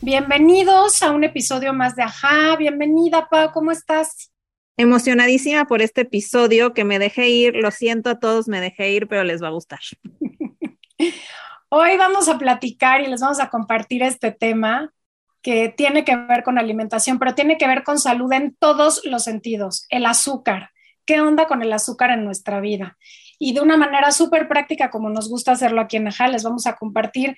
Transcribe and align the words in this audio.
Bienvenidos 0.00 1.02
a 1.02 1.10
un 1.10 1.24
episodio 1.24 1.72
más 1.72 1.96
de 1.96 2.04
Ajá. 2.04 2.54
Bienvenida, 2.56 3.28
Pau, 3.28 3.50
¿cómo 3.50 3.72
estás? 3.72 4.32
Emocionadísima 4.76 5.64
por 5.64 5.82
este 5.82 6.02
episodio 6.02 6.72
que 6.72 6.84
me 6.84 7.00
dejé 7.00 7.28
ir. 7.30 7.56
Lo 7.56 7.72
siento 7.72 8.10
a 8.10 8.20
todos, 8.20 8.46
me 8.46 8.60
dejé 8.60 8.92
ir, 8.92 9.08
pero 9.08 9.24
les 9.24 9.42
va 9.42 9.48
a 9.48 9.50
gustar. 9.50 9.80
Hoy 11.68 11.96
vamos 11.96 12.28
a 12.28 12.38
platicar 12.38 13.00
y 13.00 13.08
les 13.08 13.20
vamos 13.20 13.40
a 13.40 13.50
compartir 13.50 14.04
este 14.04 14.30
tema 14.30 14.92
que 15.42 15.68
tiene 15.68 16.04
que 16.04 16.14
ver 16.14 16.44
con 16.44 16.58
alimentación, 16.58 17.18
pero 17.18 17.34
tiene 17.34 17.58
que 17.58 17.66
ver 17.66 17.82
con 17.82 17.98
salud 17.98 18.32
en 18.32 18.54
todos 18.54 19.04
los 19.04 19.24
sentidos. 19.24 19.84
El 19.88 20.06
azúcar. 20.06 20.70
¿Qué 21.06 21.20
onda 21.20 21.48
con 21.48 21.60
el 21.60 21.72
azúcar 21.72 22.10
en 22.10 22.24
nuestra 22.24 22.60
vida? 22.60 22.96
Y 23.40 23.52
de 23.52 23.62
una 23.62 23.76
manera 23.76 24.12
súper 24.12 24.46
práctica, 24.46 24.90
como 24.90 25.10
nos 25.10 25.28
gusta 25.28 25.52
hacerlo 25.52 25.80
aquí 25.80 25.96
en 25.96 26.06
Ajá, 26.06 26.28
les 26.28 26.44
vamos 26.44 26.68
a 26.68 26.76
compartir 26.76 27.36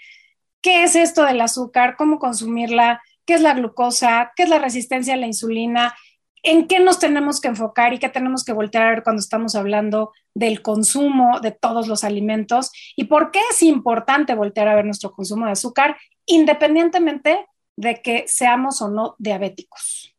qué 0.60 0.84
es 0.84 0.96
esto 0.96 1.24
del 1.24 1.40
azúcar, 1.40 1.96
cómo 1.96 2.18
consumirla, 2.18 3.02
qué 3.24 3.34
es 3.34 3.40
la 3.40 3.54
glucosa, 3.54 4.32
qué 4.36 4.44
es 4.44 4.48
la 4.48 4.58
resistencia 4.58 5.14
a 5.14 5.16
la 5.16 5.26
insulina, 5.26 5.94
en 6.42 6.66
qué 6.66 6.80
nos 6.80 6.98
tenemos 6.98 7.40
que 7.40 7.48
enfocar 7.48 7.92
y 7.92 7.98
qué 7.98 8.08
tenemos 8.08 8.44
que 8.44 8.52
voltear 8.52 8.84
a 8.84 8.90
ver 8.90 9.02
cuando 9.02 9.20
estamos 9.20 9.54
hablando 9.54 10.12
del 10.34 10.62
consumo 10.62 11.40
de 11.40 11.50
todos 11.52 11.86
los 11.86 12.04
alimentos 12.04 12.72
y 12.96 13.04
por 13.04 13.30
qué 13.30 13.40
es 13.50 13.62
importante 13.62 14.34
voltear 14.34 14.68
a 14.68 14.74
ver 14.74 14.84
nuestro 14.84 15.12
consumo 15.12 15.46
de 15.46 15.52
azúcar 15.52 15.96
independientemente 16.26 17.46
de 17.76 18.00
que 18.02 18.24
seamos 18.26 18.80
o 18.82 18.88
no 18.88 19.16
diabéticos. 19.18 20.14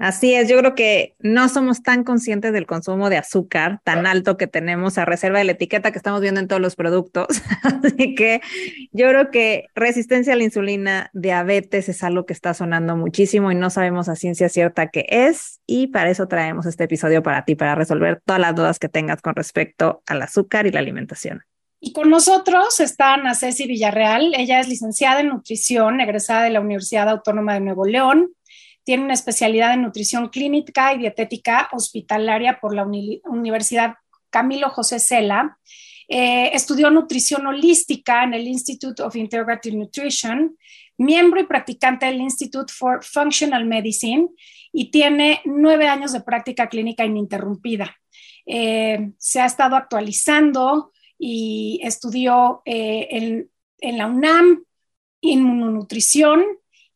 Así 0.00 0.34
es, 0.34 0.48
yo 0.48 0.56
creo 0.56 0.74
que 0.74 1.14
no 1.18 1.50
somos 1.50 1.82
tan 1.82 2.04
conscientes 2.04 2.54
del 2.54 2.64
consumo 2.64 3.10
de 3.10 3.18
azúcar 3.18 3.82
tan 3.84 4.06
alto 4.06 4.38
que 4.38 4.46
tenemos 4.46 4.96
a 4.96 5.04
reserva 5.04 5.40
de 5.40 5.44
la 5.44 5.52
etiqueta 5.52 5.92
que 5.92 5.98
estamos 5.98 6.22
viendo 6.22 6.40
en 6.40 6.48
todos 6.48 6.62
los 6.62 6.74
productos. 6.74 7.26
Así 7.62 8.14
que 8.14 8.40
yo 8.92 9.08
creo 9.10 9.30
que 9.30 9.66
resistencia 9.74 10.32
a 10.32 10.36
la 10.36 10.44
insulina, 10.44 11.10
diabetes 11.12 11.90
es 11.90 12.02
algo 12.02 12.24
que 12.24 12.32
está 12.32 12.54
sonando 12.54 12.96
muchísimo 12.96 13.52
y 13.52 13.54
no 13.54 13.68
sabemos 13.68 14.08
a 14.08 14.16
ciencia 14.16 14.48
cierta 14.48 14.88
qué 14.88 15.04
es. 15.06 15.60
Y 15.66 15.88
para 15.88 16.08
eso 16.08 16.26
traemos 16.28 16.64
este 16.64 16.84
episodio 16.84 17.22
para 17.22 17.44
ti, 17.44 17.54
para 17.54 17.74
resolver 17.74 18.22
todas 18.24 18.40
las 18.40 18.54
dudas 18.54 18.78
que 18.78 18.88
tengas 18.88 19.20
con 19.20 19.34
respecto 19.34 20.02
al 20.06 20.22
azúcar 20.22 20.66
y 20.66 20.70
la 20.70 20.78
alimentación. 20.78 21.42
Y 21.78 21.92
con 21.92 22.08
nosotros 22.08 22.80
está 22.80 23.12
Ana 23.14 23.34
Ceci 23.34 23.66
Villarreal. 23.66 24.32
Ella 24.34 24.60
es 24.60 24.68
licenciada 24.68 25.20
en 25.20 25.28
nutrición, 25.28 26.00
egresada 26.00 26.44
de 26.44 26.50
la 26.50 26.60
Universidad 26.60 27.10
Autónoma 27.10 27.52
de 27.52 27.60
Nuevo 27.60 27.84
León 27.84 28.30
tiene 28.84 29.04
una 29.04 29.14
especialidad 29.14 29.74
en 29.74 29.82
nutrición 29.82 30.28
clínica 30.28 30.94
y 30.94 30.98
dietética 30.98 31.68
hospitalaria 31.72 32.58
por 32.60 32.74
la 32.74 32.84
Universidad 32.84 33.94
Camilo 34.30 34.70
José 34.70 34.98
Cela. 34.98 35.58
Eh, 36.08 36.50
estudió 36.54 36.90
nutrición 36.90 37.46
holística 37.46 38.24
en 38.24 38.34
el 38.34 38.48
Institute 38.48 39.02
of 39.02 39.14
Integrative 39.14 39.76
Nutrition, 39.76 40.56
miembro 40.98 41.40
y 41.40 41.46
practicante 41.46 42.06
del 42.06 42.20
Institute 42.20 42.72
for 42.72 43.04
Functional 43.04 43.64
Medicine 43.64 44.28
y 44.72 44.90
tiene 44.90 45.40
nueve 45.44 45.86
años 45.86 46.12
de 46.12 46.20
práctica 46.20 46.68
clínica 46.68 47.04
ininterrumpida. 47.04 47.96
Eh, 48.46 49.10
se 49.18 49.40
ha 49.40 49.46
estado 49.46 49.76
actualizando 49.76 50.92
y 51.18 51.80
estudió 51.84 52.62
eh, 52.64 53.08
en, 53.10 53.50
en 53.78 53.98
la 53.98 54.06
UNAM 54.06 54.64
inmunonutrición 55.20 56.42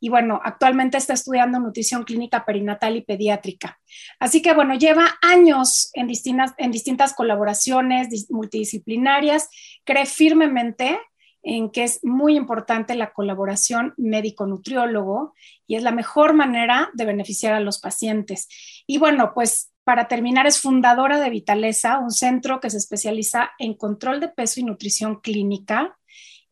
y 0.04 0.10
bueno, 0.10 0.38
actualmente 0.44 0.98
está 0.98 1.14
estudiando 1.14 1.58
nutrición 1.58 2.04
clínica 2.04 2.44
perinatal 2.44 2.94
y 2.94 3.00
pediátrica. 3.00 3.80
Así 4.20 4.42
que 4.42 4.52
bueno, 4.52 4.74
lleva 4.74 5.14
años 5.22 5.88
en 5.94 6.08
distintas, 6.08 6.52
en 6.58 6.70
distintas 6.72 7.14
colaboraciones 7.14 8.26
multidisciplinarias, 8.28 9.48
cree 9.82 10.04
firmemente 10.04 11.00
en 11.42 11.70
que 11.70 11.84
es 11.84 12.00
muy 12.04 12.36
importante 12.36 12.94
la 12.96 13.14
colaboración 13.14 13.94
médico-nutriólogo 13.96 15.32
y 15.66 15.76
es 15.76 15.82
la 15.82 15.90
mejor 15.90 16.34
manera 16.34 16.90
de 16.92 17.06
beneficiar 17.06 17.54
a 17.54 17.60
los 17.60 17.80
pacientes. 17.80 18.46
Y 18.86 18.98
bueno, 18.98 19.32
pues 19.34 19.72
para 19.84 20.06
terminar, 20.06 20.46
es 20.46 20.60
fundadora 20.60 21.18
de 21.18 21.30
Vitaleza, 21.30 21.98
un 21.98 22.10
centro 22.10 22.60
que 22.60 22.68
se 22.68 22.76
especializa 22.76 23.52
en 23.58 23.72
control 23.72 24.20
de 24.20 24.28
peso 24.28 24.60
y 24.60 24.64
nutrición 24.64 25.20
clínica 25.22 25.96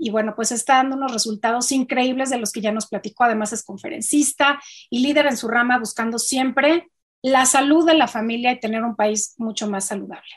y 0.02 0.10
bueno, 0.10 0.34
pues 0.34 0.50
está 0.50 0.78
dando 0.78 0.96
unos 0.96 1.12
resultados 1.12 1.70
increíbles 1.70 2.28
de 2.28 2.38
los 2.38 2.50
que 2.50 2.60
ya 2.60 2.72
nos 2.72 2.88
platicó. 2.88 3.22
Además 3.22 3.52
es 3.52 3.62
conferencista 3.62 4.60
y 4.90 4.98
líder 4.98 5.26
en 5.26 5.36
su 5.36 5.46
rama 5.46 5.78
buscando 5.78 6.18
siempre 6.18 6.88
la 7.22 7.46
salud 7.46 7.86
de 7.86 7.94
la 7.94 8.08
familia 8.08 8.50
y 8.50 8.58
tener 8.58 8.82
un 8.82 8.96
país 8.96 9.36
mucho 9.38 9.70
más 9.70 9.86
saludable. 9.86 10.28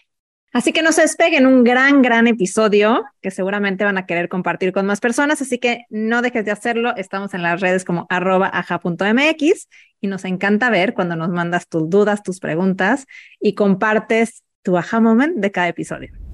Así 0.53 0.71
que 0.71 0.83
no 0.83 0.91
se 0.91 1.01
despeguen, 1.01 1.47
un 1.47 1.63
gran, 1.63 2.03
gran 2.03 2.27
episodio 2.27 3.05
que 3.23 3.31
seguramente 3.31 3.83
van 3.83 3.97
a 3.97 4.05
querer 4.05 4.29
compartir 4.29 4.71
con 4.71 4.85
más 4.85 4.99
personas, 4.99 5.41
así 5.41 5.57
que 5.57 5.85
no 5.89 6.21
dejes 6.21 6.45
de 6.45 6.51
hacerlo. 6.51 6.95
Estamos 6.95 7.33
en 7.33 7.41
las 7.41 7.59
redes 7.59 7.83
como 7.83 8.05
arroba 8.09 8.51
aja.mx 8.53 9.67
y 9.99 10.07
nos 10.07 10.25
encanta 10.25 10.69
ver 10.69 10.93
cuando 10.93 11.15
nos 11.15 11.29
mandas 11.29 11.67
tus 11.67 11.89
dudas, 11.89 12.21
tus 12.21 12.39
preguntas 12.39 13.07
y 13.39 13.55
compartes 13.55 14.43
tu 14.61 14.77
aha 14.77 14.99
moment 14.99 15.37
de 15.37 15.51
cada 15.51 15.69
episodio. 15.69 16.24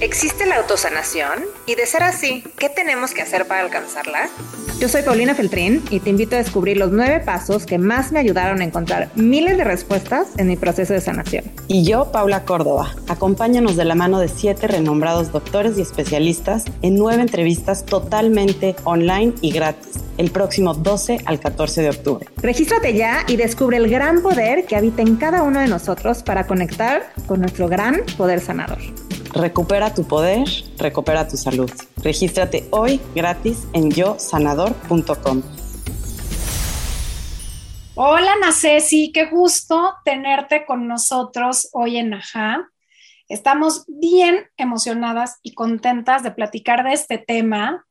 ¿Existe 0.00 0.46
la 0.46 0.58
autosanación? 0.58 1.40
Y 1.66 1.74
de 1.74 1.84
ser 1.84 2.04
así, 2.04 2.44
¿qué 2.56 2.68
tenemos 2.68 3.14
que 3.14 3.22
hacer 3.22 3.48
para 3.48 3.62
alcanzarla? 3.62 4.28
Yo 4.78 4.88
soy 4.88 5.02
Paulina 5.02 5.34
Feltrín 5.34 5.82
y 5.90 5.98
te 5.98 6.10
invito 6.10 6.36
a 6.36 6.38
descubrir 6.38 6.76
los 6.76 6.92
nueve 6.92 7.18
pasos 7.18 7.66
que 7.66 7.78
más 7.78 8.12
me 8.12 8.20
ayudaron 8.20 8.60
a 8.60 8.64
encontrar 8.64 9.10
miles 9.16 9.56
de 9.56 9.64
respuestas 9.64 10.28
en 10.36 10.46
mi 10.46 10.56
proceso 10.56 10.92
de 10.92 11.00
sanación. 11.00 11.46
Y 11.66 11.82
yo, 11.82 12.12
Paula 12.12 12.44
Córdoba, 12.44 12.94
acompáñanos 13.08 13.74
de 13.74 13.84
la 13.86 13.96
mano 13.96 14.20
de 14.20 14.28
siete 14.28 14.68
renombrados 14.68 15.32
doctores 15.32 15.76
y 15.78 15.82
especialistas 15.82 16.64
en 16.82 16.94
nueve 16.94 17.22
entrevistas 17.22 17.84
totalmente 17.84 18.76
online 18.84 19.34
y 19.40 19.50
gratis 19.50 19.94
el 20.16 20.30
próximo 20.30 20.74
12 20.74 21.22
al 21.24 21.40
14 21.40 21.82
de 21.82 21.90
octubre. 21.90 22.28
Regístrate 22.36 22.94
ya 22.94 23.24
y 23.26 23.34
descubre 23.34 23.78
el 23.78 23.90
gran 23.90 24.22
poder 24.22 24.64
que 24.66 24.76
habita 24.76 25.02
en 25.02 25.16
cada 25.16 25.42
uno 25.42 25.58
de 25.58 25.66
nosotros 25.66 26.22
para 26.22 26.46
conectar 26.46 27.12
con 27.26 27.40
nuestro 27.40 27.66
gran 27.66 28.02
poder 28.16 28.40
sanador. 28.40 28.78
Recupera 29.32 29.92
tu 29.92 30.04
poder, 30.04 30.48
recupera 30.78 31.28
tu 31.28 31.36
salud. 31.36 31.70
Regístrate 32.02 32.66
hoy 32.70 33.00
gratis 33.14 33.66
en 33.74 33.90
yosanador.com. 33.90 35.42
Hola 37.94 38.36
Nacesi, 38.40 39.12
qué 39.12 39.26
gusto 39.26 39.94
tenerte 40.04 40.64
con 40.64 40.88
nosotros 40.88 41.68
hoy 41.72 41.98
en 41.98 42.14
Ajá. 42.14 42.68
Estamos 43.28 43.84
bien 43.86 44.46
emocionadas 44.56 45.38
y 45.42 45.52
contentas 45.52 46.22
de 46.22 46.30
platicar 46.30 46.84
de 46.84 46.94
este 46.94 47.18
tema 47.18 47.84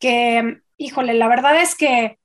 que, 0.00 0.62
híjole, 0.76 1.14
la 1.14 1.28
verdad 1.28 1.60
es 1.60 1.76
que 1.76 2.18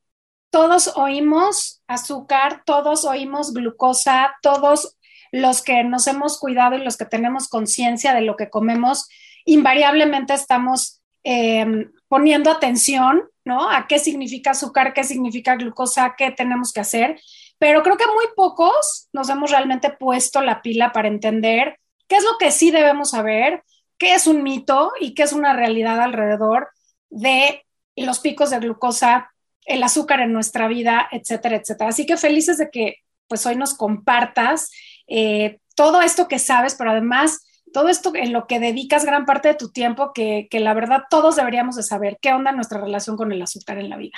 todos 0.50 0.94
oímos 0.96 1.84
azúcar, 1.86 2.64
todos 2.66 3.06
oímos 3.06 3.54
glucosa, 3.54 4.36
todos 4.42 4.97
los 5.42 5.62
que 5.62 5.84
nos 5.84 6.08
hemos 6.08 6.40
cuidado 6.40 6.76
y 6.76 6.84
los 6.84 6.98
que 6.98 7.06
tenemos 7.06 7.48
conciencia 7.48 8.14
de 8.14 8.22
lo 8.22 8.36
que 8.36 8.50
comemos, 8.50 9.08
invariablemente 9.46 10.34
estamos 10.34 11.02
em, 11.24 11.92
poniendo 12.08 12.50
atención, 12.52 13.24
¿no? 13.46 13.70
A 13.70 13.88
qué 13.88 14.00
significa 14.00 14.52
azúcar, 14.52 14.94
qué 14.94 15.04
significa 15.04 15.56
glucosa, 15.56 16.16
qué 16.18 16.32
tenemos 16.32 16.74
que 16.74 16.80
hacer. 16.80 17.20
Pero 17.60 17.84
creo 17.84 17.98
que 17.98 18.08
muy 18.08 18.26
pocos 18.36 19.10
nos 19.14 19.30
hemos 19.30 19.52
realmente 19.52 19.90
puesto 19.90 20.42
la 20.42 20.62
pila 20.62 20.92
para 20.92 21.08
entender 21.08 21.80
qué 22.08 22.18
es 22.18 22.24
lo 22.24 22.38
que 22.40 22.52
sí 22.52 22.72
debemos 22.72 23.12
saber, 23.12 23.64
qué 23.98 24.14
es 24.14 24.28
un 24.28 24.44
mito 24.44 24.92
y 25.00 25.14
qué 25.14 25.24
es 25.24 25.34
una 25.34 25.54
realidad 25.54 26.00
alrededor 26.02 26.70
de 27.10 27.66
los 27.96 28.20
picos 28.20 28.50
de 28.50 28.60
glucosa, 28.60 29.32
el 29.66 29.84
azúcar 29.84 30.22
en 30.22 30.34
nuestra 30.34 30.68
vida, 30.68 31.08
etcétera, 31.12 31.58
etcétera. 31.58 31.90
Así 31.90 32.06
que 32.06 32.18
felices 32.18 32.58
de 32.58 32.70
que 32.70 32.98
pues 33.28 33.46
hoy 33.46 33.56
nos 33.56 33.74
compartas 33.74 34.72
eh, 35.08 35.60
todo 35.76 36.02
esto 36.02 36.28
que 36.28 36.40
sabes, 36.40 36.76
pero 36.76 36.92
además 36.92 37.46
todo 37.74 37.90
esto 37.90 38.12
en 38.16 38.34
lo 38.34 38.48
que 38.48 38.60
dedicas 38.60 39.06
gran 39.06 39.26
parte 39.26 39.50
de 39.50 39.56
tu 39.56 39.70
tiempo, 39.70 40.12
que, 40.14 40.48
la 40.52 40.74
verdad 40.74 41.04
todos 41.10 41.36
deberíamos 41.36 41.76
de 41.76 41.84
saber 41.84 42.18
qué 42.22 42.34
onda 42.34 42.52
nuestra 42.52 42.80
relación 42.80 43.18
con 43.18 43.32
el 43.32 43.42
azúcar 43.42 43.78
en 43.78 43.90
la 43.90 43.98
vida. 43.98 44.18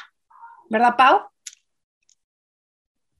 ¿Verdad, 0.70 0.96
Pau? 0.98 1.22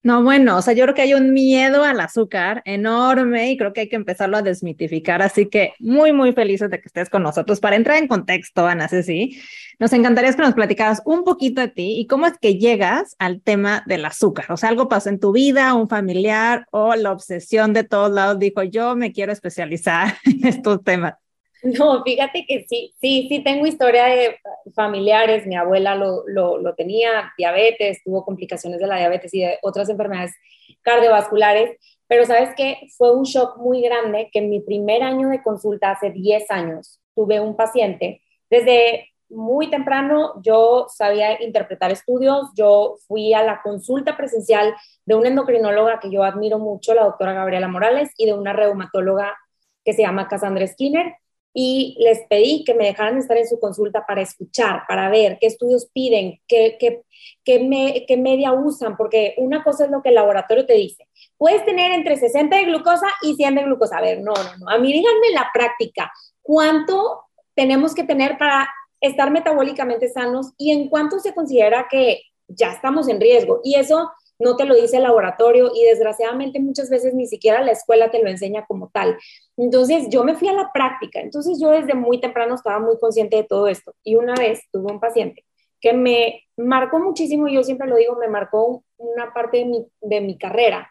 No, 0.02 0.24
bueno, 0.24 0.58
o 0.58 0.62
sea, 0.62 0.74
yo 0.74 0.86
creo 0.86 0.96
que 0.96 1.02
hay 1.02 1.14
un 1.14 1.34
miedo 1.34 1.84
al 1.84 2.00
azúcar 2.00 2.62
enorme 2.64 3.52
y 3.52 3.58
creo 3.58 3.74
que 3.74 3.82
hay 3.82 3.90
que 3.90 3.98
empezarlo 3.98 4.38
a 4.38 4.42
desmitificar. 4.42 5.22
Así 5.22 5.48
que 5.48 5.74
muy, 5.80 6.14
muy 6.14 6.32
felices 6.32 6.70
de 6.70 6.80
que 6.80 6.88
estés 6.88 7.10
con 7.10 7.22
nosotros. 7.24 7.60
Para 7.60 7.76
entrar 7.76 7.98
en 7.98 8.08
contexto, 8.08 8.66
Ana 8.66 8.88
Ceci, 8.88 9.42
nos 9.78 9.92
encantaría 9.92 10.34
que 10.34 10.42
nos 10.42 10.54
platicaras 10.54 11.02
un 11.06 11.26
poquito 11.26 11.60
de 11.60 11.68
ti 11.68 12.00
y 12.00 12.08
cómo 12.08 12.28
es 12.28 12.38
que 12.38 12.58
llegas 12.58 13.16
al 13.20 13.42
tema 13.42 13.84
del 13.88 14.06
azúcar. 14.06 14.52
O 14.52 14.58
sea, 14.58 14.70
algo 14.70 14.88
pasó 14.88 15.10
en 15.10 15.20
tu 15.20 15.34
vida, 15.34 15.74
un 15.74 15.90
familiar 15.90 16.66
o 16.72 16.96
la 16.96 17.12
obsesión 17.12 17.74
de 17.74 17.84
todos 17.84 18.12
lados 18.12 18.40
dijo, 18.40 18.64
yo 18.64 18.96
me 18.96 19.12
quiero 19.12 19.34
especializar 19.34 20.16
en 20.26 20.48
estos 20.48 20.82
temas. 20.84 21.16
No, 21.80 22.04
fíjate 22.04 22.46
que 22.48 22.66
sí, 22.70 22.96
sí, 23.02 23.28
sí 23.30 23.44
tengo 23.44 23.66
historia 23.66 24.06
de 24.06 24.38
familiares, 24.74 25.46
mi 25.46 25.56
abuela 25.56 25.96
lo, 25.96 26.24
lo, 26.28 26.76
tenía, 26.76 27.34
diabetes, 27.38 28.02
tuvo 28.04 28.24
complicaciones 28.24 28.80
de 28.80 28.88
la 28.88 28.98
diabetes 28.98 29.34
y 29.34 29.42
de 29.42 29.60
otras 29.62 29.90
enfermedades 29.90 30.34
cardiovasculares, 30.82 31.78
pero 32.08 32.26
sabes 32.26 32.56
que 32.56 32.78
fue 32.98 33.16
un 33.16 33.24
shock 33.24 33.58
muy 33.58 33.82
grande 33.82 34.30
que 34.32 34.40
en 34.40 34.50
mi 34.50 34.62
primer 34.62 35.04
año 35.04 35.30
de 35.30 35.44
consulta, 35.44 35.92
hace 35.92 36.12
10 36.12 36.50
años, 36.50 37.02
tuve 37.14 37.40
un 37.40 37.56
paciente, 37.56 38.22
desde 38.50 39.10
muy 39.30 39.70
temprano 39.70 40.42
yo 40.42 40.88
sabía 40.90 41.42
interpretar 41.44 41.92
estudios, 41.92 42.50
yo 42.56 42.96
fui 43.08 43.34
a 43.34 43.44
la 43.44 43.62
consulta 43.62 44.18
presencial 44.18 44.74
de 45.06 45.16
una 45.16 45.28
endocrinóloga 45.28 46.00
que 46.00 46.10
yo 46.10 46.24
admiro 46.24 46.58
mucho, 46.58 46.96
la 46.96 47.04
doctora 47.04 47.34
Gabriela 47.34 47.68
Morales, 47.68 48.12
y 48.18 48.26
de 48.26 48.34
una 48.34 48.54
reumatóloga 48.54 49.38
que 49.86 49.94
se 49.94 50.02
llama 50.02 50.28
Cassandra 50.28 50.66
Skinner 50.66 51.16
y 51.62 51.98
les 52.00 52.20
pedí 52.30 52.64
que 52.64 52.74
me 52.74 52.86
dejaran 52.86 53.18
estar 53.18 53.36
en 53.36 53.46
su 53.46 53.60
consulta 53.60 54.06
para 54.06 54.22
escuchar, 54.22 54.84
para 54.88 55.10
ver 55.10 55.38
qué 55.42 55.48
estudios 55.48 55.90
piden, 55.92 56.40
qué, 56.48 56.78
qué, 56.80 57.04
qué, 57.44 58.18
media 58.18 58.54
usan, 58.54 58.96
porque 58.96 59.36
una 59.36 59.62
cosa 59.62 59.84
es 59.84 59.92
lo 59.92 60.02
que 60.02 60.08
el 60.08 60.16
laboratorio 60.16 60.66
te 60.66 60.76
dice. 60.76 61.06
Puedes 61.38 61.66
tener 61.66 61.92
entre 61.92 62.16
60 62.16 62.56
de 62.56 62.64
glucosa 62.64 63.08
y 63.24 63.36
100 63.36 63.56
de 63.56 63.64
glucosa. 63.64 63.98
A 63.98 64.02
ver, 64.02 64.22
no, 64.22 64.32
no, 64.36 64.58
no. 64.58 64.70
A 64.70 64.78
mí 64.78 64.94
díganme 64.94 65.32
la 65.34 65.50
práctica, 65.54 66.10
¿cuánto 66.42 67.26
tenemos 67.56 67.94
que 67.94 68.06
tener 68.06 68.38
para 68.38 68.70
estar 69.02 69.30
metabólicamente 69.30 70.08
sanos 70.08 70.54
y 70.58 70.72
en 70.72 70.88
cuánto 70.88 71.20
se 71.20 71.36
considera 71.36 71.88
que 71.92 72.22
ya 72.48 72.72
estamos 72.72 73.10
en 73.10 73.20
riesgo? 73.20 73.60
Y 73.66 73.76
eso 73.76 74.10
no 74.40 74.56
te 74.56 74.66
lo 74.66 74.76
dice 74.76 74.98
el 74.98 75.04
laboratorio 75.04 75.72
y 75.76 75.84
desgraciadamente 75.84 76.60
muchas 76.60 76.90
veces 76.90 77.14
ni 77.14 77.28
siquiera 77.28 77.62
la 77.62 77.72
escuela 77.72 78.10
te 78.10 78.24
lo 78.24 78.30
enseña 78.30 78.66
como 78.66 78.90
tal. 78.90 79.18
Entonces 79.58 80.08
yo 80.10 80.24
me 80.24 80.36
fui 80.36 80.48
a 80.48 80.54
la 80.54 80.72
práctica, 80.74 81.20
entonces 81.20 81.60
yo 81.62 81.70
desde 81.70 81.94
muy 81.94 82.20
temprano 82.20 82.56
estaba 82.56 82.80
muy 82.80 82.98
consciente 82.98 83.36
de 83.36 83.44
todo 83.44 83.68
esto 83.68 83.94
y 84.04 84.16
una 84.16 84.34
vez 84.36 84.62
tuve 84.72 84.92
un 84.92 85.00
paciente 85.00 85.46
que 85.82 85.94
me 85.94 86.44
marcó 86.58 87.00
muchísimo, 87.00 87.48
yo 87.48 87.64
siempre 87.64 87.88
lo 87.88 87.96
digo, 87.96 88.16
me 88.16 88.28
marcó 88.28 88.84
una 88.98 89.34
parte 89.34 89.60
de 89.60 89.66
mi, 89.66 89.88
de 90.02 90.22
mi 90.22 90.38
carrera 90.38 90.90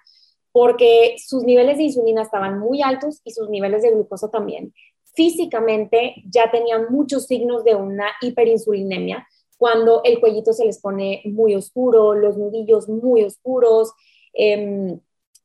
porque 0.53 1.17
sus 1.19 1.45
niveles 1.45 1.77
de 1.77 1.85
insulina 1.85 2.23
estaban 2.23 2.59
muy 2.59 2.83
altos 2.83 3.21
y 3.25 3.33
sus 3.33 3.49
niveles 3.49 3.83
de 3.83 3.91
glucosa 3.91 4.31
también. 4.31 4.73
Físicamente 5.15 6.15
ya 6.29 6.51
tenían 6.51 6.87
muchos 6.91 7.27
signos 7.27 7.65
de 7.65 7.75
una 7.75 8.07
hiperinsulinemia, 8.21 9.27
cuando 9.59 10.03
el 10.05 10.21
cuellito 10.21 10.53
se 10.53 10.65
les 10.65 10.81
pone 10.81 11.23
muy 11.27 11.55
oscuro, 11.55 12.15
los 12.15 12.39
nudillos 12.39 12.89
muy 12.89 13.25
oscuros, 13.25 13.93
em, 14.33 15.01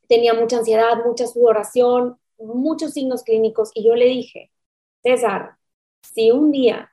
tenía 0.07 0.33
mucha 0.35 0.57
ansiedad, 0.59 1.03
mucha 1.05 1.27
sudoración, 1.27 2.17
muchos 2.37 2.93
signos 2.93 3.23
clínicos 3.23 3.71
y 3.73 3.83
yo 3.85 3.95
le 3.95 4.05
dije, 4.05 4.51
César, 5.03 5.57
si 6.13 6.31
un 6.31 6.51
día, 6.51 6.91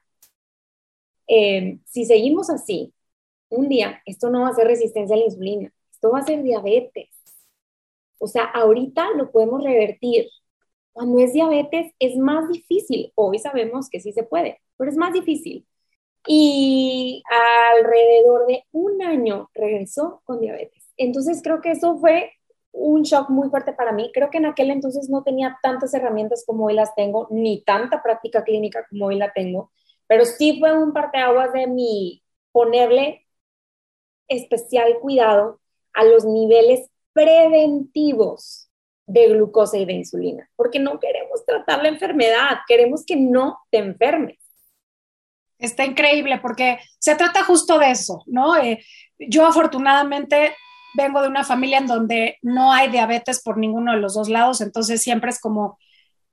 em, 1.27 1.81
si 1.87 2.05
seguimos 2.07 2.51
así, 2.51 2.93
un 3.51 3.69
día 3.69 4.03
esto 4.07 4.31
no 4.31 4.43
va 4.43 4.49
a 4.49 4.55
ser 4.55 4.67
resistencia 4.67 5.15
a 5.17 5.19
la 5.19 5.25
insulina, 5.27 5.73
esto 5.93 6.11
va 6.11 6.21
a 6.21 6.25
ser 6.27 6.43
diabetes. 6.43 7.11
O 8.19 8.27
sea, 8.29 8.45
ahorita 8.45 9.13
lo 9.17 9.31
podemos 9.33 9.63
revertir. 9.65 10.29
Cuando 10.93 11.19
es 11.21 11.33
diabetes 11.33 11.93
es 11.99 12.17
más 12.17 12.49
difícil. 12.49 13.13
Hoy 13.15 13.39
sabemos 13.39 13.89
que 13.91 14.01
sí 14.01 14.13
se 14.13 14.25
puede, 14.25 14.61
pero 14.77 14.91
es 14.91 14.97
más 14.97 15.13
difícil 15.13 15.67
y 16.27 17.23
alrededor 17.77 18.47
de 18.47 18.65
un 18.73 19.03
año 19.03 19.51
regresó 19.55 20.23
con 20.25 20.41
diabetes. 20.41 20.93
Entonces 20.97 21.41
creo 21.43 21.61
que 21.61 21.73
eso 21.73 21.97
fue 21.99 22.33
un 22.73 23.03
shock 23.03 23.31
muy 23.31 23.49
fuerte 23.49 23.73
para 23.73 23.93
mí. 23.93 24.11
Creo 24.13 24.31
que 24.31 24.39
en 24.39 24.47
aquel 24.47 24.71
entonces 24.71 25.09
no 25.09 25.23
tenía 25.23 25.59
tantas 25.63 25.93
herramientas 25.95 26.45
como 26.47 26.67
hoy 26.67 26.75
las 26.75 26.95
tengo, 26.95 27.27
ni 27.31 27.63
tanta 27.65 28.03
práctica 28.03 28.45
clínica 28.45 28.87
como 28.89 29.07
hoy 29.07 29.17
la 29.17 29.33
tengo, 29.33 29.73
pero 30.07 30.25
sí 30.25 30.59
fue 30.59 30.77
un 30.77 30.93
parteaguas 30.93 31.53
de 31.53 31.67
mi 31.67 32.23
ponerle 32.53 33.27
especial 34.29 34.99
cuidado 35.01 35.61
a 35.93 36.05
los 36.05 36.25
niveles 36.25 36.89
preventivos 37.13 38.71
de 39.07 39.29
glucosa 39.29 39.77
y 39.77 39.85
de 39.85 39.95
insulina, 39.95 40.49
porque 40.55 40.79
no 40.79 41.01
queremos 41.01 41.45
tratar 41.45 41.83
la 41.83 41.89
enfermedad, 41.89 42.59
queremos 42.69 43.05
que 43.05 43.17
no 43.17 43.59
te 43.71 43.79
enfermes. 43.79 44.39
Está 45.61 45.85
increíble 45.85 46.39
porque 46.39 46.79
se 46.99 47.15
trata 47.15 47.45
justo 47.45 47.79
de 47.79 47.91
eso, 47.91 48.23
¿no? 48.27 48.57
Eh, 48.57 48.85
yo 49.19 49.47
afortunadamente 49.47 50.55
vengo 50.95 51.23
de 51.23 51.29
una 51.29 51.45
familia 51.45 51.79
en 51.79 51.87
donde 51.87 52.39
no 52.43 52.73
hay 52.73 52.89
diabetes 52.89 53.43
por 53.43 53.59
ninguno 53.59 53.93
de 53.93 53.99
los 53.99 54.15
dos 54.15 54.29
lados, 54.29 54.61
entonces 54.61 55.03
siempre 55.03 55.31
es 55.31 55.41
como, 55.41 55.79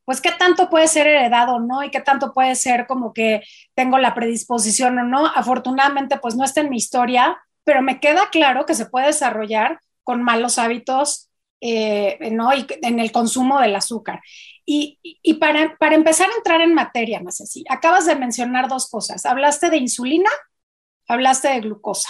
pues, 0.06 0.22
¿qué 0.22 0.32
tanto 0.32 0.70
puede 0.70 0.88
ser 0.88 1.08
heredado, 1.08 1.60
no? 1.60 1.84
Y 1.84 1.92
qué 1.92 2.00
tanto 2.00 2.34
puede 2.34 2.56
ser 2.56 2.88
como 2.88 3.14
que 3.14 3.44
tengo 3.76 3.98
la 3.98 4.16
predisposición 4.16 4.98
o 5.00 5.04
no. 5.04 5.28
Afortunadamente, 5.28 6.18
pues 6.18 6.36
no 6.36 6.46
está 6.46 6.62
en 6.62 6.70
mi 6.70 6.78
historia, 6.78 7.38
pero 7.64 7.82
me 7.82 8.00
queda 8.00 8.30
claro 8.32 8.66
que 8.66 8.74
se 8.74 8.86
puede 8.86 9.08
desarrollar 9.08 9.80
con 10.04 10.24
malos 10.24 10.58
hábitos, 10.58 11.30
eh, 11.60 12.30
¿no? 12.32 12.54
Y 12.54 12.66
en 12.82 13.00
el 13.00 13.12
consumo 13.12 13.60
del 13.60 13.76
azúcar. 13.76 14.22
Y, 14.66 15.00
para, 15.40 15.78
para, 15.78 15.96
empezar 15.96 16.30
a 16.30 16.36
entrar 16.36 16.62
en 16.62 16.74
materia, 16.74 17.22
más 17.22 17.40
así, 17.40 17.64
acabas 17.70 18.06
de 18.06 18.16
mencionar 18.16 18.68
dos 18.68 18.90
cosas. 18.90 19.26
Hablaste 19.26 19.70
de 19.70 19.78
insulina, 19.78 20.30
hablaste 21.08 21.48
de 21.48 21.62
glucosa. 21.62 22.10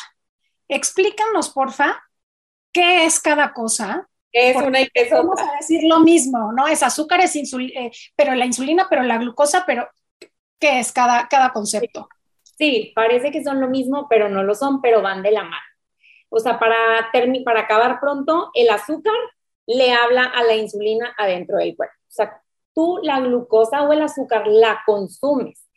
Explícanos, 0.68 1.50
porfa, 1.50 2.02
qué 2.74 3.06
es 3.06 3.20
cada 3.20 3.54
cosa. 3.54 4.10
¿Qué 4.32 4.50
es 4.52 4.58
una 4.58 4.82
y 4.82 4.90
qué 4.90 5.04
es 5.04 5.12
Vamos 5.12 5.40
a 5.40 5.56
decir 5.56 5.82
lo 5.84 6.00
mismo, 6.00 6.52
¿no? 6.52 6.68
Es 6.68 6.84
azúcar, 6.84 7.22
es 7.22 7.36
insulina, 7.36 7.80
eh, 7.80 7.92
pero 8.16 8.34
la 8.34 8.46
insulina, 8.46 8.88
pero 8.90 9.04
la 9.04 9.18
glucosa, 9.18 9.64
pero 9.66 9.88
¿qué 10.60 10.80
es 10.80 10.92
cada, 10.92 11.28
cada 11.28 11.54
concepto? 11.54 12.10
Sí, 12.44 12.92
parece 12.96 13.32
que 13.32 13.44
son 13.44 13.62
lo 13.62 13.70
mismo, 13.70 14.08
pero 14.10 14.30
no 14.30 14.44
lo 14.44 14.56
son, 14.56 14.82
pero 14.82 15.02
van 15.02 15.22
de 15.22 15.32
la 15.32 15.44
mano. 15.44 15.66
O 16.30 16.40
sea, 16.40 16.60
para, 16.60 16.76
para 17.46 17.62
acabar 17.62 18.00
pronto, 18.00 18.50
el 18.54 18.70
azúcar 18.70 19.14
le 19.68 19.92
habla 19.92 20.24
a 20.24 20.44
la 20.44 20.56
insulina 20.56 21.14
adentro 21.18 21.58
del 21.58 21.76
cuerpo. 21.76 21.96
O 22.08 22.12
sea, 22.12 22.42
tú 22.74 23.00
la 23.04 23.20
glucosa 23.20 23.84
o 23.84 23.94
el 23.94 24.02
azúcar 24.02 24.48
la 24.48 24.82
consumes 24.86 25.68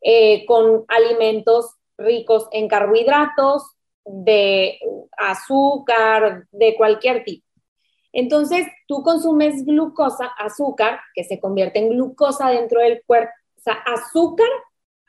eh, 0.00 0.46
con 0.46 0.84
alimentos 0.88 1.74
ricos 1.96 2.46
en 2.52 2.68
carbohidratos, 2.68 3.74
de 4.04 4.78
azúcar, 5.16 6.46
de 6.52 6.76
cualquier 6.76 7.24
tipo. 7.24 7.46
Entonces, 8.12 8.66
tú 8.86 9.02
consumes 9.02 9.64
glucosa, 9.64 10.26
azúcar, 10.38 11.00
que 11.14 11.24
se 11.24 11.40
convierte 11.40 11.78
en 11.78 11.90
glucosa 11.90 12.48
dentro 12.50 12.80
del 12.80 13.02
cuerpo, 13.04 13.32
o 13.56 13.60
sea, 13.60 13.74
azúcar 13.74 14.48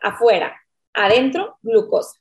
afuera, 0.01 0.55
adentro, 0.93 1.57
glucosa. 1.61 2.19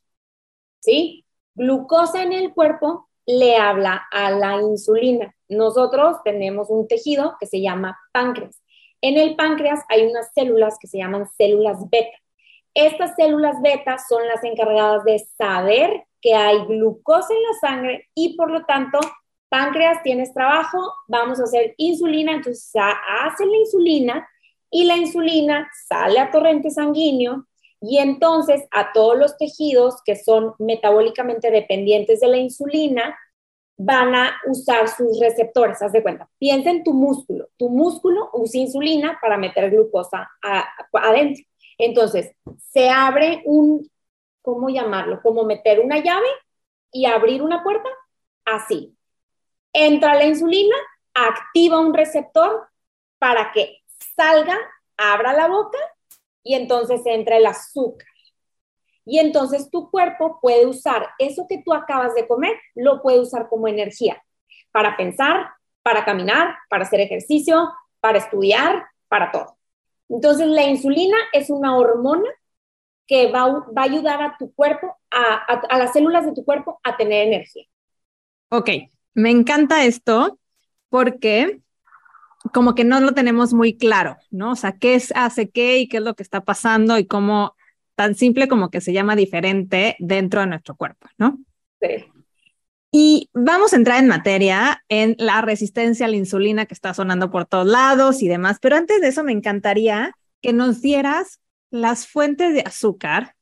¿Sí? 0.80 1.24
Glucosa 1.54 2.22
en 2.22 2.32
el 2.32 2.54
cuerpo 2.54 3.08
le 3.26 3.56
habla 3.56 4.06
a 4.10 4.30
la 4.30 4.60
insulina. 4.60 5.34
Nosotros 5.48 6.16
tenemos 6.24 6.70
un 6.70 6.86
tejido 6.86 7.36
que 7.40 7.46
se 7.46 7.60
llama 7.60 7.98
páncreas. 8.12 8.62
En 9.00 9.16
el 9.16 9.36
páncreas 9.36 9.80
hay 9.88 10.06
unas 10.06 10.32
células 10.32 10.76
que 10.80 10.88
se 10.88 10.98
llaman 10.98 11.26
células 11.36 11.78
beta. 11.90 12.16
Estas 12.74 13.14
células 13.16 13.60
beta 13.62 13.96
son 13.98 14.26
las 14.26 14.42
encargadas 14.44 15.04
de 15.04 15.18
saber 15.36 16.04
que 16.20 16.34
hay 16.34 16.58
glucosa 16.66 17.32
en 17.32 17.42
la 17.42 17.58
sangre 17.60 18.08
y 18.14 18.36
por 18.36 18.50
lo 18.50 18.64
tanto, 18.64 18.98
páncreas, 19.48 20.02
tienes 20.02 20.34
trabajo, 20.34 20.92
vamos 21.06 21.40
a 21.40 21.44
hacer 21.44 21.74
insulina, 21.76 22.32
entonces 22.32 22.70
hace 22.74 23.46
la 23.46 23.56
insulina 23.56 24.28
y 24.70 24.84
la 24.84 24.96
insulina 24.96 25.70
sale 25.88 26.18
a 26.18 26.30
torrente 26.30 26.70
sanguíneo 26.70 27.46
y 27.80 27.98
entonces 27.98 28.64
a 28.70 28.92
todos 28.92 29.16
los 29.16 29.36
tejidos 29.38 30.02
que 30.04 30.16
son 30.16 30.54
metabólicamente 30.58 31.50
dependientes 31.50 32.20
de 32.20 32.28
la 32.28 32.36
insulina 32.36 33.16
van 33.78 34.14
a 34.14 34.36
usar 34.46 34.88
sus 34.88 35.20
receptores, 35.20 35.80
haz 35.80 35.92
de 35.92 36.02
cuenta. 36.02 36.28
Piensa 36.38 36.70
en 36.70 36.82
tu 36.82 36.92
músculo. 36.92 37.48
Tu 37.56 37.70
músculo 37.70 38.28
usa 38.32 38.60
insulina 38.60 39.18
para 39.22 39.38
meter 39.38 39.70
glucosa 39.70 40.28
adentro. 40.92 41.44
Entonces, 41.78 42.34
se 42.70 42.90
abre 42.90 43.42
un, 43.46 43.88
¿cómo 44.42 44.68
llamarlo? 44.68 45.22
Como 45.22 45.44
meter 45.44 45.78
una 45.78 45.98
llave 45.98 46.26
y 46.90 47.06
abrir 47.06 47.40
una 47.40 47.62
puerta, 47.62 47.88
así. 48.44 48.96
Entra 49.72 50.16
la 50.16 50.24
insulina, 50.24 50.74
activa 51.14 51.78
un 51.78 51.94
receptor 51.94 52.66
para 53.20 53.52
que 53.52 53.78
salga, 54.16 54.58
abra 54.96 55.32
la 55.34 55.46
boca 55.46 55.78
y 56.42 56.54
entonces 56.54 57.00
entra 57.04 57.36
el 57.36 57.46
azúcar. 57.46 58.08
Y 59.08 59.18
entonces 59.18 59.70
tu 59.70 59.90
cuerpo 59.90 60.38
puede 60.42 60.66
usar 60.66 61.08
eso 61.18 61.46
que 61.48 61.62
tú 61.64 61.72
acabas 61.72 62.14
de 62.14 62.28
comer, 62.28 62.54
lo 62.74 63.00
puede 63.00 63.20
usar 63.20 63.48
como 63.48 63.66
energía. 63.66 64.22
para 64.70 64.96
pensar, 64.98 65.48
para 65.82 66.04
caminar, 66.04 66.54
para 66.68 66.84
hacer 66.84 67.00
ejercicio, 67.00 67.72
para 68.00 68.18
estudiar, 68.18 68.84
para 69.08 69.32
todo. 69.32 69.56
Entonces, 70.10 70.46
la 70.46 70.64
insulina 70.64 71.16
es 71.32 71.48
una 71.48 71.76
hormona 71.76 72.28
que 73.06 73.32
va, 73.32 73.46
va 73.46 73.82
a 73.82 73.84
ayudar 73.84 74.22
a 74.22 74.36
tu 74.38 74.52
cuerpo, 74.52 74.94
a, 75.10 75.34
a, 75.70 75.78
las 75.78 75.94
células 75.94 76.26
de 76.26 76.34
tu 76.34 76.44
cuerpo 76.44 76.78
a 76.84 76.96
tener 76.98 77.26
energía. 77.26 77.64
Ok, 78.50 78.70
me 79.14 79.30
encanta 79.30 79.84
esto 79.84 80.38
porque 80.90 81.60
como 82.52 82.74
que 82.74 82.84
no 82.84 83.00
lo 83.00 83.12
tenemos 83.14 83.54
muy 83.54 83.76
claro, 83.76 84.16
¿no? 84.30 84.52
O 84.52 84.56
sea, 84.56 84.72
qué 84.72 84.94
es, 84.94 85.12
hace 85.16 85.50
qué 85.50 85.78
y 85.78 85.88
qué 85.88 85.96
es 85.96 86.02
lo 86.02 86.14
que 86.14 86.22
está 86.22 86.42
pasando 86.42 86.98
y 86.98 87.06
cómo 87.06 87.54
tan 87.98 88.14
simple 88.14 88.46
como 88.46 88.70
que 88.70 88.80
se 88.80 88.92
llama 88.92 89.16
diferente 89.16 89.96
dentro 89.98 90.40
de 90.40 90.46
nuestro 90.46 90.76
cuerpo, 90.76 91.08
¿no? 91.18 91.40
Sí. 91.80 92.04
Y 92.92 93.28
vamos 93.34 93.72
a 93.72 93.76
entrar 93.76 93.98
en 93.98 94.06
materia 94.06 94.84
en 94.88 95.16
la 95.18 95.40
resistencia 95.40 96.06
a 96.06 96.08
la 96.08 96.14
insulina 96.14 96.66
que 96.66 96.74
está 96.74 96.94
sonando 96.94 97.28
por 97.32 97.46
todos 97.46 97.66
lados 97.66 98.22
y 98.22 98.28
demás, 98.28 98.58
pero 98.62 98.76
antes 98.76 99.00
de 99.00 99.08
eso 99.08 99.24
me 99.24 99.32
encantaría 99.32 100.12
que 100.40 100.52
nos 100.52 100.80
dieras 100.80 101.40
las 101.70 102.06
fuentes 102.06 102.54
de 102.54 102.60
azúcar 102.60 103.34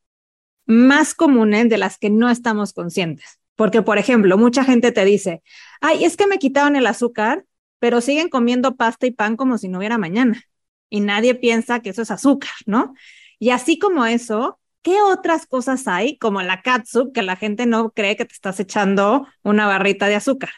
más 0.65 1.13
comunes 1.13 1.69
de 1.69 1.77
las 1.77 1.99
que 1.99 2.09
no 2.09 2.31
estamos 2.31 2.73
conscientes. 2.73 3.39
Porque, 3.57 3.83
por 3.83 3.99
ejemplo, 3.99 4.39
mucha 4.39 4.65
gente 4.65 4.91
te 4.91 5.05
dice, 5.05 5.43
ay, 5.83 6.07
es 6.07 6.17
que 6.17 6.27
me 6.27 6.39
quitaron 6.39 6.77
el 6.77 6.87
azúcar, 6.87 7.45
pero 7.79 8.01
siguen 8.01 8.31
comiendo 8.31 8.77
pasta 8.77 9.07
y 9.07 9.11
pan 9.11 9.37
como 9.37 9.59
si 9.59 9.69
no 9.69 9.77
hubiera 9.79 9.99
mañana. 9.99 10.43
Y 10.89 11.01
nadie 11.01 11.35
piensa 11.35 11.81
que 11.81 11.91
eso 11.91 12.01
es 12.01 12.11
azúcar, 12.11 12.53
¿no? 12.65 12.95
Y 13.39 13.51
así 13.51 13.79
como 13.79 14.05
eso, 14.07 14.59
¿qué 14.83 15.01
otras 15.03 15.47
cosas 15.47 15.87
hay, 15.89 16.19
como 16.19 16.43
la 16.43 16.63
catsup, 16.63 17.13
que 17.13 17.23
la 17.23 17.37
gente 17.37 17.67
no 17.67 17.91
cree 17.91 18.17
que 18.17 18.25
te 18.25 18.35
estás 18.35 18.61
echando 18.61 19.27
una 19.43 19.67
barrita 19.67 20.09
de 20.09 20.17
azúcar? 20.17 20.51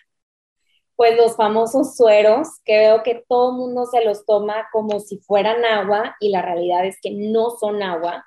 Pues 0.96 1.16
los 1.16 1.36
famosos 1.36 1.96
sueros, 1.96 2.48
que 2.64 2.76
veo 2.76 3.02
que 3.02 3.24
todo 3.28 3.50
el 3.52 3.56
mundo 3.56 3.86
se 3.86 4.04
los 4.04 4.26
toma 4.26 4.68
como 4.72 5.00
si 5.00 5.18
fueran 5.18 5.64
agua 5.64 6.16
y 6.20 6.30
la 6.30 6.42
realidad 6.42 6.84
es 6.86 6.98
que 7.00 7.10
no 7.10 7.50
son 7.50 7.82
agua 7.82 8.24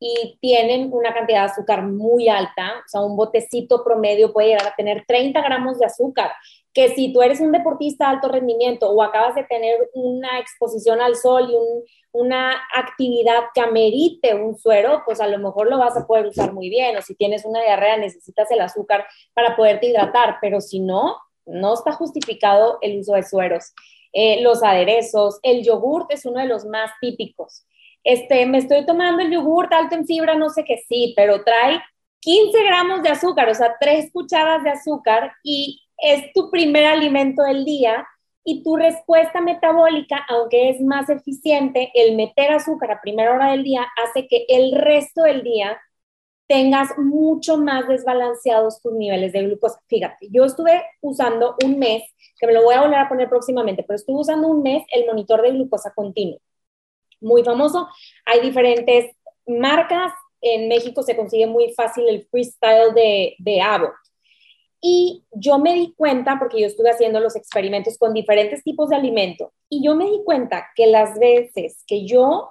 y 0.00 0.38
tienen 0.40 0.90
una 0.92 1.14
cantidad 1.14 1.46
de 1.46 1.52
azúcar 1.52 1.82
muy 1.82 2.28
alta, 2.28 2.78
o 2.84 2.88
sea, 2.88 3.00
un 3.00 3.16
botecito 3.16 3.82
promedio 3.84 4.32
puede 4.32 4.48
llegar 4.48 4.66
a 4.66 4.74
tener 4.74 5.04
30 5.06 5.40
gramos 5.42 5.78
de 5.78 5.86
azúcar, 5.86 6.32
que 6.74 6.88
si 6.88 7.12
tú 7.12 7.22
eres 7.22 7.40
un 7.40 7.52
deportista 7.52 8.06
de 8.06 8.16
alto 8.16 8.28
rendimiento 8.28 8.90
o 8.90 9.02
acabas 9.02 9.36
de 9.36 9.44
tener 9.44 9.88
una 9.94 10.40
exposición 10.40 11.00
al 11.00 11.14
sol 11.14 11.48
y 11.48 11.54
un, 11.54 11.84
una 12.12 12.52
actividad 12.74 13.44
que 13.54 13.60
amerite 13.60 14.34
un 14.34 14.58
suero, 14.58 15.02
pues 15.06 15.20
a 15.20 15.28
lo 15.28 15.38
mejor 15.38 15.70
lo 15.70 15.78
vas 15.78 15.96
a 15.96 16.06
poder 16.06 16.26
usar 16.26 16.52
muy 16.52 16.68
bien, 16.68 16.96
o 16.96 17.02
si 17.02 17.14
tienes 17.14 17.44
una 17.44 17.62
diarrea 17.62 17.96
necesitas 17.96 18.50
el 18.50 18.60
azúcar 18.60 19.06
para 19.34 19.56
poderte 19.56 19.86
hidratar, 19.86 20.38
pero 20.40 20.60
si 20.60 20.80
no, 20.80 21.16
no 21.46 21.74
está 21.74 21.92
justificado 21.92 22.78
el 22.80 22.98
uso 22.98 23.14
de 23.14 23.22
sueros. 23.22 23.72
Eh, 24.12 24.42
los 24.42 24.62
aderezos, 24.62 25.38
el 25.42 25.64
yogurt 25.64 26.10
es 26.10 26.26
uno 26.26 26.40
de 26.40 26.46
los 26.46 26.64
más 26.64 26.90
típicos. 27.00 27.66
Este, 28.02 28.46
me 28.46 28.58
estoy 28.58 28.84
tomando 28.84 29.22
el 29.22 29.30
yogurt 29.30 29.72
alto 29.72 29.94
en 29.94 30.06
fibra, 30.06 30.34
no 30.34 30.50
sé 30.50 30.64
qué 30.64 30.82
sí, 30.88 31.14
pero 31.16 31.42
trae 31.44 31.80
15 32.20 32.64
gramos 32.64 33.02
de 33.02 33.10
azúcar, 33.10 33.48
o 33.48 33.54
sea, 33.54 33.76
tres 33.80 34.10
cucharadas 34.12 34.64
de 34.64 34.70
azúcar 34.70 35.32
y 35.42 35.83
es 35.98 36.32
tu 36.32 36.50
primer 36.50 36.84
alimento 36.86 37.42
del 37.42 37.64
día 37.64 38.06
y 38.44 38.62
tu 38.62 38.76
respuesta 38.76 39.40
metabólica, 39.40 40.24
aunque 40.28 40.68
es 40.70 40.80
más 40.80 41.08
eficiente, 41.08 41.90
el 41.94 42.14
meter 42.14 42.52
azúcar 42.52 42.92
a 42.92 43.00
primera 43.00 43.32
hora 43.32 43.52
del 43.52 43.64
día 43.64 43.86
hace 44.04 44.28
que 44.28 44.44
el 44.48 44.72
resto 44.72 45.22
del 45.22 45.42
día 45.42 45.80
tengas 46.46 46.90
mucho 46.98 47.56
más 47.56 47.88
desbalanceados 47.88 48.82
tus 48.82 48.92
niveles 48.92 49.32
de 49.32 49.44
glucosa. 49.44 49.80
Fíjate, 49.88 50.28
yo 50.30 50.44
estuve 50.44 50.82
usando 51.00 51.56
un 51.64 51.78
mes, 51.78 52.02
que 52.38 52.46
me 52.46 52.52
lo 52.52 52.62
voy 52.62 52.74
a 52.74 52.82
volver 52.82 52.98
a 52.98 53.08
poner 53.08 53.28
próximamente, 53.30 53.82
pero 53.82 53.96
estuve 53.96 54.20
usando 54.20 54.48
un 54.48 54.62
mes 54.62 54.82
el 54.92 55.06
monitor 55.06 55.40
de 55.40 55.52
glucosa 55.52 55.92
continuo. 55.94 56.38
Muy 57.20 57.42
famoso. 57.42 57.88
Hay 58.26 58.40
diferentes 58.40 59.16
marcas. 59.46 60.12
En 60.42 60.68
México 60.68 61.02
se 61.02 61.16
consigue 61.16 61.46
muy 61.46 61.72
fácil 61.72 62.06
el 62.06 62.26
freestyle 62.26 62.92
de, 62.94 63.34
de 63.38 63.62
Abbott. 63.62 63.94
Y 64.86 65.24
yo 65.30 65.58
me 65.58 65.72
di 65.72 65.94
cuenta, 65.96 66.38
porque 66.38 66.60
yo 66.60 66.66
estuve 66.66 66.90
haciendo 66.90 67.18
los 67.18 67.36
experimentos 67.36 67.96
con 67.96 68.12
diferentes 68.12 68.62
tipos 68.62 68.90
de 68.90 68.96
alimento, 68.96 69.54
y 69.70 69.82
yo 69.82 69.94
me 69.94 70.04
di 70.04 70.20
cuenta 70.26 70.66
que 70.76 70.86
las 70.86 71.18
veces 71.18 71.82
que 71.86 72.04
yo 72.04 72.50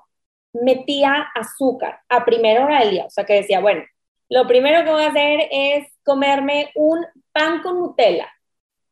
metía 0.51 1.27
azúcar 1.35 1.99
a 2.09 2.25
primera 2.25 2.65
hora 2.65 2.79
del 2.79 2.89
día, 2.89 3.05
o 3.05 3.09
sea, 3.11 3.23
que 3.23 3.35
decía, 3.35 3.59
bueno, 3.59 3.83
lo 4.29 4.47
primero 4.47 4.83
que 4.83 4.89
voy 4.89 5.03
a 5.03 5.09
hacer 5.09 5.41
es 5.51 5.87
comerme 6.03 6.71
un 6.73 7.05
pan 7.31 7.61
con 7.61 7.77
Nutella 7.77 8.27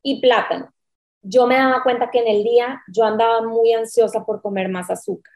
y 0.04 0.20
plátano. 0.20 0.72
Yo 1.20 1.48
me 1.48 1.56
daba 1.56 1.82
cuenta 1.82 2.12
que 2.12 2.20
en 2.20 2.28
el 2.28 2.44
día 2.44 2.80
yo 2.86 3.02
andaba 3.02 3.42
muy 3.42 3.72
ansiosa 3.72 4.24
por 4.24 4.40
comer 4.40 4.68
más 4.68 4.88
azúcar. 4.88 5.32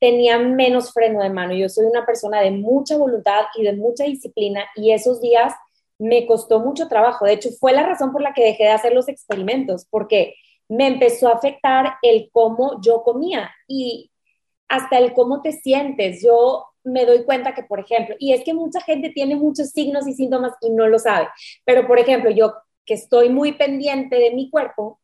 Tenía 0.00 0.40
menos 0.40 0.92
freno 0.92 1.22
de 1.22 1.30
mano. 1.30 1.54
Yo 1.54 1.68
soy 1.68 1.86
una 1.86 2.04
persona 2.04 2.40
de 2.40 2.50
mucha 2.50 2.96
voluntad 2.96 3.42
y 3.54 3.62
de 3.62 3.74
mucha 3.74 4.02
disciplina 4.02 4.64
y 4.74 4.90
esos 4.90 5.20
días 5.20 5.54
me 5.98 6.26
costó 6.26 6.60
mucho 6.60 6.88
trabajo. 6.88 7.24
De 7.24 7.34
hecho, 7.34 7.50
fue 7.58 7.72
la 7.72 7.84
razón 7.84 8.12
por 8.12 8.22
la 8.22 8.32
que 8.32 8.44
dejé 8.44 8.64
de 8.64 8.70
hacer 8.70 8.92
los 8.92 9.08
experimentos, 9.08 9.86
porque 9.90 10.34
me 10.68 10.86
empezó 10.86 11.28
a 11.28 11.34
afectar 11.34 11.96
el 12.02 12.30
cómo 12.32 12.80
yo 12.80 13.02
comía 13.02 13.50
y 13.68 14.10
hasta 14.68 14.98
el 14.98 15.12
cómo 15.12 15.42
te 15.42 15.52
sientes. 15.52 16.22
Yo 16.22 16.66
me 16.82 17.06
doy 17.06 17.24
cuenta 17.24 17.54
que, 17.54 17.62
por 17.62 17.80
ejemplo, 17.80 18.16
y 18.18 18.32
es 18.32 18.44
que 18.44 18.54
mucha 18.54 18.80
gente 18.80 19.10
tiene 19.10 19.36
muchos 19.36 19.70
signos 19.70 20.06
y 20.06 20.14
síntomas 20.14 20.52
y 20.60 20.70
no 20.70 20.86
lo 20.88 20.98
sabe, 20.98 21.28
pero 21.64 21.86
por 21.86 21.98
ejemplo, 21.98 22.30
yo 22.30 22.54
que 22.84 22.94
estoy 22.94 23.30
muy 23.30 23.52
pendiente 23.52 24.16
de 24.16 24.30
mi 24.32 24.50
cuerpo, 24.50 25.00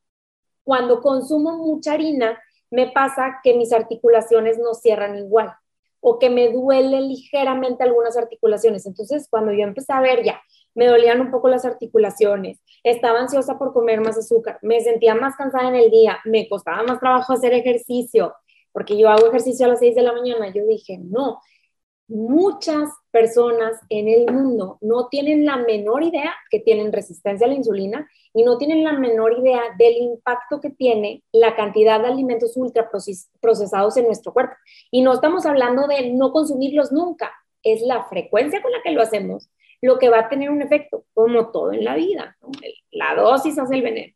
cuando 0.64 1.00
consumo 1.00 1.56
mucha 1.56 1.94
harina, 1.94 2.38
me 2.70 2.90
pasa 2.90 3.40
que 3.42 3.54
mis 3.54 3.73
articulaciones 3.73 4.59
no 4.59 4.75
cierran 4.75 5.16
igual 5.16 5.52
o 6.00 6.18
que 6.18 6.30
me 6.30 6.50
duele 6.50 7.00
ligeramente 7.00 7.82
algunas 7.82 8.16
articulaciones. 8.16 8.87
Entonces, 8.87 9.26
cuando 9.28 9.52
yo 9.52 9.62
empecé 9.62 9.92
a 9.92 10.00
ver 10.00 10.25
ya, 10.25 10.40
me 10.75 10.87
dolían 10.87 11.21
un 11.21 11.31
poco 11.31 11.49
las 11.49 11.65
articulaciones, 11.65 12.61
estaba 12.83 13.21
ansiosa 13.21 13.59
por 13.59 13.73
comer 13.73 14.00
más 14.00 14.19
azúcar, 14.19 14.59
me 14.62 14.81
sentía 14.81 15.15
más 15.15 15.37
cansada 15.37 15.69
en 15.69 15.77
el 15.77 15.91
día, 15.91 16.19
me 16.25 16.49
costaba 16.49 16.83
más 16.83 17.00
trabajo 17.00 17.33
hacer 17.33 17.53
ejercicio, 17.53 18.35
porque 18.73 18.97
yo 18.97 19.09
hago 19.09 19.27
ejercicio 19.29 19.67
a 19.67 19.71
las 19.71 19.81
6 19.81 19.95
de 19.95 20.03
la 20.03 20.12
mañana, 20.12 20.53
yo 20.53 20.67
dije, 20.67 20.99
no, 20.99 21.41
muchas 22.11 22.91
personas 23.12 23.79
en 23.89 24.09
el 24.09 24.33
mundo 24.33 24.79
no 24.81 25.07
tienen 25.09 25.47
la 25.47 25.57
menor 25.57 26.03
idea 26.03 26.35
que 26.50 26.59
tienen 26.59 26.93
resistencia 26.93 27.47
a 27.47 27.49
la 27.49 27.55
insulina 27.55 28.09
y 28.35 28.43
no 28.43 28.59
tienen 28.59 28.83
la 28.83 28.93
menor 28.95 29.39
idea 29.39 29.62
del 29.79 29.97
impacto 29.97 30.61
que 30.61 30.71
tiene 30.71 31.23
la 31.33 31.55
cantidad 31.55 32.00
de 32.00 32.09
alimentos 32.09 32.57
ultraprocesados 32.57 33.97
en 33.97 34.07
nuestro 34.07 34.33
cuerpo. 34.33 34.55
Y 34.91 35.03
no 35.03 35.12
estamos 35.12 35.47
hablando 35.47 35.87
de 35.87 36.11
no 36.11 36.33
consumirlos 36.33 36.91
nunca, 36.91 37.33
es 37.62 37.83
la 37.83 38.05
frecuencia 38.05 38.61
con 38.61 38.73
la 38.73 38.83
que 38.83 38.91
lo 38.91 39.03
hacemos 39.03 39.49
lo 39.80 39.99
que 39.99 40.08
va 40.08 40.20
a 40.20 40.28
tener 40.28 40.50
un 40.50 40.62
efecto, 40.62 41.04
como 41.14 41.50
todo 41.50 41.72
en 41.72 41.84
la 41.84 41.94
vida. 41.94 42.37
La 42.90 43.14
dosis 43.14 43.58
hace 43.58 43.75
el 43.75 43.82
veneno. 43.82 44.14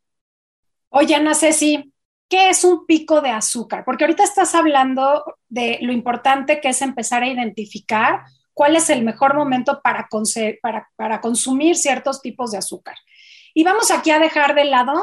Oye, 0.89 1.15
Ana 1.15 1.33
Ceci, 1.33 1.93
¿qué 2.29 2.49
es 2.49 2.63
un 2.63 2.85
pico 2.85 3.21
de 3.21 3.29
azúcar? 3.29 3.83
Porque 3.83 4.03
ahorita 4.03 4.23
estás 4.23 4.55
hablando 4.55 5.23
de 5.49 5.79
lo 5.81 5.91
importante 5.91 6.61
que 6.61 6.69
es 6.69 6.81
empezar 6.81 7.23
a 7.23 7.27
identificar 7.27 8.21
cuál 8.53 8.75
es 8.75 8.89
el 8.89 9.03
mejor 9.03 9.35
momento 9.35 9.81
para, 9.83 10.07
para, 10.61 10.89
para 10.95 11.21
consumir 11.21 11.75
ciertos 11.75 12.21
tipos 12.21 12.51
de 12.51 12.59
azúcar. 12.59 12.95
Y 13.53 13.63
vamos 13.63 13.91
aquí 13.91 14.11
a 14.11 14.19
dejar 14.19 14.55
de 14.55 14.65
lado 14.65 14.93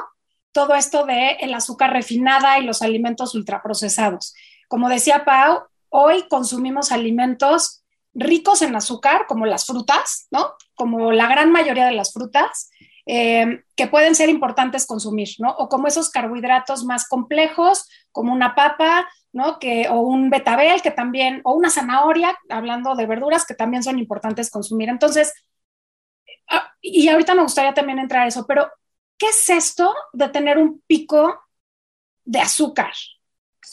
todo 0.53 0.75
esto 0.75 1.07
de 1.07 1.33
el 1.41 1.55
azúcar 1.55 1.93
refinada 1.93 2.59
y 2.59 2.65
los 2.65 2.83
alimentos 2.83 3.35
ultraprocesados. 3.35 4.35
Como 4.69 4.89
decía 4.89 5.25
Pau, 5.25 5.65
hoy 5.89 6.27
consumimos 6.29 6.93
alimentos 6.93 7.82
ricos 8.15 8.63
en 8.63 8.77
azúcar, 8.77 9.27
como 9.27 9.47
las 9.47 9.67
frutas, 9.67 10.27
¿no? 10.31 10.55
Como 10.75 11.13
la 11.13 11.29
gran 11.29 11.51
mayoría 11.51 11.87
de 11.87 11.93
las 11.93 12.13
frutas, 12.13 12.71
eh, 13.07 13.65
que 13.75 13.89
pueden 13.89 14.15
ser 14.15 14.29
importantes 14.29 14.87
consumir, 14.87 15.29
¿no? 15.39 15.51
O 15.51 15.69
como 15.69 15.89
esos 15.89 16.11
carbohidratos 16.11 16.85
más 16.85 17.09
complejos, 17.09 17.89
como 18.13 18.33
una 18.33 18.55
papa, 18.55 19.09
¿no? 19.33 19.59
Que, 19.59 19.89
o 19.89 20.01
un 20.01 20.31
betabel, 20.31 20.83
que 20.83 20.91
también, 20.91 21.41
o 21.45 21.55
una 21.55 21.71
zanahoria, 21.71 22.39
hablando 22.49 22.95
de 22.95 23.07
verduras, 23.07 23.47
que 23.47 23.55
también 23.55 23.83
son 23.83 23.99
importantes 23.99 24.51
consumir. 24.51 24.89
Entonces, 24.89 25.33
ah, 26.49 26.73
y 26.81 27.09
ahorita 27.09 27.35
me 27.35 27.43
gustaría 27.43 27.75
también 27.75 27.99
entrar 27.99 28.25
a 28.25 28.29
eso, 28.29 28.47
pero 28.47 28.71
¿qué 29.19 29.29
es 29.29 29.51
esto 29.51 29.95
de 30.13 30.29
tener 30.29 30.59
un 30.59 30.83
pico 30.87 31.43
de 32.25 32.41
azúcar? 32.41 32.93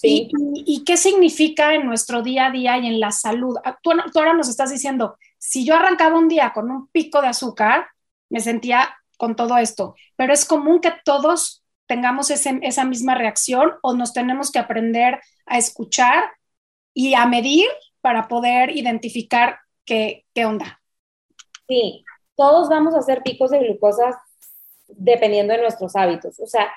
¿Y, 0.02 0.84
qué 0.86 0.98
significa 0.98 1.74
en 1.74 1.86
nuestro 1.86 2.22
día 2.22 2.48
a 2.48 2.52
día 2.52 2.78
y 2.78 2.88
en 2.88 3.00
la 3.00 3.12
salud? 3.12 3.58
Ah, 3.64 3.78
tú, 3.82 3.92
ahora 3.92 4.34
nos 4.34 4.50
estás 4.50 4.72
diciendo, 4.72 5.18
si 5.38 5.66
yo 5.66 5.76
arrancaba 5.76 6.18
un 6.18 6.28
día 6.28 6.52
con 6.54 6.70
un 6.70 6.88
pico 6.88 7.22
de 7.22 7.28
azúcar, 7.28 7.88
me 8.30 8.40
sentía 8.40 8.96
con 9.18 9.36
todo 9.36 9.58
esto, 9.58 9.96
pero 10.16 10.32
es 10.32 10.46
común 10.46 10.80
que 10.80 10.94
todos 11.04 11.64
tengamos 11.88 12.30
esa 12.30 12.86
misma 12.86 13.16
reacción 13.16 13.74
o 13.82 13.94
nos 13.96 14.14
tenemos 14.14 14.52
que 14.52 14.60
aprender 14.60 15.20
a 15.48 15.58
escuchar 15.58 16.32
y 16.94 17.16
a 17.16 17.26
medir 17.26 17.66
para 18.02 18.28
poder 18.28 18.70
identificar 18.70 19.60
qué, 19.86 20.26
qué 20.34 20.46
onda. 20.46 20.80
Sí, 21.68 22.06
todos 22.36 22.70
vamos 22.70 22.94
a 22.94 23.00
hacer 23.00 23.22
picos 23.24 23.52
de 23.52 23.60
glucosa 23.60 24.22
dependiendo 24.88 25.54
de 25.54 25.62
nuestros 25.62 25.96
hábitos. 25.96 26.40
O 26.40 26.46
sea, 26.46 26.72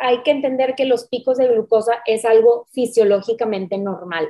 hay 0.00 0.22
que 0.22 0.30
entender 0.30 0.74
que 0.74 0.84
los 0.84 1.08
picos 1.08 1.38
de 1.38 1.48
glucosa 1.48 2.02
es 2.06 2.24
algo 2.24 2.66
fisiológicamente 2.72 3.78
normal, 3.78 4.28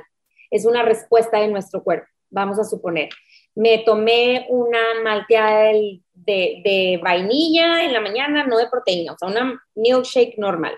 es 0.51 0.65
una 0.65 0.83
respuesta 0.83 1.39
de 1.39 1.47
nuestro 1.47 1.83
cuerpo, 1.83 2.07
vamos 2.29 2.59
a 2.59 2.63
suponer. 2.63 3.09
Me 3.55 3.79
tomé 3.79 4.47
una 4.49 4.79
malteada 5.03 5.71
de, 6.13 6.99
vainilla 7.03 7.83
en 7.83 7.93
la 7.93 8.01
mañana, 8.01 8.45
no 8.45 8.57
de 8.57 8.67
proteína, 8.67 9.13
o 9.13 9.17
sea, 9.17 9.29
una 9.29 9.61
milkshake 9.75 10.37
normal. 10.37 10.73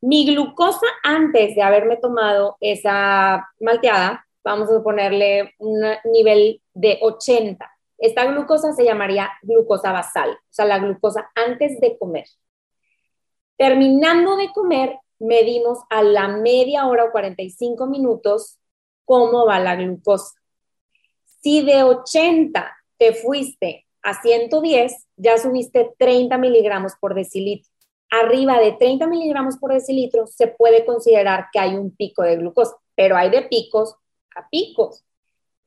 Mi 0.00 0.24
glucosa 0.26 0.86
antes 1.02 1.54
de 1.54 1.62
haberme 1.62 1.96
tomado 1.96 2.56
esa 2.60 3.46
malteada, 3.60 4.26
vamos 4.44 4.70
a 4.70 4.82
ponerle 4.82 5.54
un 5.58 5.80
nivel 6.04 6.62
de 6.72 6.98
80. 7.02 7.68
Esta 7.98 8.24
glucosa 8.26 8.72
se 8.72 8.84
llamaría 8.84 9.30
glucosa 9.42 9.92
basal, 9.92 10.30
o 10.30 10.52
sea, 10.52 10.64
la 10.64 10.78
glucosa 10.78 11.30
antes 11.34 11.80
de 11.80 11.98
comer. 11.98 12.26
Terminando 13.58 14.36
de 14.36 14.52
comer, 14.52 15.00
medimos 15.18 15.80
a 15.90 16.02
la 16.04 16.28
media 16.28 16.86
hora 16.86 17.06
o 17.06 17.10
45 17.10 17.86
minutos 17.88 18.56
cómo 19.04 19.46
va 19.46 19.58
la 19.58 19.74
glucosa. 19.74 20.40
Si 21.42 21.64
de 21.64 21.82
80 21.82 22.76
te 22.98 23.14
fuiste 23.14 23.86
a 24.02 24.22
110, 24.22 25.08
ya 25.16 25.38
subiste 25.38 25.92
30 25.98 26.38
miligramos 26.38 26.92
por 27.00 27.14
decilitro. 27.14 27.68
Arriba 28.10 28.60
de 28.60 28.72
30 28.72 29.08
miligramos 29.08 29.56
por 29.58 29.72
decilitro 29.72 30.28
se 30.28 30.46
puede 30.46 30.86
considerar 30.86 31.46
que 31.52 31.58
hay 31.58 31.74
un 31.74 31.94
pico 31.94 32.22
de 32.22 32.36
glucosa, 32.36 32.76
pero 32.94 33.16
hay 33.16 33.30
de 33.30 33.42
picos 33.42 33.96
a 34.36 34.48
picos. 34.48 35.04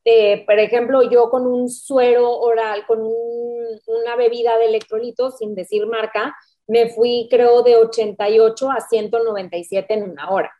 Eh, 0.05 0.45
por 0.45 0.57
ejemplo, 0.59 1.03
yo 1.03 1.29
con 1.29 1.45
un 1.45 1.69
suero 1.69 2.39
oral, 2.39 2.85
con 2.87 3.01
una 3.01 4.15
bebida 4.15 4.57
de 4.57 4.65
electrolitos, 4.65 5.37
sin 5.37 5.53
decir 5.55 5.85
marca, 5.85 6.35
me 6.71 6.87
fui 6.87 7.27
creo 7.29 7.63
de 7.63 7.75
88 7.75 8.71
a 8.71 8.79
197 8.79 9.93
en 9.93 10.09
una 10.09 10.31
hora. 10.31 10.53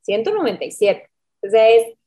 197. 0.00 1.10
Entonces, 1.42 1.98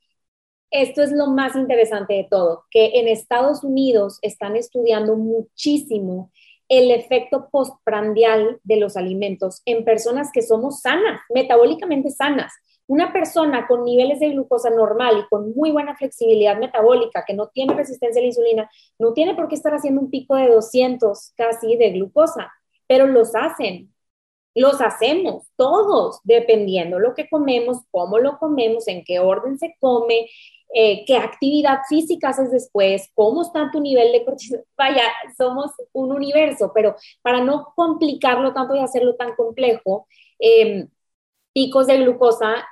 esto 0.72 1.04
es 1.04 1.12
lo 1.12 1.28
más 1.28 1.56
interesante 1.56 2.16
de 2.16 2.28
todo, 2.28 2.66
que 2.72 2.94
en 2.96 3.08
Estados 3.08 3.64
Unidos 3.64 4.18
están 4.24 4.56
estudiando 4.56 5.16
muchísimo 5.16 6.32
el 6.70 6.90
efecto 6.90 7.50
postprandial 7.52 8.60
de 8.64 8.78
los 8.78 8.98
alimentos 8.98 9.62
en 9.66 9.86
personas 9.86 10.32
que 10.34 10.42
somos 10.42 10.82
sanas, 10.82 11.22
metabólicamente 11.30 12.10
sanas. 12.10 12.52
Una 12.88 13.14
persona 13.14 13.68
con 13.68 13.84
niveles 13.84 14.20
de 14.22 14.30
glucosa 14.30 14.72
normal 14.72 15.20
y 15.20 15.28
con 15.30 15.54
muy 15.54 15.70
buena 15.70 15.96
flexibilidad 15.96 16.58
metabólica, 16.58 17.24
que 17.28 17.36
no 17.36 17.50
tiene 17.50 17.75
resistencia 17.75 18.20
a 18.20 18.24
la 18.24 18.28
insulina, 18.28 18.72
no 18.98 19.14
tiene 19.14 19.36
por 19.36 19.48
qué 19.48 19.54
estar 19.54 19.75
haciendo 19.75 20.02
un 20.02 20.10
pico 20.10 20.36
de 20.36 20.48
200 20.48 21.34
casi 21.38 21.75
de 21.78 21.92
glucosa 21.92 22.52
pero 22.88 23.08
los 23.08 23.36
hacen. 23.36 23.94
Los 24.56 24.80
hacemos 24.82 25.48
todos, 25.58 26.20
dependiendo 26.24 27.00
lo 27.00 27.13
que 27.13 27.27
comemos, 27.30 27.80
cómo 27.92 28.20
lo 28.20 28.38
comemos, 28.39 28.88
en 28.88 29.04
qué 29.04 29.20
orden 29.20 29.60
se 29.60 29.75
come, 29.82 30.30
eh, 30.74 31.06
qué 31.06 31.18
actividad 31.18 31.80
física 31.88 32.30
haces 32.30 32.51
después, 32.51 33.10
cómo 33.13 33.44
está 33.44 33.70
tu 33.72 33.80
nivel 33.82 34.12
de 34.12 34.25
cortisol. 34.25 34.63
Vaya, 34.77 35.04
somos 35.38 35.72
un 35.94 36.12
universo, 36.12 36.72
pero 36.74 36.96
para 37.22 37.42
no 37.42 37.74
complicarlo 37.75 38.54
tanto 38.54 38.75
y 38.75 38.80
hacerlo 38.80 39.15
tan 39.15 39.36
complejo, 39.36 40.08
em, 40.39 40.89
picos 41.54 41.88
de 41.88 41.98
glucosa 42.00 42.65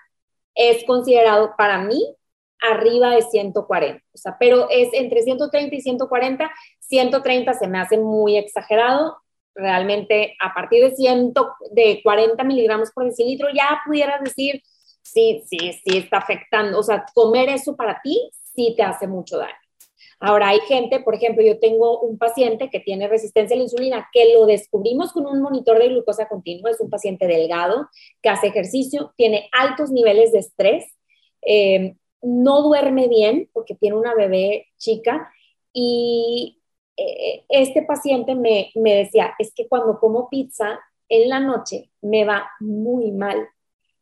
es 0.55 0.84
considerado 0.86 1.53
para 1.58 1.79
mí 1.79 2.15
arriba 2.62 3.12
de 3.12 3.22
140, 3.22 4.03
o 4.13 4.17
sea, 4.17 4.38
pero 4.39 4.70
es 4.70 4.89
entre 4.93 5.22
130 5.22 5.75
y 5.75 5.82
140, 5.82 6.51
130 6.79 7.53
se 7.53 7.67
me 7.67 7.79
hace 7.79 7.98
muy 7.98 8.38
exagerado, 8.38 9.17
realmente 9.55 10.36
a 10.39 10.53
partir 10.53 10.83
de, 10.83 10.95
ciento, 10.95 11.53
de 11.72 12.01
40 12.03 12.43
miligramos 12.43 12.91
por 12.91 13.05
decilitro 13.05 13.48
ya 13.53 13.81
pudieras 13.86 14.24
decir, 14.24 14.62
sí, 15.01 15.43
sí, 15.48 15.57
sí 15.57 15.98
está 15.98 16.17
afectando, 16.17 16.79
o 16.79 16.83
sea, 16.83 17.05
comer 17.13 17.50
eso 17.50 17.75
para 17.75 18.01
ti 18.01 18.31
sí 18.55 18.74
te 18.75 18.83
hace 18.83 19.07
mucho 19.07 19.38
daño. 19.38 19.53
Ahora 20.19 20.50
hay 20.50 20.60
gente, 20.62 21.01
por 21.01 21.15
ejemplo, 21.15 21.43
yo 21.43 21.60
tengo 21.60 22.00
un 22.00 22.17
paciente 22.17 22.69
que 22.69 22.79
tiene 22.79 23.10
resistencia 23.10 23.55
a 23.55 23.57
la 23.57 23.63
insulina, 23.63 24.10
que 24.13 24.33
lo 24.33 24.45
descubrimos 24.45 25.12
con 25.12 25.25
un 25.25 25.41
monitor 25.41 25.79
de 25.79 25.89
glucosa 25.89 26.29
continua, 26.29 26.71
es 26.71 26.80
un 26.80 26.89
paciente 26.89 27.28
delgado, 27.28 27.89
que 28.21 28.30
hace 28.30 28.47
ejercicio, 28.47 29.13
tiene 29.17 29.49
altos 29.51 29.91
niveles 29.91 30.32
de 30.32 30.39
estrés, 30.39 30.86
eh, 31.45 31.97
no 32.21 32.62
duerme 32.62 33.10
bien 33.10 33.49
porque 33.51 33.75
tiene 33.75 33.97
una 33.97 34.15
bebé 34.15 34.67
chica 34.78 35.30
y 35.73 36.62
eh, 36.97 37.45
este 37.49 37.84
paciente 37.84 38.36
me, 38.36 38.71
me 38.75 38.95
decía, 38.95 39.34
es 39.39 39.53
que 39.53 39.67
cuando 39.67 39.99
como 39.99 40.29
pizza 40.29 40.79
en 41.10 41.29
la 41.29 41.39
noche 41.39 41.91
me 42.01 42.25
va 42.25 42.49
muy 42.60 43.12
mal. 43.12 43.47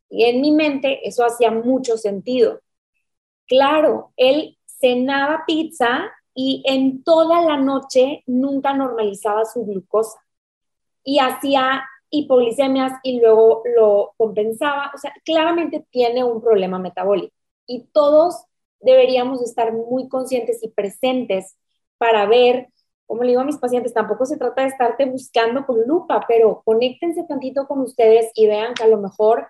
Y 0.10 0.26
en 0.26 0.42
mi 0.42 0.52
mente 0.52 1.08
eso 1.08 1.26
hacía 1.26 1.52
mucho 1.52 1.98
sentido. 1.98 2.62
Claro, 3.48 4.14
él 4.18 4.58
cenaba 4.66 5.44
pizza 5.46 6.12
y 6.34 6.64
en 6.66 7.04
toda 7.04 7.42
la 7.42 7.58
noche 7.58 8.24
nunca 8.26 8.74
normalizaba 8.74 9.46
su 9.46 9.66
glucosa 9.66 10.20
y 11.04 11.20
hacía 11.20 11.84
hipoglicemias 12.10 12.94
y 13.04 13.20
luego 13.20 13.64
lo 13.78 14.14
compensaba. 14.18 14.92
O 14.94 14.98
sea, 14.98 15.14
claramente 15.26 15.86
tiene 15.90 16.24
un 16.24 16.42
problema 16.42 16.80
metabólico 16.80 17.36
y 17.66 17.86
todos 17.94 18.46
deberíamos 18.80 19.42
estar 19.42 19.74
muy 19.74 20.10
conscientes 20.10 20.64
y 20.64 20.70
presentes 20.70 21.58
para 21.98 22.26
ver 22.26 22.70
como 23.12 23.24
le 23.24 23.32
digo 23.32 23.42
a 23.42 23.44
mis 23.44 23.58
pacientes, 23.58 23.94
tampoco 23.94 24.26
se 24.26 24.38
trata 24.38 24.62
de 24.62 24.70
estarte 24.70 25.04
buscando 25.04 25.66
con 25.66 25.86
lupa, 25.86 26.24
pero 26.30 26.62
conéctense 26.64 27.26
tantito 27.26 27.68
con 27.68 27.82
ustedes 27.82 28.32
y 28.36 28.48
vean 28.48 28.74
que 28.74 28.84
a 28.84 28.88
lo 28.88 29.00
mejor, 29.00 29.50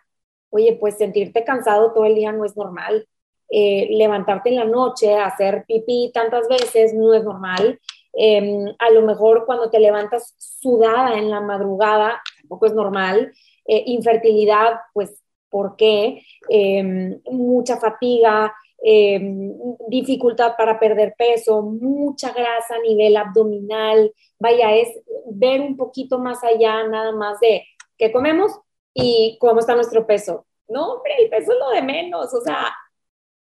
oye, 0.49 0.75
pues 0.79 0.97
sentirte 0.97 1.43
cansado 1.43 1.93
todo 1.93 2.05
el 2.05 2.15
día 2.15 2.31
no 2.31 2.43
es 2.43 2.57
normal. 2.57 3.07
Eh, 3.51 3.87
levantarte 3.91 4.49
en 4.49 4.55
la 4.55 4.65
noche, 4.65 5.13
hacer 5.13 5.63
pipí 5.67 6.09
tantas 6.11 6.47
veces 6.47 6.95
no 6.95 7.13
es 7.13 7.23
normal. 7.23 7.79
Em, 8.13 8.65
a 8.79 8.89
lo 8.89 9.03
mejor 9.03 9.45
cuando 9.45 9.69
te 9.69 9.79
levantas 9.79 10.33
sudada 10.39 11.19
en 11.19 11.29
la 11.29 11.39
madrugada 11.39 12.19
tampoco 12.39 12.65
es 12.65 12.73
normal. 12.73 13.31
Eh, 13.65 13.83
infertilidad, 13.85 14.79
pues, 14.91 15.21
¿por 15.51 15.75
qué? 15.75 16.23
Em, 16.49 17.21
mucha 17.29 17.77
fatiga, 17.77 18.55
Em, 18.83 19.53
dificultad 19.89 20.55
para 20.57 20.79
perder 20.79 21.13
peso, 21.15 21.61
mucha 21.61 22.33
grasa 22.33 22.75
a 22.75 22.81
nivel 22.81 23.15
abdominal, 23.15 24.11
vaya, 24.39 24.75
es 24.75 24.89
ver 25.31 25.61
un 25.61 25.77
poquito 25.77 26.17
más 26.17 26.43
allá 26.43 26.87
nada 26.87 27.11
más 27.11 27.39
de 27.39 27.63
qué 27.95 28.11
comemos 28.11 28.51
y 28.95 29.37
cómo 29.39 29.59
está 29.59 29.75
nuestro 29.75 30.07
peso. 30.07 30.47
No, 30.67 30.93
hombre, 30.93 31.13
el 31.19 31.29
peso 31.29 31.51
es 31.51 31.59
lo 31.59 31.69
de 31.69 31.83
menos, 31.83 32.33
o 32.33 32.41
sea, 32.41 32.73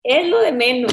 es 0.03 0.29
lo 0.29 0.41
de 0.41 0.53
menos. 0.53 0.93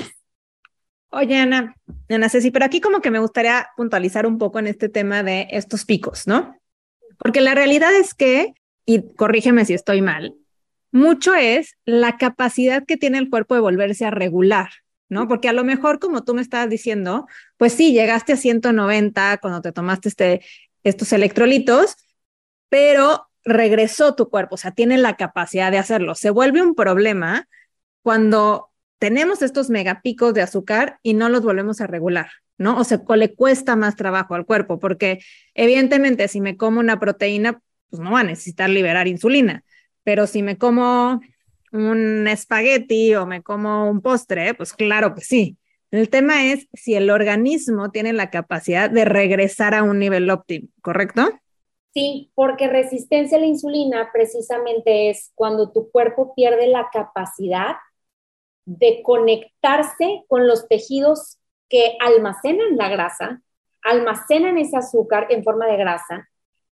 Oye, 1.10 1.36
Ana, 1.36 1.76
Ana 2.08 2.30
Ceci, 2.30 2.50
pero 2.50 2.64
aquí 2.64 2.80
como 2.80 3.02
que 3.02 3.12
me 3.12 3.20
gustaría 3.20 3.68
puntualizar 3.76 4.26
un 4.26 4.38
poco 4.38 4.60
en 4.60 4.68
este 4.68 4.88
tema 4.88 5.24
de 5.24 5.48
estos 5.52 5.84
picos, 5.84 6.26
¿no? 6.26 6.56
Porque 7.18 7.42
la 7.42 7.54
realidad 7.54 7.94
es 7.94 8.14
que, 8.14 8.54
y 8.86 9.14
corrígeme 9.16 9.66
si 9.66 9.74
estoy 9.74 10.02
mal, 10.02 10.37
mucho 10.98 11.34
es 11.36 11.78
la 11.86 12.18
capacidad 12.18 12.86
que 12.86 12.98
tiene 12.98 13.18
el 13.18 13.30
cuerpo 13.30 13.56
de 13.56 13.62
volverse 13.62 14.06
a 14.06 14.12
regular, 14.12 14.70
¿no? 15.10 15.28
Porque 15.28 15.48
a 15.48 15.54
lo 15.54 15.64
mejor, 15.64 16.00
como 16.00 16.24
tú 16.24 16.34
me 16.34 16.42
estabas 16.42 16.70
diciendo, 16.70 17.28
pues 17.58 17.74
sí, 17.74 17.94
llegaste 17.94 18.34
a 18.34 18.38
190 18.38 19.38
cuando 19.38 19.62
te 19.62 19.72
tomaste 19.72 20.10
este, 20.10 20.42
estos 20.84 21.14
electrolitos, 21.14 21.96
pero 22.70 23.30
regresó 23.46 24.16
tu 24.16 24.30
cuerpo, 24.30 24.56
o 24.56 24.58
sea, 24.58 24.72
tiene 24.72 24.98
la 24.98 25.16
capacidad 25.16 25.72
de 25.72 25.78
hacerlo. 25.78 26.16
Se 26.16 26.30
vuelve 26.30 26.62
un 26.62 26.76
problema 26.76 27.48
cuando 28.02 28.70
tenemos 29.00 29.42
estos 29.42 29.70
megapicos 29.70 30.34
de 30.34 30.42
azúcar 30.42 31.00
y 31.04 31.14
no 31.14 31.30
los 31.30 31.44
volvemos 31.44 31.80
a 31.80 31.88
regular, 31.88 32.30
¿no? 32.58 32.78
O 32.78 32.84
sea, 32.84 33.02
le 33.16 33.36
cuesta 33.36 33.76
más 33.76 33.96
trabajo 33.96 34.36
al 34.36 34.46
cuerpo, 34.46 34.80
porque 34.80 35.20
evidentemente 35.54 36.28
si 36.28 36.42
me 36.42 36.58
como 36.58 36.80
una 36.80 37.00
proteína, 37.00 37.62
pues 37.90 38.02
no 38.02 38.12
va 38.12 38.22
a 38.22 38.24
necesitar 38.24 38.70
liberar 38.70 39.08
insulina 39.08 39.64
pero 40.08 40.26
si 40.26 40.41
me 40.41 40.58
como 40.58 41.20
un 41.74 42.28
espagueti 42.30 43.13
o 43.15 43.26
me 43.26 43.43
como 43.43 43.89
un 43.89 44.00
postre, 44.00 44.54
pues 44.54 44.72
claro 44.72 45.13
que 45.13 45.20
sí. 45.20 45.58
El 45.91 46.10
tema 46.10 46.46
es 46.46 46.70
si 46.72 46.96
el 46.96 47.10
organismo 47.10 47.91
tiene 47.91 48.13
la 48.13 48.30
capacidad 48.30 48.89
de 48.89 49.04
regresar 49.04 49.76
a 49.76 49.84
un 49.84 50.00
nivel 50.00 50.30
óptimo, 50.30 50.70
¿correcto? 50.82 51.28
Sí, 51.93 52.32
porque 52.36 52.70
resistencia 52.70 53.38
a 53.38 53.41
la 53.41 53.48
insulina 53.48 54.10
precisamente 54.13 55.10
es 55.10 55.34
cuando 55.36 55.74
tu 55.74 55.91
cuerpo 55.91 56.34
pierde 56.36 56.67
la 56.67 56.88
capacidad 56.89 57.76
de 58.63 59.02
conectarse 59.04 60.24
con 60.30 60.48
los 60.48 60.70
tejidos 60.70 61.38
que 61.67 61.98
almacenan 62.00 62.78
la 62.78 62.88
grasa, 62.88 63.41
almacenan 63.84 64.58
ese 64.58 64.78
azúcar 64.78 65.28
en 65.32 65.43
forma 65.43 65.65
de 65.67 65.76
grasa 65.76 66.30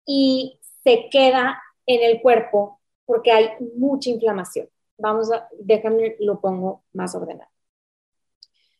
y 0.05 0.59
se 0.83 1.07
queda 1.09 1.61
en 1.85 2.03
el 2.03 2.21
cuerpo 2.21 2.80
porque 3.05 3.31
hay 3.31 3.49
mucha 3.75 4.09
inflamación. 4.09 4.69
Vamos 4.97 5.31
a, 5.31 5.47
déjame, 5.59 6.15
lo 6.19 6.39
pongo 6.39 6.83
más 6.93 7.15
ordenado. 7.15 7.49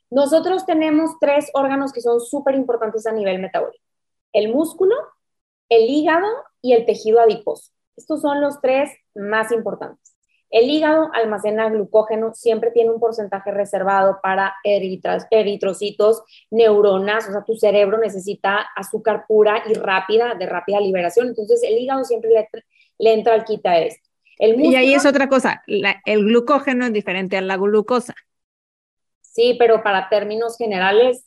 Nosotros 0.10 0.66
tenemos 0.66 1.12
tres 1.20 1.50
órganos 1.54 1.94
que 1.94 2.02
son 2.02 2.20
súper 2.20 2.56
importantes 2.56 3.08
a 3.08 3.12
nivel 3.12 3.40
metabólico. 3.40 3.84
El 4.34 4.54
músculo, 4.54 4.96
el 5.70 5.90
hígado 5.90 6.28
y 6.62 6.74
el 6.74 6.86
tejido 6.86 7.20
adiposo. 7.22 7.72
Estos 7.96 8.22
son 8.22 8.42
los 8.42 8.60
tres 8.62 8.92
más 9.16 9.52
importantes. 9.52 10.12
El 10.52 10.70
hígado 10.70 11.10
almacena 11.14 11.70
glucógeno, 11.70 12.34
siempre 12.34 12.72
tiene 12.72 12.92
un 12.92 13.00
porcentaje 13.00 13.52
reservado 13.52 14.20
para 14.22 14.54
eritrocitos, 14.66 16.24
neuronas, 16.50 17.30
o 17.30 17.32
sea, 17.32 17.46
tu 17.46 17.56
cerebro 17.56 17.98
necesita 17.98 18.68
azúcar 18.76 19.24
pura 19.28 19.64
y 19.66 19.76
rápida, 19.76 20.36
de 20.36 20.46
rápida 20.46 20.82
liberación, 20.82 21.30
entonces 21.30 21.64
el 21.64 21.78
hígado 21.78 22.04
siempre 22.04 22.32
le, 23.00 23.14
entra 23.14 23.34
al 23.34 23.46
quita 23.46 23.80
esto. 23.80 24.10
Y 24.42 24.76
ahí 24.76 24.94
es 24.94 25.06
otra 25.06 25.30
cosa, 25.30 25.64
el 25.68 26.26
glucógeno 26.26 26.86
es 26.86 26.94
diferente 26.94 27.38
a 27.38 27.42
la 27.42 27.58
glucosa. 27.58 28.16
Sí, 29.22 29.56
pero 29.60 29.84
para 29.84 30.10
términos 30.10 30.58
generales 30.58 31.24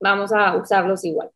vamos 0.00 0.32
a 0.32 0.56
usarlos 0.56 1.04
igual. 1.04 1.30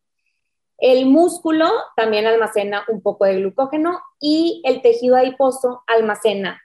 El 0.79 1.07
músculo 1.07 1.69
también 1.97 2.27
almacena 2.27 2.85
un 2.89 3.03
poco 3.03 3.25
de 3.25 3.37
glucógeno 3.37 4.01
y 4.21 4.63
el 4.65 4.81
tejido 4.81 5.17
adiposo 5.17 5.83
almacena 5.87 6.63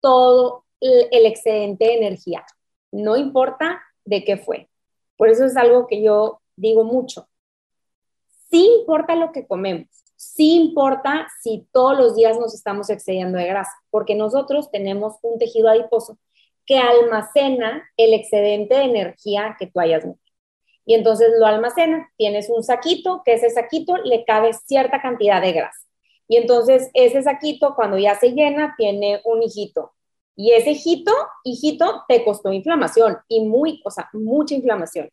todo 0.00 0.64
el 0.80 1.26
excedente 1.26 1.84
de 1.84 1.96
energía, 1.96 2.44
no 2.90 3.16
importa 3.16 3.82
de 4.04 4.24
qué 4.24 4.36
fue. 4.38 4.68
Por 5.16 5.28
eso 5.28 5.44
es 5.44 5.56
algo 5.56 5.86
que 5.86 6.02
yo 6.02 6.40
digo 6.56 6.84
mucho. 6.84 7.28
Sí 8.50 8.66
importa 8.80 9.14
lo 9.14 9.30
que 9.30 9.46
comemos, 9.46 9.88
sí 10.20 10.54
importa 10.56 11.28
si 11.40 11.66
todos 11.72 11.96
los 11.96 12.14
días 12.14 12.38
nos 12.38 12.54
estamos 12.54 12.90
excediendo 12.90 13.38
de 13.38 13.46
grasa, 13.46 13.72
porque 13.88 14.14
nosotros 14.14 14.70
tenemos 14.70 15.14
un 15.22 15.38
tejido 15.38 15.70
adiposo 15.70 16.18
que 16.66 16.76
almacena 16.76 17.88
el 17.96 18.12
excedente 18.12 18.74
de 18.74 18.82
energía 18.82 19.56
que 19.58 19.66
tú 19.66 19.80
hayas 19.80 20.04
metido. 20.04 20.34
Y 20.84 20.92
entonces 20.92 21.30
lo 21.38 21.46
almacena. 21.46 22.10
Tienes 22.18 22.50
un 22.50 22.62
saquito, 22.62 23.22
que 23.24 23.32
ese 23.32 23.48
saquito 23.48 23.96
le 23.96 24.26
cabe 24.26 24.52
cierta 24.52 25.00
cantidad 25.00 25.40
de 25.40 25.52
grasa. 25.52 25.80
Y 26.28 26.36
entonces 26.36 26.90
ese 26.92 27.22
saquito, 27.22 27.74
cuando 27.74 27.96
ya 27.96 28.14
se 28.14 28.32
llena, 28.32 28.74
tiene 28.76 29.22
un 29.24 29.42
hijito. 29.42 29.92
Y 30.36 30.52
ese 30.52 30.72
hijito, 30.72 31.12
hijito, 31.44 32.04
te 32.08 32.24
costó 32.24 32.52
inflamación 32.52 33.16
y 33.26 33.40
muy, 33.40 33.80
o 33.86 33.90
sea, 33.90 34.10
mucha 34.12 34.54
inflamación. 34.54 35.08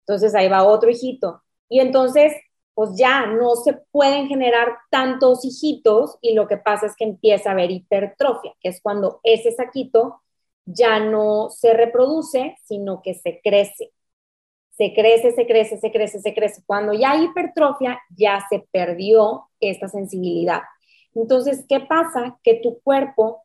Entonces 0.00 0.34
ahí 0.34 0.48
va 0.48 0.64
otro 0.64 0.90
hijito. 0.90 1.42
Y 1.68 1.80
entonces, 1.80 2.34
pues 2.80 2.96
ya 2.96 3.26
no 3.26 3.56
se 3.56 3.74
pueden 3.74 4.26
generar 4.26 4.68
tantos 4.88 5.44
hijitos 5.44 6.16
y 6.22 6.32
lo 6.32 6.48
que 6.48 6.56
pasa 6.56 6.86
es 6.86 6.96
que 6.96 7.04
empieza 7.04 7.50
a 7.50 7.52
haber 7.52 7.70
hipertrofia, 7.70 8.54
que 8.58 8.70
es 8.70 8.80
cuando 8.80 9.20
ese 9.22 9.52
saquito 9.52 10.22
ya 10.64 10.98
no 10.98 11.50
se 11.50 11.74
reproduce, 11.74 12.56
sino 12.64 13.02
que 13.02 13.12
se 13.12 13.42
crece. 13.44 13.92
Se 14.70 14.94
crece, 14.94 15.32
se 15.32 15.46
crece, 15.46 15.76
se 15.76 15.92
crece, 15.92 16.20
se 16.20 16.32
crece. 16.32 16.62
Cuando 16.64 16.94
ya 16.94 17.10
hay 17.10 17.24
hipertrofia, 17.24 18.00
ya 18.16 18.46
se 18.48 18.66
perdió 18.72 19.50
esta 19.60 19.88
sensibilidad. 19.88 20.62
Entonces, 21.14 21.66
¿qué 21.68 21.80
pasa? 21.80 22.38
Que 22.42 22.54
tu 22.62 22.80
cuerpo, 22.80 23.42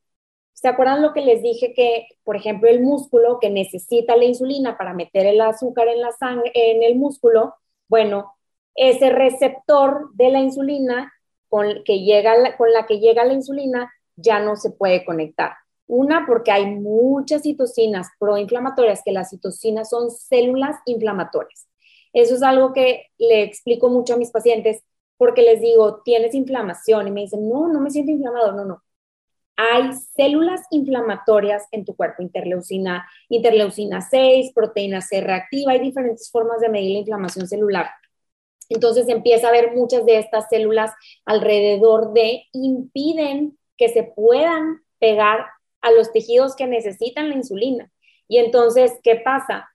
¿se 0.54 0.69
acuerdan 0.69 1.02
lo 1.02 1.12
que 1.12 1.19
les 1.19 1.43
dije 1.43 1.74
que, 1.74 2.08
por 2.24 2.38
ejemplo, 2.38 2.69
el 2.69 2.82
músculo 2.82 3.39
que 3.41 3.50
necesita 3.50 4.15
la 4.15 4.24
insulina 4.24 4.78
para 4.78 4.93
meter 4.93 5.26
el 5.26 5.41
azúcar 5.41 5.89
en 5.89 6.00
la 6.00 6.13
sangre, 6.13 6.54
en 6.54 6.84
el 6.84 6.95
músculo? 6.95 7.56
Bueno, 7.89 8.35
ese 8.75 9.09
receptor 9.09 10.09
de 10.13 10.29
la 10.29 10.39
insulina 10.39 11.11
con, 11.49 11.83
que 11.83 11.99
llega, 11.99 12.57
con 12.57 12.71
la 12.73 12.85
que 12.85 12.99
llega 12.99 13.25
la 13.25 13.33
insulina 13.33 13.91
ya 14.15 14.39
no 14.39 14.55
se 14.55 14.71
puede 14.71 15.05
conectar. 15.05 15.53
Una, 15.88 16.25
porque 16.25 16.51
hay 16.51 16.65
muchas 16.65 17.43
citocinas 17.43 18.09
proinflamatorias, 18.19 19.01
que 19.03 19.11
las 19.11 19.29
citocinas 19.29 19.89
son 19.89 20.09
células 20.09 20.77
inflamatorias. 20.85 21.67
Eso 22.13 22.35
es 22.35 22.43
algo 22.43 22.73
que 22.73 23.07
le 23.17 23.43
explico 23.43 23.89
mucho 23.89 24.13
a 24.13 24.17
mis 24.17 24.31
pacientes 24.31 24.83
porque 25.17 25.43
les 25.43 25.61
digo, 25.61 26.01
tienes 26.03 26.33
inflamación 26.33 27.07
y 27.07 27.11
me 27.11 27.21
dicen, 27.21 27.47
no, 27.47 27.67
no 27.67 27.79
me 27.79 27.91
siento 27.91 28.11
inflamado, 28.11 28.51
no, 28.53 28.65
no. 28.65 28.83
Hay 29.57 29.93
células 30.15 30.61
inflamatorias 30.71 31.63
en 31.71 31.85
tu 31.85 31.95
cuerpo, 31.95 32.21
interleucina, 32.21 33.07
interleucina 33.29 34.01
6, 34.01 34.51
proteína 34.53 34.99
C 34.99 35.21
reactiva, 35.21 35.71
hay 35.71 35.79
diferentes 35.79 36.29
formas 36.29 36.59
de 36.59 36.69
medir 36.69 36.91
la 36.91 36.99
inflamación 36.99 37.47
celular. 37.47 37.89
Entonces 38.69 39.08
empieza 39.10 39.47
a 39.47 39.49
haber 39.49 39.75
muchas 39.75 40.06
de 40.06 40.17
estas 40.17 40.47
células 40.49 40.91
alrededor 41.25 42.13
de, 42.13 42.43
impiden 42.54 43.58
que 43.78 43.89
se 43.89 44.04
puedan 44.04 44.82
pegar 44.99 45.45
a 45.82 45.91
los 45.91 46.12
tejidos 46.12 46.56
que 46.56 46.67
necesitan 46.67 47.30
la 47.30 47.36
insulina. 47.36 47.91
Y 48.28 48.39
entonces, 48.39 48.93
¿qué 49.04 49.17
pasa? 49.17 49.69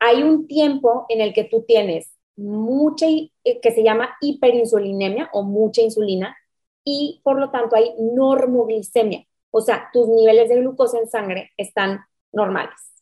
Hay 0.00 0.22
un 0.22 0.46
tiempo 0.46 1.06
en 1.08 1.20
el 1.20 1.32
que 1.32 1.44
tú 1.44 1.64
tienes 1.66 2.12
mucha, 2.36 3.06
eh, 3.06 3.60
que 3.60 3.70
se 3.72 3.82
llama 3.82 4.16
hiperinsulinemia 4.20 5.28
o 5.32 5.42
mucha 5.42 5.82
insulina, 5.82 6.36
y 6.84 7.20
por 7.22 7.38
lo 7.38 7.50
tanto 7.50 7.76
hay 7.76 7.94
normoglicemia. 7.98 9.26
O 9.50 9.60
sea, 9.60 9.90
tus 9.92 10.08
niveles 10.08 10.48
de 10.48 10.56
glucosa 10.56 10.98
en 10.98 11.08
sangre 11.08 11.50
están 11.56 12.00
normales. 12.32 12.97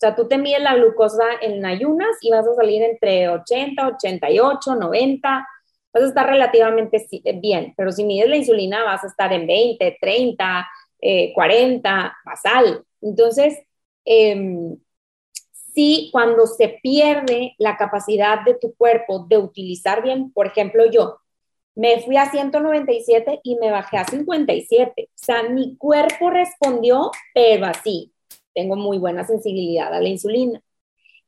O 0.00 0.06
sea, 0.06 0.16
tú 0.16 0.26
te 0.26 0.38
mides 0.38 0.62
la 0.62 0.76
glucosa 0.76 1.24
en 1.42 1.64
ayunas 1.66 2.16
y 2.22 2.30
vas 2.30 2.46
a 2.46 2.54
salir 2.54 2.82
entre 2.82 3.28
80, 3.28 3.86
88, 3.86 4.74
90, 4.76 5.48
vas 5.92 6.02
a 6.02 6.06
estar 6.06 6.26
relativamente 6.26 7.06
bien, 7.34 7.74
pero 7.76 7.92
si 7.92 8.04
mides 8.04 8.30
la 8.30 8.36
insulina 8.36 8.82
vas 8.82 9.04
a 9.04 9.08
estar 9.08 9.30
en 9.32 9.46
20, 9.46 9.98
30, 10.00 10.68
40, 11.34 12.06
eh, 12.06 12.10
basal. 12.24 12.82
Entonces, 13.02 13.58
eh, 14.06 14.74
sí, 15.74 16.08
cuando 16.12 16.46
se 16.46 16.80
pierde 16.82 17.54
la 17.58 17.76
capacidad 17.76 18.42
de 18.42 18.54
tu 18.54 18.74
cuerpo 18.76 19.26
de 19.28 19.36
utilizar 19.36 20.02
bien, 20.02 20.32
por 20.32 20.46
ejemplo, 20.46 20.90
yo 20.90 21.18
me 21.74 22.00
fui 22.00 22.16
a 22.16 22.30
197 22.30 23.40
y 23.42 23.56
me 23.56 23.70
bajé 23.70 23.98
a 23.98 24.04
57. 24.04 25.08
O 25.08 25.12
sea, 25.14 25.42
mi 25.44 25.76
cuerpo 25.76 26.30
respondió, 26.30 27.10
pero 27.34 27.66
así. 27.66 28.12
Tengo 28.54 28.76
muy 28.76 28.98
buena 28.98 29.24
sensibilidad 29.24 29.92
a 29.92 30.00
la 30.00 30.08
insulina. 30.08 30.60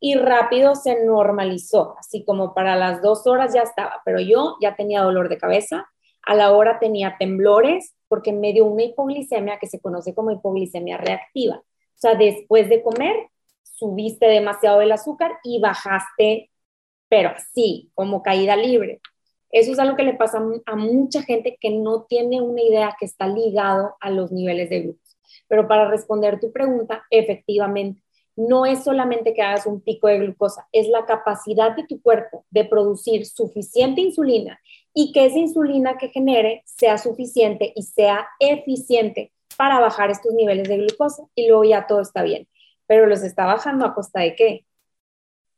Y 0.01 0.17
rápido 0.17 0.75
se 0.75 1.05
normalizó, 1.05 1.95
así 1.99 2.25
como 2.25 2.55
para 2.55 2.75
las 2.77 3.03
dos 3.03 3.27
horas 3.27 3.55
ya 3.55 3.63
estaba, 3.63 4.03
pero 4.05 4.21
yo 4.21 4.57
ya 4.61 4.75
tenía 4.75 5.03
dolor 5.03 5.29
de 5.29 5.39
cabeza, 5.39 5.87
a 6.27 6.35
la 6.35 6.53
hora 6.53 6.79
tenía 6.81 7.17
temblores 7.19 7.95
porque 8.09 8.33
me 8.33 8.53
dio 8.53 8.67
una 8.67 8.85
hipoglicemia 8.85 9.59
que 9.59 9.67
se 9.67 9.81
conoce 9.81 10.15
como 10.15 10.31
hipoglicemia 10.31 10.99
reactiva. 10.99 11.57
O 11.57 11.99
sea, 12.03 12.15
después 12.15 12.69
de 12.69 12.83
comer, 12.83 13.29
subiste 13.63 14.27
demasiado 14.27 14.81
el 14.81 14.93
azúcar 14.93 15.33
y 15.45 15.61
bajaste, 15.61 16.51
pero 17.09 17.31
así, 17.31 17.91
como 17.95 18.23
caída 18.23 18.57
libre. 18.57 19.01
Eso 19.51 19.73
es 19.73 19.79
algo 19.79 19.97
que 19.97 20.03
le 20.03 20.15
pasa 20.15 20.43
a 20.67 20.77
mucha 20.77 21.23
gente 21.23 21.59
que 21.61 21.71
no 21.71 22.05
tiene 22.05 22.41
una 22.41 22.63
idea 22.63 22.97
que 22.99 23.05
está 23.05 23.27
ligado 23.27 23.97
a 24.01 24.11
los 24.11 24.33
niveles 24.33 24.71
de. 24.71 24.95
Pero 25.53 25.69
para 25.69 25.87
responder 25.87 26.41
tu 26.41 26.51
pregunta, 26.51 27.05
efectivamente, 27.11 28.03
no 28.37 28.65
es 28.65 28.85
solamente 28.85 29.35
que 29.35 29.43
hagas 29.43 29.67
un 29.67 29.83
pico 29.83 30.09
de 30.09 30.19
glucosa, 30.19 30.67
es 30.73 30.89
la 30.89 31.05
capacidad 31.05 31.77
de 31.77 31.87
tu 31.87 32.01
cuerpo 32.01 32.47
de 32.49 32.65
producir 32.65 33.27
suficiente 33.27 34.01
insulina 34.01 34.59
y 34.95 35.13
que 35.13 35.27
esa 35.27 35.39
insulina 35.39 35.99
que 35.99 36.09
genere 36.09 36.63
sea 36.65 36.97
suficiente 36.97 37.71
y 37.77 37.83
sea 37.83 38.27
eficiente 38.41 39.31
para 39.59 39.79
bajar 39.79 40.11
estos 40.11 40.33
niveles 40.33 40.67
de 40.71 40.79
glucosa 40.79 41.25
y 41.35 41.47
luego 41.49 41.65
ya 41.65 41.87
todo 41.87 42.01
está 42.01 42.23
bien. 42.23 42.49
Pero 42.87 43.05
los 43.05 43.23
está 43.23 43.45
bajando 43.45 43.85
a 43.85 43.95
costa 43.95 44.21
de 44.21 44.35
qué? 44.35 44.65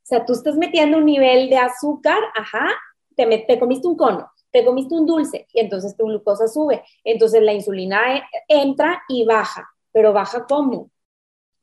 O 0.02 0.06
sea, 0.06 0.26
tú 0.26 0.32
estás 0.32 0.56
metiendo 0.56 0.98
un 0.98 1.04
nivel 1.04 1.48
de 1.48 1.58
azúcar, 1.58 2.18
ajá, 2.34 2.66
te, 3.14 3.44
te 3.46 3.60
comiste 3.60 3.86
un 3.86 3.96
cono, 3.96 4.28
te 4.50 4.64
comiste 4.64 4.92
un 4.96 5.06
dulce 5.06 5.46
y 5.52 5.60
entonces 5.60 5.96
tu 5.96 6.06
glucosa 6.06 6.48
sube. 6.48 6.82
Entonces 7.04 7.40
la 7.42 7.52
insulina 7.52 8.16
e, 8.16 8.24
entra 8.48 9.00
y 9.08 9.24
baja, 9.24 9.70
pero 9.94 10.12
baja 10.12 10.46
cómo? 10.46 10.90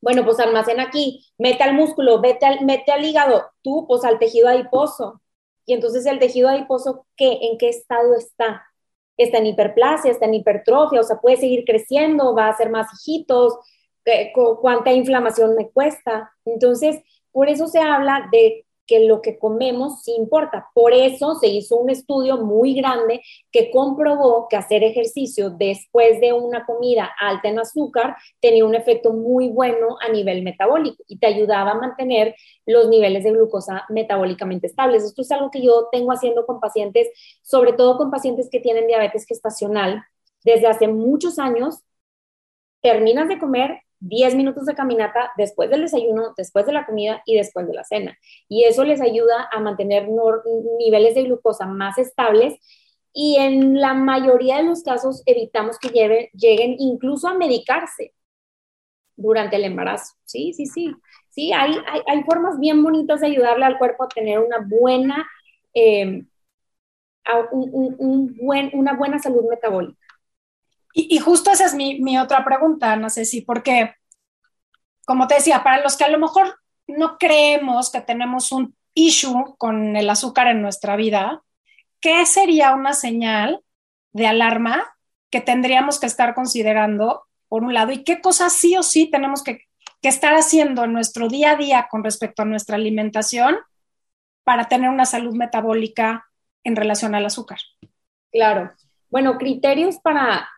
Bueno, 0.00 0.24
pues 0.24 0.40
almacena 0.40 0.84
aquí, 0.84 1.26
mete 1.38 1.62
al 1.62 1.74
músculo, 1.74 2.18
mete 2.20 2.46
al, 2.46 2.64
mete 2.64 2.90
al 2.90 3.04
hígado, 3.04 3.44
tú 3.62 3.86
pues 3.86 4.04
al 4.04 4.18
tejido 4.18 4.48
adiposo. 4.48 5.22
Y 5.66 5.74
entonces 5.74 6.06
el 6.06 6.18
tejido 6.18 6.48
adiposo, 6.48 7.06
¿qué? 7.16 7.38
¿En 7.42 7.58
qué 7.58 7.68
estado 7.68 8.14
está? 8.14 8.64
Está 9.16 9.38
en 9.38 9.46
hiperplasia, 9.46 10.10
está 10.10 10.24
en 10.26 10.34
hipertrofia, 10.34 11.00
o 11.00 11.04
sea, 11.04 11.18
puede 11.20 11.36
seguir 11.36 11.64
creciendo, 11.64 12.34
va 12.34 12.46
a 12.46 12.50
hacer 12.50 12.70
más 12.70 12.88
hijitos, 12.94 13.54
cuánta 14.60 14.92
inflamación 14.92 15.54
me 15.54 15.70
cuesta. 15.70 16.32
Entonces, 16.44 17.00
por 17.30 17.48
eso 17.48 17.68
se 17.68 17.80
habla 17.80 18.28
de 18.32 18.66
que 18.86 19.06
lo 19.06 19.22
que 19.22 19.38
comemos 19.38 20.02
sí 20.02 20.14
importa. 20.16 20.68
Por 20.74 20.92
eso 20.92 21.34
se 21.36 21.48
hizo 21.48 21.76
un 21.76 21.90
estudio 21.90 22.38
muy 22.38 22.74
grande 22.74 23.22
que 23.50 23.70
comprobó 23.70 24.48
que 24.48 24.56
hacer 24.56 24.82
ejercicio 24.82 25.50
después 25.50 26.20
de 26.20 26.32
una 26.32 26.64
comida 26.66 27.10
alta 27.20 27.48
en 27.48 27.58
azúcar 27.58 28.16
tenía 28.40 28.64
un 28.64 28.74
efecto 28.74 29.12
muy 29.12 29.48
bueno 29.48 29.96
a 30.00 30.08
nivel 30.10 30.42
metabólico 30.42 31.02
y 31.08 31.18
te 31.18 31.26
ayudaba 31.26 31.72
a 31.72 31.80
mantener 31.80 32.34
los 32.66 32.88
niveles 32.88 33.24
de 33.24 33.32
glucosa 33.32 33.84
metabólicamente 33.88 34.66
estables. 34.66 35.04
Esto 35.04 35.22
es 35.22 35.30
algo 35.32 35.50
que 35.50 35.62
yo 35.62 35.88
tengo 35.90 36.12
haciendo 36.12 36.46
con 36.46 36.60
pacientes, 36.60 37.08
sobre 37.42 37.72
todo 37.72 37.96
con 37.96 38.10
pacientes 38.10 38.48
que 38.50 38.60
tienen 38.60 38.86
diabetes 38.86 39.26
gestacional 39.26 40.02
desde 40.44 40.66
hace 40.66 40.88
muchos 40.88 41.38
años. 41.38 41.82
Terminas 42.80 43.28
de 43.28 43.38
comer, 43.38 43.82
10 44.02 44.34
minutos 44.34 44.66
de 44.66 44.74
caminata 44.74 45.30
después 45.36 45.70
del 45.70 45.82
desayuno, 45.82 46.34
después 46.36 46.66
de 46.66 46.72
la 46.72 46.84
comida 46.84 47.22
y 47.24 47.36
después 47.36 47.66
de 47.66 47.74
la 47.74 47.84
cena. 47.84 48.18
Y 48.48 48.64
eso 48.64 48.84
les 48.84 49.00
ayuda 49.00 49.48
a 49.50 49.60
mantener 49.60 50.08
niveles 50.78 51.14
de 51.14 51.22
glucosa 51.24 51.66
más 51.66 51.98
estables 51.98 52.54
y 53.12 53.36
en 53.36 53.80
la 53.80 53.94
mayoría 53.94 54.56
de 54.56 54.64
los 54.64 54.82
casos 54.82 55.22
evitamos 55.26 55.78
que 55.78 55.88
lleguen 55.88 56.76
incluso 56.78 57.28
a 57.28 57.34
medicarse 57.34 58.14
durante 59.16 59.56
el 59.56 59.64
embarazo. 59.64 60.14
Sí, 60.24 60.52
sí, 60.52 60.66
sí. 60.66 60.92
Sí, 61.30 61.52
hay, 61.52 61.74
hay, 62.06 62.22
formas 62.24 62.58
bien 62.58 62.82
bonitas 62.82 63.20
de 63.20 63.28
ayudarle 63.28 63.64
al 63.64 63.78
cuerpo 63.78 64.04
a 64.04 64.08
tener 64.08 64.38
una 64.38 64.58
buena, 64.68 65.26
eh, 65.72 66.24
una 68.72 68.92
buena 68.92 69.18
salud 69.18 69.44
metabólica. 69.48 69.98
Y, 70.94 71.18
justo 71.18 71.50
esa 71.50 71.66
es 71.66 71.74
mi, 71.74 72.00
mi 72.00 72.18
otra 72.18 72.44
pregunta, 72.44 72.96
no 72.96 73.08
sé 73.08 73.24
si, 73.24 73.40
porque, 73.40 73.94
como 75.06 75.26
te 75.26 75.36
decía, 75.36 75.62
para 75.62 75.82
los 75.82 75.96
que 75.96 76.04
a 76.04 76.10
lo 76.10 76.18
mejor 76.18 76.58
no 76.86 77.16
creemos 77.18 77.90
que 77.90 78.02
tenemos 78.02 78.52
un 78.52 78.76
issue 78.94 79.56
con 79.56 79.96
el 79.96 80.10
azúcar 80.10 80.48
en 80.48 80.60
nuestra 80.60 80.96
vida, 80.96 81.42
¿qué 82.00 82.26
sería 82.26 82.74
una 82.74 82.92
señal 82.92 83.62
de 84.12 84.26
alarma 84.26 84.94
que 85.30 85.40
tendríamos 85.40 85.98
que 85.98 86.06
estar 86.06 86.34
considerando, 86.34 87.24
por 87.48 87.64
un 87.64 87.72
lado, 87.72 87.90
y 87.90 88.04
qué 88.04 88.20
cosas 88.20 88.52
sí 88.52 88.76
o 88.76 88.82
sí 88.82 89.10
tenemos 89.10 89.42
que, 89.42 89.62
estar 90.02 90.34
haciendo 90.34 90.82
en 90.82 90.92
nuestro 90.92 91.28
día 91.28 91.52
a 91.52 91.56
día 91.56 91.86
con 91.88 92.02
respecto 92.02 92.42
a 92.42 92.44
nuestra 92.44 92.74
alimentación 92.74 93.56
para 94.42 94.64
tener 94.64 94.90
una 94.90 95.04
salud 95.04 95.32
metabólica 95.36 96.26
en 96.64 96.74
relación 96.74 97.14
al 97.14 97.24
azúcar? 97.24 97.60
Claro. 98.32 98.72
Bueno, 99.10 99.38
criterios 99.38 99.98
para 99.98 100.50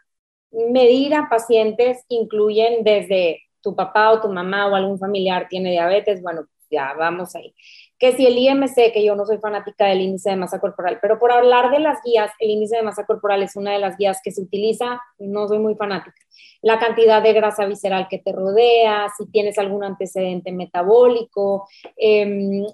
medir 0.71 1.15
a 1.15 1.29
pacientes 1.29 2.05
incluyen 2.09 2.85
desde 2.85 3.43
tu 3.61 3.75
papá 3.75 4.11
o 4.13 4.21
tu 4.21 4.29
mamá 4.29 4.69
o 4.69 4.75
algún 4.75 4.99
familiar 4.99 5.47
tiene 5.49 5.71
diabetes, 5.71 6.23
bueno, 6.23 6.47
ya 6.71 6.95
vamos 6.95 7.35
ahí 7.35 7.55
que 7.99 8.13
si 8.13 8.27
el 8.27 8.37
IMC, 8.37 8.93
que 8.93 9.05
yo 9.05 9.15
no 9.15 9.25
soy 9.25 9.39
fanática 9.39 9.87
del 9.87 10.01
índice 10.01 10.31
de 10.31 10.37
masa 10.37 10.61
corporal, 10.61 10.99
pero 11.01 11.19
por 11.19 11.33
hablar 11.33 11.71
de 11.71 11.79
las 11.79 12.03
guías, 12.05 12.31
el 12.39 12.51
índice 12.51 12.77
de 12.77 12.83
masa 12.83 13.07
corporal 13.07 13.43
es 13.43 13.57
una 13.57 13.73
de 13.73 13.79
las 13.79 13.97
guías 13.97 14.21
que 14.23 14.31
se 14.31 14.43
utiliza, 14.43 15.01
no 15.19 15.49
soy 15.49 15.59
muy 15.59 15.75
fanática. 15.75 16.17
La 16.61 16.79
cantidad 16.79 17.23
de 17.23 17.33
grasa 17.33 17.67
visceral 17.67 18.09
que 18.11 18.19
te 18.19 18.33
rodea, 18.33 19.07
si 19.17 19.31
tienes 19.31 19.59
algún 19.59 19.85
antecedente 19.85 20.51
metabólico, 20.53 21.69
eh, 21.97 22.67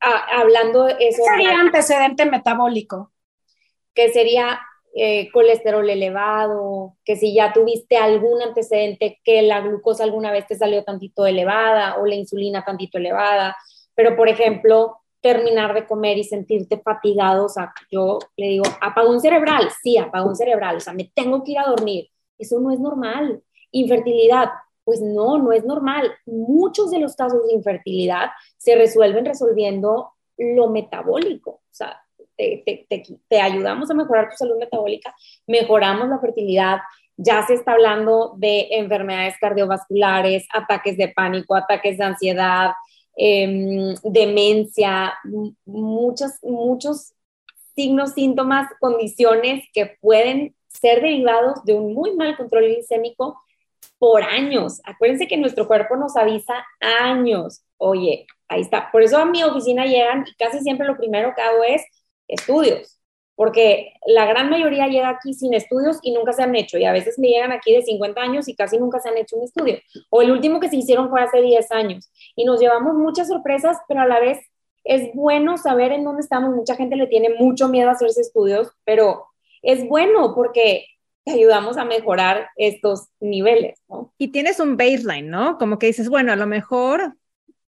hablando 0.00 0.84
de 0.84 0.96
eso. 1.00 1.22
¿Qué 1.24 1.30
sería 1.30 1.58
antecedente 1.58 2.26
metabólico? 2.26 3.12
Que 3.94 4.12
sería 4.12 4.60
eh, 4.94 5.30
colesterol 5.32 5.88
elevado, 5.88 6.96
que 7.04 7.16
si 7.16 7.34
ya 7.34 7.52
tuviste 7.52 7.96
algún 7.96 8.42
antecedente 8.42 9.20
que 9.24 9.42
la 9.42 9.60
glucosa 9.60 10.04
alguna 10.04 10.30
vez 10.30 10.46
te 10.46 10.54
salió 10.54 10.84
tantito 10.84 11.26
elevada 11.26 11.96
o 11.98 12.06
la 12.06 12.14
insulina 12.14 12.64
tantito 12.64 12.98
elevada, 12.98 13.56
pero, 13.94 14.16
por 14.16 14.28
ejemplo, 14.28 14.98
terminar 15.20 15.72
de 15.72 15.86
comer 15.86 16.18
y 16.18 16.24
sentirte 16.24 16.78
fatigado, 16.78 17.46
o 17.46 17.48
sea, 17.48 17.72
yo 17.90 18.18
le 18.36 18.48
digo, 18.48 18.64
apagón 18.80 19.20
cerebral, 19.20 19.68
sí, 19.82 19.96
apagón 19.96 20.36
cerebral, 20.36 20.76
o 20.76 20.80
sea, 20.80 20.92
me 20.92 21.10
tengo 21.14 21.42
que 21.44 21.52
ir 21.52 21.58
a 21.58 21.68
dormir. 21.68 22.08
Eso 22.38 22.58
no 22.58 22.72
es 22.72 22.80
normal. 22.80 23.42
Infertilidad, 23.70 24.48
pues 24.84 25.00
no, 25.00 25.38
no 25.38 25.52
es 25.52 25.64
normal. 25.64 26.12
Muchos 26.26 26.90
de 26.90 26.98
los 26.98 27.14
casos 27.14 27.46
de 27.46 27.54
infertilidad 27.54 28.30
se 28.58 28.74
resuelven 28.74 29.24
resolviendo 29.24 30.12
lo 30.36 30.68
metabólico, 30.68 31.50
o 31.50 31.62
sea, 31.70 32.02
te, 32.36 33.40
ayudamos 33.40 33.90
a 33.90 33.94
mejorar 33.94 34.28
tu 34.30 34.36
salud 34.36 34.58
metabólica, 34.58 35.14
mejoramos 35.46 36.08
la 36.08 36.18
fertilidad, 36.18 36.78
ya 37.16 37.46
se 37.46 37.54
está 37.54 37.72
hablando 37.72 38.34
de 38.36 38.68
enfermedades 38.70 39.34
cardiovasculares, 39.40 40.46
ataques 40.52 40.96
de 40.96 41.08
pánico, 41.08 41.54
ataques 41.54 41.98
de 41.98 42.04
ansiedad, 42.04 42.72
Em, 43.14 43.94
demencia, 44.04 45.12
muchos, 45.66 46.32
muchos 46.42 47.12
signos, 47.74 48.12
síntomas, 48.12 48.68
condiciones 48.80 49.64
que 49.74 49.98
pueden 50.00 50.54
ser 50.68 51.02
derivados 51.02 51.62
de 51.64 51.74
un 51.74 51.92
muy 51.94 52.16
mal 52.16 52.36
control 52.36 52.64
glicémico 52.64 53.40
por 53.98 54.22
años. 54.22 54.80
Acuérdense 54.84 55.28
que 55.28 55.36
nuestro 55.36 55.66
cuerpo 55.66 55.96
nos 55.96 56.16
avisa 56.16 56.54
años. 56.80 57.62
Oye, 57.76 58.26
ahí 58.48 58.62
está. 58.62 58.90
Por 58.90 59.02
eso 59.02 59.18
a 59.18 59.26
mi 59.26 59.42
oficina 59.44 59.84
llegan 59.84 60.24
y 60.26 60.34
casi 60.34 60.60
siempre 60.60 60.86
lo 60.86 60.96
primero 60.96 61.34
que 61.36 61.42
hago 61.42 61.62
es 61.64 61.82
estudios 62.32 62.98
porque 63.34 63.94
la 64.06 64.26
gran 64.26 64.50
mayoría 64.50 64.86
llega 64.88 65.08
aquí 65.08 65.34
sin 65.34 65.54
estudios 65.54 65.98
y 66.02 66.12
nunca 66.12 66.32
se 66.32 66.42
han 66.42 66.54
hecho, 66.54 66.78
y 66.78 66.84
a 66.84 66.92
veces 66.92 67.18
me 67.18 67.28
llegan 67.28 67.52
aquí 67.52 67.72
de 67.74 67.82
50 67.82 68.20
años 68.20 68.48
y 68.48 68.54
casi 68.54 68.78
nunca 68.78 69.00
se 69.00 69.08
han 69.08 69.18
hecho 69.18 69.36
un 69.36 69.44
estudio, 69.44 69.78
o 70.10 70.22
el 70.22 70.30
último 70.30 70.60
que 70.60 70.68
se 70.68 70.76
hicieron 70.76 71.10
fue 71.10 71.22
hace 71.22 71.40
10 71.40 71.72
años, 71.72 72.12
y 72.36 72.44
nos 72.44 72.60
llevamos 72.60 72.94
muchas 72.94 73.28
sorpresas, 73.28 73.78
pero 73.88 74.02
a 74.02 74.06
la 74.06 74.20
vez 74.20 74.38
es 74.84 75.14
bueno 75.14 75.56
saber 75.56 75.92
en 75.92 76.04
dónde 76.04 76.22
estamos, 76.22 76.54
mucha 76.54 76.76
gente 76.76 76.96
le 76.96 77.06
tiene 77.06 77.30
mucho 77.38 77.68
miedo 77.68 77.88
a 77.88 77.92
hacerse 77.92 78.20
estudios, 78.20 78.68
pero 78.84 79.26
es 79.62 79.86
bueno 79.88 80.34
porque 80.34 80.86
te 81.24 81.32
ayudamos 81.32 81.76
a 81.76 81.84
mejorar 81.84 82.48
estos 82.56 83.08
niveles, 83.20 83.80
¿no? 83.88 84.12
Y 84.18 84.28
tienes 84.32 84.58
un 84.58 84.76
baseline, 84.76 85.30
¿no? 85.30 85.56
Como 85.56 85.78
que 85.78 85.86
dices, 85.86 86.08
bueno, 86.08 86.32
a 86.32 86.36
lo 86.36 86.46
mejor 86.46 87.14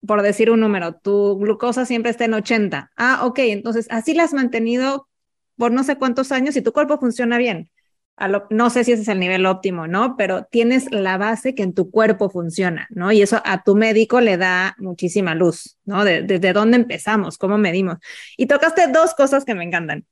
por 0.07 0.23
decir 0.23 0.51
un 0.51 0.61
número, 0.61 0.95
tu 0.95 1.39
glucosa 1.39 1.87
siempre 1.87 2.11
está 2.11 2.25
en 2.25 2.35
80. 2.35 2.91
Ah, 2.97 3.21
ok, 3.25 3.39
entonces 3.41 3.87
así 3.91 4.15
la 4.15 4.25
has 4.25 4.33
mantenido 4.33 5.09
por 5.57 5.73
no 5.73 5.85
sé 5.85 5.97
cuántos 5.97 6.33
años 6.33 6.57
y 6.57 6.63
tu 6.63 6.73
cuerpo 6.73 6.99
funciona 6.99 7.39
bien. 7.39 7.71
no 8.51 8.71
sé 8.71 8.85
si 8.85 8.93
ese 8.93 9.03
es 9.03 9.09
el 9.09 9.21
nivel 9.21 9.47
óptimo, 9.47 9.87
¿no? 9.87 10.17
Pero 10.17 10.45
tienes 10.45 10.91
la 10.91 11.19
base 11.19 11.55
que 11.55 11.63
en 11.63 11.75
tu 11.75 11.91
cuerpo 11.91 12.31
funciona, 12.31 12.87
¿no? 12.91 13.11
Y 13.13 13.23
eso 13.23 13.41
a 13.45 13.63
tu 13.63 13.75
médico 13.75 14.21
le 14.21 14.37
da 14.37 14.75
muchísima 14.79 15.35
luz, 15.35 15.79
¿no? 15.85 16.05
Desde 16.05 16.53
dónde 16.53 16.77
empezamos, 16.77 17.39
cómo 17.39 17.59
medimos. 17.59 17.99
Y 18.37 18.47
tocaste 18.47 18.89
dos 18.89 19.15
cosas 19.15 19.45
que 19.45 19.55
me 19.55 19.65
encantan. 19.65 20.05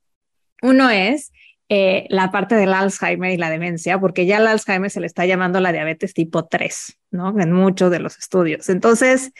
Uno 0.61 0.89
es 0.89 1.31
eh, 1.69 2.05
la 2.09 2.31
parte 2.31 2.55
del 2.55 2.73
Alzheimer 2.73 3.31
y 3.31 3.37
la 3.37 3.49
demencia, 3.49 3.99
porque 3.99 4.25
ya 4.25 4.37
el 4.37 4.47
Alzheimer 4.47 4.91
se 4.91 4.99
le 4.99 5.07
está 5.07 5.25
llamando 5.25 5.59
la 5.59 5.71
diabetes 5.71 6.13
tipo 6.13 6.45
3, 6.45 6.97
¿no? 7.11 7.39
En 7.39 7.53
muchos 7.53 7.91
de 7.91 7.99
los 7.99 8.17
estudios. 8.17 8.67
Entonces, 8.69 9.31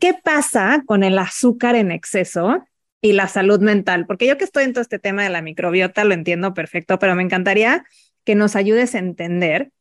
¿qué 0.00 0.14
pasa 0.14 0.82
con 0.86 1.04
el 1.04 1.18
azúcar 1.18 1.76
en 1.76 1.92
exceso? 1.92 2.64
y 3.00 3.12
la 3.12 3.28
salud 3.28 3.60
mental, 3.60 4.06
porque 4.06 4.26
yo 4.26 4.36
que 4.36 4.44
estoy 4.44 4.64
en 4.64 4.72
todo 4.72 4.82
este 4.82 4.98
tema 4.98 5.22
de 5.22 5.30
la 5.30 5.42
microbiota 5.42 6.04
lo 6.04 6.14
entiendo 6.14 6.54
perfecto, 6.54 6.98
pero 6.98 7.14
me 7.14 7.22
encantaría 7.22 7.84
que 8.24 8.34
nos 8.34 8.56
ayudes 8.56 8.94
a 8.94 8.98
entender 8.98 9.72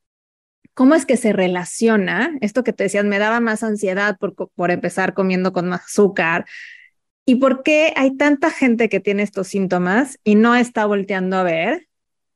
cómo 0.74 0.96
es 0.96 1.06
que 1.06 1.18
se 1.18 1.34
relaciona 1.34 2.38
esto 2.42 2.64
que 2.64 2.72
te 2.72 2.84
decías, 2.84 3.04
me 3.04 3.20
daba 3.20 3.42
más 3.42 3.64
ansiedad 3.64 4.18
por, 4.18 4.36
por 4.36 4.72
empezar 4.72 5.14
comiendo 5.14 5.52
con 5.52 5.68
más 5.68 5.82
azúcar. 5.82 6.46
¿Y 7.26 7.36
por 7.36 7.64
qué 7.64 7.94
hay 7.98 8.16
tanta 8.16 8.50
gente 8.50 8.88
que 8.88 9.02
tiene 9.02 9.24
estos 9.24 9.50
síntomas 9.50 10.20
y 10.24 10.36
no 10.36 10.56
está 10.56 10.86
volteando 10.86 11.36
a 11.36 11.44
ver 11.44 11.88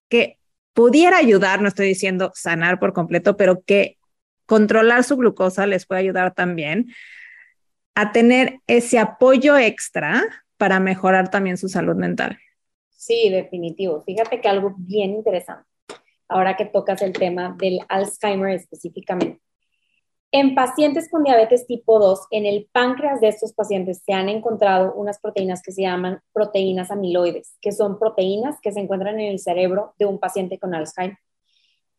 que 0.09 0.37
pudiera 0.73 1.17
ayudar, 1.17 1.61
no 1.61 1.69
estoy 1.69 1.87
diciendo 1.87 2.31
sanar 2.35 2.79
por 2.79 2.93
completo, 2.93 3.37
pero 3.37 3.63
que 3.65 3.97
controlar 4.45 5.05
su 5.05 5.15
glucosa 5.15 5.65
les 5.65 5.85
puede 5.85 6.01
ayudar 6.01 6.33
también 6.33 6.87
a 7.95 8.11
tener 8.11 8.59
ese 8.67 8.99
apoyo 8.99 9.57
extra 9.57 10.23
para 10.57 10.79
mejorar 10.79 11.29
también 11.29 11.57
su 11.57 11.67
salud 11.67 11.95
mental. 11.95 12.37
Sí, 12.89 13.29
definitivo. 13.29 14.01
Fíjate 14.01 14.39
que 14.39 14.47
algo 14.47 14.75
bien 14.77 15.11
interesante, 15.11 15.67
ahora 16.27 16.55
que 16.55 16.65
tocas 16.65 17.01
el 17.01 17.13
tema 17.13 17.55
del 17.59 17.79
Alzheimer 17.89 18.51
específicamente. 18.51 19.41
En 20.31 20.55
pacientes 20.55 21.11
con 21.11 21.23
diabetes 21.23 21.67
tipo 21.67 21.99
2, 21.99 22.21
en 22.31 22.47
el 22.47 22.67
páncreas 22.71 23.21
de 23.21 23.27
estos 23.27 23.53
pacientes 23.53 24.01
se 24.03 24.13
han 24.13 24.29
encontrado 24.29 24.93
unas 24.95 25.19
proteínas 25.19 25.61
que 25.61 25.71
se 25.71 25.83
llaman 25.83 26.21
proteínas 26.31 26.89
amiloides, 26.89 27.55
que 27.61 27.71
son 27.71 27.99
proteínas 27.99 28.55
que 28.59 28.71
se 28.71 28.79
encuentran 28.79 29.19
en 29.19 29.31
el 29.31 29.39
cerebro 29.39 29.93
de 29.99 30.07
un 30.07 30.19
paciente 30.19 30.57
con 30.57 30.73
Alzheimer. 30.73 31.19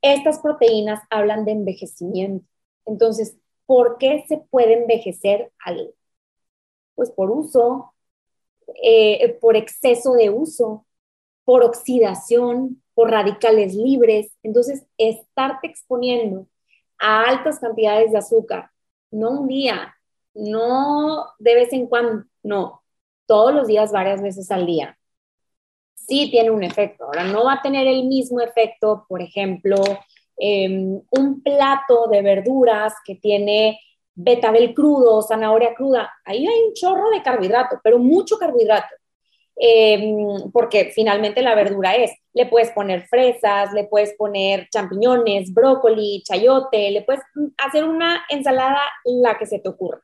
Estas 0.02 0.40
proteínas 0.40 1.00
hablan 1.10 1.44
de 1.44 1.52
envejecimiento. 1.52 2.44
Entonces, 2.86 3.36
¿por 3.66 3.98
qué 3.98 4.24
se 4.28 4.38
puede 4.38 4.74
envejecer 4.74 5.52
algo? 5.64 5.92
Pues 6.94 7.10
por 7.10 7.30
uso, 7.30 7.94
eh, 8.82 9.38
por 9.40 9.56
exceso 9.56 10.12
de 10.14 10.30
uso, 10.30 10.86
por 11.44 11.62
oxidación, 11.62 12.82
por 12.94 13.10
radicales 13.10 13.74
libres. 13.74 14.32
Entonces, 14.42 14.86
estarte 14.98 15.66
exponiendo 15.68 16.46
a 16.98 17.24
altas 17.24 17.58
cantidades 17.58 18.12
de 18.12 18.18
azúcar, 18.18 18.70
no 19.10 19.30
un 19.40 19.48
día, 19.48 19.94
no 20.34 21.26
de 21.38 21.54
vez 21.54 21.72
en 21.72 21.86
cuando, 21.86 22.24
no, 22.42 22.82
todos 23.26 23.54
los 23.54 23.66
días, 23.66 23.92
varias 23.92 24.22
veces 24.22 24.50
al 24.50 24.66
día, 24.66 24.98
sí 25.94 26.30
tiene 26.30 26.50
un 26.50 26.62
efecto. 26.62 27.04
Ahora, 27.04 27.24
no 27.24 27.44
va 27.44 27.54
a 27.54 27.62
tener 27.62 27.86
el 27.86 28.04
mismo 28.04 28.40
efecto, 28.40 29.06
por 29.08 29.22
ejemplo, 29.22 29.76
em, 30.36 31.00
un 31.10 31.42
plato 31.42 32.08
de 32.08 32.22
verduras 32.22 32.94
que 33.04 33.16
tiene 33.16 33.80
betabel 34.14 34.74
crudo, 34.74 35.22
zanahoria 35.22 35.74
cruda, 35.74 36.12
ahí 36.24 36.46
hay 36.46 36.62
un 36.68 36.72
chorro 36.74 37.10
de 37.10 37.22
carbohidrato, 37.22 37.80
pero 37.82 37.98
mucho 37.98 38.38
carbohidrato. 38.38 38.94
Em, 39.56 40.50
porque 40.52 40.90
finalmente 40.92 41.40
la 41.40 41.54
verdura 41.54 41.94
es, 41.94 42.10
le 42.32 42.46
puedes 42.46 42.70
poner 42.72 43.06
fresas, 43.06 43.72
le 43.72 43.84
puedes 43.84 44.14
poner 44.14 44.68
champiñones, 44.68 45.54
brócoli, 45.54 46.22
chayote, 46.24 46.90
le 46.90 47.02
puedes 47.02 47.22
hacer 47.58 47.84
una 47.84 48.24
ensalada 48.28 48.80
la 49.04 49.38
que 49.38 49.46
se 49.46 49.60
te 49.60 49.68
ocurra. 49.68 50.02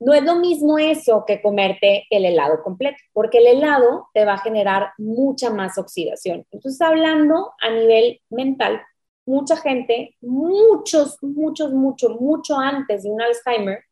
No 0.00 0.14
es 0.14 0.22
lo 0.22 0.36
mismo 0.36 0.78
eso 0.78 1.24
que 1.26 1.42
comerte 1.42 2.06
el 2.10 2.24
helado 2.24 2.62
completo, 2.62 2.98
porque 3.12 3.38
el 3.38 3.48
helado 3.48 4.08
te 4.14 4.24
va 4.24 4.34
a 4.34 4.38
generar 4.38 4.92
mucha 4.96 5.50
más 5.50 5.76
oxidación. 5.76 6.46
Entonces, 6.52 6.80
hablando 6.80 7.52
a 7.60 7.70
nivel 7.70 8.20
mental, 8.30 8.80
mucha 9.28 9.56
gente, 9.56 10.16
muchos, 10.20 11.18
muchos, 11.22 11.72
mucho, 11.72 12.10
mucho 12.10 12.56
antes 12.56 13.02
de 13.02 13.10
un 13.10 13.20
Alzheimer, 13.20 13.84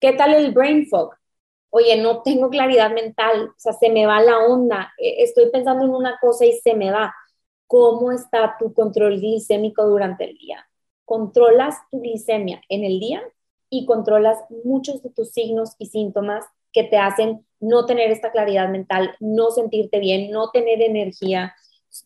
¿qué 0.00 0.12
tal 0.12 0.34
el 0.34 0.52
brain 0.52 0.86
fog? 0.88 1.14
Oye, 1.70 2.00
no 2.02 2.22
tengo 2.22 2.50
claridad 2.50 2.92
mental, 2.92 3.50
o 3.50 3.54
sea, 3.58 3.72
se 3.74 3.90
me 3.90 4.06
va 4.06 4.20
la 4.22 4.38
onda, 4.38 4.92
e, 4.98 5.22
estoy 5.22 5.50
pensando 5.50 5.84
en 5.84 5.90
una 5.90 6.18
cosa 6.20 6.44
y 6.46 6.52
se 6.52 6.74
me 6.74 6.90
va. 6.90 7.14
¿Cómo 7.66 8.12
está 8.12 8.56
tu 8.58 8.74
control 8.74 9.20
glicémico 9.20 9.86
durante 9.86 10.24
el 10.24 10.36
día? 10.36 10.66
¿Controlas 11.04 11.76
tu 11.90 12.00
glicemia 12.00 12.62
en 12.68 12.84
el 12.84 13.00
día? 13.00 13.22
y 13.74 13.86
controlas 13.86 14.38
muchos 14.64 15.02
de 15.02 15.08
tus 15.08 15.30
signos 15.30 15.76
y 15.78 15.86
síntomas 15.86 16.44
que 16.74 16.84
te 16.84 16.98
hacen 16.98 17.46
no 17.58 17.86
tener 17.86 18.10
esta 18.10 18.30
claridad 18.30 18.68
mental, 18.68 19.16
no 19.18 19.50
sentirte 19.50 19.98
bien, 19.98 20.30
no 20.30 20.50
tener 20.50 20.82
energía. 20.82 21.54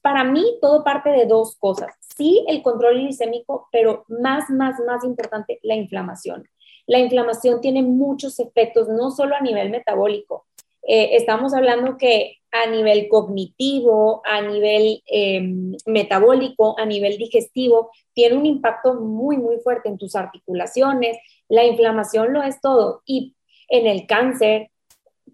Para 0.01 0.23
mí, 0.23 0.59
todo 0.63 0.85
parte 0.85 1.11
de 1.11 1.27
dos 1.27 1.57
cosas. 1.57 1.91
Sí, 2.17 2.45
el 2.49 2.63
control 2.63 3.01
glicémico, 3.01 3.69
pero 3.71 4.05
más, 4.09 4.49
más, 4.49 4.81
más 4.87 5.05
importante, 5.05 5.59
la 5.63 5.75
inflamación. 5.75 6.49
La 6.87 6.99
inflamación 6.99 7.61
tiene 7.61 7.83
muchos 7.83 8.41
efectos, 8.41 8.89
no 8.89 9.11
solo 9.11 9.35
a 9.37 9.41
nivel 9.41 9.71
metabólico. 9.71 10.47
Eh, 10.83 11.17
estamos 11.17 11.53
hablando 11.53 11.97
que 11.99 12.39
a 12.53 12.71
nivel 12.71 13.09
cognitivo, 13.09 14.23
a 14.25 14.41
nivel 14.41 15.03
em, 15.07 15.77
metabólico, 15.85 16.79
a 16.79 16.87
nivel 16.87 17.19
digestivo, 17.19 17.91
tiene 18.15 18.37
un 18.37 18.47
impacto 18.47 18.95
muy, 18.95 19.37
muy 19.37 19.59
fuerte 19.59 19.89
en 19.89 19.99
tus 19.99 20.15
articulaciones, 20.15 21.19
la 21.49 21.65
inflamación 21.65 22.33
lo 22.33 22.43
es 22.43 22.61
todo. 22.61 23.03
Y 23.05 23.35
en 23.69 23.87
el 23.87 24.07
cáncer, 24.07 24.71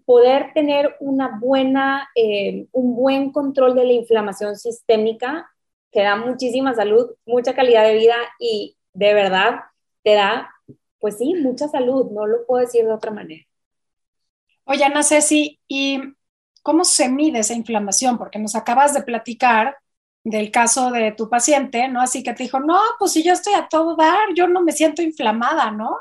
poder 0.05 0.51
tener 0.53 0.95
una 0.99 1.39
buena, 1.39 2.09
eh, 2.15 2.65
un 2.71 2.95
buen 2.95 3.31
control 3.31 3.75
de 3.75 3.85
la 3.85 3.93
inflamación 3.93 4.57
sistémica 4.57 5.52
te 5.93 6.01
da 6.01 6.15
muchísima 6.15 6.73
salud, 6.73 7.11
mucha 7.25 7.53
calidad 7.53 7.83
de 7.83 7.93
vida 7.93 8.15
y 8.39 8.75
de 8.93 9.13
verdad 9.13 9.61
te 10.03 10.15
da, 10.15 10.49
pues 10.99 11.17
sí, 11.17 11.35
mucha 11.35 11.67
salud, 11.67 12.11
no 12.11 12.25
lo 12.25 12.45
puedo 12.45 12.65
decir 12.65 12.83
de 12.83 12.91
otra 12.91 13.11
manera. 13.11 13.45
Oye, 14.65 14.83
Ana 14.83 15.03
Ceci, 15.03 15.59
¿y 15.67 16.01
cómo 16.61 16.83
se 16.83 17.09
mide 17.09 17.39
esa 17.39 17.53
inflamación? 17.53 18.17
Porque 18.17 18.39
nos 18.39 18.55
acabas 18.55 18.93
de 18.93 19.03
platicar 19.03 19.77
del 20.23 20.51
caso 20.51 20.89
de 20.91 21.11
tu 21.11 21.29
paciente, 21.29 21.87
¿no? 21.89 22.01
Así 22.01 22.23
que 22.23 22.33
te 22.33 22.43
dijo, 22.43 22.59
no, 22.59 22.79
pues 22.97 23.11
si 23.11 23.23
yo 23.23 23.33
estoy 23.33 23.53
a 23.53 23.67
todo 23.67 23.95
dar, 23.95 24.33
yo 24.35 24.47
no 24.47 24.61
me 24.63 24.71
siento 24.71 25.01
inflamada, 25.01 25.69
¿no? 25.71 25.97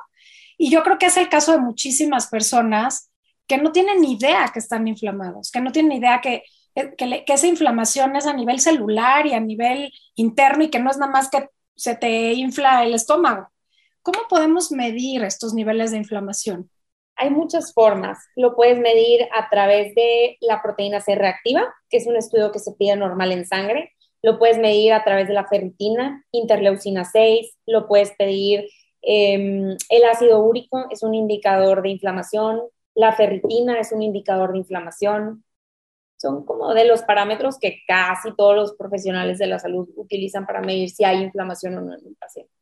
Y 0.57 0.71
yo 0.71 0.83
creo 0.85 0.99
que 0.99 1.07
es 1.07 1.17
el 1.17 1.29
caso 1.29 1.53
de 1.53 1.59
muchísimas 1.59 2.29
personas 2.29 3.11
que 3.49 3.59
no 3.59 3.73
tienen 3.73 4.05
idea 4.05 4.49
que 4.53 4.61
están 4.61 4.87
inflamados, 4.87 5.51
que 5.51 5.61
no 5.61 5.73
tienen 5.73 5.93
idea 5.93 6.21
que, 6.21 6.45
que, 6.75 7.25
esa 7.27 7.47
inflamación 7.47 8.17
es 8.17 8.27
a 8.27 8.33
nivel 8.33 8.61
celular 8.61 9.27
y 9.27 9.35
a 9.35 9.41
nivel 9.41 9.93
interno 10.15 10.65
y 10.65 10.71
que 10.71 10.79
no 10.79 10.91
es 10.91 10.99
nada 10.99 11.13
más 11.13 11.31
que 11.31 11.49
se 11.77 11.97
te 11.97 12.33
infla 12.33 12.85
el 12.85 12.95
estómago. 12.95 13.49
¿Cómo 14.03 14.21
podemos 14.29 14.73
medir 14.73 15.23
estos 15.23 15.55
niveles 15.55 15.91
de 15.91 15.99
inflamación? 15.99 16.71
Hay 17.17 17.31
muchas 17.31 17.73
formas. 17.73 18.19
Lo 18.37 18.57
puedes 18.57 18.79
medir 18.79 19.29
a 19.33 19.49
través 19.49 19.95
de 19.95 20.39
la 20.41 20.63
proteína 20.63 21.01
C 21.01 21.15
reactiva, 21.15 21.73
que 21.89 21.99
es 21.99 22.07
un 22.07 22.17
estudio 22.17 22.51
que 22.51 22.59
se 22.59 22.73
pide 22.73 22.97
normal 22.97 23.33
en 23.33 23.47
sangre. 23.47 23.93
Lo 24.23 24.39
puedes 24.39 24.59
medir 24.59 24.93
a 24.93 25.05
través 25.05 25.29
de 25.29 25.35
la 25.35 25.47
ferritina, 25.47 26.25
interleucina 26.33 27.05
6, 27.05 27.59
lo 27.67 27.87
puedes 27.87 28.13
pedir 28.13 28.69
em, 29.03 29.77
el 29.89 30.05
ácido 30.05 30.41
úrico 30.41 30.87
es 30.91 31.03
un 31.03 31.15
indicador 31.15 31.83
de 31.83 31.91
inflamación, 31.91 32.63
la 32.95 33.13
ferritina 33.13 33.81
es 33.81 33.93
un 33.93 34.03
indicador 34.03 34.53
de 34.53 34.59
inflamación. 34.59 35.45
Son 36.23 36.45
como 36.45 36.73
de 36.73 36.85
los 36.85 37.03
parámetros 37.03 37.59
que 37.59 37.81
casi 37.85 38.33
todos 38.37 38.55
los 38.55 38.75
profesionales 38.75 39.39
de 39.39 39.49
la 39.49 39.59
salud 39.59 39.89
utilizan 39.97 40.47
para 40.47 40.61
medir 40.61 40.89
si 40.89 41.03
hay 41.03 41.21
inflamación 41.21 41.77
o 41.79 41.81
no 41.81 41.95
en 41.95 42.07
un 42.07 42.15
paciente. 42.15 42.53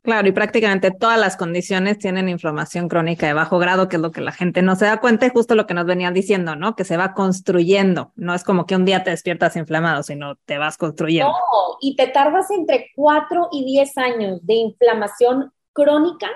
Claro, 0.00 0.26
y 0.26 0.32
prácticamente 0.32 0.90
todas 0.90 1.18
las 1.18 1.36
condiciones 1.36 1.98
tienen 1.98 2.30
inflamación 2.30 2.88
crónica 2.88 3.26
de 3.26 3.34
bajo 3.34 3.58
grado, 3.58 3.90
que 3.90 3.96
es 3.96 4.02
lo 4.02 4.10
que 4.10 4.22
la 4.22 4.32
gente 4.32 4.62
no 4.62 4.74
se 4.74 4.86
da 4.86 5.02
cuenta 5.02 5.26
y 5.26 5.28
justo 5.28 5.54
lo 5.54 5.66
que 5.66 5.74
nos 5.74 5.84
venían 5.84 6.14
diciendo, 6.14 6.56
¿no? 6.56 6.74
Que 6.74 6.84
se 6.84 6.96
va 6.96 7.12
construyendo. 7.12 8.10
No 8.16 8.32
es 8.32 8.42
como 8.42 8.64
que 8.64 8.74
un 8.74 8.86
día 8.86 9.04
te 9.04 9.10
despiertas 9.10 9.56
inflamado, 9.56 10.02
sino 10.02 10.36
te 10.46 10.56
vas 10.56 10.78
construyendo. 10.78 11.30
No, 11.30 11.76
y 11.82 11.96
te 11.96 12.06
tardas 12.06 12.50
entre 12.50 12.88
4 12.96 13.48
y 13.52 13.66
10 13.66 13.98
años 13.98 14.46
de 14.46 14.54
inflamación 14.54 15.52
crónica 15.74 16.28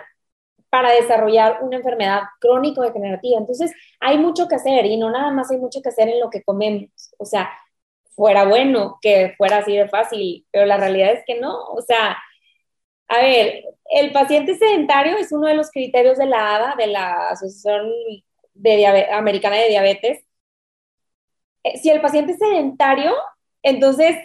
para 0.75 0.91
desarrollar 0.91 1.63
una 1.63 1.77
enfermedad 1.77 2.23
crónico-degenerativa. 2.41 3.39
Entonces, 3.39 3.73
hay 4.01 4.19
mucho 4.19 4.49
que 4.49 4.57
hacer 4.57 4.87
y 4.87 4.97
no 4.97 5.09
nada 5.09 5.31
más 5.31 5.49
hay 5.53 5.59
mucho 5.59 5.81
que 5.81 5.91
hacer 5.91 6.09
en 6.09 6.19
lo 6.19 6.31
que 6.31 6.43
comemos. 6.43 7.15
O 7.17 7.25
sea, 7.25 7.49
fuera 8.17 8.45
bueno 8.45 8.99
que 9.01 9.35
fuera 9.39 9.59
así 9.59 9.77
de 9.77 9.89
fácil, 9.89 10.45
pero 10.51 10.67
la 10.67 10.77
realidad 10.77 11.13
es 11.13 11.23
que 11.27 11.39
no. 11.41 11.63
O 11.67 11.81
sea, 11.81 12.19
a 13.07 13.19
ver, 13.19 13.65
el 13.91 14.13
paciente 14.13 14.57
sedentario 14.57 15.17
es 15.17 15.31
uno 15.31 15.47
de 15.47 15.55
los 15.55 15.71
criterios 15.71 16.19
de 16.19 16.27
la 16.27 16.57
ADA, 16.57 16.75
de 16.77 16.89
la 16.89 17.29
Asociación 17.29 17.93
Americana 19.13 19.57
de 19.57 19.69
Diabetes. 19.69 20.25
Eh, 21.63 21.79
si 21.79 21.91
el 21.91 22.01
paciente 22.01 22.33
es 22.33 22.39
sedentario, 22.39 23.15
entonces 23.63 24.17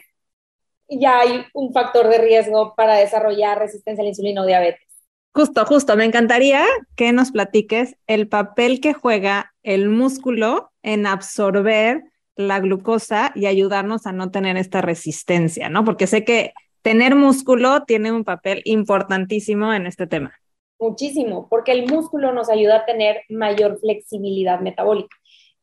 ya 0.89 1.19
hay 1.19 1.45
un 1.53 1.73
factor 1.73 2.07
de 2.09 2.17
riesgo 2.17 2.73
para 2.75 2.95
desarrollar 2.95 3.59
resistencia 3.59 4.01
a 4.01 4.05
la 4.05 4.09
insulina 4.09 4.41
o 4.41 4.45
diabetes. 4.47 4.88
Justo, 5.33 5.65
justo. 5.65 5.95
Me 5.95 6.05
encantaría 6.05 6.65
que 6.95 7.11
nos 7.11 7.31
platiques 7.31 7.95
el 8.07 8.27
papel 8.27 8.81
que 8.81 8.93
juega 8.93 9.53
el 9.63 9.89
músculo 9.89 10.71
en 10.81 11.05
absorber 11.05 12.03
la 12.35 12.59
glucosa 12.59 13.31
y 13.35 13.45
ayudarnos 13.45 14.05
a 14.05 14.11
no 14.11 14.31
tener 14.31 14.57
esta 14.57 14.81
resistencia, 14.81 15.69
¿no? 15.69 15.83
Porque 15.83 16.07
sé 16.07 16.23
que 16.23 16.53
tener 16.81 17.15
músculo 17.15 17.83
tiene 17.83 18.11
un 18.11 18.23
papel 18.23 18.61
importantísimo 18.65 19.73
en 19.73 19.85
este 19.85 20.07
tema. 20.07 20.33
Muchísimo, 20.79 21.47
porque 21.49 21.73
el 21.73 21.85
músculo 21.87 22.31
nos 22.31 22.49
ayuda 22.49 22.77
a 22.77 22.85
tener 22.85 23.23
mayor 23.27 23.77
flexibilidad 23.79 24.61
metabólica. 24.61 25.15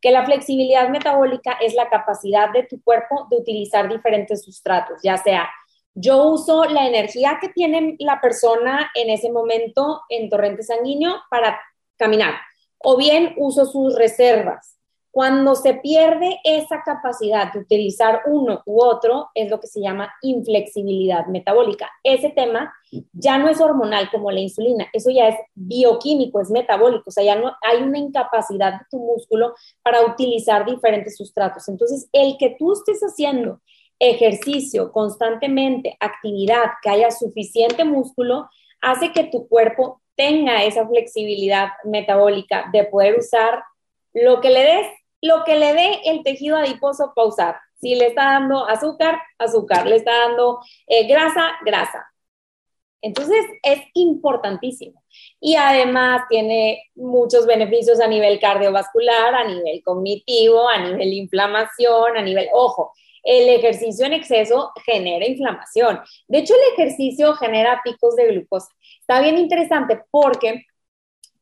Que 0.02 0.10
la 0.10 0.26
flexibilidad 0.26 0.90
metabólica 0.90 1.52
es 1.52 1.74
la 1.74 1.88
capacidad 1.88 2.52
de 2.52 2.64
tu 2.64 2.82
cuerpo 2.82 3.26
de 3.30 3.38
utilizar 3.38 3.88
diferentes 3.88 4.44
sustratos, 4.44 5.00
ya 5.02 5.16
sea 5.16 5.48
yo 5.96 6.24
uso 6.24 6.64
la 6.66 6.86
energía 6.86 7.38
que 7.40 7.48
tiene 7.48 7.96
la 8.00 8.20
persona 8.20 8.90
en 8.94 9.08
ese 9.08 9.32
momento 9.32 10.02
en 10.10 10.28
torrente 10.28 10.62
sanguíneo 10.62 11.14
para 11.30 11.58
caminar, 11.96 12.34
o 12.78 12.98
bien 12.98 13.34
uso 13.38 13.64
sus 13.64 13.96
reservas. 13.96 14.74
Cuando 15.10 15.54
se 15.54 15.72
pierde 15.72 16.38
esa 16.44 16.82
capacidad 16.84 17.50
de 17.50 17.60
utilizar 17.60 18.20
uno 18.26 18.60
u 18.66 18.82
otro, 18.82 19.30
es 19.34 19.48
lo 19.48 19.58
que 19.58 19.66
se 19.66 19.80
llama 19.80 20.12
inflexibilidad 20.20 21.24
metabólica. 21.28 21.90
Ese 22.04 22.28
tema 22.28 22.74
ya 23.14 23.38
no 23.38 23.48
es 23.48 23.58
hormonal 23.62 24.10
como 24.10 24.30
la 24.30 24.40
insulina, 24.40 24.88
eso 24.92 25.08
ya 25.08 25.28
es 25.28 25.36
bioquímico, 25.54 26.42
es 26.42 26.50
metabólico, 26.50 27.04
o 27.06 27.10
sea, 27.10 27.24
ya 27.24 27.36
no 27.36 27.54
hay 27.62 27.82
una 27.82 27.96
incapacidad 27.96 28.74
de 28.74 28.86
tu 28.90 28.98
músculo 28.98 29.54
para 29.82 30.04
utilizar 30.04 30.66
diferentes 30.66 31.16
sustratos. 31.16 31.66
Entonces, 31.68 32.10
el 32.12 32.36
que 32.36 32.54
tú 32.58 32.74
estés 32.74 33.00
haciendo 33.00 33.62
ejercicio 33.98 34.92
constantemente, 34.92 35.96
actividad, 36.00 36.72
que 36.82 36.90
haya 36.90 37.10
suficiente 37.10 37.84
músculo, 37.84 38.48
hace 38.80 39.12
que 39.12 39.24
tu 39.24 39.48
cuerpo 39.48 40.02
tenga 40.14 40.64
esa 40.64 40.86
flexibilidad 40.86 41.68
metabólica 41.84 42.68
de 42.72 42.84
poder 42.84 43.18
usar 43.18 43.62
lo 44.12 44.40
que 44.40 44.50
le 44.50 44.62
des 44.62 44.86
lo 45.22 45.44
que 45.44 45.56
le 45.56 45.72
dé 45.74 46.00
el 46.04 46.22
tejido 46.22 46.56
adiposo 46.56 47.12
para 47.14 47.28
usar. 47.28 47.56
Si 47.80 47.94
le 47.94 48.06
está 48.06 48.24
dando 48.24 48.66
azúcar, 48.68 49.18
azúcar, 49.38 49.86
le 49.86 49.96
está 49.96 50.12
dando 50.28 50.60
eh, 50.86 51.06
grasa, 51.06 51.52
grasa. 51.64 52.06
Entonces 53.02 53.44
es 53.62 53.80
importantísimo. 53.94 55.02
Y 55.40 55.56
además 55.56 56.22
tiene 56.28 56.82
muchos 56.94 57.46
beneficios 57.46 58.00
a 58.00 58.08
nivel 58.08 58.40
cardiovascular, 58.40 59.34
a 59.34 59.44
nivel 59.44 59.82
cognitivo, 59.84 60.68
a 60.68 60.78
nivel 60.78 61.12
inflamación, 61.12 62.16
a 62.16 62.22
nivel, 62.22 62.48
ojo, 62.52 62.92
el 63.26 63.48
ejercicio 63.48 64.06
en 64.06 64.12
exceso 64.12 64.72
genera 64.84 65.26
inflamación. 65.26 66.00
De 66.28 66.38
hecho, 66.38 66.54
el 66.54 66.72
ejercicio 66.74 67.34
genera 67.34 67.80
picos 67.84 68.14
de 68.14 68.28
glucosa. 68.28 68.68
Está 69.00 69.20
bien 69.20 69.36
interesante 69.36 70.00
porque 70.10 70.64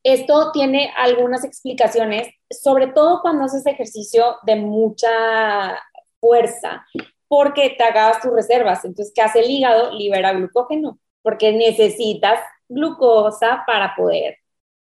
esto 0.02 0.50
tiene 0.52 0.92
algunas 0.96 1.44
explicaciones, 1.44 2.28
sobre 2.50 2.88
todo 2.88 3.20
cuando 3.20 3.44
haces 3.44 3.66
ejercicio 3.66 4.36
de 4.42 4.56
mucha 4.56 5.78
fuerza, 6.20 6.86
porque 7.28 7.74
te 7.76 7.84
acabas 7.84 8.20
tus 8.20 8.32
reservas. 8.32 8.84
Entonces, 8.84 9.12
¿qué 9.14 9.20
hace 9.20 9.40
el 9.40 9.50
hígado? 9.50 9.92
Libera 9.92 10.32
glucógeno, 10.32 10.98
porque 11.22 11.52
necesitas 11.52 12.40
glucosa 12.66 13.62
para 13.66 13.94
poder 13.94 14.38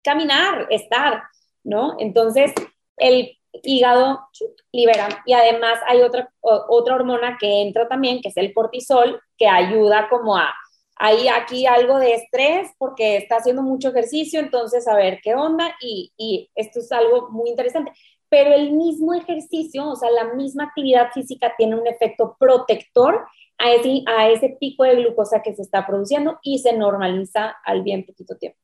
caminar, 0.04 0.68
estar, 0.70 1.24
¿no? 1.64 1.96
Entonces, 2.00 2.54
el 2.98 3.36
hígado 3.64 4.20
libera. 4.72 5.08
Y 5.26 5.34
además 5.34 5.80
hay 5.88 6.02
otra, 6.02 6.32
otra 6.42 6.96
hormona 6.96 7.38
que 7.40 7.62
entra 7.62 7.88
también, 7.88 8.22
que 8.22 8.30
es 8.30 8.38
el 8.38 8.54
cortisol, 8.54 9.22
que 9.38 9.48
ayuda 9.48 10.08
como 10.10 10.38
a 10.38 10.54
hay 10.98 11.28
aquí 11.28 11.66
algo 11.66 12.00
de 12.00 12.14
estrés 12.14 12.70
porque 12.78 13.18
está 13.18 13.38
haciendo 13.38 13.62
mucho 13.62 13.90
ejercicio, 13.90 14.40
entonces 14.40 14.88
a 14.88 14.96
ver 14.96 15.20
qué 15.22 15.36
onda 15.36 15.76
y, 15.82 16.14
y 16.18 16.50
esto 16.56 16.80
es 16.80 16.92
algo 16.92 17.30
muy 17.32 17.50
interesante. 17.50 17.92
Pero 18.30 18.54
el 18.54 18.72
mismo 18.72 19.14
ejercicio, 19.14 19.90
o 19.90 19.96
sea, 19.96 20.10
la 20.10 20.34
misma 20.34 20.66
actividad 20.66 21.12
física 21.14 21.54
tiene 21.58 21.76
un 21.76 21.86
efecto 21.88 22.36
protector 22.40 23.26
a 23.58 23.72
ese, 23.72 24.04
a 24.08 24.30
ese 24.30 24.58
pico 24.60 24.84
de 24.84 24.96
glucosa 24.96 25.42
que 25.42 25.56
se 25.56 25.62
está 25.62 25.86
produciendo 25.86 26.40
y 26.42 26.60
se 26.60 26.74
normaliza 26.74 27.56
al 27.64 27.84
bien 27.84 28.06
poquito 28.06 28.36
tiempo. 28.38 28.60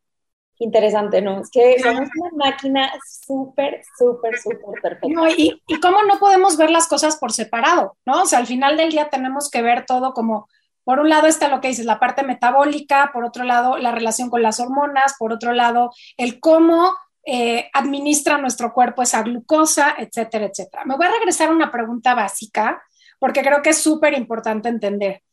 Interesante, 0.61 1.23
¿no? 1.23 1.41
Es 1.41 1.49
que 1.49 1.79
somos 1.79 2.07
una 2.15 2.45
máquina 2.45 2.93
súper, 3.03 3.81
súper, 3.97 4.37
súper 4.37 4.79
perfecta. 4.79 5.07
No, 5.09 5.27
y, 5.27 5.59
y 5.67 5.79
cómo 5.79 6.03
no 6.03 6.19
podemos 6.19 6.55
ver 6.55 6.69
las 6.69 6.87
cosas 6.87 7.17
por 7.17 7.31
separado, 7.31 7.97
¿no? 8.05 8.21
O 8.21 8.25
sea, 8.27 8.37
al 8.37 8.45
final 8.45 8.77
del 8.77 8.91
día 8.91 9.09
tenemos 9.09 9.49
que 9.49 9.63
ver 9.63 9.87
todo 9.87 10.13
como 10.13 10.47
por 10.83 10.99
un 10.99 11.09
lado 11.09 11.25
está 11.25 11.47
lo 11.47 11.61
que 11.61 11.69
dices, 11.69 11.85
la 11.85 11.99
parte 11.99 12.21
metabólica, 12.21 13.09
por 13.11 13.25
otro 13.25 13.43
lado 13.43 13.77
la 13.77 13.91
relación 13.91 14.29
con 14.29 14.43
las 14.43 14.59
hormonas, 14.59 15.15
por 15.17 15.33
otro 15.33 15.53
lado 15.53 15.91
el 16.15 16.39
cómo 16.39 16.95
eh, 17.25 17.71
administra 17.73 18.37
nuestro 18.37 18.71
cuerpo 18.71 19.01
esa 19.01 19.23
glucosa, 19.23 19.95
etcétera, 19.97 20.45
etcétera. 20.45 20.85
Me 20.85 20.95
voy 20.95 21.07
a 21.07 21.11
regresar 21.11 21.49
a 21.49 21.53
una 21.53 21.71
pregunta 21.71 22.13
básica 22.13 22.83
porque 23.17 23.41
creo 23.41 23.63
que 23.63 23.71
es 23.71 23.79
súper 23.79 24.13
importante 24.13 24.69
entender. 24.69 25.23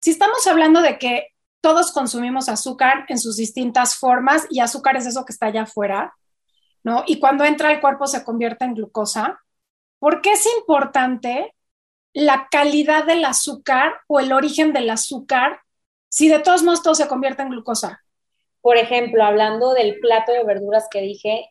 Si 0.00 0.12
estamos 0.12 0.46
hablando 0.46 0.80
de 0.80 0.98
que 0.98 1.28
todos 1.60 1.92
consumimos 1.92 2.48
azúcar 2.48 3.04
en 3.08 3.18
sus 3.18 3.36
distintas 3.36 3.96
formas 3.96 4.46
y 4.50 4.60
azúcar 4.60 4.96
es 4.96 5.06
eso 5.06 5.24
que 5.24 5.32
está 5.32 5.46
allá 5.46 5.62
afuera, 5.62 6.14
¿no? 6.84 7.04
Y 7.06 7.18
cuando 7.18 7.44
entra 7.44 7.70
al 7.70 7.80
cuerpo 7.80 8.06
se 8.06 8.24
convierte 8.24 8.64
en 8.64 8.74
glucosa, 8.74 9.40
¿por 9.98 10.20
qué 10.20 10.32
es 10.32 10.46
importante 10.58 11.54
la 12.12 12.48
calidad 12.50 13.04
del 13.04 13.24
azúcar 13.24 14.00
o 14.06 14.20
el 14.20 14.32
origen 14.32 14.72
del 14.72 14.88
azúcar 14.90 15.60
si 16.08 16.28
de 16.28 16.38
todos 16.38 16.62
modos 16.62 16.82
todo 16.82 16.94
se 16.94 17.08
convierte 17.08 17.42
en 17.42 17.50
glucosa? 17.50 18.02
Por 18.60 18.76
ejemplo, 18.76 19.24
hablando 19.24 19.72
del 19.74 19.98
plato 20.00 20.32
de 20.32 20.44
verduras 20.44 20.88
que 20.90 21.00
dije, 21.00 21.50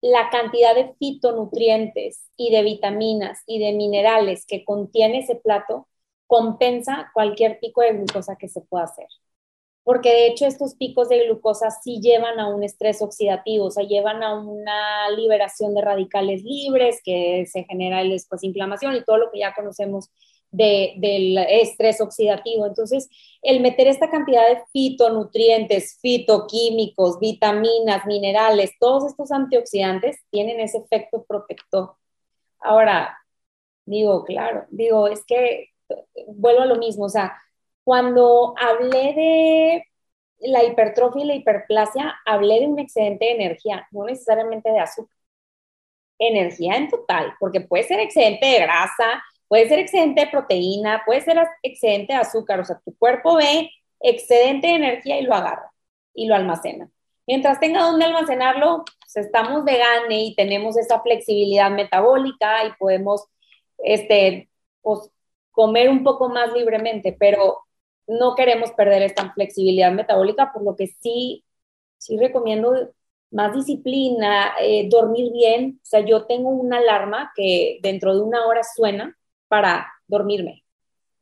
la 0.00 0.28
cantidad 0.30 0.74
de 0.74 0.94
fitonutrientes 0.98 2.24
y 2.36 2.50
de 2.50 2.62
vitaminas 2.62 3.42
y 3.46 3.58
de 3.58 3.72
minerales 3.72 4.44
que 4.46 4.64
contiene 4.64 5.20
ese 5.20 5.36
plato 5.36 5.88
compensa 6.26 7.10
cualquier 7.14 7.58
pico 7.58 7.80
de 7.80 7.94
glucosa 7.94 8.36
que 8.36 8.48
se 8.48 8.60
pueda 8.60 8.84
hacer. 8.84 9.06
Porque 9.84 10.08
de 10.08 10.26
hecho 10.28 10.46
estos 10.46 10.74
picos 10.74 11.10
de 11.10 11.26
glucosa 11.26 11.70
sí 11.70 12.00
llevan 12.00 12.40
a 12.40 12.48
un 12.48 12.64
estrés 12.64 13.02
oxidativo, 13.02 13.66
o 13.66 13.70
sea, 13.70 13.84
llevan 13.84 14.22
a 14.22 14.34
una 14.34 15.10
liberación 15.10 15.74
de 15.74 15.82
radicales 15.82 16.42
libres 16.42 17.00
que 17.04 17.46
se 17.46 17.64
genera 17.64 18.02
después 18.02 18.42
inflamación 18.42 18.96
y 18.96 19.04
todo 19.04 19.18
lo 19.18 19.30
que 19.30 19.40
ya 19.40 19.54
conocemos 19.54 20.10
del 20.50 21.36
estrés 21.48 22.00
oxidativo. 22.00 22.66
Entonces, 22.66 23.08
el 23.42 23.60
meter 23.60 23.88
esta 23.88 24.10
cantidad 24.10 24.48
de 24.48 24.62
fitonutrientes, 24.72 25.98
fitoquímicos, 26.00 27.18
vitaminas, 27.18 28.06
minerales, 28.06 28.72
todos 28.78 29.04
estos 29.04 29.32
antioxidantes 29.32 30.18
tienen 30.30 30.60
ese 30.60 30.78
efecto 30.78 31.24
protector. 31.24 31.94
Ahora, 32.60 33.18
digo, 33.84 34.24
claro, 34.24 34.64
digo, 34.70 35.08
es 35.08 35.24
que 35.26 35.70
vuelvo 36.28 36.62
a 36.62 36.66
lo 36.66 36.76
mismo, 36.76 37.04
o 37.04 37.10
sea, 37.10 37.36
cuando 37.84 38.54
hablé 38.58 39.14
de 39.14 39.84
la 40.40 40.64
hipertrofia 40.64 41.22
y 41.24 41.26
la 41.26 41.34
hiperplasia, 41.34 42.16
hablé 42.26 42.60
de 42.60 42.66
un 42.66 42.78
excedente 42.78 43.26
de 43.26 43.32
energía, 43.32 43.86
no 43.92 44.04
necesariamente 44.04 44.70
de 44.70 44.80
azúcar. 44.80 45.16
Energía 46.18 46.76
en 46.76 46.88
total, 46.88 47.34
porque 47.40 47.60
puede 47.60 47.84
ser 47.84 48.00
excedente 48.00 48.46
de 48.46 48.60
grasa, 48.60 49.22
Puede 49.48 49.68
ser 49.68 49.78
excedente 49.78 50.22
de 50.22 50.26
proteína, 50.28 51.02
puede 51.04 51.20
ser 51.20 51.38
excedente 51.62 52.12
de 52.12 52.18
azúcar, 52.18 52.60
o 52.60 52.64
sea, 52.64 52.80
tu 52.84 52.96
cuerpo 52.96 53.36
ve 53.36 53.70
excedente 54.00 54.66
de 54.68 54.74
energía 54.74 55.20
y 55.20 55.22
lo 55.22 55.34
agarra 55.34 55.70
y 56.14 56.26
lo 56.26 56.34
almacena. 56.34 56.90
Mientras 57.26 57.60
tenga 57.60 57.82
donde 57.82 58.04
almacenarlo, 58.04 58.84
pues 58.84 59.26
estamos 59.26 59.64
de 59.64 59.78
gane 59.78 60.24
y 60.24 60.34
tenemos 60.34 60.76
esa 60.76 61.00
flexibilidad 61.02 61.70
metabólica 61.70 62.64
y 62.66 62.72
podemos 62.78 63.26
este, 63.78 64.50
pues, 64.82 65.10
comer 65.52 65.88
un 65.88 66.02
poco 66.04 66.28
más 66.28 66.52
libremente, 66.52 67.14
pero 67.18 67.63
no 68.06 68.34
queremos 68.34 68.72
perder 68.72 69.02
esta 69.02 69.32
flexibilidad 69.32 69.92
metabólica, 69.92 70.52
por 70.52 70.62
lo 70.64 70.76
que 70.76 70.88
sí, 71.00 71.44
sí 71.98 72.18
recomiendo 72.18 72.92
más 73.30 73.54
disciplina, 73.54 74.54
eh, 74.60 74.88
dormir 74.88 75.32
bien. 75.32 75.80
O 75.82 75.86
sea, 75.86 76.00
yo 76.00 76.26
tengo 76.26 76.50
una 76.50 76.78
alarma 76.78 77.32
que 77.34 77.78
dentro 77.82 78.14
de 78.14 78.22
una 78.22 78.46
hora 78.46 78.62
suena 78.62 79.16
para 79.48 79.86
dormirme. 80.06 80.64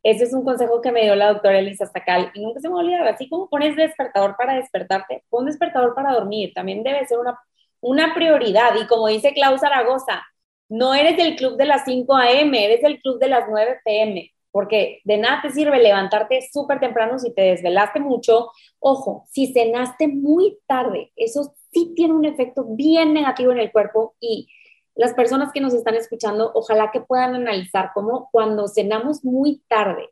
Ese 0.03 0.25
es 0.25 0.35
un 0.35 0.45
consejo 0.45 0.81
que 0.81 0.93
me 0.93 1.03
dio 1.03 1.15
la 1.15 1.33
doctora 1.33 1.59
Elisa 1.61 1.87
Stacal 1.87 2.33
y 2.35 2.43
nunca 2.43 2.61
se 2.61 2.69
me 2.69 2.75
olvida. 2.75 3.09
Así 3.09 3.29
como 3.29 3.49
pones 3.49 3.77
despertador 3.77 4.37
para 4.37 4.55
despertarte, 4.57 5.25
pon 5.31 5.47
despertador 5.47 5.95
para 5.95 6.13
dormir. 6.13 6.53
También 6.55 6.83
debe 6.83 7.07
ser 7.07 7.19
una, 7.19 7.39
una 7.81 8.15
prioridad. 8.15 8.75
Y 8.81 8.87
como 8.87 9.09
dice 9.09 9.33
Klaus 9.33 9.61
Zaragoza, 9.61 10.23
no 10.69 10.95
eres 10.95 11.17
del 11.17 11.37
club 11.37 11.57
de 11.57 11.67
las 11.67 11.85
5 11.85 12.17
a.m., 12.17 12.65
eres 12.65 12.83
del 12.83 13.01
club 13.01 13.19
de 13.21 13.29
las 13.29 13.45
9 13.49 13.81
p.m., 13.85 14.33
porque 14.53 15.01
de 15.05 15.19
nada 15.19 15.43
te 15.43 15.51
sirve 15.51 15.83
levantarte 15.83 16.41
súper 16.53 16.79
temprano 16.79 17.19
si 17.19 17.33
te 17.33 17.43
desvelaste 17.43 17.99
mucho. 17.99 18.51
Ojo, 18.79 19.27
si 19.31 19.53
cenaste 19.53 20.07
muy 20.09 20.59
tarde, 20.67 21.11
eso 21.17 21.55
sí 21.73 21.93
tiene 21.97 22.15
un 22.15 22.27
efecto 22.27 22.65
bien 22.69 23.15
negativo 23.15 23.51
en 23.51 23.59
el 23.59 23.73
cuerpo 23.73 24.15
y 24.21 24.49
las 24.95 25.15
personas 25.15 25.53
que 25.53 25.61
nos 25.61 25.73
están 25.73 25.95
escuchando, 25.95 26.53
ojalá 26.55 26.91
que 26.91 27.01
puedan 27.01 27.35
analizar 27.35 27.93
cómo 27.95 28.29
cuando 28.31 28.69
cenamos 28.69 29.25
muy 29.25 29.63
tarde 29.67 30.11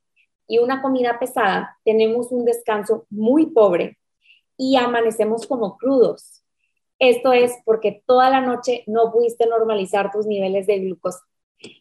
y 0.48 0.58
una 0.58 0.80
comida 0.80 1.18
pesada, 1.18 1.78
tenemos 1.84 2.32
un 2.32 2.46
descanso 2.46 3.06
muy 3.10 3.46
pobre 3.46 3.98
y 4.56 4.76
amanecemos 4.76 5.46
como 5.46 5.76
crudos. 5.76 6.42
Esto 6.98 7.32
es 7.32 7.52
porque 7.64 8.02
toda 8.06 8.30
la 8.30 8.40
noche 8.40 8.84
no 8.86 9.12
pudiste 9.12 9.46
normalizar 9.46 10.10
tus 10.10 10.26
niveles 10.26 10.66
de 10.66 10.80
glucosa 10.80 11.20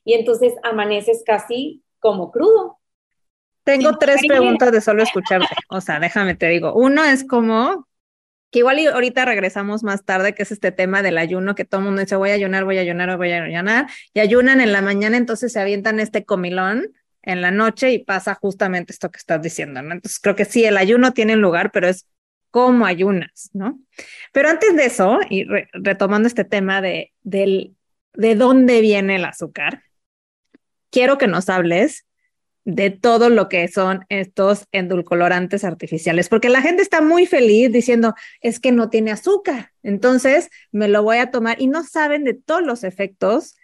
y 0.04 0.14
entonces 0.14 0.54
amaneces 0.64 1.24
casi 1.26 1.84
como 2.00 2.32
crudo. 2.32 2.80
Tengo 3.64 3.98
tres 3.98 4.22
preguntas 4.28 4.72
de 4.72 4.82
solo 4.82 5.04
escucharte. 5.04 5.48
O 5.70 5.82
sea, 5.82 6.00
déjame 6.00 6.36
te 6.36 6.48
digo. 6.48 6.74
Uno 6.74 7.04
es 7.04 7.24
como, 7.24 7.88
que 8.52 8.60
igual 8.60 8.80
ahorita 8.88 9.26
regresamos 9.26 9.84
más 9.84 10.04
tarde, 10.06 10.34
que 10.34 10.44
es 10.44 10.52
este 10.52 10.72
tema 10.72 11.02
del 11.02 11.18
ayuno, 11.18 11.56
que 11.56 11.66
todo 11.66 11.82
el 11.82 11.86
mundo 11.86 12.02
dice, 12.02 12.16
voy 12.16 12.32
a 12.32 12.34
ayunar, 12.34 12.66
voy 12.66 12.78
a 12.78 12.82
ayunar, 12.82 13.16
voy 13.18 13.32
a 13.32 13.44
ayunar, 13.44 13.88
y 14.14 14.20
ayunan 14.20 14.62
en 14.62 14.72
la 14.72 14.82
mañana, 14.82 15.18
entonces 15.18 15.54
se 15.54 15.60
avientan 15.60 16.00
este 16.00 16.26
comilón 16.26 16.94
en 17.22 17.42
la 17.42 17.52
noche 17.52 17.92
y 17.92 18.00
pasa 18.00 18.34
justamente 18.34 18.94
esto 18.94 19.12
que 19.12 19.18
estás 19.18 19.42
diciendo, 19.42 19.82
¿no? 19.82 19.94
Entonces 19.94 20.20
creo 20.20 20.36
que 20.36 20.46
sí, 20.46 20.66
el 20.66 20.78
ayuno 20.78 21.14
tiene 21.14 21.36
lugar, 21.36 21.72
pero 21.72 21.88
es 21.88 22.08
cómo 22.50 22.86
ayunas, 22.86 23.52
¿no? 23.54 23.80
Pero 24.32 24.50
antes 24.50 24.76
de 24.76 24.86
eso, 24.86 25.20
y 25.30 25.46
retomando 25.74 26.28
este 26.28 26.44
tema 26.44 26.82
de, 26.82 27.14
del, 27.22 27.76
de 28.14 28.36
dónde 28.36 28.82
viene 28.82 29.18
el 29.18 29.26
azúcar, 29.26 29.84
quiero 30.90 31.18
que 31.18 31.28
nos 31.28 31.50
hables 31.50 32.06
de 32.66 32.92
todo 32.92 33.30
lo 33.30 33.50
que 33.50 33.68
son 33.68 34.06
estos 34.10 34.66
endulcolorantes 34.72 35.64
artificiales, 35.64 36.30
porque 36.30 36.50
la 36.50 36.62
gente 36.62 36.84
está 36.84 37.02
muy 37.02 37.26
feliz 37.26 37.72
diciendo, 37.72 38.14
es 38.42 38.60
que 38.60 38.72
no 38.72 38.90
tiene 38.90 39.12
azúcar, 39.12 39.72
entonces 39.82 40.50
me 40.72 40.88
lo 40.88 41.02
voy 41.02 41.18
a 41.18 41.32
tomar 41.32 41.60
y 41.62 41.68
no 41.68 41.84
saben 41.84 42.24
de 42.24 42.34
todos 42.34 42.62
los 42.62 42.84
efectos 42.84 43.56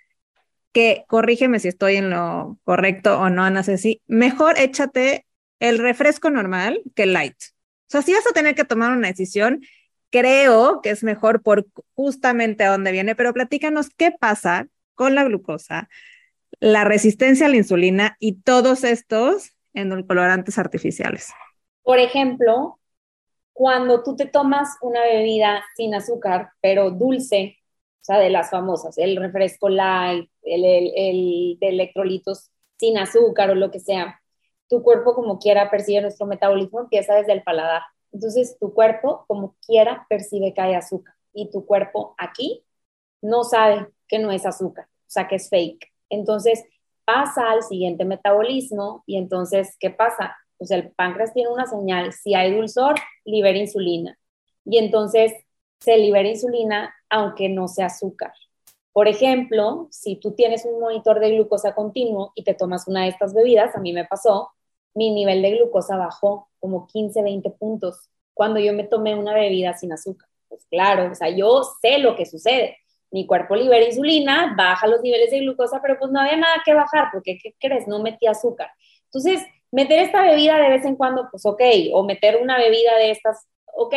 que, 0.72 1.06
corrígeme 1.08 1.60
si 1.60 1.68
estoy 1.68 1.98
en 1.98 2.10
lo 2.10 2.58
correcto 2.64 3.20
o 3.20 3.30
no, 3.30 3.44
Ana 3.44 3.64
Ceci, 3.64 4.02
mejor 4.08 4.60
échate 4.60 5.26
el 5.60 5.78
refresco 5.78 6.30
normal 6.30 6.82
que 6.96 7.06
light. 7.06 7.36
O 7.88 7.92
sea, 7.92 8.02
si 8.02 8.14
vas 8.14 8.28
a 8.28 8.34
tener 8.34 8.56
que 8.56 8.66
tomar 8.66 8.92
una 8.92 9.08
decisión, 9.08 9.62
creo 10.10 10.82
que 10.82 10.90
es 10.90 11.04
mejor 11.04 11.44
por 11.44 11.68
justamente 11.94 12.64
a 12.64 12.72
dónde 12.72 12.92
viene, 12.92 13.16
pero 13.16 13.34
platícanos 13.34 13.90
qué 13.96 14.12
pasa 14.12 14.68
con 14.96 15.16
la 15.16 15.24
glucosa, 15.24 15.90
la 16.60 16.84
resistencia 16.84 17.46
a 17.46 17.50
la 17.50 17.58
insulina 17.58 18.18
y 18.20 18.42
todos 18.42 18.84
estos 18.84 19.52
endulcorantes 19.74 20.58
artificiales. 20.58 21.32
Por 21.84 22.00
ejemplo, 22.00 22.80
cuando 23.54 24.04
tú 24.04 24.16
te 24.16 24.26
tomas 24.26 24.76
una 24.82 25.02
bebida 25.02 25.64
sin 25.76 25.96
azúcar, 25.96 26.50
pero 26.62 26.92
dulce, 26.92 27.58
o 28.02 28.04
sea, 28.06 28.20
de 28.20 28.30
las 28.30 28.50
famosas, 28.50 28.98
el 28.98 29.16
refresco 29.18 29.70
light, 29.70 30.30
el, 30.44 30.66
el, 30.66 31.58
de 31.60 31.70
electrolitos 31.70 32.52
sin 32.78 32.98
azúcar 32.98 33.52
o 33.52 33.56
lo 33.56 33.72
que 33.72 33.80
sea, 33.80 34.22
tu 34.68 34.84
cuerpo 34.84 35.14
como 35.14 35.40
quiera 35.40 35.70
percibe 35.70 36.02
nuestro 36.02 36.26
metabolismo, 36.26 36.82
empieza 36.82 37.16
desde 37.16 37.34
el 37.34 37.44
paladar. 37.44 37.84
Entonces, 38.12 38.58
tu 38.60 38.74
cuerpo 38.74 39.26
como 39.28 39.56
quiera 39.66 40.06
percibe 40.10 40.54
que 40.54 40.62
hay 40.62 40.74
azúcar 40.74 41.14
y 41.34 41.50
tu 41.52 41.66
cuerpo 41.66 42.16
aquí 42.18 42.66
no 43.22 43.44
sabe 43.44 43.88
que 44.08 44.20
no 44.20 44.32
es 44.32 44.46
azúcar, 44.46 44.86
o 44.86 45.10
sea, 45.10 45.28
que 45.28 45.36
es 45.36 45.50
fake. 45.50 45.95
Entonces 46.10 46.64
pasa 47.06 47.52
al 47.52 47.64
siguiente 47.64 48.06
metabolismo 48.06 49.04
y 49.06 49.18
entonces, 49.18 49.76
¿qué 49.80 49.90
pasa? 49.92 50.36
Pues 50.58 50.72
el 50.72 50.92
páncreas 50.92 51.34
tiene 51.34 51.50
una 51.50 51.68
señal, 51.68 52.14
si 52.14 52.34
hay 52.34 52.54
dulzor, 52.54 52.96
libera 53.24 53.58
insulina. 53.58 54.18
Y 54.66 54.78
entonces 54.78 55.34
se 55.80 55.98
libera 55.98 56.28
insulina 56.28 56.94
aunque 57.10 57.50
no 57.50 57.68
sea 57.68 57.88
azúcar. 57.88 58.34
Por 58.92 59.08
ejemplo, 59.08 59.88
si 59.92 60.16
tú 60.16 60.32
tienes 60.32 60.66
un 60.66 60.80
monitor 60.80 61.20
de 61.20 61.32
glucosa 61.32 61.76
continuo 61.76 62.32
y 62.34 62.44
te 62.44 62.54
tomas 62.54 62.88
una 62.88 63.04
de 63.04 63.10
estas 63.10 63.34
bebidas, 63.34 63.76
a 63.76 63.80
mí 63.80 63.92
me 63.92 64.06
pasó, 64.06 64.52
mi 64.94 65.12
nivel 65.14 65.42
de 65.42 65.52
glucosa 65.52 65.98
bajó 65.98 66.50
como 66.60 66.88
15, 66.88 67.22
20 67.22 67.50
puntos 67.52 68.10
cuando 68.34 68.60
yo 68.60 68.74
me 68.74 68.86
tomé 68.86 69.16
una 69.16 69.34
bebida 69.34 69.74
sin 69.78 69.92
azúcar. 69.92 70.30
Pues 70.48 70.66
claro, 70.70 71.12
o 71.12 71.16
sea, 71.16 71.30
yo 71.30 71.62
sé 71.82 71.98
lo 71.98 72.16
que 72.16 72.26
sucede. 72.26 72.78
Mi 73.16 73.26
cuerpo 73.26 73.56
libera 73.56 73.86
insulina, 73.86 74.54
baja 74.58 74.88
los 74.88 75.02
niveles 75.02 75.32
de 75.32 75.40
glucosa, 75.40 75.82
pero 75.82 75.98
pues 75.98 76.12
no 76.12 76.20
había 76.20 76.36
nada 76.36 76.62
que 76.66 76.74
bajar, 76.74 77.08
porque 77.14 77.38
¿qué 77.42 77.56
crees? 77.58 77.88
No 77.88 78.04
metí 78.04 78.28
azúcar. 78.28 78.70
Entonces, 79.06 79.42
meter 79.72 80.02
esta 80.02 80.22
bebida 80.22 80.58
de 80.60 80.68
vez 80.68 80.84
en 80.84 80.98
cuando, 80.98 81.30
pues 81.32 81.46
ok, 81.46 81.62
o 81.94 82.04
meter 82.04 82.42
una 82.42 82.58
bebida 82.58 82.98
de 82.98 83.12
estas, 83.12 83.48
ok. 83.68 83.94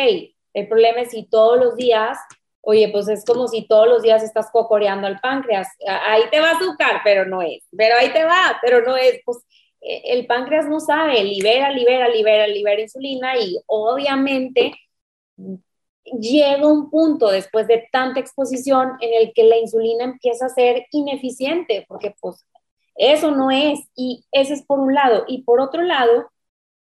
El 0.53 0.69
problema 0.69 1.01
es 1.01 1.11
si 1.11 1.27
todos 1.27 1.59
los 1.59 1.75
días, 1.75 2.17
oye, 2.61 2.87
pues 2.93 3.09
es 3.09 3.25
como 3.25 3.49
si 3.49 3.67
todos 3.67 3.89
los 3.89 4.03
días 4.03 4.23
estás 4.23 4.49
cocoreando 4.53 5.05
al 5.05 5.19
páncreas. 5.19 5.67
Ahí 5.85 6.23
te 6.31 6.39
va 6.39 6.51
azúcar, 6.51 7.01
pero 7.03 7.25
no 7.25 7.41
es. 7.41 7.67
Pero 7.77 7.95
ahí 7.99 8.13
te 8.13 8.23
va, 8.23 8.57
pero 8.61 8.81
no 8.85 8.95
es. 8.95 9.19
Pues 9.25 9.39
eh, 9.81 10.01
el 10.13 10.27
páncreas 10.27 10.65
no 10.69 10.79
sabe, 10.79 11.21
libera, 11.25 11.71
libera, 11.71 12.07
libera, 12.07 12.47
libera 12.47 12.81
insulina 12.81 13.37
y 13.37 13.57
obviamente 13.67 14.71
llega 16.19 16.65
un 16.67 16.89
punto 16.89 17.29
después 17.29 17.67
de 17.67 17.87
tanta 17.91 18.19
exposición 18.19 18.93
en 19.01 19.21
el 19.21 19.33
que 19.33 19.43
la 19.43 19.57
insulina 19.57 20.03
empieza 20.03 20.45
a 20.45 20.49
ser 20.49 20.85
ineficiente, 20.91 21.85
porque 21.87 22.15
pues 22.19 22.45
eso 22.95 23.31
no 23.31 23.51
es, 23.51 23.79
y 23.95 24.25
ese 24.31 24.53
es 24.53 24.65
por 24.65 24.79
un 24.79 24.93
lado, 24.93 25.25
y 25.27 25.43
por 25.43 25.61
otro 25.61 25.81
lado, 25.81 26.29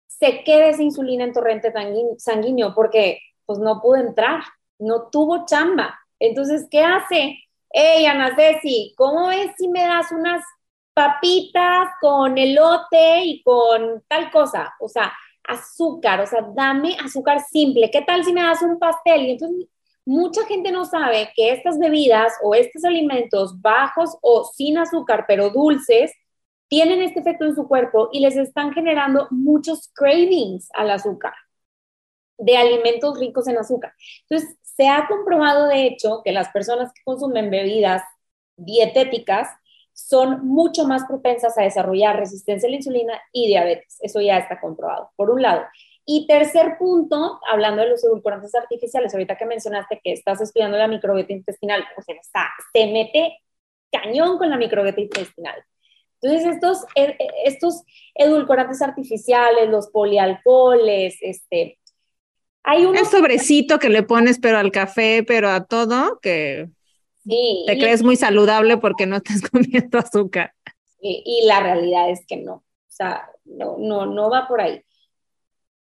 se 0.08 0.44
queda 0.44 0.68
esa 0.68 0.84
insulina 0.84 1.24
en 1.24 1.34
torrente 1.34 1.74
sanguíneo 2.18 2.74
porque 2.76 3.20
pues 3.46 3.60
no 3.60 3.82
pudo 3.82 3.98
entrar, 3.98 4.42
no 4.78 5.10
tuvo 5.10 5.46
chamba. 5.46 6.00
Entonces, 6.20 6.68
¿qué 6.70 6.84
hace? 6.84 7.38
Hey, 7.72 8.06
Ana 8.06 8.36
Ceci, 8.36 8.94
¿cómo 8.98 9.28
ves 9.28 9.52
si 9.58 9.70
me 9.70 9.82
das 9.82 10.12
unas 10.12 10.44
papitas 10.94 11.88
con 12.02 12.38
elote 12.38 13.24
y 13.24 13.42
con 13.42 14.04
tal 14.08 14.30
cosa, 14.32 14.74
o 14.82 14.90
sea, 14.90 15.14
azúcar, 15.50 16.22
o 16.22 16.28
sea, 16.28 16.42
dame 16.56 16.96
azúcar 17.04 17.42
simple. 17.52 17.90
¿Qué 17.92 18.02
tal 18.02 18.24
si 18.24 18.32
me 18.34 18.42
das 18.42 18.62
un 18.62 18.80
pastel? 18.80 19.26
Y 19.26 19.32
entonces 19.32 19.68
mucha 20.06 20.46
gente 20.46 20.72
no 20.72 20.86
sabe 20.86 21.30
que 21.36 21.52
estas 21.52 21.78
bebidas 21.78 22.34
o 22.44 22.56
estos 22.56 22.84
alimentos 22.84 23.60
bajos 23.62 24.18
o 24.22 24.46
sin 24.46 24.78
azúcar, 24.78 25.26
pero 25.28 25.50
dulces, 25.50 26.12
tienen 26.68 27.02
este 27.02 27.20
efecto 27.20 27.46
en 27.46 27.56
su 27.56 27.68
cuerpo 27.68 28.10
y 28.12 28.20
les 28.20 28.38
están 28.38 28.74
generando 28.74 29.28
muchos 29.32 29.90
cravings 29.94 30.70
al 30.74 30.92
azúcar, 30.92 31.34
de 32.38 32.58
alimentos 32.58 33.20
ricos 33.20 33.48
en 33.48 33.58
azúcar. 33.58 33.94
Entonces, 34.30 34.58
se 34.62 34.88
ha 34.88 35.08
comprobado, 35.08 35.68
de 35.68 35.88
hecho, 35.88 36.22
que 36.24 36.32
las 36.32 36.50
personas 36.50 36.94
que 36.94 37.02
consumen 37.04 37.50
bebidas 37.50 38.04
dietéticas 38.56 39.50
son 40.08 40.48
mucho 40.48 40.86
más 40.86 41.06
propensas 41.06 41.58
a 41.58 41.64
desarrollar 41.64 42.18
resistencia 42.18 42.68
a 42.68 42.70
la 42.70 42.78
insulina 42.78 43.22
y 43.34 43.48
diabetes. 43.48 43.98
Eso 44.02 44.22
ya 44.22 44.38
está 44.38 44.60
comprobado, 44.60 45.12
por 45.16 45.30
un 45.30 45.42
lado. 45.42 45.64
Y 46.06 46.26
tercer 46.28 46.78
punto, 46.80 47.40
hablando 47.52 47.82
de 47.82 47.90
los 47.90 48.04
edulcorantes 48.04 48.56
artificiales, 48.56 49.14
ahorita 49.14 49.38
que 49.38 49.46
mencionaste 49.46 50.00
que 50.04 50.14
estás 50.14 50.42
estudiando 50.42 50.78
la 50.78 50.88
microbiota 50.88 51.34
intestinal, 51.34 51.84
o 51.98 52.02
sea, 52.02 52.16
está, 52.16 52.50
se 52.74 52.88
mete 52.88 53.38
cañón 53.92 54.38
con 54.38 54.50
la 54.50 54.58
microbiota 54.58 55.02
intestinal. 55.02 55.64
Entonces, 56.22 56.56
estos, 56.56 56.86
e, 56.96 57.04
e, 57.04 57.28
estos 57.46 57.84
edulcorantes 58.16 58.82
artificiales, 58.82 59.70
los 59.70 59.90
polialcoholes, 59.90 61.18
este, 61.22 61.80
hay 62.64 62.86
un... 62.86 62.98
Sobrecito 63.06 63.80
que 63.80 63.90
le 63.90 64.04
pones, 64.04 64.40
pero 64.40 64.58
al 64.58 64.72
café, 64.72 65.24
pero 65.26 65.50
a 65.50 65.66
todo, 65.66 66.20
que 66.22 66.70
te 67.26 67.78
crees 67.78 68.04
muy 68.04 68.16
saludable 68.16 68.78
porque 68.78 69.06
no 69.06 69.18
estás 69.18 69.42
comiendo 69.52 70.00
azúcar. 70.00 70.54
Y, 71.02 71.46
la 71.46 71.62
realidad 71.62 72.10
es 72.10 72.26
que 72.28 72.38
no, 72.38 72.56
o 72.56 72.64
sea, 72.88 73.30
no, 73.46 73.78
no, 73.78 74.06
no 74.06 74.30
va 74.30 74.48
por 74.48 74.60
ahí. 74.60 74.84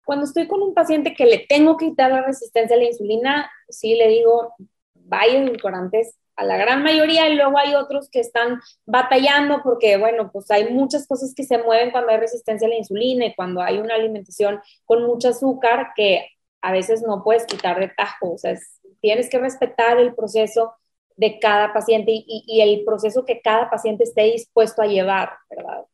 Cuando 0.06 0.26
estoy 0.26 0.48
con 0.48 0.62
un 0.62 0.74
paciente 0.74 1.14
que 1.14 1.26
le 1.26 1.46
tengo 1.50 1.78
que 1.78 1.88
quitar 1.88 2.12
la 2.12 2.22
resistencia 2.22 2.76
a 2.76 2.80
la 2.80 2.86
insulina, 2.86 3.52
sí 3.70 3.96
le 3.96 4.08
digo, 4.08 4.54
vaya 4.94 5.40
edulcorantes 5.40 6.16
a 6.36 6.46
la 6.46 6.58
gran 6.58 6.84
mayoría 6.84 7.28
y 7.28 7.36
luego 7.36 7.58
hay 7.58 7.76
otros 7.76 8.10
que 8.10 8.20
están 8.20 8.62
batallando 8.86 9.62
porque, 9.64 9.98
bueno, 9.98 10.32
pues 10.32 10.50
hay 10.52 10.72
muchas 10.72 11.06
cosas 11.06 11.34
que 11.36 11.44
se 11.44 11.58
mueven 11.58 11.92
cuando 11.92 12.12
hay 12.12 12.18
resistencia 12.18 12.68
a 12.68 12.70
la 12.70 12.78
insulina 12.78 13.26
y 13.26 13.36
cuando 13.36 13.62
hay 13.62 13.78
una 13.80 13.96
alimentación 13.96 14.62
con 14.86 15.06
mucho 15.06 15.30
azúcar 15.30 15.90
que 15.96 16.28
a 16.62 16.72
veces 16.72 17.02
no 17.02 17.24
puedes 17.24 17.46
quitar 17.46 17.80
de 17.80 17.90
tajo, 17.90 18.34
o 18.34 18.38
sea, 18.38 18.58
tienes 19.02 19.30
que 19.30 19.40
respetar 19.40 19.98
el 20.00 20.14
proceso 20.16 20.74
de 21.20 21.38
cada 21.38 21.74
paciente 21.74 22.14
y, 22.16 22.62
el 22.62 22.86
proceso 22.86 23.26
que 23.26 23.42
cada 23.42 23.70
paciente 23.70 24.06
esté 24.06 24.24
dispuesto 24.24 24.82
a 24.82 24.88
llevar, 24.88 25.34
¿verdad? 25.50 25.86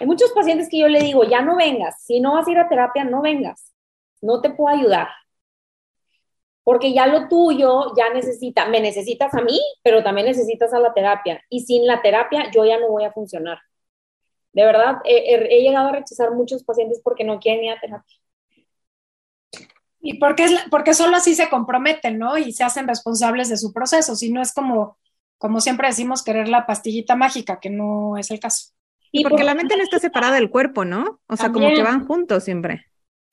Hay 0.00 0.06
muchos 0.06 0.32
pacientes 0.32 0.68
que 0.70 0.78
yo 0.78 0.88
le 0.88 1.02
digo, 1.02 1.24
ya 1.24 1.42
no 1.42 1.56
vengas, 1.56 2.02
si 2.02 2.20
no 2.20 2.32
vas 2.32 2.48
a 2.48 2.50
ir 2.50 2.58
a 2.58 2.66
terapia, 2.66 3.04
no 3.04 3.20
vengas, 3.20 3.74
no 4.22 4.40
te 4.40 4.48
puedo 4.48 4.74
ayudar. 4.74 5.08
Porque 6.64 6.94
ya 6.94 7.06
lo 7.06 7.28
tuyo 7.28 7.94
ya 7.98 8.08
necesita, 8.14 8.66
me 8.66 8.80
necesitas 8.80 9.34
a 9.34 9.42
mí, 9.42 9.60
pero 9.82 10.02
también 10.02 10.26
necesitas 10.26 10.72
a 10.72 10.80
la 10.80 10.94
terapia. 10.94 11.42
Y 11.50 11.60
sin 11.60 11.86
la 11.86 12.00
terapia 12.00 12.50
yo 12.50 12.64
ya 12.64 12.80
no 12.80 12.88
voy 12.88 13.04
a 13.04 13.12
funcionar. 13.12 13.58
De 14.52 14.64
verdad, 14.64 14.96
he, 15.04 15.34
he 15.34 15.60
llegado 15.62 15.88
a 15.88 15.92
rechazar 15.92 16.32
muchos 16.32 16.64
pacientes 16.64 17.00
porque 17.04 17.24
no 17.24 17.38
quieren 17.40 17.64
ir 17.64 17.72
a 17.72 17.80
terapia. 17.80 18.16
Y 20.00 20.18
porque, 20.18 20.44
es, 20.44 20.52
porque 20.70 20.94
solo 20.94 21.16
así 21.16 21.34
se 21.34 21.48
comprometen, 21.48 22.18
¿no? 22.18 22.38
Y 22.38 22.52
se 22.52 22.64
hacen 22.64 22.86
responsables 22.86 23.48
de 23.48 23.56
su 23.56 23.72
proceso, 23.72 24.14
si 24.14 24.30
no 24.30 24.40
es 24.42 24.52
como, 24.52 24.98
como 25.38 25.60
siempre 25.60 25.88
decimos, 25.88 26.22
querer 26.22 26.48
la 26.48 26.66
pastillita 26.66 27.16
mágica, 27.16 27.58
que 27.60 27.70
no 27.70 28.16
es 28.16 28.30
el 28.30 28.40
caso. 28.40 28.72
Y 29.12 29.22
porque 29.22 29.44
la 29.44 29.54
mente 29.54 29.76
no 29.76 29.82
está 29.82 29.98
separada 29.98 30.34
del 30.34 30.50
cuerpo, 30.50 30.84
¿no? 30.84 31.20
O 31.28 31.36
sea, 31.36 31.50
como 31.50 31.68
que 31.68 31.82
van 31.82 32.06
juntos 32.06 32.44
siempre. 32.44 32.84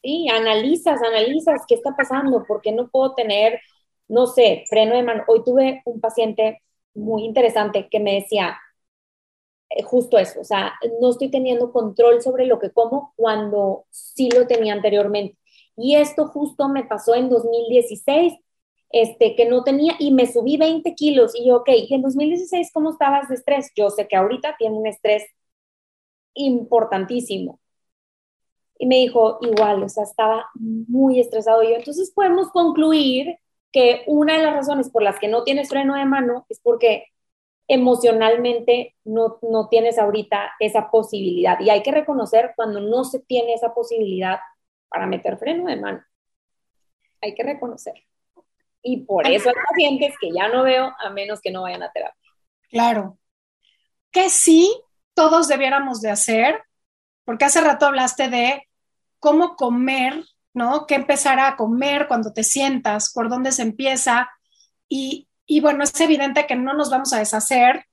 Sí, 0.01 0.28
analizas, 0.30 1.01
analizas 1.01 1.61
qué 1.68 1.76
está 1.76 1.95
pasando, 1.95 2.43
porque 2.47 2.72
no 2.72 2.89
puedo 2.89 3.14
tener, 3.16 3.59
no 4.07 4.28
sé, 4.28 4.64
freno 4.70 4.95
de 4.95 5.03
mano. 5.03 5.24
Hoy 5.28 5.43
tuve 5.43 5.82
un 5.86 5.99
paciente 5.99 6.61
muy 6.93 7.24
interesante 7.24 7.88
que 7.89 7.99
me 7.99 8.16
decía 8.16 8.57
eh, 9.70 9.84
justo 9.84 10.18
eso, 10.18 10.39
o 10.41 10.43
sea, 10.43 10.74
no 11.01 11.09
estoy 11.11 11.32
teniendo 11.32 11.72
control 11.72 12.22
sobre 12.22 12.45
lo 12.45 12.59
que 12.59 12.72
como 12.72 13.14
cuando 13.16 13.86
sí 13.89 14.30
lo 14.30 14.45
tenía 14.45 14.74
anteriormente. 14.74 15.38
Y 15.76 15.95
esto 15.95 16.28
justo 16.28 16.69
me 16.69 16.84
pasó 16.84 17.15
en 17.15 17.30
2016, 17.30 18.34
este, 18.89 19.36
que 19.36 19.45
no 19.45 19.63
tenía, 19.63 19.95
y 19.99 20.11
me 20.11 20.32
subí 20.32 20.57
20 20.57 20.93
kilos, 20.95 21.34
y 21.36 21.47
yo, 21.47 21.57
ok, 21.57 21.69
¿y 21.69 21.93
en 21.93 22.01
2016 22.03 22.71
cómo 22.74 22.91
estabas 22.91 23.30
de 23.30 23.36
estrés? 23.36 23.71
Yo 23.76 23.89
sé 23.89 24.07
que 24.07 24.15
ahorita 24.15 24.55
tiene 24.57 24.78
un 24.78 24.88
estrés 24.88 25.24
importantísimo. 26.36 27.59
Y 28.78 28.86
me 28.88 28.97
dijo, 28.97 29.39
igual, 29.41 29.84
o 29.84 29.89
sea, 29.89 30.03
estaba 30.03 30.45
muy 30.55 31.19
estresado 31.19 31.63
yo. 31.63 31.76
Entonces 31.76 32.11
podemos 32.13 32.49
concluir 32.51 33.38
que 33.71 34.03
una 34.07 34.38
de 34.38 34.43
las 34.43 34.53
razones 34.55 34.89
por 34.89 35.03
las 35.03 35.19
que 35.19 35.28
no 35.28 35.43
tienes 35.43 35.69
freno 35.69 35.95
de 35.95 36.05
mano 36.05 36.45
es 36.49 36.59
porque 36.61 37.05
emocionalmente 37.67 38.95
no, 39.03 39.39
no 39.41 39.69
tienes 39.69 39.97
ahorita 39.97 40.51
esa 40.59 40.91
posibilidad. 40.91 41.59
Y 41.59 41.69
hay 41.69 41.82
que 41.82 41.91
reconocer 41.91 42.53
cuando 42.55 42.80
no 42.82 43.03
se 43.03 43.19
tiene 43.19 43.53
esa 43.53 43.74
posibilidad 43.74 44.39
para 44.94 45.08
meter 45.08 45.38
freno 45.38 45.66
de 45.66 45.76
mano. 45.76 46.06
Hay 47.20 47.34
que 47.34 47.41
reconocer. 47.41 47.96
Y 48.84 48.98
por 49.06 49.26
eso 49.26 49.50
hay 49.50 49.56
pacientes 49.56 50.14
que 50.22 50.32
ya 50.32 50.50
no 50.50 50.64
veo 50.64 50.94
a 51.00 51.10
menos 51.10 51.41
que 51.41 51.50
no 51.50 51.64
vayan 51.64 51.82
a 51.82 51.91
terapia. 51.91 52.32
Claro. 52.70 53.18
Que 54.12 54.30
sí, 54.30 54.72
todos 55.16 55.48
debiéramos 55.48 56.00
de 56.00 56.12
hacer, 56.12 56.62
porque 57.26 57.46
hace 57.46 57.62
rato 57.62 57.88
hablaste 57.88 58.30
de 58.30 58.68
cómo 59.18 59.56
comer, 59.56 60.24
¿no? 60.54 60.86
¿Qué 60.86 60.94
empezar 60.94 61.39
a 61.39 61.56
comer 61.56 62.08
cuando 62.08 62.32
te 62.32 62.44
sientas? 62.44 63.12
¿Por 63.12 63.30
dónde 63.30 63.52
se 63.52 63.64
empieza? 63.64 64.30
Y, 64.88 65.28
y 65.48 65.60
bueno, 65.62 65.84
es 65.86 66.00
evidente 66.02 66.46
que 66.46 66.56
no 66.56 66.76
nos 66.76 66.91
vamos 66.91 67.14
a 67.14 67.20
deshacer 67.20 67.88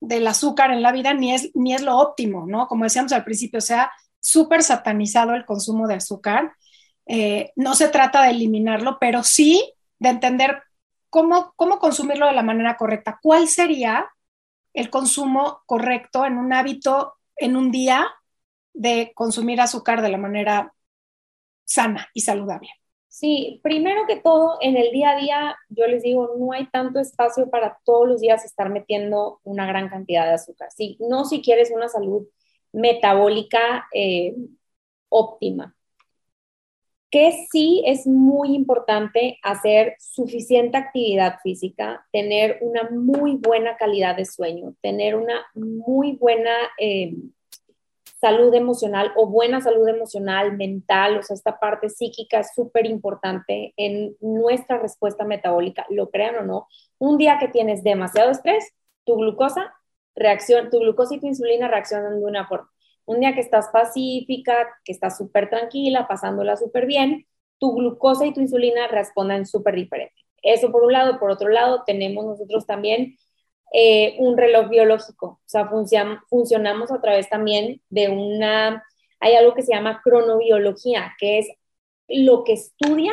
del 0.00 0.26
azúcar 0.26 0.72
en 0.72 0.82
la 0.82 0.90
vida, 0.90 1.14
ni 1.14 1.32
es, 1.32 1.52
ni 1.54 1.74
es 1.74 1.82
lo 1.82 1.96
óptimo, 1.96 2.44
¿no? 2.48 2.66
Como 2.66 2.82
decíamos 2.82 3.12
al 3.12 3.22
principio, 3.22 3.58
o 3.58 3.62
sea, 3.62 3.92
súper 4.20 4.62
satanizado 4.62 5.34
el 5.34 5.44
consumo 5.44 5.88
de 5.88 5.94
azúcar. 5.94 6.52
Eh, 7.06 7.52
no 7.56 7.74
se 7.74 7.88
trata 7.88 8.22
de 8.22 8.30
eliminarlo, 8.30 8.98
pero 9.00 9.22
sí 9.22 9.74
de 9.98 10.10
entender 10.10 10.62
cómo, 11.08 11.52
cómo 11.56 11.78
consumirlo 11.78 12.26
de 12.26 12.32
la 12.32 12.42
manera 12.42 12.76
correcta. 12.76 13.18
¿Cuál 13.20 13.48
sería 13.48 14.08
el 14.72 14.90
consumo 14.90 15.62
correcto 15.66 16.24
en 16.24 16.38
un 16.38 16.52
hábito, 16.52 17.14
en 17.36 17.56
un 17.56 17.70
día, 17.70 18.06
de 18.72 19.12
consumir 19.14 19.60
azúcar 19.60 20.00
de 20.00 20.08
la 20.08 20.18
manera 20.18 20.72
sana 21.64 22.08
y 22.14 22.20
saludable? 22.20 22.70
Sí, 23.08 23.60
primero 23.64 24.06
que 24.06 24.16
todo, 24.16 24.58
en 24.60 24.76
el 24.76 24.92
día 24.92 25.10
a 25.10 25.16
día, 25.16 25.56
yo 25.68 25.86
les 25.88 26.04
digo, 26.04 26.36
no 26.38 26.52
hay 26.52 26.68
tanto 26.70 27.00
espacio 27.00 27.50
para 27.50 27.78
todos 27.84 28.08
los 28.08 28.20
días 28.20 28.44
estar 28.44 28.70
metiendo 28.70 29.40
una 29.42 29.66
gran 29.66 29.88
cantidad 29.88 30.26
de 30.26 30.34
azúcar. 30.34 30.68
Sí, 30.70 30.96
no 31.00 31.24
si 31.24 31.42
quieres 31.42 31.72
una 31.74 31.88
salud 31.88 32.26
metabólica 32.72 33.86
eh, 33.92 34.34
óptima. 35.08 35.74
Que 37.10 37.46
sí 37.50 37.82
es 37.86 38.06
muy 38.06 38.54
importante 38.54 39.38
hacer 39.42 39.96
suficiente 39.98 40.76
actividad 40.78 41.38
física, 41.42 42.06
tener 42.12 42.58
una 42.60 42.88
muy 42.90 43.34
buena 43.34 43.76
calidad 43.76 44.16
de 44.16 44.24
sueño, 44.24 44.74
tener 44.80 45.16
una 45.16 45.44
muy 45.54 46.12
buena 46.12 46.52
eh, 46.78 47.14
salud 48.20 48.52
emocional 48.54 49.12
o 49.16 49.26
buena 49.26 49.60
salud 49.60 49.88
emocional, 49.88 50.56
mental, 50.56 51.16
o 51.16 51.22
sea, 51.22 51.34
esta 51.34 51.58
parte 51.58 51.88
psíquica 51.88 52.40
es 52.40 52.54
súper 52.54 52.86
importante 52.86 53.72
en 53.76 54.14
nuestra 54.20 54.78
respuesta 54.78 55.24
metabólica, 55.24 55.86
lo 55.88 56.10
crean 56.10 56.36
o 56.36 56.42
no. 56.42 56.68
Un 56.98 57.16
día 57.16 57.38
que 57.40 57.48
tienes 57.48 57.82
demasiado 57.82 58.30
estrés, 58.30 58.72
tu 59.04 59.16
glucosa, 59.16 59.72
reacción, 60.14 60.70
tu 60.70 60.78
glucosa 60.80 61.14
y 61.14 61.20
tu 61.20 61.26
insulina 61.26 61.68
reaccionan 61.68 62.20
de 62.20 62.26
una 62.26 62.46
forma. 62.46 62.70
Un 63.06 63.20
día 63.20 63.34
que 63.34 63.40
estás 63.40 63.68
pacífica, 63.72 64.68
que 64.84 64.92
estás 64.92 65.16
súper 65.16 65.50
tranquila, 65.50 66.06
pasándola 66.06 66.56
súper 66.56 66.86
bien, 66.86 67.26
tu 67.58 67.74
glucosa 67.74 68.26
y 68.26 68.32
tu 68.32 68.40
insulina 68.40 68.86
responden 68.88 69.46
súper 69.46 69.74
diferente. 69.74 70.14
Eso 70.42 70.70
por 70.72 70.82
un 70.82 70.92
lado. 70.92 71.18
Por 71.18 71.30
otro 71.30 71.48
lado, 71.48 71.82
tenemos 71.84 72.24
nosotros 72.24 72.66
también 72.66 73.16
eh, 73.72 74.16
un 74.18 74.36
reloj 74.36 74.68
biológico. 74.68 75.26
O 75.26 75.42
sea, 75.46 75.68
funcionamos 76.28 76.90
a 76.90 77.00
través 77.00 77.28
también 77.28 77.82
de 77.88 78.08
una, 78.08 78.84
hay 79.20 79.34
algo 79.34 79.54
que 79.54 79.62
se 79.62 79.72
llama 79.74 80.00
cronobiología, 80.02 81.14
que 81.18 81.38
es 81.40 81.48
lo 82.08 82.44
que 82.44 82.54
estudia 82.54 83.12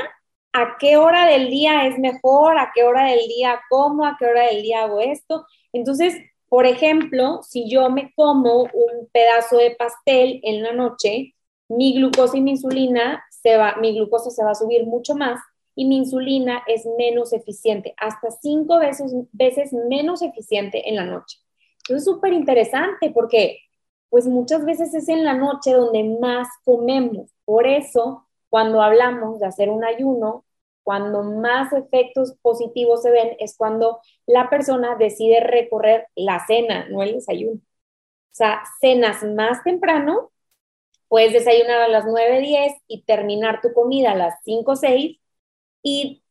a 0.54 0.78
qué 0.80 0.98
hora 0.98 1.28
del 1.28 1.50
día 1.50 1.86
es 1.86 2.00
mejor, 2.00 2.58
a 2.58 2.72
qué 2.74 2.84
hora 2.84 3.06
del 3.06 3.28
día 3.28 3.62
como, 3.70 4.06
a 4.06 4.16
qué 4.18 4.26
hora 4.26 4.48
del 4.48 4.64
día 4.64 4.84
hago 4.84 5.00
esto. 5.02 5.46
Entonces, 5.74 6.16
por 6.50 6.66
ejemplo, 6.66 7.42
si 7.44 7.70
yo 7.70 7.90
me 7.90 8.14
como 8.16 8.64
un 8.64 9.08
pedazo 9.12 9.58
de 9.58 9.72
pastel 9.72 10.40
en 10.44 10.64
la 10.64 10.74
noche, 10.74 11.36
mi 11.68 11.94
glucosa 11.94 12.38
y 12.38 12.42
mi 12.42 12.52
insulina 12.52 13.24
se 13.30 13.58
va, 13.58 13.76
mi 13.82 13.94
glucosa 13.94 14.30
se 14.30 14.44
va 14.44 14.52
a 14.52 14.56
subir 14.56 14.86
mucho 14.86 15.16
más 15.16 15.40
y 15.76 15.86
mi 15.86 15.98
insulina 15.98 16.64
es 16.68 16.88
menos 16.98 17.34
eficiente, 17.34 17.94
hasta 17.98 18.32
cinco 18.32 18.80
veces, 18.80 19.14
menos 19.88 20.22
eficiente 20.22 20.90
en 20.90 20.96
la 20.96 21.06
noche. 21.06 21.38
es 21.90 22.04
súper 22.04 22.34
interesante 22.34 23.12
porque 23.12 23.60
pues 24.10 24.26
muchas 24.26 24.66
veces 24.66 24.94
es 24.94 25.10
en 25.10 25.24
la 25.24 25.34
noche 25.34 25.74
donde 25.74 26.04
más 26.20 26.48
comemos. 26.64 27.30
Por 27.46 27.68
eso, 27.68 28.26
cuando 28.50 28.82
hablamos 28.82 29.40
de 29.40 29.46
hacer 29.46 29.70
un 29.70 29.84
ayuno, 29.84 30.46
cuando 30.88 31.22
más 31.22 31.74
efectos 31.74 32.38
positivos 32.42 33.02
se 33.02 33.12
ven 33.12 33.36
es 33.42 33.58
cuando 33.58 34.00
la 34.26 34.50
persona 34.50 34.96
decide 34.96 35.42
recorrer 35.42 36.08
la 36.16 36.46
cena, 36.48 36.88
no 36.88 37.04
el 37.04 37.16
desayuno. 37.16 37.60
O 37.60 37.62
sea, 38.32 38.64
cenas 38.80 39.22
más 39.22 39.62
temprano, 39.66 40.32
puedes 41.10 41.34
desayunar 41.34 41.82
a 41.82 41.90
las 41.90 42.06
9, 42.06 42.40
10 42.40 42.74
y 42.88 43.04
terminar 43.04 43.60
tu 43.62 43.74
comida 43.74 44.14
a 44.14 44.16
las 44.16 44.36
5, 44.46 44.78
6 44.78 45.20
y 45.84 46.24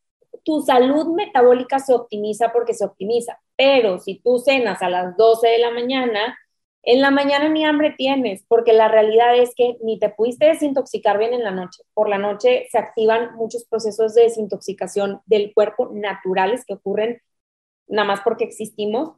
tu 0.43 0.63
salud 0.63 1.15
metabólica 1.15 1.79
se 1.79 1.93
optimiza 1.93 2.51
porque 2.51 2.73
se 2.73 2.87
optimiza. 2.87 3.39
Pero 3.57 3.99
si 3.99 4.21
tú 4.21 4.39
cenas 4.39 4.81
a 4.81 4.89
las 4.89 5.19
12 5.19 5.49
de 5.49 5.59
la 5.59 5.71
mañana, 5.71 6.39
en 6.87 7.01
la 7.03 7.11
mañana 7.11 7.49
ni 7.49 7.64
hambre 7.64 7.95
tienes, 7.99 8.45
porque 8.47 8.72
la 8.72 8.87
realidad 8.87 9.37
es 9.37 9.55
que 9.57 9.76
ni 9.82 9.99
te 9.99 10.09
pudiste 10.09 10.47
desintoxicar 10.47 11.18
bien 11.18 11.34
en 11.34 11.43
la 11.43 11.51
noche. 11.51 11.82
Por 11.95 12.09
la 12.09 12.16
noche 12.16 12.68
se 12.70 12.78
activan 12.78 13.34
muchos 13.34 13.64
procesos 13.64 14.14
de 14.14 14.22
desintoxicación 14.22 15.20
del 15.26 15.53
cuerpo 15.53 15.91
naturales 15.93 16.64
que 16.64 16.74
ocurren 16.74 17.20
nada 17.89 18.07
más 18.07 18.20
porque 18.20 18.45
existimos, 18.45 19.16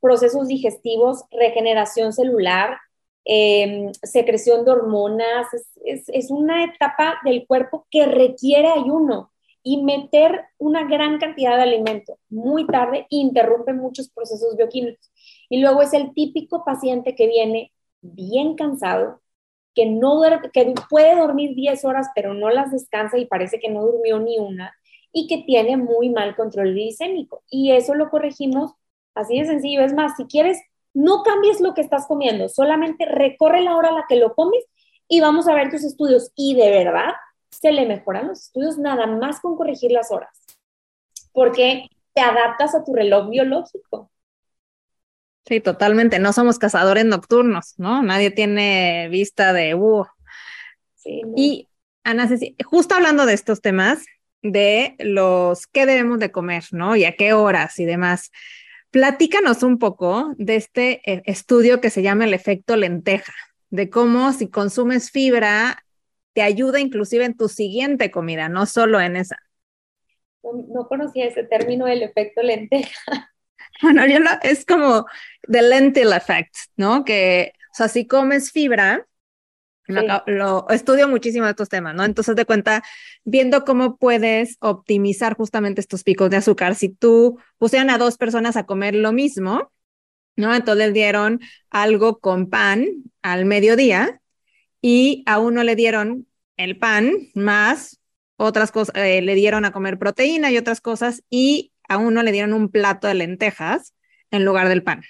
procesos 0.00 0.48
digestivos, 0.48 1.24
regeneración 1.30 2.12
celular, 2.12 2.78
em, 3.24 3.90
secreción 4.02 4.64
de 4.64 4.70
hormonas. 4.72 5.46
es 5.84 6.30
una 6.30 6.64
etapa 6.64 7.18
del 7.24 7.46
cuerpo 7.46 7.86
que 7.90 8.04
requiere 8.06 8.68
ayuno 8.68 9.30
y 9.62 9.82
meter 9.82 10.44
una 10.58 10.84
gran 10.88 11.18
cantidad 11.18 11.56
de 11.56 11.62
alimento 11.62 12.18
muy 12.28 12.66
tarde 12.66 13.06
interrumpe 13.10 13.72
muchos 13.72 14.08
procesos 14.08 14.56
bioquímicos. 14.56 15.10
Y 15.48 15.60
luego 15.60 15.82
es 15.82 15.92
el 15.92 16.12
típico 16.14 16.64
paciente 16.64 17.14
que 17.14 17.26
viene 17.26 17.72
bien 18.00 18.54
cansado, 18.54 19.20
que, 19.74 19.86
no 19.86 20.20
puede 20.90 21.16
dormir 21.16 21.54
10 21.54 21.84
horas, 21.84 22.08
pero 22.14 22.34
no 22.34 22.50
las 22.50 22.72
descansa 22.72 23.18
y 23.18 23.26
parece 23.26 23.60
que 23.60 23.70
no 23.70 23.82
durmió 23.82 24.18
ni 24.18 24.38
una, 24.38 24.74
y 25.12 25.26
que 25.26 25.38
tiene 25.38 25.76
muy 25.76 26.10
mal 26.10 26.36
control 26.36 26.72
glicémico. 26.72 27.42
Y 27.48 27.72
eso 27.72 27.94
lo 27.94 28.10
corregimos 28.10 28.72
así 29.14 29.38
de 29.38 29.46
sencillo. 29.46 29.82
Es 29.82 29.94
más, 29.94 30.16
si 30.16 30.24
quieres, 30.24 30.60
no 30.94 31.22
cambies 31.22 31.60
lo 31.60 31.74
que 31.74 31.80
estás 31.80 32.06
comiendo, 32.06 32.48
solamente 32.48 33.04
recorre 33.04 33.62
la 33.62 33.76
hora 33.76 33.90
a 33.90 33.92
la 33.92 34.04
que 34.08 34.16
lo 34.16 34.34
comes 34.34 34.64
y 35.06 35.20
vamos 35.20 35.48
a 35.48 35.54
ver 35.54 35.70
tus 35.70 35.84
estudios. 35.84 36.32
Y 36.34 36.54
de 36.54 36.70
verdad, 36.70 37.12
se 37.50 37.72
le 37.72 37.86
mejoran 37.86 38.28
los 38.28 38.46
estudios 38.46 38.78
nada 38.78 39.06
más 39.06 39.40
con 39.40 39.56
corregir 39.56 39.92
las 39.92 40.10
horas, 40.10 40.44
porque 41.32 41.88
te 42.14 42.20
adaptas 42.20 42.74
a 42.74 42.84
tu 42.84 42.94
reloj 42.94 43.28
biológico. 43.28 44.10
Sí, 45.48 45.60
totalmente. 45.60 46.18
No 46.18 46.34
somos 46.34 46.58
cazadores 46.58 47.06
nocturnos, 47.06 47.74
¿no? 47.78 48.02
Nadie 48.02 48.30
tiene 48.30 49.08
vista 49.10 49.54
de 49.54 49.74
uh. 49.74 50.04
Sí, 50.94 51.22
Y 51.36 51.68
Ana 52.04 52.28
justo 52.66 52.94
hablando 52.94 53.24
de 53.24 53.32
estos 53.32 53.62
temas, 53.62 54.04
de 54.42 54.94
los 54.98 55.66
qué 55.66 55.86
debemos 55.86 56.18
de 56.18 56.30
comer, 56.30 56.64
¿no? 56.72 56.96
Y 56.96 57.06
a 57.06 57.16
qué 57.16 57.32
horas 57.32 57.78
y 57.78 57.86
demás. 57.86 58.30
Platícanos 58.90 59.62
un 59.62 59.78
poco 59.78 60.34
de 60.36 60.56
este 60.56 61.00
eh, 61.10 61.22
estudio 61.24 61.80
que 61.80 61.88
se 61.88 62.02
llama 62.02 62.24
el 62.24 62.34
efecto 62.34 62.76
lenteja, 62.76 63.32
de 63.70 63.88
cómo 63.88 64.32
si 64.34 64.48
consumes 64.50 65.10
fibra 65.10 65.82
te 66.34 66.42
ayuda 66.42 66.78
inclusive 66.78 67.24
en 67.24 67.36
tu 67.36 67.48
siguiente 67.48 68.10
comida, 68.10 68.50
no 68.50 68.66
solo 68.66 69.00
en 69.00 69.16
esa. 69.16 69.38
No, 70.42 70.86
conocía 70.88 71.26
ese 71.26 71.44
término 71.44 71.86
del 71.86 72.02
efecto 72.02 72.42
lenteja. 72.42 73.32
Bueno, 73.82 74.06
yo 74.06 74.18
es 74.42 74.64
como 74.64 75.06
the 75.50 75.62
lentil 75.62 76.12
effect, 76.12 76.54
¿no? 76.76 77.04
Que, 77.04 77.52
o 77.72 77.74
sea, 77.74 77.88
si 77.88 78.06
comes 78.06 78.50
fibra, 78.50 79.06
lo, 79.88 80.68
estudio 80.68 81.08
muchísimo 81.08 81.46
de 81.46 81.52
estos 81.52 81.68
temas, 81.68 81.94
¿no? 81.94 82.04
Entonces, 82.04 82.36
de 82.36 82.44
cuenta, 82.44 82.82
viendo 83.24 83.64
cómo 83.64 83.96
puedes 83.96 84.56
optimizar 84.60 85.34
justamente 85.34 85.80
estos 85.80 86.04
picos 86.04 86.28
de 86.30 86.36
azúcar, 86.36 86.74
si 86.74 86.90
tú 86.90 87.38
pusieran 87.56 87.90
a 87.90 87.98
dos 87.98 88.18
personas 88.18 88.56
a 88.56 88.66
comer 88.66 88.94
lo 88.94 89.12
mismo, 89.12 89.72
¿no? 90.36 90.54
Entonces 90.54 90.86
les 90.86 90.94
dieron 90.94 91.40
algo 91.70 92.18
con 92.18 92.50
pan 92.50 92.86
al 93.22 93.44
mediodía 93.44 94.20
y 94.80 95.24
a 95.26 95.38
uno 95.38 95.62
le 95.64 95.74
dieron 95.74 96.26
el 96.56 96.78
pan 96.78 97.12
más 97.34 98.00
otras 98.36 98.70
cosas, 98.70 98.94
eh, 98.96 99.22
le 99.22 99.34
dieron 99.34 99.64
a 99.64 99.72
comer 99.72 99.98
proteína 99.98 100.50
y 100.50 100.58
otras 100.58 100.80
cosas 100.80 101.24
y 101.28 101.72
a 101.88 101.96
uno 101.96 102.22
le 102.22 102.32
dieron 102.32 102.52
un 102.52 102.70
plato 102.70 103.08
de 103.08 103.14
lentejas 103.14 103.94
en 104.30 104.44
lugar 104.44 104.68
del 104.68 104.82
pan. 104.82 105.02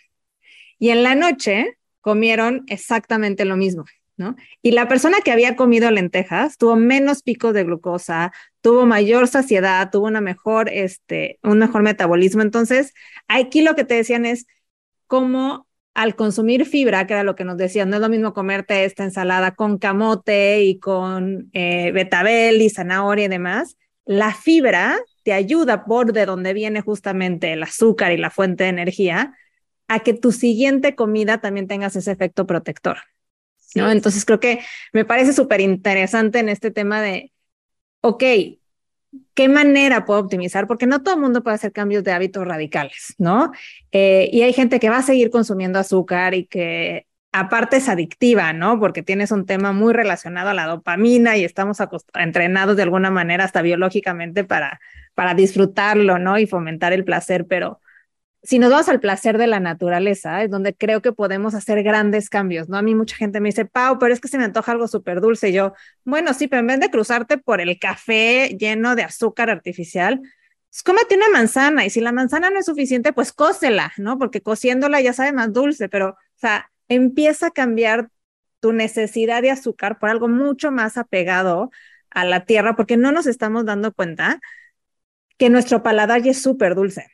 Y 0.79 0.91
en 0.91 1.03
la 1.03 1.15
noche 1.15 1.79
comieron 2.01 2.65
exactamente 2.69 3.45
lo 3.45 3.57
mismo, 3.57 3.85
¿no? 4.17 4.37
Y 4.63 4.71
la 4.71 4.89
persona 4.89 5.19
que 5.25 5.33
había 5.33 5.57
comido 5.57 5.91
lentejas 5.91 6.57
tuvo 6.57 6.77
menos 6.77 7.23
picos 7.23 7.53
de 7.53 7.65
glucosa, 7.65 8.33
tuvo 8.61 8.87
mayor 8.87 9.29
saciedad, 9.29 9.91
tuvo 9.91 10.07
una 10.07 10.21
mejor, 10.21 10.69
este, 10.69 11.39
un 11.43 11.59
mejor 11.59 11.83
metabolismo. 11.83 12.43
Entonces, 12.43 12.95
aquí 13.27 13.63
lo 13.63 13.75
que 13.75 13.85
te 13.85 13.95
decían 13.95 14.25
es 14.25 14.47
cómo 15.07 15.67
al 15.95 16.15
consumir 16.15 16.65
fibra, 16.65 17.09
que 17.09 17.15
era 17.15 17.25
lo 17.25 17.35
que 17.35 17.45
nos 17.45 17.57
decían, 17.57 17.91
no 17.91 17.97
es 17.97 18.03
lo 18.03 18.09
mismo 18.09 18.33
comerte 18.33 18.85
esta 18.85 19.03
ensalada 19.03 19.57
con 19.57 19.79
camote 19.79 20.63
y 20.63 20.79
con 20.79 21.51
eh, 21.53 21.91
betabel 21.91 22.63
y 22.63 22.71
zanahoria 22.71 23.25
y 23.25 23.29
demás, 23.29 23.77
la 24.05 24.33
fibra 24.33 24.97
te 25.29 25.35
ayuda 25.35 25.85
por 25.85 26.15
de 26.15 26.25
donde 26.25 26.55
viene 26.55 26.81
justamente 26.81 27.53
el 27.53 27.63
azúcar 27.63 28.13
y 28.13 28.17
la 28.17 28.31
fuente 28.31 28.65
de 28.65 28.71
energía 28.71 29.35
a 29.87 30.01
que 30.01 30.15
tu 30.15 30.33
siguiente 30.33 30.95
comida 30.95 31.37
también 31.43 31.69
tengas 31.69 31.97
ese 31.97 32.11
efecto 32.11 32.47
protector. 32.47 32.97
¿no? 33.75 33.91
Entonces 33.91 34.25
creo 34.25 34.41
que 34.41 34.61
me 34.95 35.05
parece 35.05 35.35
súper 35.35 35.61
interesante 35.61 36.39
en 36.39 36.49
este 36.49 36.71
tema 36.71 37.03
de, 37.03 37.31
ok, 38.01 38.25
¿qué 39.35 39.49
manera 39.51 40.07
puedo 40.07 40.21
optimizar? 40.21 40.67
Porque 40.67 40.87
no 40.87 41.03
todo 41.03 41.17
el 41.17 41.21
mundo 41.21 41.43
puede 41.43 41.57
hacer 41.57 41.73
cambios 41.73 42.05
de 42.05 42.13
hábitos 42.13 42.47
radicales, 42.47 43.15
¿no? 43.19 43.53
Eh, 43.93 44.31
y 44.33 44.41
hay 44.41 44.55
gente 44.55 44.81
que 44.81 44.89
va 44.89 44.97
a 44.97 45.03
seguir 45.03 45.29
consumiendo 45.29 45.79
azúcar 45.79 46.33
y 46.33 46.47
que 46.47 47.07
aparte 47.33 47.77
es 47.77 47.91
adictiva, 47.91 48.55
¿no? 48.55 48.81
Porque 48.81 49.03
tienes 49.03 49.31
un 49.31 49.45
tema 49.45 49.73
muy 49.73 49.93
relacionado 49.93 50.49
a 50.49 50.55
la 50.55 50.65
dopamina 50.65 51.37
y 51.37 51.45
estamos 51.45 51.77
entrenados 52.15 52.79
de 52.79 52.85
alguna 52.85 53.11
manera 53.11 53.45
hasta 53.45 53.61
biológicamente 53.61 54.43
para, 54.43 54.81
para 55.19 55.35
disfrutarlo, 55.35 56.21
¿no? 56.21 56.39
Y 56.39 56.47
fomentar 56.47 56.93
el 56.93 57.05
placer, 57.05 57.45
pero 57.49 57.81
si 58.41 58.61
nos 58.61 58.71
vamos 58.71 58.89
al 58.89 59.01
placer 59.01 59.37
de 59.37 59.49
la 59.49 59.59
naturaleza, 59.59 60.45
es 60.45 60.51
donde 60.51 60.77
creo 60.77 61.03
que 61.03 61.13
podemos 61.13 61.55
hacer 61.55 61.83
grandes 61.83 62.31
cambios, 62.31 62.69
¿no? 62.69 62.77
A 62.77 62.83
mí 62.83 62.95
mucha 62.95 63.17
gente 63.17 63.41
me 63.41 63.49
dice, 63.49 63.65
Pau, 63.65 63.99
pero 63.99 64.15
es 64.15 64.21
que 64.21 64.29
se 64.29 64.39
me 64.39 64.45
antoja 64.45 64.71
algo 64.71 64.87
súper 64.87 65.21
dulce. 65.21 65.53
Yo, 65.53 65.73
bueno, 66.05 66.35
sí, 66.35 66.47
pero 66.47 66.61
en 66.61 66.69
vez 66.69 66.79
de 66.79 66.89
cruzarte 66.89 67.37
por 67.37 67.61
el 67.61 67.81
café 67.81 68.57
lleno 68.61 68.95
de 68.95 69.03
azúcar 69.03 69.51
artificial, 69.51 70.21
pues 70.71 70.85
cómete 70.85 71.17
una 71.17 71.31
manzana. 71.31 71.85
Y 71.85 71.91
si 71.91 72.01
la 72.01 72.13
manzana 72.13 72.49
no 72.51 72.61
es 72.61 72.67
suficiente, 72.67 73.13
pues 73.13 73.33
cócela, 73.33 73.93
¿no? 73.97 74.19
Porque 74.19 74.41
cociéndola 74.41 75.01
ya 75.01 75.15
sabe 75.15 75.33
más 75.33 75.53
dulce, 75.53 75.89
pero, 75.89 76.11
o 76.11 76.17
sea, 76.37 76.71
empieza 76.87 77.49
a 77.49 77.51
cambiar 77.51 78.09
tu 78.61 78.73
necesidad 78.73 79.43
de 79.43 79.51
azúcar 79.51 79.99
por 79.99 80.11
algo 80.11 80.29
mucho 80.29 80.71
más 80.71 80.97
apegado 80.97 81.73
a 82.11 82.25
la 82.25 82.45
tierra, 82.45 82.77
porque 82.77 82.97
no 82.97 83.11
nos 83.11 83.27
estamos 83.27 83.65
dando 83.65 83.93
cuenta 83.93 84.39
que 85.39 85.51
nuestro 85.51 85.83
paladar 85.83 86.23
ya 86.23 86.33
es 86.33 86.43
súper 86.43 86.75
dulce. 86.75 87.07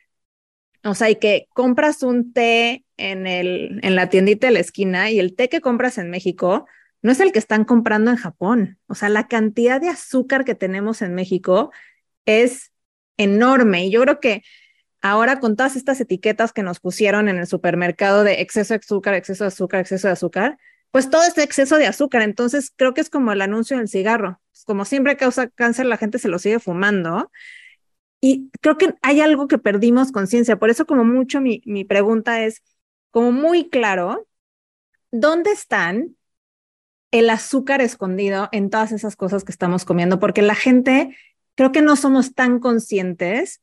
O 0.83 0.93
sea, 0.93 1.09
y 1.09 1.15
que 1.15 1.47
compras 1.53 2.03
un 2.03 2.33
té 2.33 2.85
en, 2.97 3.25
el, 3.25 3.79
en 3.81 3.95
la 3.95 4.09
tiendita 4.09 4.47
de 4.47 4.53
la 4.53 4.59
esquina 4.59 5.09
y 5.09 5.19
el 5.19 5.35
té 5.35 5.49
que 5.49 5.61
compras 5.61 5.97
en 5.97 6.09
México 6.09 6.67
no 7.01 7.11
es 7.11 7.19
el 7.19 7.31
que 7.31 7.39
están 7.39 7.65
comprando 7.65 8.11
en 8.11 8.17
Japón. 8.17 8.79
O 8.87 8.95
sea, 8.95 9.09
la 9.09 9.27
cantidad 9.27 9.79
de 9.79 9.89
azúcar 9.89 10.43
que 10.43 10.55
tenemos 10.55 11.01
en 11.01 11.13
México 11.13 11.71
es 12.25 12.71
enorme. 13.17 13.85
Y 13.85 13.91
yo 13.91 14.01
creo 14.01 14.19
que 14.19 14.43
ahora 15.01 15.39
con 15.39 15.55
todas 15.55 15.75
estas 15.75 16.01
etiquetas 16.01 16.51
que 16.51 16.63
nos 16.63 16.79
pusieron 16.79 17.29
en 17.29 17.37
el 17.37 17.47
supermercado 17.47 18.23
de 18.23 18.41
exceso 18.41 18.73
de 18.73 18.79
azúcar, 18.79 19.13
exceso 19.13 19.43
de 19.43 19.49
azúcar, 19.49 19.81
exceso 19.81 20.07
de 20.07 20.13
azúcar, 20.13 20.57
pues 20.91 21.09
todo 21.09 21.23
este 21.23 21.43
exceso 21.43 21.77
de 21.77 21.87
azúcar. 21.87 22.21
Entonces 22.23 22.71
creo 22.75 22.93
que 22.93 23.01
es 23.01 23.09
como 23.09 23.31
el 23.31 23.41
anuncio 23.41 23.77
del 23.77 23.87
cigarro. 23.87 24.41
Como 24.65 24.85
siempre 24.85 25.17
causa 25.17 25.47
cáncer, 25.49 25.85
la 25.85 25.97
gente 25.97 26.17
se 26.17 26.27
lo 26.27 26.39
sigue 26.39 26.59
fumando. 26.59 27.31
Y 28.27 28.49
creo 28.59 28.75
que 28.79 28.95
hay 29.03 29.21
algo 29.21 29.47
que 29.47 29.59
perdimos 29.59 30.11
conciencia. 30.11 30.57
Por 30.57 30.71
eso 30.71 30.87
como 30.87 31.03
mucho 31.03 31.41
mi, 31.41 31.61
mi 31.63 31.83
pregunta 31.83 32.43
es 32.43 32.63
como 33.11 33.31
muy 33.31 33.69
claro, 33.69 34.25
¿dónde 35.11 35.51
están 35.51 36.15
el 37.11 37.29
azúcar 37.29 37.81
escondido 37.81 38.49
en 38.51 38.71
todas 38.71 38.91
esas 38.93 39.15
cosas 39.15 39.43
que 39.43 39.51
estamos 39.51 39.85
comiendo? 39.85 40.19
Porque 40.19 40.41
la 40.41 40.55
gente 40.55 41.15
creo 41.53 41.71
que 41.71 41.83
no 41.83 41.95
somos 41.95 42.33
tan 42.33 42.59
conscientes 42.59 43.61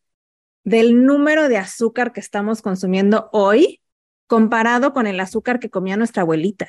del 0.62 1.04
número 1.04 1.48
de 1.48 1.56
azúcar 1.56 2.12
que 2.12 2.20
estamos 2.20 2.62
consumiendo 2.62 3.30
hoy 3.32 3.80
comparado 4.28 4.92
con 4.92 5.08
el 5.08 5.18
azúcar 5.18 5.58
que 5.58 5.70
comía 5.70 5.96
nuestra 5.96 6.22
abuelita. 6.22 6.68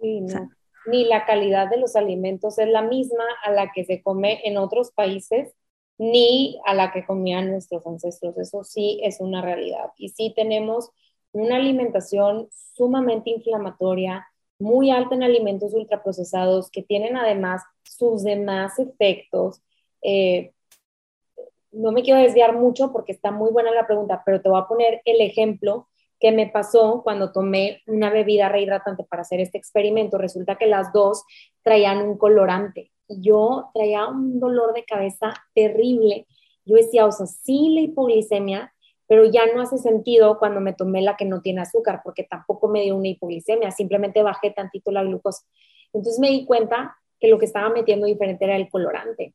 Sí, 0.00 0.22
no. 0.22 0.48
Ni 0.86 1.04
la 1.04 1.26
calidad 1.26 1.68
de 1.68 1.76
los 1.76 1.96
alimentos 1.96 2.58
es 2.58 2.68
la 2.68 2.80
misma 2.80 3.24
a 3.44 3.50
la 3.50 3.72
que 3.74 3.84
se 3.84 4.02
come 4.02 4.40
en 4.44 4.56
otros 4.56 4.90
países, 4.92 5.52
ni 6.00 6.58
a 6.64 6.72
la 6.72 6.92
que 6.92 7.04
comían 7.04 7.50
nuestros 7.50 7.86
ancestros. 7.86 8.38
Eso 8.38 8.64
sí 8.64 9.00
es 9.02 9.20
una 9.20 9.42
realidad. 9.42 9.90
Y 9.98 10.08
sí 10.08 10.32
tenemos 10.34 10.90
una 11.32 11.56
alimentación 11.56 12.48
sumamente 12.74 13.28
inflamatoria, 13.28 14.26
muy 14.58 14.90
alta 14.90 15.14
en 15.14 15.22
alimentos 15.22 15.74
ultraprocesados, 15.74 16.70
que 16.70 16.82
tienen 16.82 17.18
además 17.18 17.62
sus 17.82 18.24
demás 18.24 18.78
efectos. 18.78 19.60
Eh, 20.00 20.54
no 21.70 21.92
me 21.92 22.02
quiero 22.02 22.18
desviar 22.18 22.56
mucho 22.56 22.92
porque 22.92 23.12
está 23.12 23.30
muy 23.30 23.50
buena 23.52 23.70
la 23.70 23.86
pregunta, 23.86 24.22
pero 24.24 24.40
te 24.40 24.48
voy 24.48 24.58
a 24.58 24.68
poner 24.68 25.02
el 25.04 25.20
ejemplo 25.20 25.86
que 26.18 26.32
me 26.32 26.46
pasó 26.46 27.02
cuando 27.04 27.30
tomé 27.30 27.82
una 27.86 28.08
bebida 28.08 28.48
rehidratante 28.48 29.04
para 29.04 29.20
hacer 29.20 29.40
este 29.40 29.58
experimento. 29.58 30.16
Resulta 30.16 30.56
que 30.56 30.66
las 30.66 30.94
dos 30.94 31.24
traían 31.62 31.98
un 31.98 32.16
colorante 32.16 32.90
yo 33.18 33.70
traía 33.74 34.06
un 34.06 34.40
dolor 34.40 34.72
de 34.74 34.84
cabeza 34.84 35.34
terrible. 35.54 36.26
Yo 36.64 36.76
decía, 36.76 37.06
o 37.06 37.12
sea, 37.12 37.26
sí 37.26 37.70
la 37.74 37.80
hipoglicemia, 37.80 38.72
pero 39.06 39.24
ya 39.24 39.42
no 39.52 39.60
hace 39.60 39.78
sentido 39.78 40.38
cuando 40.38 40.60
me 40.60 40.72
tomé 40.72 41.02
la 41.02 41.16
que 41.16 41.24
no 41.24 41.40
tiene 41.40 41.62
azúcar, 41.62 42.00
porque 42.04 42.24
tampoco 42.24 42.68
me 42.68 42.82
dio 42.82 42.96
una 42.96 43.08
hipoglicemia, 43.08 43.70
simplemente 43.72 44.22
bajé 44.22 44.50
tantito 44.50 44.92
la 44.92 45.02
glucosa. 45.02 45.44
Entonces 45.92 46.20
me 46.20 46.30
di 46.30 46.44
cuenta 46.44 46.96
que 47.18 47.28
lo 47.28 47.38
que 47.38 47.46
estaba 47.46 47.68
metiendo 47.70 48.06
diferente 48.06 48.44
era 48.44 48.56
el 48.56 48.68
colorante. 48.68 49.34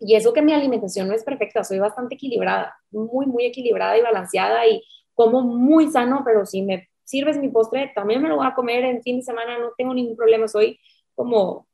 Y 0.00 0.14
eso 0.14 0.32
que 0.32 0.42
mi 0.42 0.52
alimentación 0.52 1.08
no 1.08 1.14
es 1.14 1.24
perfecta, 1.24 1.64
soy 1.64 1.78
bastante 1.78 2.16
equilibrada, 2.16 2.74
muy, 2.90 3.26
muy 3.26 3.44
equilibrada 3.44 3.96
y 3.96 4.02
balanceada 4.02 4.66
y 4.66 4.82
como 5.14 5.42
muy 5.42 5.90
sano, 5.90 6.22
pero 6.24 6.44
si 6.44 6.62
me 6.62 6.88
sirves 7.04 7.38
mi 7.38 7.48
postre, 7.48 7.92
también 7.94 8.20
me 8.20 8.28
lo 8.28 8.36
voy 8.36 8.46
a 8.46 8.54
comer 8.54 8.84
en 8.84 9.02
fin 9.02 9.18
de 9.18 9.22
semana, 9.22 9.58
no 9.58 9.72
tengo 9.76 9.94
ningún 9.94 10.16
problema, 10.16 10.48
soy 10.48 10.78
como 11.14 11.66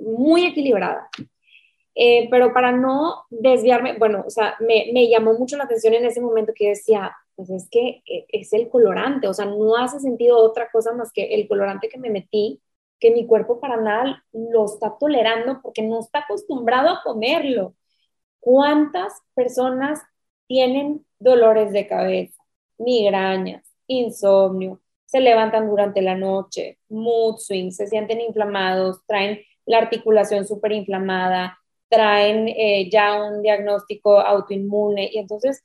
muy 0.00 0.46
equilibrada. 0.46 1.08
Eh, 1.94 2.28
pero 2.30 2.52
para 2.52 2.72
no 2.72 3.24
desviarme, 3.30 3.98
bueno, 3.98 4.24
o 4.26 4.30
sea, 4.30 4.56
me, 4.60 4.90
me, 4.92 5.08
llamó 5.08 5.34
mucho 5.34 5.56
la 5.56 5.64
atención 5.64 5.92
en 5.94 6.06
ese 6.06 6.20
momento 6.20 6.52
que 6.54 6.68
decía, 6.68 7.12
pues 7.34 7.50
es 7.50 7.68
que 7.70 8.02
eh, 8.06 8.26
es 8.28 8.52
el 8.52 8.68
colorante, 8.68 9.28
o 9.28 9.34
sea, 9.34 9.46
no 9.46 9.76
hace 9.76 10.00
sentido 10.00 10.38
otra 10.38 10.70
cosa 10.70 10.92
más 10.92 11.12
que 11.12 11.34
el 11.34 11.48
colorante 11.48 11.88
que 11.88 11.98
me 11.98 12.10
metí 12.10 12.62
que 13.00 13.10
mi 13.10 13.26
cuerpo 13.26 13.58
para 13.60 13.78
nada 13.78 14.24
lo 14.32 14.66
está 14.66 14.96
tolerando 14.98 15.60
porque 15.62 15.82
no 15.82 16.00
está 16.00 16.20
acostumbrado 16.20 16.90
a 16.90 17.02
comerlo. 17.02 17.74
¿Cuántas 18.40 19.14
personas 19.34 20.00
tienen 20.46 21.04
dolores 21.18 21.72
de 21.72 21.86
cabeza, 21.88 22.42
migrañas, 22.78 23.64
insomnio, 23.86 24.80
se 25.06 25.20
levantan 25.20 25.68
durante 25.68 26.02
la 26.02 26.14
noche, 26.14 26.78
mood 26.88 27.38
swings, 27.38 27.76
se 27.76 27.86
sienten 27.88 28.20
inflamados, 28.20 29.00
traen 29.06 29.40
la 29.66 29.78
articulación 29.78 30.46
súper 30.46 30.72
inflamada, 30.72 31.58
traen 31.88 32.48
eh, 32.48 32.88
ya 32.90 33.22
un 33.22 33.42
diagnóstico 33.42 34.20
autoinmune 34.20 35.10
y 35.12 35.18
entonces, 35.18 35.64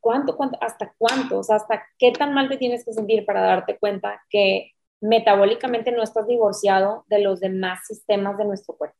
¿cuánto, 0.00 0.36
cuánto, 0.36 0.58
hasta 0.62 0.94
cuánto? 0.98 1.40
Hasta 1.40 1.84
qué 1.98 2.12
tan 2.12 2.34
mal 2.34 2.48
te 2.48 2.56
tienes 2.58 2.84
que 2.84 2.92
sentir 2.92 3.26
para 3.26 3.42
darte 3.42 3.78
cuenta 3.78 4.22
que 4.30 4.72
metabólicamente 5.00 5.92
no 5.92 6.02
estás 6.02 6.26
divorciado 6.26 7.04
de 7.08 7.20
los 7.20 7.40
demás 7.40 7.80
sistemas 7.86 8.38
de 8.38 8.44
nuestro 8.46 8.76
cuerpo. 8.76 8.96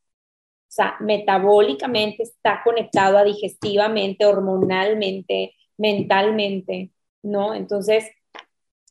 O 0.70 0.72
sea, 0.72 0.97
metabólicamente 1.01 2.22
está 2.22 2.62
conectado 2.64 3.18
a 3.18 3.24
digestivamente, 3.24 4.24
hormonalmente, 4.26 5.55
mentalmente, 5.78 6.93
¿no? 7.22 7.55
Entonces, 7.55 8.07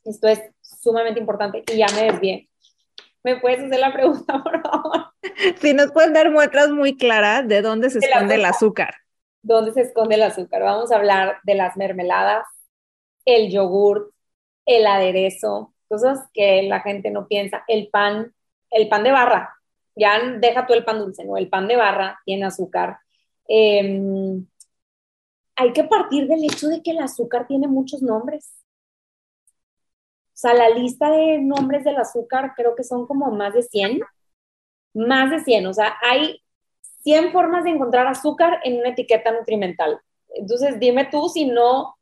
esto 0.06 0.28
es 0.28 0.42
sumamente 0.62 1.20
importante 1.20 1.64
y 1.72 1.78
ya 1.78 1.88
me 1.96 2.12
desvié. 2.12 2.49
¿Me 3.24 3.38
puedes 3.38 3.60
hacer 3.60 3.80
la 3.80 3.94
pregunta, 3.94 4.42
por 4.44 4.62
favor? 4.62 5.06
Si 5.62 5.74
nos 5.74 5.92
puedes 5.92 6.14
dar 6.14 6.32
muestras 6.32 6.70
muy 6.70 6.98
claras 6.98 7.48
de 7.48 7.62
dónde 7.62 7.90
se 7.90 8.00
esconde 8.00 8.36
el 8.36 8.46
azúcar. 8.46 8.96
¿Dónde 9.42 9.72
se 9.72 9.82
esconde 9.82 10.16
el 10.16 10.24
azúcar? 10.24 10.64
Vamos 10.64 10.92
a 10.92 10.96
hablar 10.96 11.38
de 11.44 11.56
las 11.56 11.78
mermeladas, 11.78 12.46
el 13.26 13.50
yogur, 13.52 14.14
el 14.66 14.86
aderezo, 14.86 15.74
cosas 15.88 16.20
que 16.34 16.64
la 16.64 16.82
gente 16.82 17.10
no 17.12 17.28
piensa. 17.28 17.64
El 17.68 17.90
pan, 17.90 18.34
el 18.70 18.90
pan 18.90 19.04
de 19.04 19.12
barra, 19.12 19.56
ya 19.96 20.20
deja 20.40 20.66
tú 20.66 20.74
el 20.74 20.86
pan 20.86 21.00
dulce, 21.00 21.26
¿no? 21.26 21.38
El 21.38 21.50
pan 21.50 21.68
de 21.68 21.76
barra 21.76 22.20
tiene 22.26 22.46
azúcar. 22.46 23.00
Em, 23.48 24.46
hay 25.56 25.74
que 25.74 25.84
partir 25.84 26.28
del 26.28 26.44
hecho 26.44 26.68
de 26.68 26.82
que 26.82 26.92
el 26.92 27.00
azúcar 27.00 27.48
tiene 27.48 27.68
muchos 27.68 28.02
nombres. 28.02 28.54
O 30.40 30.42
sea, 30.42 30.54
la 30.54 30.70
lista 30.70 31.12
de 31.12 31.40
nombres 31.40 31.84
del 31.84 31.98
azúcar 31.98 32.54
creo 32.56 32.74
que 32.74 32.86
son 32.86 33.06
como 33.06 33.30
más 33.30 33.54
de 33.54 33.62
100. 33.62 34.00
Más 34.94 35.32
de 35.32 35.42
100. 35.42 35.68
O 35.68 35.74
sea, 35.74 35.98
hay 36.02 36.42
100 37.04 37.34
formas 37.34 37.66
de 37.66 37.72
encontrar 37.72 38.08
azúcar 38.08 38.62
en 38.64 38.80
una 38.80 38.88
etiqueta 38.88 39.34
nutrimental. 39.34 40.00
Entonces, 40.30 40.80
dime 40.80 41.04
tú 41.12 41.28
si 41.28 41.44
no, 41.44 41.98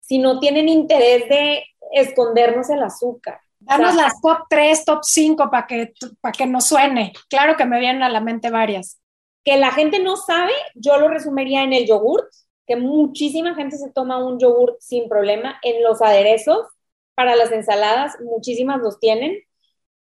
si 0.00 0.18
no 0.18 0.40
tienen 0.40 0.68
interés 0.68 1.26
de 1.30 1.64
escondernos 1.92 2.68
el 2.68 2.82
azúcar. 2.82 3.40
Danos 3.60 3.94
las 3.94 4.20
top 4.20 4.40
3, 4.50 4.84
top 4.84 4.98
5 5.02 5.50
para 5.50 5.66
que, 5.66 5.94
para 6.20 6.32
que 6.32 6.44
nos 6.44 6.66
suene. 6.66 7.14
Claro 7.30 7.56
que 7.56 7.64
me 7.64 7.80
vienen 7.80 8.02
a 8.02 8.10
la 8.10 8.20
mente 8.20 8.50
varias. 8.50 9.00
Que 9.42 9.56
la 9.56 9.72
gente 9.72 10.00
no 10.00 10.18
sabe, 10.18 10.52
yo 10.74 10.98
lo 10.98 11.08
resumiría 11.08 11.62
en 11.62 11.72
el 11.72 11.86
yogurt, 11.86 12.28
que 12.66 12.76
muchísima 12.76 13.54
gente 13.54 13.78
se 13.78 13.90
toma 13.90 14.22
un 14.22 14.38
yogurt 14.38 14.78
sin 14.80 15.08
problema. 15.08 15.58
En 15.62 15.82
los 15.82 16.02
aderezos, 16.02 16.66
para 17.14 17.36
las 17.36 17.52
ensaladas, 17.52 18.16
muchísimas 18.20 18.80
los 18.80 18.98
tienen. 19.00 19.38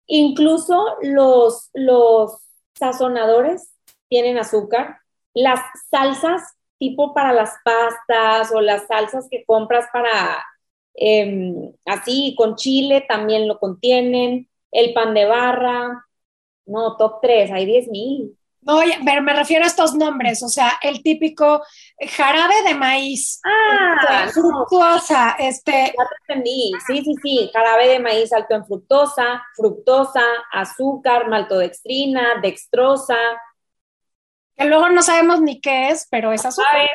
Incluso 0.07 0.97
los, 1.03 1.71
los 1.75 2.39
sazonadores 2.75 3.73
tienen 4.09 4.39
azúcar. 4.39 4.99
Las 5.35 5.61
salsas 5.91 6.43
tipo 6.79 7.15
para 7.15 7.33
las 7.33 7.55
pastas 7.65 8.53
o 8.55 8.61
las 8.61 8.87
salsas 8.87 9.29
que 9.31 9.45
compras 9.45 9.87
para 9.93 10.45
Em, 11.01 11.73
así 11.87 12.35
con 12.37 12.57
chile 12.57 13.05
también 13.09 13.47
lo 13.47 13.59
contienen, 13.61 14.49
el 14.73 14.93
pan 14.95 15.15
de 15.15 15.27
barra, 15.27 16.05
no, 16.67 16.97
top 16.97 17.21
3, 17.23 17.51
hay 17.53 17.67
10 17.67 17.89
mil. 17.89 18.38
No, 18.69 18.81
pero 19.05 19.23
me 19.23 19.33
refiero 19.33 19.65
a 19.65 19.67
estos 19.67 19.95
nombres, 19.95 20.43
o 20.43 20.49
sea, 20.49 20.73
el 20.83 21.03
típico 21.03 21.63
jarabe 22.11 22.55
de 22.67 22.75
maíz, 22.75 23.41
ah, 23.45 24.27
este, 24.27 24.41
fructosa, 24.41 25.37
este. 25.39 25.73
Ya 25.73 26.05
te 26.05 26.35
entendí, 26.35 26.73
sí, 26.87 27.03
sí, 27.03 27.15
sí, 27.23 27.51
jarabe 27.53 27.89
de 27.89 27.99
maíz 27.99 28.33
alto 28.33 28.55
en 28.55 28.67
fructosa, 28.67 29.43
fructosa, 29.57 30.23
azúcar, 30.53 31.29
maltodextrina, 31.29 32.41
dextrosa. 32.43 33.17
Que 34.55 34.67
luego 34.67 34.89
no 34.91 35.03
sabemos 35.03 35.41
ni 35.41 35.61
qué 35.61 35.89
es, 35.89 36.07
pero 36.11 36.33
es 36.33 36.45
azúcar. 36.45 36.89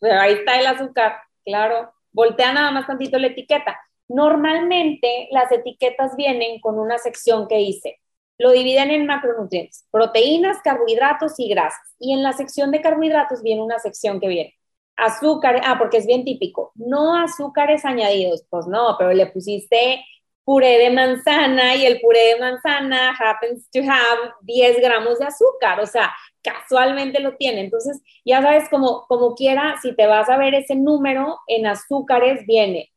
Pero 0.00 0.20
ahí 0.20 0.34
está 0.34 0.58
el 0.58 0.66
azúcar, 0.66 1.16
claro 1.44 1.92
voltea 2.12 2.52
nada 2.52 2.70
más 2.70 2.86
tantito 2.86 3.18
la 3.18 3.28
etiqueta. 3.28 3.78
Normalmente 4.08 5.28
las 5.30 5.50
etiquetas 5.52 6.16
vienen 6.16 6.60
con 6.60 6.78
una 6.78 6.98
sección 6.98 7.46
que 7.48 7.56
dice, 7.56 8.00
lo 8.40 8.52
dividen 8.52 8.90
en 8.90 9.06
macronutrientes, 9.06 9.86
proteínas, 9.90 10.62
carbohidratos 10.64 11.34
y 11.38 11.50
grasas. 11.50 11.94
Y 11.98 12.14
en 12.14 12.22
la 12.22 12.32
sección 12.32 12.70
de 12.70 12.80
carbohidratos 12.80 13.42
viene 13.42 13.62
una 13.62 13.78
sección 13.78 14.18
que 14.18 14.28
viene 14.28 14.54
azúcar, 14.96 15.60
ah, 15.64 15.76
porque 15.78 15.98
es 15.98 16.06
bien 16.06 16.24
típico, 16.24 16.72
no 16.74 17.16
azúcares 17.16 17.84
añadidos, 17.84 18.44
pues 18.50 18.66
no, 18.66 18.96
pero 18.98 19.12
le 19.12 19.26
pusiste 19.26 20.04
puré 20.44 20.78
de 20.78 20.90
manzana 20.90 21.74
y 21.76 21.84
el 21.86 22.00
puré 22.00 22.34
de 22.34 22.40
manzana 22.40 23.14
happens 23.18 23.70
to 23.70 23.80
have 23.80 24.32
10 24.42 24.80
gramos 24.80 25.18
de 25.18 25.26
azúcar, 25.26 25.78
o 25.80 25.86
sea, 25.86 26.12
casualmente 26.42 27.20
lo 27.20 27.36
tiene. 27.36 27.60
Entonces, 27.60 28.00
ya 28.24 28.42
sabes, 28.42 28.68
como, 28.70 29.06
como 29.06 29.34
quiera, 29.34 29.76
si 29.82 29.94
te 29.94 30.06
vas 30.06 30.28
a 30.30 30.38
ver 30.38 30.54
ese 30.54 30.76
número 30.76 31.38
en 31.46 31.66
azúcares, 31.66 32.46
viene 32.46 32.90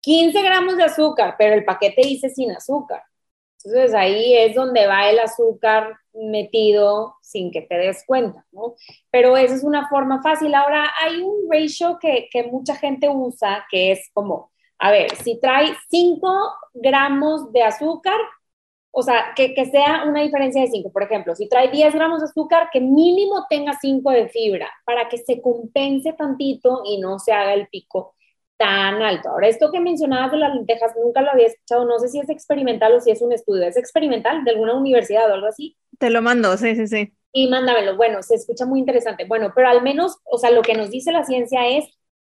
15 0.00 0.42
gramos 0.42 0.76
de 0.78 0.84
azúcar, 0.84 1.34
pero 1.38 1.54
el 1.54 1.64
paquete 1.64 2.02
dice 2.02 2.30
sin 2.30 2.52
azúcar. 2.52 3.02
Entonces 3.68 3.94
ahí 3.94 4.34
es 4.34 4.54
donde 4.54 4.86
va 4.86 5.10
el 5.10 5.18
azúcar 5.18 5.98
metido 6.14 7.16
sin 7.20 7.50
que 7.50 7.60
te 7.62 7.76
des 7.76 8.02
cuenta, 8.06 8.44
¿no? 8.50 8.74
Pero 9.10 9.36
esa 9.36 9.54
es 9.54 9.62
una 9.62 9.88
forma 9.88 10.22
fácil. 10.22 10.54
Ahora 10.54 10.90
hay 11.02 11.20
un 11.20 11.50
ratio 11.50 11.98
que, 12.00 12.28
que 12.30 12.44
mucha 12.44 12.74
gente 12.76 13.08
usa 13.10 13.66
que 13.70 13.92
es 13.92 14.10
como, 14.14 14.50
a 14.78 14.90
ver, 14.90 15.14
si 15.16 15.38
trae 15.38 15.74
5 15.90 16.28
gramos 16.74 17.52
de 17.52 17.62
azúcar, 17.62 18.18
o 18.90 19.02
sea, 19.02 19.32
que, 19.36 19.54
que, 19.54 19.66
sea 19.66 20.04
una 20.08 20.22
diferencia 20.22 20.62
de 20.62 20.68
5. 20.68 20.90
Por 20.90 21.02
ejemplo, 21.02 21.34
si 21.34 21.46
trae 21.48 21.68
10 21.70 21.94
gramos 21.94 22.20
de 22.20 22.26
azúcar, 22.26 22.70
que 22.72 22.80
mínimo 22.80 23.46
tenga 23.50 23.74
5 23.78 24.10
de 24.10 24.28
fibra 24.30 24.70
para 24.86 25.08
que 25.08 25.18
se 25.18 25.42
compense 25.42 26.14
tantito 26.14 26.82
y 26.86 26.98
no 27.00 27.18
se 27.18 27.32
haga 27.32 27.52
el 27.52 27.68
pico 27.68 28.14
tan 28.58 29.00
alto. 29.02 29.30
Ahora, 29.30 29.48
esto 29.48 29.70
que 29.72 29.80
mencionabas 29.80 30.32
de 30.32 30.38
las 30.38 30.54
lentejas, 30.54 30.92
nunca 31.02 31.22
lo 31.22 31.30
había 31.30 31.46
escuchado, 31.46 31.84
no 31.84 31.98
sé 31.98 32.08
si 32.08 32.18
es 32.18 32.28
experimental 32.28 32.92
o 32.92 33.00
si 33.00 33.10
es 33.10 33.22
un 33.22 33.32
estudio, 33.32 33.66
¿es 33.66 33.76
experimental 33.76 34.44
de 34.44 34.50
alguna 34.50 34.74
universidad 34.74 35.30
o 35.30 35.34
algo 35.34 35.46
así? 35.46 35.76
Te 35.98 36.10
lo 36.10 36.20
mando, 36.20 36.56
sí, 36.56 36.74
sí, 36.76 36.86
sí. 36.86 37.14
Y 37.32 37.48
mándamelo, 37.48 37.96
bueno, 37.96 38.22
se 38.22 38.34
escucha 38.34 38.66
muy 38.66 38.80
interesante. 38.80 39.24
Bueno, 39.26 39.52
pero 39.54 39.68
al 39.68 39.82
menos, 39.82 40.18
o 40.24 40.38
sea, 40.38 40.50
lo 40.50 40.62
que 40.62 40.74
nos 40.74 40.90
dice 40.90 41.12
la 41.12 41.24
ciencia 41.24 41.68
es 41.68 41.84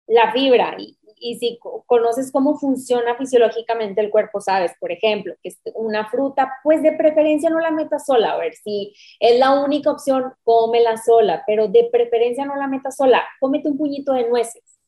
la 0.08 0.32
fibra 0.34 0.76
y, 0.78 0.98
y 1.20 1.38
si 1.38 1.60
conoces 1.86 2.32
cómo 2.32 2.58
funciona 2.58 3.16
fisiológicamente 3.16 4.02
el 4.02 4.10
cuerpo, 4.10 4.42
sabes, 4.42 4.74
por 4.80 4.92
ejemplo, 4.92 5.36
que 5.42 5.52
una 5.76 6.10
fruta, 6.10 6.52
pues 6.64 6.84
de 6.84 6.94
preferencia 6.94 7.50
no 7.50 7.60
la 7.60 7.72
metas 7.72 8.06
sola, 8.06 8.34
a 8.34 8.38
ver, 8.38 8.54
si 8.56 8.94
es 9.20 9.40
la 9.40 9.62
única 9.62 9.92
opción, 9.92 10.34
cómela 10.44 10.98
sola, 10.98 11.44
pero 11.48 11.68
de 11.68 11.90
preferencia 11.92 12.46
no 12.46 12.56
la 12.56 12.68
metas 12.68 12.98
sola, 12.98 13.24
cómete 13.40 13.70
un 13.70 13.78
puñito 13.78 14.14
de 14.14 14.28
nueces 14.28 14.79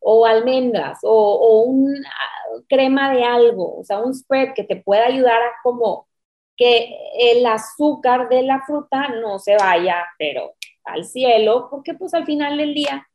o 0.00 0.26
almendras 0.26 0.98
o, 1.02 1.10
o 1.12 1.62
un 1.62 1.94
ah, 2.06 2.62
crema 2.68 3.12
de 3.12 3.24
algo, 3.24 3.78
o 3.78 3.84
sea, 3.84 4.00
un 4.00 4.14
spread 4.14 4.54
que 4.54 4.64
te 4.64 4.76
pueda 4.76 5.06
ayudar 5.06 5.40
a 5.42 5.52
como 5.62 6.08
que 6.56 6.94
el 7.18 7.46
azúcar 7.46 8.28
de 8.28 8.42
la 8.42 8.62
fruta 8.62 9.08
no 9.08 9.38
se 9.38 9.56
vaya, 9.56 10.04
pero 10.18 10.54
al 10.84 11.04
cielo, 11.04 11.68
porque 11.70 11.94
pues 11.94 12.14
al 12.14 12.26
final 12.26 12.58
del 12.58 12.74
día 12.74 13.06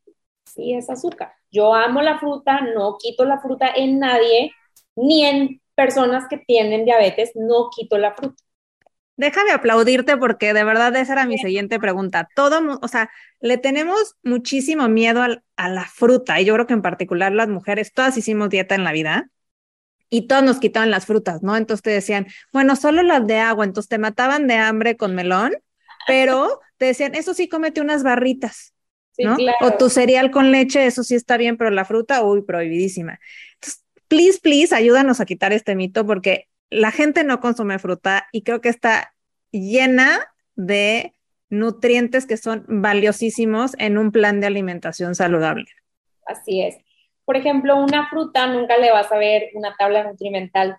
sí 0.46 0.74
es 0.74 0.90
azúcar. 0.90 1.34
Yo 1.52 1.74
amo 1.74 2.02
la 2.02 2.20
fruta, 2.20 2.62
no 2.62 2.98
quito 2.98 3.26
la 3.26 3.40
fruta 3.40 3.70
en 3.76 4.00
nadie, 4.00 4.52
ni 4.96 5.26
en 5.26 5.62
personas 5.76 6.28
que 6.30 6.38
tienen 6.38 6.86
diabetes, 6.86 7.32
no 7.36 7.70
quito 7.76 7.98
la 7.98 8.14
fruta. 8.14 8.43
Déjame 9.16 9.52
aplaudirte 9.52 10.18
porque 10.18 10.54
de 10.54 10.64
verdad 10.64 10.96
esa 10.96 11.14
era 11.14 11.26
mi 11.26 11.38
siguiente 11.38 11.80
pregunta. 11.80 12.28
Todo, 12.36 12.80
o 12.82 12.88
sea, 12.88 13.12
le 13.40 13.58
tenemos 13.58 14.16
muchísimo 14.24 14.90
miedo 14.90 15.22
a 15.56 15.70
la 15.70 15.86
fruta 15.86 16.42
y 16.42 16.46
yo 16.46 16.54
creo 16.56 16.66
que 16.66 16.74
en 16.74 16.82
particular 16.82 17.32
las 17.32 17.48
mujeres, 17.48 17.94
todas 17.94 18.18
hicimos 18.18 18.50
dieta 18.50 18.74
en 18.74 18.84
la 18.84 18.92
vida 18.92 19.30
y 20.10 20.28
todos 20.28 20.44
nos 20.44 20.60
quitaban 20.60 20.92
las 20.92 21.06
frutas, 21.06 21.44
¿no? 21.44 21.56
Entonces 21.56 21.84
te 21.84 21.92
decían, 21.92 22.28
bueno, 22.52 22.76
solo 22.76 23.04
las 23.04 23.26
de 23.28 23.38
agua, 23.38 23.66
entonces 23.66 23.90
te 23.90 23.98
mataban 23.98 24.48
de 24.48 24.56
hambre 24.56 24.98
con 24.98 25.14
melón, 25.16 25.54
pero 26.08 26.60
te 26.78 26.86
decían, 26.86 27.16
eso 27.16 27.34
sí, 27.34 27.48
cómete 27.48 27.82
unas 27.82 28.04
barritas, 28.04 28.74
¿no? 29.18 29.38
O 29.62 29.72
tu 29.74 29.90
cereal 29.90 30.32
con 30.32 30.52
leche, 30.52 30.86
eso 30.86 31.04
sí 31.04 31.16
está 31.16 31.38
bien, 31.38 31.58
pero 31.58 31.70
la 31.70 31.86
fruta, 31.86 32.24
uy, 32.24 32.42
prohibidísima. 32.42 33.20
Entonces, 33.56 33.84
please, 34.08 34.40
please, 34.42 34.76
ayúdanos 34.76 35.20
a 35.20 35.26
quitar 35.26 35.54
este 35.54 35.76
mito 35.76 36.06
porque 36.06 36.48
la 36.74 36.92
gente 36.92 37.24
no 37.24 37.40
consume 37.40 37.80
fruta 37.80 38.28
y 38.32 38.42
creo 38.42 38.62
que 38.62 38.70
está 38.70 39.14
llena 39.52 40.20
de 40.56 41.14
nutrientes 41.50 42.26
que 42.26 42.38
son 42.38 42.66
valiosísimos 42.68 43.76
en 43.78 43.98
un 43.98 44.12
plan 44.12 44.40
de 44.40 44.48
alimentación 44.48 45.14
saludable. 45.16 45.66
Así 46.26 46.62
es. 46.62 46.78
Por 47.26 47.38
ejemplo, 47.38 47.76
una 47.82 48.10
fruta 48.10 48.48
nunca 48.48 48.78
le 48.78 48.92
vas 48.92 49.12
a 49.12 49.18
ver 49.18 49.50
una 49.54 49.76
tabla 49.78 50.04
nutrimental 50.04 50.78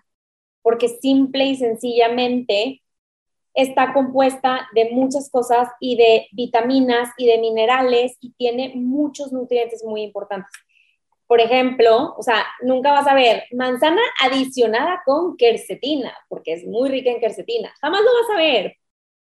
porque 0.61 0.89
simple 0.89 1.45
y 1.45 1.55
sencillamente 1.55 2.81
está 3.53 3.93
compuesta 3.93 4.67
de 4.75 4.89
muchas 4.91 5.29
cosas 5.31 5.69
y 5.79 5.95
de 5.95 6.27
vitaminas 6.33 7.09
y 7.17 7.27
de 7.27 7.37
minerales 7.37 8.17
y 8.19 8.31
tiene 8.33 8.73
muchos 8.75 9.31
nutrientes 9.31 9.83
muy 9.83 10.01
importantes 10.01 10.51
por 11.27 11.41
ejemplo, 11.41 12.13
o 12.17 12.21
sea, 12.21 12.45
nunca 12.61 12.91
vas 12.91 13.07
a 13.07 13.15
ver 13.15 13.45
manzana 13.51 14.01
adicionada 14.21 15.01
con 15.05 15.37
quercetina, 15.37 16.15
porque 16.29 16.53
es 16.53 16.65
muy 16.65 16.89
rica 16.89 17.09
en 17.09 17.19
quercetina. 17.19 17.73
Jamás 17.81 18.01
lo 18.01 18.13
vas 18.13 18.35
a 18.35 18.37
ver, 18.37 18.77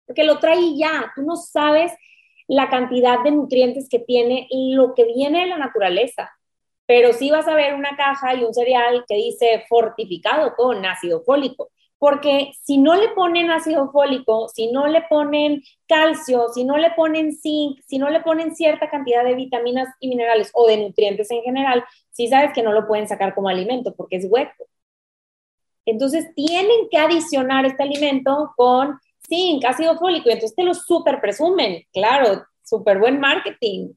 porque 0.05 0.23
lo 0.23 0.39
trae 0.39 0.77
ya. 0.77 1.11
Tú 1.15 1.23
no 1.23 1.35
sabes 1.35 1.91
la 2.47 2.69
cantidad 2.69 3.21
de 3.23 3.31
nutrientes 3.31 3.89
que 3.89 3.99
tiene 3.99 4.47
lo 4.51 4.95
que 4.95 5.05
viene 5.05 5.41
de 5.41 5.47
la 5.47 5.57
naturaleza. 5.57 6.31
Pero 6.85 7.13
sí 7.13 7.29
vas 7.29 7.47
a 7.47 7.53
ver 7.53 7.75
una 7.75 7.95
caja 7.95 8.33
y 8.33 8.43
un 8.43 8.53
cereal 8.53 9.05
que 9.07 9.15
dice 9.15 9.65
fortificado 9.69 10.55
con 10.55 10.85
ácido 10.85 11.21
fólico 11.21 11.69
porque 11.99 12.53
si 12.63 12.77
no 12.77 12.95
le 12.95 13.09
ponen 13.09 13.51
ácido 13.51 13.91
fólico, 13.91 14.47
si 14.49 14.71
no 14.71 14.87
le 14.87 15.01
ponen 15.03 15.61
calcio, 15.85 16.47
si 16.53 16.63
no 16.63 16.77
le 16.77 16.91
ponen 16.91 17.35
zinc, 17.35 17.79
si 17.85 17.97
no 17.97 18.09
le 18.09 18.21
ponen 18.21 18.55
cierta 18.55 18.89
cantidad 18.89 19.23
de 19.23 19.35
vitaminas 19.35 19.89
y 19.99 20.07
minerales 20.07 20.49
o 20.53 20.65
de 20.65 20.77
nutrientes 20.77 21.29
en 21.29 21.43
general, 21.43 21.83
sí 22.11 22.27
sabes 22.27 22.53
que 22.53 22.63
no 22.63 22.71
lo 22.71 22.87
pueden 22.87 23.07
sacar 23.07 23.35
como 23.35 23.49
alimento 23.49 23.93
porque 23.95 24.15
es 24.15 24.25
hueco. 24.29 24.65
Entonces 25.85 26.33
tienen 26.35 26.87
que 26.89 26.97
adicionar 26.97 27.65
este 27.65 27.83
alimento 27.83 28.53
con 28.55 28.97
zinc, 29.27 29.65
ácido 29.65 29.97
fólico, 29.97 30.29
y 30.29 30.33
entonces 30.33 30.55
te 30.55 30.63
lo 30.63 30.73
súper 30.73 31.19
presumen, 31.19 31.83
claro, 31.91 32.45
súper 32.63 32.99
buen 32.99 33.19
marketing, 33.19 33.93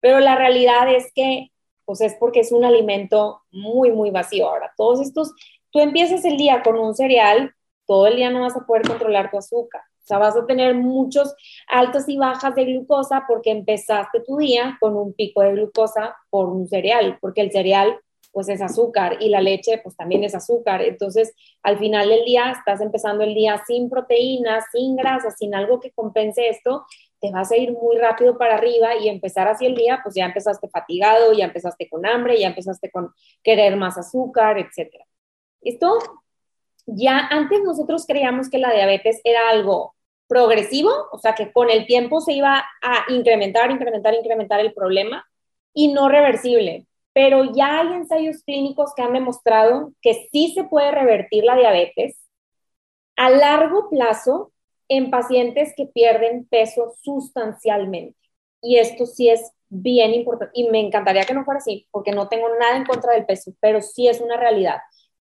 pero 0.00 0.20
la 0.20 0.36
realidad 0.36 0.94
es 0.94 1.10
que 1.14 1.50
pues 1.84 2.02
es 2.02 2.14
porque 2.20 2.40
es 2.40 2.52
un 2.52 2.66
alimento 2.66 3.40
muy, 3.50 3.90
muy 3.92 4.10
vacío. 4.10 4.46
Ahora, 4.46 4.70
todos 4.76 5.00
estos 5.00 5.32
tú 5.70 5.80
empiezas 5.80 6.24
el 6.24 6.36
día 6.36 6.62
con 6.62 6.78
un 6.78 6.94
cereal, 6.94 7.54
todo 7.86 8.06
el 8.06 8.16
día 8.16 8.30
no 8.30 8.42
vas 8.42 8.56
a 8.56 8.66
poder 8.66 8.86
controlar 8.86 9.30
tu 9.30 9.38
azúcar. 9.38 9.80
O 9.80 10.06
sea, 10.08 10.18
vas 10.18 10.36
a 10.36 10.46
tener 10.46 10.74
muchos 10.74 11.34
altos 11.68 12.08
y 12.08 12.16
bajas 12.16 12.54
de 12.54 12.64
glucosa 12.64 13.24
porque 13.28 13.50
empezaste 13.50 14.20
tu 14.20 14.38
día 14.38 14.78
con 14.80 14.96
un 14.96 15.12
pico 15.12 15.42
de 15.42 15.52
glucosa 15.52 16.16
por 16.30 16.48
un 16.48 16.66
cereal, 16.66 17.18
porque 17.20 17.42
el 17.42 17.52
cereal 17.52 17.98
pues 18.32 18.48
es 18.48 18.60
azúcar 18.62 19.16
y 19.20 19.28
la 19.30 19.40
leche 19.40 19.80
pues 19.82 19.96
también 19.96 20.24
es 20.24 20.34
azúcar. 20.34 20.82
Entonces, 20.82 21.34
al 21.62 21.78
final 21.78 22.08
del 22.08 22.24
día 22.24 22.52
estás 22.52 22.80
empezando 22.80 23.24
el 23.24 23.34
día 23.34 23.62
sin 23.66 23.90
proteínas, 23.90 24.64
sin 24.72 24.96
grasa, 24.96 25.30
sin 25.30 25.54
algo 25.54 25.80
que 25.80 25.90
compense 25.90 26.48
esto, 26.48 26.86
te 27.20 27.30
vas 27.30 27.50
a 27.50 27.56
ir 27.56 27.72
muy 27.72 27.98
rápido 27.98 28.38
para 28.38 28.56
arriba 28.56 28.96
y 28.96 29.08
empezar 29.08 29.48
así 29.48 29.66
el 29.66 29.74
día, 29.74 30.00
pues 30.02 30.14
ya 30.14 30.26
empezaste 30.26 30.68
fatigado, 30.68 31.32
ya 31.32 31.46
empezaste 31.46 31.88
con 31.88 32.06
hambre, 32.06 32.38
ya 32.38 32.48
empezaste 32.48 32.90
con 32.90 33.12
querer 33.42 33.76
más 33.76 33.98
azúcar, 33.98 34.58
etcétera. 34.58 35.04
Esto 35.62 35.98
ya 36.86 37.26
antes 37.30 37.62
nosotros 37.62 38.06
creíamos 38.06 38.48
que 38.48 38.58
la 38.58 38.72
diabetes 38.72 39.20
era 39.24 39.50
algo 39.50 39.94
progresivo, 40.26 40.90
o 41.12 41.18
sea, 41.18 41.34
que 41.34 41.52
con 41.52 41.70
el 41.70 41.86
tiempo 41.86 42.20
se 42.20 42.32
iba 42.32 42.64
a 42.82 43.12
incrementar, 43.12 43.70
incrementar, 43.70 44.14
incrementar 44.14 44.60
el 44.60 44.72
problema 44.72 45.26
y 45.74 45.92
no 45.92 46.08
reversible. 46.08 46.86
Pero 47.12 47.52
ya 47.52 47.80
hay 47.80 47.94
ensayos 47.94 48.42
clínicos 48.44 48.92
que 48.94 49.02
han 49.02 49.12
demostrado 49.12 49.92
que 50.02 50.28
sí 50.30 50.52
se 50.54 50.64
puede 50.64 50.90
revertir 50.92 51.44
la 51.44 51.56
diabetes 51.56 52.18
a 53.16 53.30
largo 53.30 53.90
plazo 53.90 54.52
en 54.88 55.10
pacientes 55.10 55.74
que 55.76 55.86
pierden 55.86 56.46
peso 56.46 56.94
sustancialmente. 57.02 58.16
Y 58.62 58.78
esto 58.78 59.06
sí 59.06 59.28
es 59.28 59.52
bien 59.68 60.14
importante 60.14 60.52
y 60.54 60.68
me 60.68 60.80
encantaría 60.80 61.24
que 61.24 61.34
no 61.34 61.44
fuera 61.44 61.58
así, 61.58 61.86
porque 61.90 62.12
no 62.12 62.28
tengo 62.28 62.48
nada 62.58 62.76
en 62.76 62.84
contra 62.84 63.12
del 63.12 63.26
peso, 63.26 63.52
pero 63.60 63.82
sí 63.82 64.08
es 64.08 64.20
una 64.20 64.36
realidad 64.36 64.78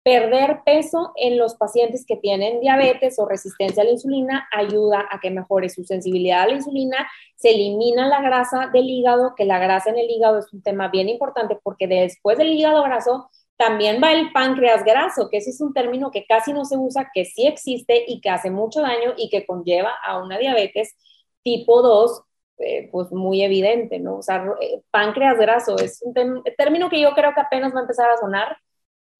perder 0.05 0.59
peso 0.63 1.13
en 1.15 1.39
los 1.39 1.55
pacientes 1.55 2.05
que 2.05 2.15
tienen 2.15 2.59
diabetes 2.59 3.17
o 3.17 3.25
resistencia 3.25 3.81
a 3.81 3.85
la 3.87 3.91
insulina 3.93 4.47
ayuda 4.51 5.03
a 5.09 5.19
que 5.19 5.31
mejore 5.31 5.67
su 5.67 5.83
sensibilidad 5.83 6.43
a 6.43 6.47
la 6.47 6.53
insulina, 6.53 7.09
se 7.35 7.49
elimina 7.49 8.07
la 8.07 8.21
grasa 8.21 8.69
del 8.71 8.87
hígado, 8.87 9.33
que 9.35 9.45
la 9.45 9.57
grasa 9.57 9.89
en 9.89 9.97
el 9.97 10.07
hígado 10.07 10.37
es 10.37 10.53
un 10.53 10.61
tema 10.61 10.89
bien 10.89 11.09
importante 11.09 11.57
porque 11.63 11.87
después 11.87 12.37
del 12.37 12.53
hígado 12.53 12.83
graso 12.83 13.31
también 13.57 13.99
va 13.99 14.13
el 14.13 14.31
páncreas 14.31 14.83
graso, 14.83 15.27
que 15.31 15.37
ese 15.37 15.49
es 15.49 15.59
un 15.59 15.73
término 15.73 16.11
que 16.11 16.23
casi 16.27 16.53
no 16.53 16.65
se 16.65 16.77
usa, 16.77 17.09
que 17.11 17.25
sí 17.25 17.47
existe 17.47 18.03
y 18.07 18.21
que 18.21 18.29
hace 18.29 18.51
mucho 18.51 18.81
daño 18.81 19.15
y 19.17 19.31
que 19.31 19.47
conlleva 19.47 19.91
a 20.05 20.23
una 20.23 20.37
diabetes 20.37 20.95
tipo 21.41 21.81
2 21.81 22.21
eh, 22.59 22.89
pues 22.91 23.11
muy 23.11 23.41
evidente, 23.41 23.99
¿no? 23.99 24.17
O 24.17 24.21
sea, 24.21 24.45
eh, 24.61 24.83
páncreas 24.91 25.39
graso 25.39 25.79
es 25.79 26.03
un 26.03 26.13
término 26.55 26.91
que 26.91 27.01
yo 27.01 27.09
creo 27.15 27.33
que 27.33 27.41
apenas 27.41 27.73
va 27.73 27.79
a 27.79 27.81
empezar 27.81 28.11
a 28.11 28.17
sonar, 28.17 28.55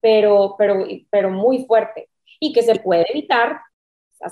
pero, 0.06 0.54
pero, 0.56 0.86
pero 1.10 1.30
muy 1.30 1.64
fuerte 1.64 2.08
y 2.38 2.52
que 2.52 2.62
se 2.62 2.76
puede 2.76 3.06
evitar. 3.10 3.60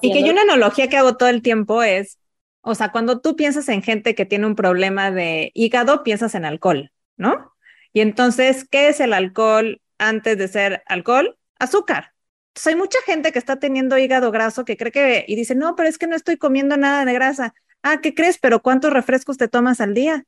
Y 0.02 0.12
que 0.12 0.22
yo 0.22 0.30
una 0.30 0.42
analogía 0.42 0.88
que 0.88 0.96
hago 0.96 1.16
todo 1.16 1.28
el 1.28 1.42
tiempo 1.42 1.82
es, 1.82 2.20
o 2.60 2.76
sea, 2.76 2.92
cuando 2.92 3.20
tú 3.20 3.34
piensas 3.34 3.68
en 3.68 3.82
gente 3.82 4.14
que 4.14 4.24
tiene 4.24 4.46
un 4.46 4.54
problema 4.54 5.10
de 5.10 5.50
hígado, 5.52 6.04
piensas 6.04 6.36
en 6.36 6.44
alcohol, 6.44 6.92
¿no? 7.16 7.52
Y 7.92 8.02
entonces, 8.02 8.68
¿qué 8.70 8.86
es 8.86 9.00
el 9.00 9.12
alcohol 9.12 9.82
antes 9.98 10.38
de 10.38 10.46
ser 10.46 10.84
alcohol? 10.86 11.36
Azúcar. 11.58 12.12
Entonces, 12.50 12.68
hay 12.68 12.76
mucha 12.76 12.98
gente 13.04 13.32
que 13.32 13.40
está 13.40 13.56
teniendo 13.56 13.98
hígado 13.98 14.30
graso 14.30 14.64
que 14.64 14.76
cree 14.76 14.92
que, 14.92 15.24
y 15.26 15.34
dice, 15.34 15.56
no, 15.56 15.74
pero 15.74 15.88
es 15.88 15.98
que 15.98 16.06
no 16.06 16.14
estoy 16.14 16.36
comiendo 16.36 16.76
nada 16.76 17.04
de 17.04 17.14
grasa. 17.14 17.52
Ah, 17.82 18.00
¿qué 18.00 18.14
crees? 18.14 18.38
Pero 18.38 18.62
¿cuántos 18.62 18.92
refrescos 18.92 19.38
te 19.38 19.48
tomas 19.48 19.80
al 19.80 19.92
día? 19.92 20.24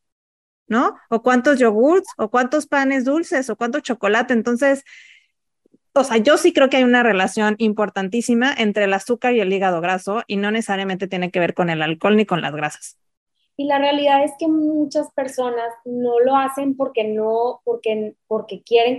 ¿No? 0.67 0.97
O 1.09 1.23
cuántos 1.23 1.61
yogurts, 1.61 2.09
o 2.17 2.31
cuántos 2.33 2.67
panes 2.67 3.05
dulces, 3.05 3.49
o 3.49 3.55
cuánto 3.55 3.79
chocolate. 3.79 4.35
Entonces, 4.35 4.83
o 5.97 6.05
sea, 6.05 6.19
yo 6.19 6.37
sí 6.37 6.53
creo 6.53 6.69
que 6.69 6.77
hay 6.77 6.85
una 6.85 7.03
relación 7.03 7.57
importantísima 7.59 8.53
entre 8.57 8.85
el 8.85 8.93
azúcar 8.93 9.35
y 9.35 9.41
el 9.41 9.53
hígado 9.53 9.81
graso 9.81 10.23
y 10.27 10.37
no 10.37 10.51
necesariamente 10.51 11.09
tiene 11.09 11.31
que 11.31 11.41
ver 11.41 11.55
con 11.55 11.71
el 11.71 11.83
alcohol 11.83 12.17
ni 12.17 12.27
con 12.27 12.43
las 12.43 12.55
grasas. 12.55 12.99
Y 13.57 13.65
la 13.65 13.79
realidad 13.79 14.23
es 14.23 14.33
que 14.39 14.49
muchas 14.49 15.11
personas 15.13 15.73
no 15.87 16.21
lo 16.21 16.37
hacen 16.37 16.77
porque 16.77 17.05
no, 17.05 17.63
porque, 17.65 18.15
porque 18.27 18.63
quieren, 18.63 18.99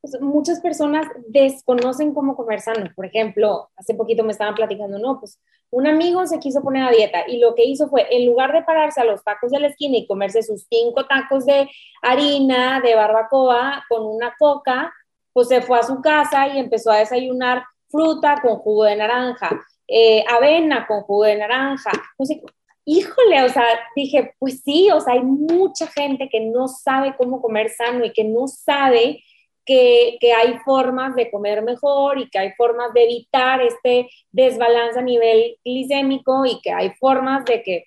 pues 0.00 0.20
muchas 0.20 0.60
personas 0.60 1.08
desconocen 1.28 2.14
cómo 2.14 2.36
comer 2.36 2.60
sano. 2.60 2.90
Por 2.94 3.06
ejemplo, 3.06 3.70
hace 3.76 3.94
poquito 3.94 4.22
me 4.22 4.30
estaban 4.30 4.54
platicando, 4.54 5.00
no, 5.00 5.18
pues 5.18 5.40
un 5.70 5.88
amigo 5.88 6.24
se 6.26 6.38
quiso 6.38 6.62
poner 6.62 6.84
a 6.84 6.92
dieta 6.92 7.24
y 7.26 7.38
lo 7.38 7.56
que 7.56 7.64
hizo 7.64 7.88
fue, 7.88 8.06
en 8.14 8.24
lugar 8.26 8.52
de 8.52 8.62
pararse 8.62 9.00
a 9.00 9.04
los 9.04 9.24
tacos 9.24 9.50
de 9.50 9.58
la 9.58 9.66
esquina 9.66 9.96
y 9.96 10.06
comerse 10.06 10.44
sus 10.44 10.66
cinco 10.70 11.06
tacos 11.06 11.44
de 11.44 11.68
harina, 12.02 12.80
de 12.80 12.94
barbacoa, 12.94 13.84
con 13.88 14.06
una 14.06 14.34
coca, 14.38 14.92
pues 15.36 15.48
se 15.48 15.60
fue 15.60 15.78
a 15.78 15.82
su 15.82 16.00
casa 16.00 16.48
y 16.48 16.58
empezó 16.58 16.90
a 16.90 17.00
desayunar 17.00 17.62
fruta 17.90 18.40
con 18.40 18.56
jugo 18.56 18.84
de 18.84 18.96
naranja, 18.96 19.50
eh, 19.86 20.24
avena 20.26 20.86
con 20.86 21.02
jugo 21.02 21.24
de 21.24 21.36
naranja. 21.36 21.90
Entonces, 22.12 22.38
híjole, 22.86 23.44
o 23.44 23.48
sea, 23.50 23.66
dije, 23.94 24.34
pues 24.38 24.62
sí, 24.62 24.88
o 24.90 24.98
sea, 24.98 25.12
hay 25.12 25.20
mucha 25.20 25.88
gente 25.88 26.30
que 26.30 26.40
no 26.40 26.68
sabe 26.68 27.14
cómo 27.18 27.42
comer 27.42 27.68
sano 27.68 28.06
y 28.06 28.14
que 28.14 28.24
no 28.24 28.48
sabe 28.48 29.22
que, 29.66 30.16
que, 30.22 30.32
hay 30.32 30.56
formas 30.64 31.14
de 31.14 31.30
comer 31.30 31.60
mejor 31.60 32.18
y 32.18 32.30
que 32.30 32.38
hay 32.38 32.52
formas 32.52 32.94
de 32.94 33.04
evitar 33.04 33.60
este 33.60 34.08
desbalance 34.30 34.98
a 34.98 35.02
nivel 35.02 35.58
glicémico 35.62 36.46
y 36.46 36.62
que 36.62 36.72
hay 36.72 36.92
formas 36.94 37.44
de 37.44 37.62
que 37.62 37.84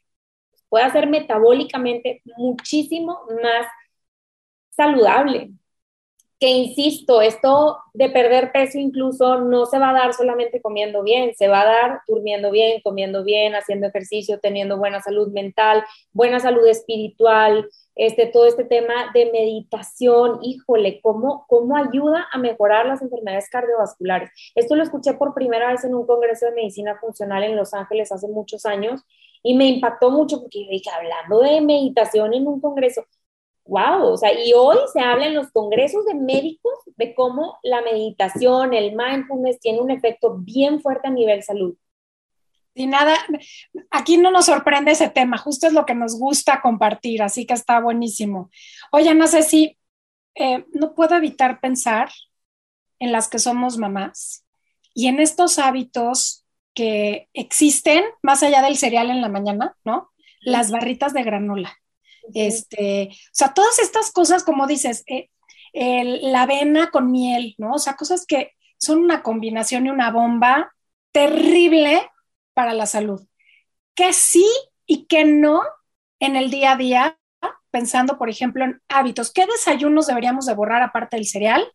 pueda 0.69 0.87
ser 0.91 1.07
metabólicamente 1.07 2.21
muchísimo 2.37 3.21
más 3.41 3.65
saludable 4.69 5.49
que 6.39 6.47
insisto, 6.47 7.21
esto 7.21 7.79
de 7.93 8.09
perder 8.09 8.53
peso 8.53 8.77
incluso 8.77 9.41
no 9.41 9.65
se 9.65 9.77
va 9.77 9.89
a 9.89 9.93
dar 9.93 10.13
solamente 10.13 10.61
comiendo 10.61 11.03
bien, 11.03 11.35
se 11.35 11.49
va 11.49 11.61
a 11.61 11.65
dar 11.65 12.01
durmiendo 12.07 12.49
bien, 12.49 12.79
comiendo 12.81 13.25
bien, 13.25 13.55
haciendo 13.55 13.87
ejercicio, 13.87 14.39
teniendo 14.39 14.77
buena 14.77 15.01
salud 15.01 15.27
mental, 15.33 15.83
buena 16.13 16.39
salud 16.39 16.65
espiritual, 16.65 17.69
este, 17.95 18.27
todo 18.27 18.45
este 18.45 18.63
tema 18.63 19.11
de 19.13 19.29
meditación, 19.33 20.39
híjole, 20.41 21.01
¿cómo, 21.01 21.45
cómo 21.49 21.75
ayuda 21.75 22.29
a 22.31 22.37
mejorar 22.37 22.85
las 22.85 23.01
enfermedades 23.01 23.49
cardiovasculares. 23.49 24.31
Esto 24.55 24.75
lo 24.75 24.83
escuché 24.83 25.15
por 25.15 25.33
primera 25.33 25.69
vez 25.69 25.83
en 25.83 25.93
un 25.93 26.07
congreso 26.07 26.45
de 26.45 26.53
medicina 26.53 26.97
funcional 27.01 27.43
en 27.43 27.57
Los 27.57 27.73
Ángeles 27.73 28.13
hace 28.13 28.29
muchos 28.29 28.65
años 28.65 29.01
y 29.43 29.55
me 29.55 29.65
impactó 29.67 30.11
mucho 30.11 30.41
porque 30.41 30.67
dije, 30.69 30.89
hablando 30.89 31.41
de 31.41 31.59
meditación 31.59 32.33
en 32.33 32.47
un 32.47 32.61
congreso, 32.61 33.05
wow, 33.69 34.11
o 34.11 34.17
sea, 34.17 34.33
y 34.33 34.53
hoy 34.53 34.77
se 34.91 34.99
habla 34.99 35.27
en 35.27 35.35
los 35.35 35.51
congresos 35.51 36.05
de 36.05 36.15
médicos 36.15 36.73
de 36.97 37.13
cómo 37.13 37.59
la 37.63 37.81
meditación, 37.81 38.73
el 38.73 38.95
mindfulness 38.95 39.59
tiene 39.59 39.79
un 39.79 39.91
efecto 39.91 40.35
bien 40.39 40.81
fuerte 40.81 41.07
a 41.07 41.11
nivel 41.11 41.43
salud. 41.43 41.75
Y 42.73 42.87
nada, 42.87 43.15
aquí 43.91 44.17
no 44.17 44.31
nos 44.31 44.45
sorprende 44.45 44.91
ese 44.91 45.09
tema, 45.09 45.37
justo 45.37 45.67
es 45.67 45.73
lo 45.73 45.85
que 45.85 45.95
nos 45.95 46.17
gusta 46.17 46.61
compartir, 46.61 47.21
así 47.21 47.45
que 47.45 47.53
está 47.53 47.79
buenísimo. 47.79 48.49
Oye, 48.91 49.13
no 49.13 49.27
sé 49.27 49.43
si 49.43 49.77
eh, 50.35 50.65
no 50.73 50.95
puedo 50.95 51.15
evitar 51.15 51.59
pensar 51.59 52.09
en 52.99 53.11
las 53.11 53.27
que 53.27 53.39
somos 53.39 53.77
mamás 53.77 54.45
y 54.93 55.07
en 55.07 55.19
estos 55.19 55.59
hábitos 55.59 56.45
que 56.73 57.27
existen 57.33 58.03
más 58.21 58.43
allá 58.43 58.61
del 58.61 58.77
cereal 58.77 59.09
en 59.09 59.21
la 59.21 59.29
mañana, 59.29 59.75
¿no? 59.83 60.09
Las 60.41 60.71
barritas 60.71 61.13
de 61.13 61.23
granola. 61.23 61.77
Este, 62.33 63.09
o 63.11 63.33
sea, 63.33 63.53
todas 63.53 63.79
estas 63.79 64.11
cosas, 64.11 64.43
como 64.43 64.67
dices, 64.67 65.03
eh, 65.07 65.29
la 65.73 66.43
avena 66.43 66.89
con 66.91 67.11
miel, 67.11 67.55
¿no? 67.57 67.73
O 67.73 67.79
sea, 67.79 67.95
cosas 67.95 68.25
que 68.25 68.53
son 68.77 68.99
una 68.99 69.23
combinación 69.23 69.85
y 69.85 69.89
una 69.89 70.11
bomba 70.11 70.73
terrible 71.11 72.09
para 72.53 72.73
la 72.73 72.85
salud. 72.85 73.25
Que 73.95 74.13
sí 74.13 74.47
y 74.85 75.05
que 75.05 75.25
no 75.25 75.61
en 76.19 76.35
el 76.35 76.49
día 76.49 76.73
a 76.73 76.77
día, 76.77 77.19
pensando, 77.71 78.17
por 78.17 78.29
ejemplo, 78.29 78.65
en 78.65 78.81
hábitos. 78.87 79.31
¿Qué 79.31 79.45
desayunos 79.45 80.07
deberíamos 80.07 80.45
de 80.45 80.55
borrar 80.55 80.81
aparte 80.81 81.17
del 81.17 81.27
cereal? 81.27 81.65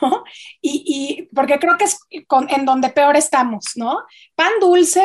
¿No? 0.00 0.24
Y, 0.60 1.28
porque 1.34 1.58
creo 1.58 1.76
que 1.76 1.84
es 1.84 1.98
en 2.10 2.64
donde 2.64 2.90
peor 2.90 3.16
estamos, 3.16 3.72
¿no? 3.76 4.02
Pan 4.34 4.52
dulce 4.60 5.04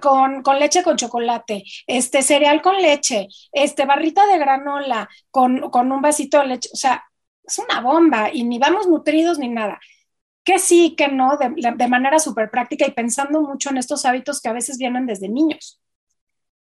con, 0.00 0.42
leche 0.58 0.82
con 0.82 0.96
chocolate, 0.96 1.64
este 1.86 2.22
cereal 2.22 2.62
con 2.62 2.76
leche, 2.76 3.28
este 3.52 3.86
barrita 3.86 4.26
de 4.26 4.38
granola 4.38 5.08
con, 5.30 5.62
un 5.64 6.02
vasito 6.02 6.38
de 6.40 6.46
leche, 6.46 6.70
o 6.72 6.76
sea, 6.76 7.04
es 7.44 7.58
una 7.58 7.80
bomba 7.80 8.30
y 8.32 8.44
ni 8.44 8.58
vamos 8.58 8.88
nutridos 8.88 9.38
ni 9.38 9.48
nada. 9.48 9.80
Que 10.44 10.58
sí, 10.58 10.94
que 10.96 11.08
no, 11.08 11.36
de, 11.36 11.72
de 11.76 11.88
manera 11.88 12.18
súper 12.18 12.50
práctica 12.50 12.84
y 12.86 12.90
pensando 12.90 13.40
mucho 13.42 13.70
en 13.70 13.76
estos 13.76 14.04
hábitos 14.04 14.40
que 14.40 14.48
a 14.48 14.52
veces 14.52 14.76
vienen 14.76 15.06
desde 15.06 15.28
niños. 15.28 15.80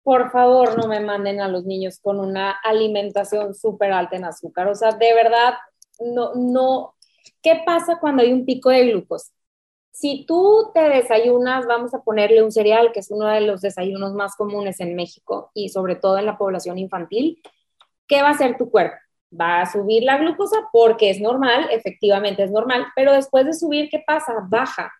Por 0.07 0.31
favor, 0.31 0.77
no 0.77 0.87
me 0.87 1.01
manden 1.01 1.41
a 1.41 1.49
los 1.49 1.65
niños 1.65 1.99
con 1.99 2.19
una 2.19 2.51
alimentación 2.63 3.53
súper 3.53 3.91
alta 3.91 4.15
en 4.15 4.23
azúcar. 4.23 4.67
O 4.67 4.73
sea, 4.73 4.93
de 4.93 5.13
verdad, 5.13 5.55
no, 5.99 6.33
no, 6.33 6.95
¿Qué 7.41 7.61
pasa 7.65 7.99
cuando 7.99 8.23
hay 8.23 8.33
un 8.33 8.45
pico 8.45 8.69
de 8.69 8.87
glucosa? 8.89 9.31
Si 9.91 10.25
tú 10.27 10.69
te 10.73 10.81
desayunas, 10.81 11.65
vamos 11.65 11.93
a 11.93 12.03
ponerle 12.03 12.43
un 12.43 12.51
cereal, 12.51 12.91
que 12.91 12.99
es 12.99 13.09
uno 13.09 13.25
de 13.27 13.41
los 13.41 13.61
desayunos 13.61 14.13
más 14.13 14.35
comunes 14.35 14.79
en 14.79 14.95
México 14.95 15.49
y 15.55 15.69
sobre 15.69 15.95
todo 15.95 16.19
en 16.19 16.27
la 16.27 16.37
población 16.37 16.77
infantil, 16.77 17.41
¿qué 18.07 18.21
va 18.21 18.29
a 18.29 18.31
hacer 18.31 18.57
tu 18.57 18.69
cuerpo? 18.69 18.95
Va 19.39 19.61
a 19.61 19.71
subir 19.71 20.03
la 20.03 20.17
glucosa 20.17 20.57
porque 20.71 21.09
es 21.09 21.19
normal, 21.19 21.67
efectivamente 21.71 22.43
es 22.43 22.51
normal, 22.51 22.87
pero 22.95 23.11
después 23.13 23.45
de 23.45 23.53
subir, 23.53 23.89
¿qué 23.89 24.03
pasa? 24.05 24.33
Baja. 24.47 24.91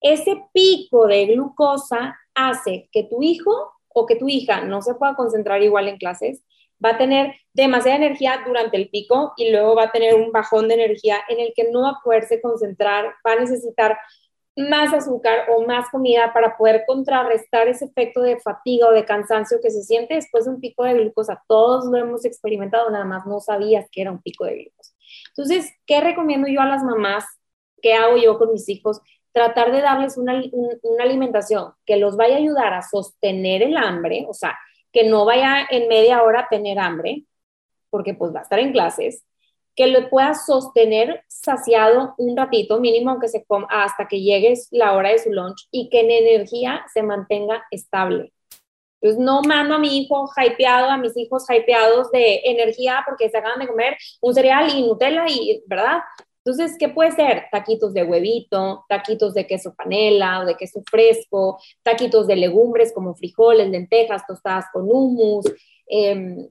Ese 0.00 0.40
pico 0.52 1.06
de 1.06 1.26
glucosa 1.26 2.16
hace 2.34 2.88
que 2.92 3.04
tu 3.04 3.22
hijo 3.22 3.72
o 3.88 4.06
que 4.06 4.16
tu 4.16 4.28
hija 4.28 4.62
no 4.62 4.82
se 4.82 4.94
pueda 4.94 5.16
concentrar 5.16 5.62
igual 5.62 5.88
en 5.88 5.98
clases, 5.98 6.44
va 6.84 6.90
a 6.90 6.98
tener 6.98 7.34
demasiada 7.52 7.96
energía 7.96 8.42
durante 8.46 8.76
el 8.76 8.88
pico 8.90 9.32
y 9.36 9.50
luego 9.50 9.74
va 9.74 9.84
a 9.84 9.92
tener 9.92 10.14
un 10.14 10.32
bajón 10.32 10.68
de 10.68 10.74
energía 10.74 11.18
en 11.28 11.40
el 11.40 11.52
que 11.54 11.70
no 11.70 11.82
va 11.82 11.90
a 11.90 12.00
poderse 12.02 12.40
concentrar, 12.40 13.14
va 13.26 13.32
a 13.32 13.40
necesitar 13.40 13.96
más 14.56 14.92
azúcar 14.92 15.46
o 15.50 15.66
más 15.66 15.88
comida 15.90 16.32
para 16.32 16.56
poder 16.56 16.84
contrarrestar 16.86 17.66
ese 17.68 17.86
efecto 17.86 18.20
de 18.20 18.38
fatiga 18.38 18.88
o 18.88 18.92
de 18.92 19.04
cansancio 19.04 19.58
que 19.60 19.70
se 19.70 19.82
siente 19.82 20.14
después 20.14 20.44
de 20.44 20.52
un 20.52 20.60
pico 20.60 20.84
de 20.84 20.94
glucosa. 20.94 21.42
Todos 21.48 21.86
lo 21.86 21.96
hemos 21.96 22.24
experimentado, 22.24 22.90
nada 22.90 23.04
más 23.04 23.26
no 23.26 23.40
sabías 23.40 23.88
que 23.90 24.02
era 24.02 24.12
un 24.12 24.22
pico 24.22 24.44
de 24.44 24.56
glucosa. 24.56 24.92
Entonces, 25.28 25.72
¿qué 25.86 26.00
recomiendo 26.00 26.46
yo 26.48 26.60
a 26.60 26.66
las 26.66 26.84
mamás? 26.84 27.24
¿Qué 27.82 27.94
hago 27.94 28.16
yo 28.16 28.38
con 28.38 28.52
mis 28.52 28.68
hijos? 28.68 29.00
Tratar 29.32 29.72
de 29.72 29.80
darles 29.80 30.16
una, 30.16 30.40
una 30.82 31.02
alimentación 31.02 31.72
que 31.84 31.96
los 31.96 32.16
vaya 32.16 32.36
a 32.36 32.38
ayudar 32.38 32.74
a 32.74 32.82
sostener 32.82 33.62
el 33.62 33.76
hambre, 33.76 34.24
o 34.28 34.34
sea, 34.34 34.56
que 34.94 35.04
no 35.04 35.24
vaya 35.24 35.66
en 35.68 35.88
media 35.88 36.22
hora 36.22 36.42
a 36.42 36.48
tener 36.48 36.78
hambre, 36.78 37.24
porque 37.90 38.14
pues 38.14 38.32
va 38.32 38.38
a 38.38 38.42
estar 38.44 38.60
en 38.60 38.72
clases, 38.72 39.24
que 39.74 39.88
lo 39.88 40.08
pueda 40.08 40.34
sostener 40.34 41.24
saciado 41.26 42.14
un 42.16 42.36
ratito, 42.36 42.78
mínimo 42.78 43.10
aunque 43.10 43.26
se 43.26 43.44
coma, 43.44 43.66
hasta 43.68 44.06
que 44.06 44.22
llegue 44.22 44.54
la 44.70 44.94
hora 44.94 45.10
de 45.10 45.18
su 45.18 45.32
lunch 45.32 45.66
y 45.72 45.90
que 45.90 46.00
en 46.00 46.12
energía 46.12 46.86
se 46.94 47.02
mantenga 47.02 47.64
estable. 47.72 48.32
Entonces 49.00 49.22
no 49.22 49.42
mando 49.42 49.74
a 49.74 49.78
mi 49.78 49.98
hijo 49.98 50.30
hypeado, 50.36 50.88
a 50.88 50.96
mis 50.96 51.16
hijos 51.16 51.44
hypeados 51.50 52.10
de 52.12 52.40
energía 52.44 53.02
porque 53.04 53.28
se 53.28 53.36
acaban 53.36 53.58
de 53.58 53.66
comer 53.66 53.96
un 54.20 54.32
cereal 54.32 54.70
y 54.72 54.86
Nutella 54.86 55.24
y, 55.28 55.62
¿verdad? 55.66 55.98
Entonces, 56.44 56.76
¿qué 56.78 56.90
puede 56.90 57.10
ser? 57.12 57.46
Taquitos 57.50 57.94
de 57.94 58.04
huevito, 58.04 58.84
taquitos 58.88 59.32
de 59.32 59.46
queso 59.46 59.74
panela 59.74 60.40
o 60.40 60.44
de 60.44 60.56
queso 60.56 60.82
fresco, 60.90 61.58
taquitos 61.82 62.26
de 62.26 62.36
legumbres 62.36 62.92
como 62.92 63.14
frijoles, 63.14 63.68
lentejas, 63.70 64.26
tostadas 64.26 64.66
con 64.72 64.82
hummus, 64.84 65.46
em, 65.86 66.46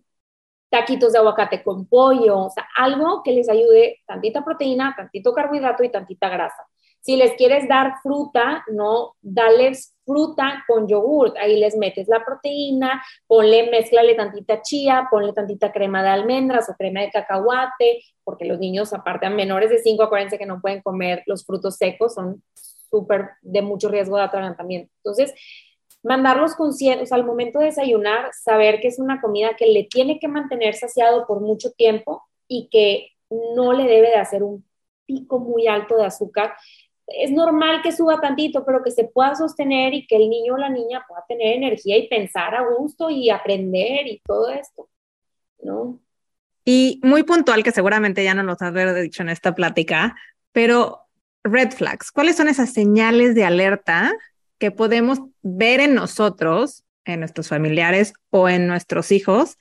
taquitos 0.69 1.13
de 1.13 1.19
aguacate 1.19 1.63
con 1.63 1.85
pollo, 1.87 2.39
o 2.45 2.49
sea, 2.49 2.67
algo 2.75 3.21
que 3.23 3.31
les 3.33 3.47
ayude 3.49 4.01
tantita 4.07 4.43
proteína, 4.43 4.95
tantito 4.97 5.33
carbohidrato 5.33 5.83
y 5.83 5.89
tantita 5.91 6.29
grasa. 6.29 6.65
Si 7.03 7.17
les 7.17 7.33
quieres 7.33 7.67
dar 7.67 7.95
fruta, 8.01 8.63
no, 8.71 9.15
dales 9.21 9.93
fruta 10.05 10.63
con 10.65 10.87
yogurt. 10.87 11.35
Ahí 11.37 11.59
les 11.59 11.75
metes 11.75 12.07
la 12.07 12.23
proteína, 12.23 13.03
ponle, 13.27 13.69
mezclale 13.69 14.15
tantita 14.15 14.61
chía, 14.61 15.09
ponle 15.11 15.33
tantita 15.33 15.73
crema 15.73 16.01
de 16.01 16.09
almendras 16.09 16.69
o 16.69 16.75
crema 16.75 17.01
de 17.01 17.11
cacahuate, 17.11 18.01
porque 18.23 18.45
los 18.45 18.57
niños, 18.57 18.93
aparte 18.93 19.25
a 19.25 19.29
menores 19.29 19.69
de 19.69 19.79
5, 19.79 20.01
acuérdense 20.01 20.37
que 20.37 20.45
no 20.45 20.61
pueden 20.61 20.81
comer 20.81 21.23
los 21.25 21.45
frutos 21.45 21.75
secos, 21.75 22.13
son 22.13 22.41
súper 22.53 23.31
de 23.41 23.61
mucho 23.61 23.89
riesgo 23.89 24.15
de 24.15 24.23
atragantamiento. 24.23 24.89
Entonces, 25.03 25.33
mandarlos 26.03 26.55
conscientes, 26.55 27.11
al 27.11 27.25
momento 27.25 27.59
de 27.59 27.65
desayunar, 27.65 28.29
saber 28.33 28.79
que 28.79 28.87
es 28.87 28.97
una 28.97 29.19
comida 29.19 29.55
que 29.57 29.67
le 29.67 29.83
tiene 29.83 30.19
que 30.19 30.29
mantener 30.29 30.75
saciado 30.75 31.27
por 31.27 31.41
mucho 31.41 31.71
tiempo 31.71 32.23
y 32.47 32.69
que 32.69 33.09
no 33.29 33.73
le 33.73 33.83
debe 33.83 34.07
de 34.07 34.15
hacer 34.15 34.41
un 34.41 34.63
pico 35.05 35.39
muy 35.39 35.67
alto 35.67 35.97
de 35.97 36.05
azúcar 36.05 36.55
es 37.07 37.31
normal 37.31 37.81
que 37.81 37.91
suba 37.91 38.19
tantito, 38.21 38.65
pero 38.65 38.83
que 38.83 38.91
se 38.91 39.05
pueda 39.05 39.35
sostener 39.35 39.93
y 39.93 40.07
que 40.07 40.15
el 40.15 40.29
niño 40.29 40.55
o 40.55 40.57
la 40.57 40.69
niña 40.69 41.05
pueda 41.07 41.23
tener 41.27 41.57
energía 41.57 41.97
y 41.97 42.07
pensar 42.07 42.55
a 42.55 42.65
gusto 42.65 43.09
y 43.09 43.29
aprender 43.29 44.07
y 44.07 44.21
todo 44.25 44.49
esto, 44.49 44.89
¿no? 45.61 45.99
Y 46.65 47.01
muy 47.03 47.23
puntual, 47.23 47.63
que 47.63 47.71
seguramente 47.71 48.23
ya 48.23 48.33
no 48.33 48.43
nos 48.43 48.61
has 48.61 48.73
dicho 49.01 49.21
en 49.21 49.29
esta 49.29 49.53
plática, 49.53 50.15
pero 50.53 51.01
red 51.43 51.71
flags, 51.71 52.11
¿cuáles 52.11 52.37
son 52.37 52.47
esas 52.47 52.71
señales 52.71 53.35
de 53.35 53.43
alerta 53.43 54.13
que 54.59 54.71
podemos 54.71 55.19
ver 55.41 55.81
en 55.81 55.93
nosotros, 55.93 56.85
en 57.03 57.19
nuestros 57.19 57.49
familiares 57.49 58.13
o 58.29 58.47
en 58.47 58.65
nuestros 58.65 59.11
hijos, 59.11 59.57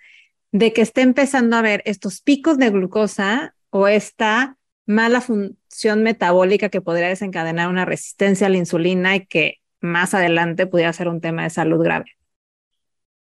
de 0.53 0.73
que 0.73 0.83
esté 0.83 1.01
empezando 1.01 1.57
a 1.57 1.63
ver 1.63 1.83
estos 1.87 2.21
picos 2.21 2.57
de 2.59 2.71
glucosa 2.71 3.57
o 3.71 3.89
esta 3.89 4.57
mala 4.87 5.21
función 5.21 6.03
metabólica 6.03 6.69
que 6.69 6.81
podría 6.81 7.09
desencadenar 7.09 7.69
una 7.69 7.85
resistencia 7.85 8.47
a 8.47 8.51
la 8.51 8.57
insulina 8.57 9.17
y 9.17 9.27
que 9.27 9.59
más 9.81 10.15
adelante 10.15 10.67
pudiera 10.67 10.93
ser 10.93 11.09
un 11.09 11.21
tema 11.21 11.45
de 11.45 11.51
salud 11.51 11.83
grave. 11.83 12.07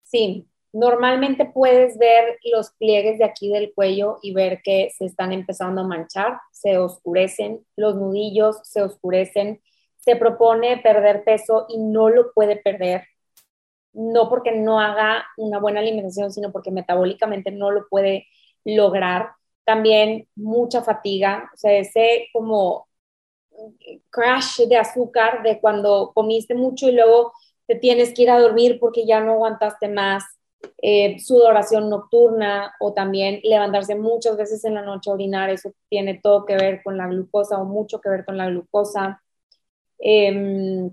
Sí, 0.02 0.46
normalmente 0.72 1.46
puedes 1.46 1.98
ver 1.98 2.38
los 2.52 2.72
pliegues 2.72 3.18
de 3.18 3.24
aquí 3.24 3.50
del 3.50 3.72
cuello 3.74 4.18
y 4.22 4.34
ver 4.34 4.60
que 4.62 4.90
se 4.96 5.06
están 5.06 5.32
empezando 5.32 5.82
a 5.82 5.86
manchar, 5.86 6.38
se 6.52 6.78
oscurecen, 6.78 7.64
los 7.76 7.96
nudillos 7.96 8.60
se 8.64 8.82
oscurecen, 8.82 9.60
se 9.96 10.16
propone 10.16 10.78
perder 10.78 11.24
peso 11.24 11.66
y 11.68 11.78
no 11.78 12.08
lo 12.08 12.32
puede 12.32 12.56
perder, 12.56 13.04
no 13.92 14.28
porque 14.28 14.52
no 14.52 14.80
haga 14.80 15.26
una 15.36 15.58
buena 15.58 15.80
alimentación, 15.80 16.32
sino 16.32 16.52
porque 16.52 16.70
metabólicamente 16.70 17.50
no 17.50 17.70
lo 17.70 17.88
puede 17.88 18.26
lograr 18.64 19.30
también 19.64 20.28
mucha 20.34 20.82
fatiga, 20.82 21.50
o 21.54 21.56
sea, 21.56 21.72
ese 21.78 22.28
como 22.32 22.88
crash 24.10 24.60
de 24.66 24.76
azúcar 24.76 25.42
de 25.42 25.60
cuando 25.60 26.12
comiste 26.14 26.54
mucho 26.54 26.88
y 26.88 26.92
luego 26.92 27.32
te 27.66 27.76
tienes 27.76 28.14
que 28.14 28.22
ir 28.22 28.30
a 28.30 28.38
dormir 28.38 28.78
porque 28.80 29.06
ya 29.06 29.20
no 29.20 29.32
aguantaste 29.32 29.88
más, 29.88 30.24
eh, 30.82 31.18
sudoración 31.20 31.88
nocturna 31.88 32.74
o 32.80 32.92
también 32.92 33.40
levantarse 33.44 33.94
muchas 33.94 34.36
veces 34.36 34.64
en 34.64 34.74
la 34.74 34.82
noche 34.82 35.10
a 35.10 35.14
orinar, 35.14 35.50
eso 35.50 35.72
tiene 35.88 36.20
todo 36.22 36.44
que 36.44 36.56
ver 36.56 36.82
con 36.82 36.96
la 36.96 37.06
glucosa 37.06 37.58
o 37.58 37.64
mucho 37.64 38.00
que 38.00 38.08
ver 38.10 38.24
con 38.24 38.36
la 38.36 38.48
glucosa. 38.48 39.22
Em, 39.98 40.90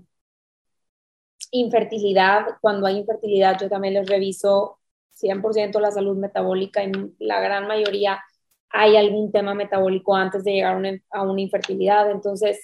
infertilidad, 1.50 2.46
cuando 2.60 2.86
hay 2.86 2.98
infertilidad 2.98 3.58
yo 3.60 3.68
también 3.68 3.94
les 3.94 4.08
reviso 4.08 4.78
100% 5.10 5.80
la 5.80 5.90
salud 5.90 6.16
metabólica 6.16 6.84
y 6.84 6.92
la 7.18 7.40
gran 7.40 7.66
mayoría 7.66 8.22
hay 8.70 8.96
algún 8.96 9.32
tema 9.32 9.54
metabólico 9.54 10.14
antes 10.14 10.44
de 10.44 10.52
llegar 10.52 10.74
a 11.10 11.22
una, 11.22 11.40
infertilidad. 11.40 12.10
Entonces, 12.10 12.60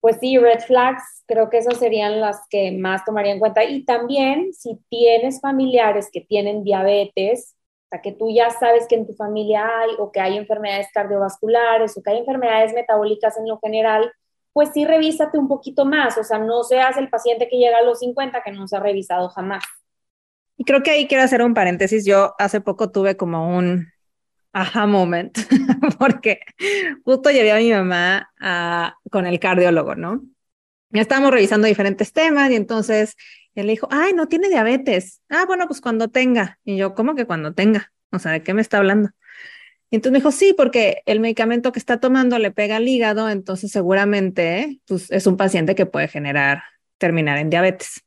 pues 0.00 0.18
sí, 0.20 0.38
red 0.38 0.60
flags, 0.60 1.02
creo 1.26 1.48
que 1.48 1.58
esas 1.58 1.78
serían 1.78 2.20
las 2.20 2.40
que 2.50 2.72
más 2.72 3.04
tomaría 3.04 3.32
en 3.32 3.38
cuenta. 3.38 3.64
Y 3.64 3.84
también 3.84 4.52
si 4.52 4.78
tienes 4.88 5.40
familiares 5.40 6.10
que 6.12 6.20
tienen 6.20 6.64
diabetes, 6.64 7.56
o 7.90 8.02
que 8.02 8.12
tú 8.12 8.28
ya 8.34 8.50
sabes 8.50 8.86
que 8.88 8.96
en 8.96 9.06
tu 9.06 9.14
familia 9.14 9.66
hay 9.78 9.90
o 9.98 10.10
que 10.10 10.20
hay 10.20 10.36
enfermedades 10.36 10.88
cardiovasculares 10.92 11.96
o 11.96 12.02
que 12.02 12.10
hay 12.10 12.18
enfermedades 12.18 12.72
metabólicas 12.74 13.38
en 13.38 13.48
lo 13.48 13.58
general, 13.60 14.12
pues 14.52 14.70
sí 14.74 14.84
revísate 14.84 15.38
un 15.38 15.48
poquito 15.48 15.84
más, 15.84 16.18
o 16.18 16.24
sea, 16.24 16.38
no 16.38 16.64
seas 16.64 16.96
el 16.96 17.08
paciente 17.08 17.48
que 17.48 17.56
llega 17.56 17.78
a 17.78 17.82
los 17.82 18.00
50 18.00 18.42
que 18.42 18.52
no 18.52 18.66
se 18.66 18.76
ha 18.76 18.80
revisado 18.80 19.28
jamás. 19.28 19.62
Y 20.56 20.64
creo 20.64 20.82
que 20.82 20.90
ahí 20.90 21.06
quiero 21.06 21.24
hacer 21.24 21.42
un 21.42 21.54
paréntesis. 21.54 22.04
Yo 22.04 22.34
hace 22.38 22.60
poco 22.60 22.90
tuve 22.90 23.16
como 23.16 23.56
un, 23.56 23.88
aha 24.54 24.86
moment, 24.86 25.36
porque 25.98 26.40
justo 27.04 27.30
llevé 27.30 27.52
a 27.52 27.58
mi 27.58 27.70
mamá 27.70 28.30
con 29.10 29.26
el 29.26 29.38
cardiólogo, 29.38 29.94
¿no? 29.94 30.22
Ya 30.90 31.02
estábamos 31.02 31.32
revisando 31.32 31.66
diferentes 31.66 32.12
temas 32.12 32.50
y 32.50 32.54
entonces 32.54 33.16
él 33.54 33.66
le 33.66 33.72
dijo, 33.72 33.88
ay, 33.90 34.12
no 34.12 34.28
tiene 34.28 34.48
diabetes. 34.48 35.20
Ah, 35.28 35.44
bueno, 35.46 35.66
pues 35.66 35.80
cuando 35.80 36.08
tenga. 36.08 36.58
Y 36.64 36.76
yo, 36.76 36.94
¿cómo 36.94 37.14
que 37.14 37.26
cuando 37.26 37.52
tenga? 37.52 37.92
O 38.10 38.18
sea, 38.18 38.32
¿de 38.32 38.42
qué 38.42 38.54
me 38.54 38.62
está 38.62 38.78
hablando? 38.78 39.10
Y 39.90 39.96
entonces 39.96 40.12
me 40.12 40.18
dijo, 40.18 40.32
sí, 40.32 40.54
porque 40.56 41.02
el 41.06 41.20
medicamento 41.20 41.70
que 41.70 41.78
está 41.78 42.00
tomando 42.00 42.38
le 42.38 42.50
pega 42.50 42.76
al 42.76 42.88
hígado, 42.88 43.30
entonces 43.30 43.70
seguramente 43.70 44.80
pues, 44.86 45.10
es 45.10 45.26
un 45.26 45.36
paciente 45.36 45.76
que 45.76 45.86
puede 45.86 46.08
generar, 46.08 46.64
terminar 46.98 47.38
en 47.38 47.50
diabetes. 47.50 48.02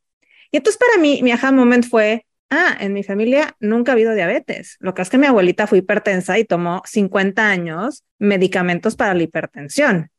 Y 0.51 0.57
entonces 0.57 0.77
para 0.77 1.01
mí, 1.01 1.21
mi 1.23 1.31
aha 1.31 1.51
moment 1.51 1.85
fue, 1.85 2.25
ah, 2.49 2.77
en 2.79 2.93
mi 2.93 3.03
familia 3.03 3.55
nunca 3.59 3.91
ha 3.91 3.93
habido 3.93 4.13
diabetes. 4.13 4.77
Lo 4.79 4.93
que 4.93 5.01
es 5.01 5.09
que 5.09 5.17
mi 5.17 5.27
abuelita 5.27 5.67
fue 5.67 5.79
hipertensa 5.79 6.37
y 6.39 6.45
tomó 6.45 6.81
50 6.85 7.47
años 7.47 8.03
medicamentos 8.19 8.95
para 8.95 9.13
la 9.13 9.23
hipertensión. 9.23 10.11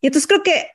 Y 0.00 0.06
entonces 0.06 0.26
creo 0.26 0.42
que 0.42 0.68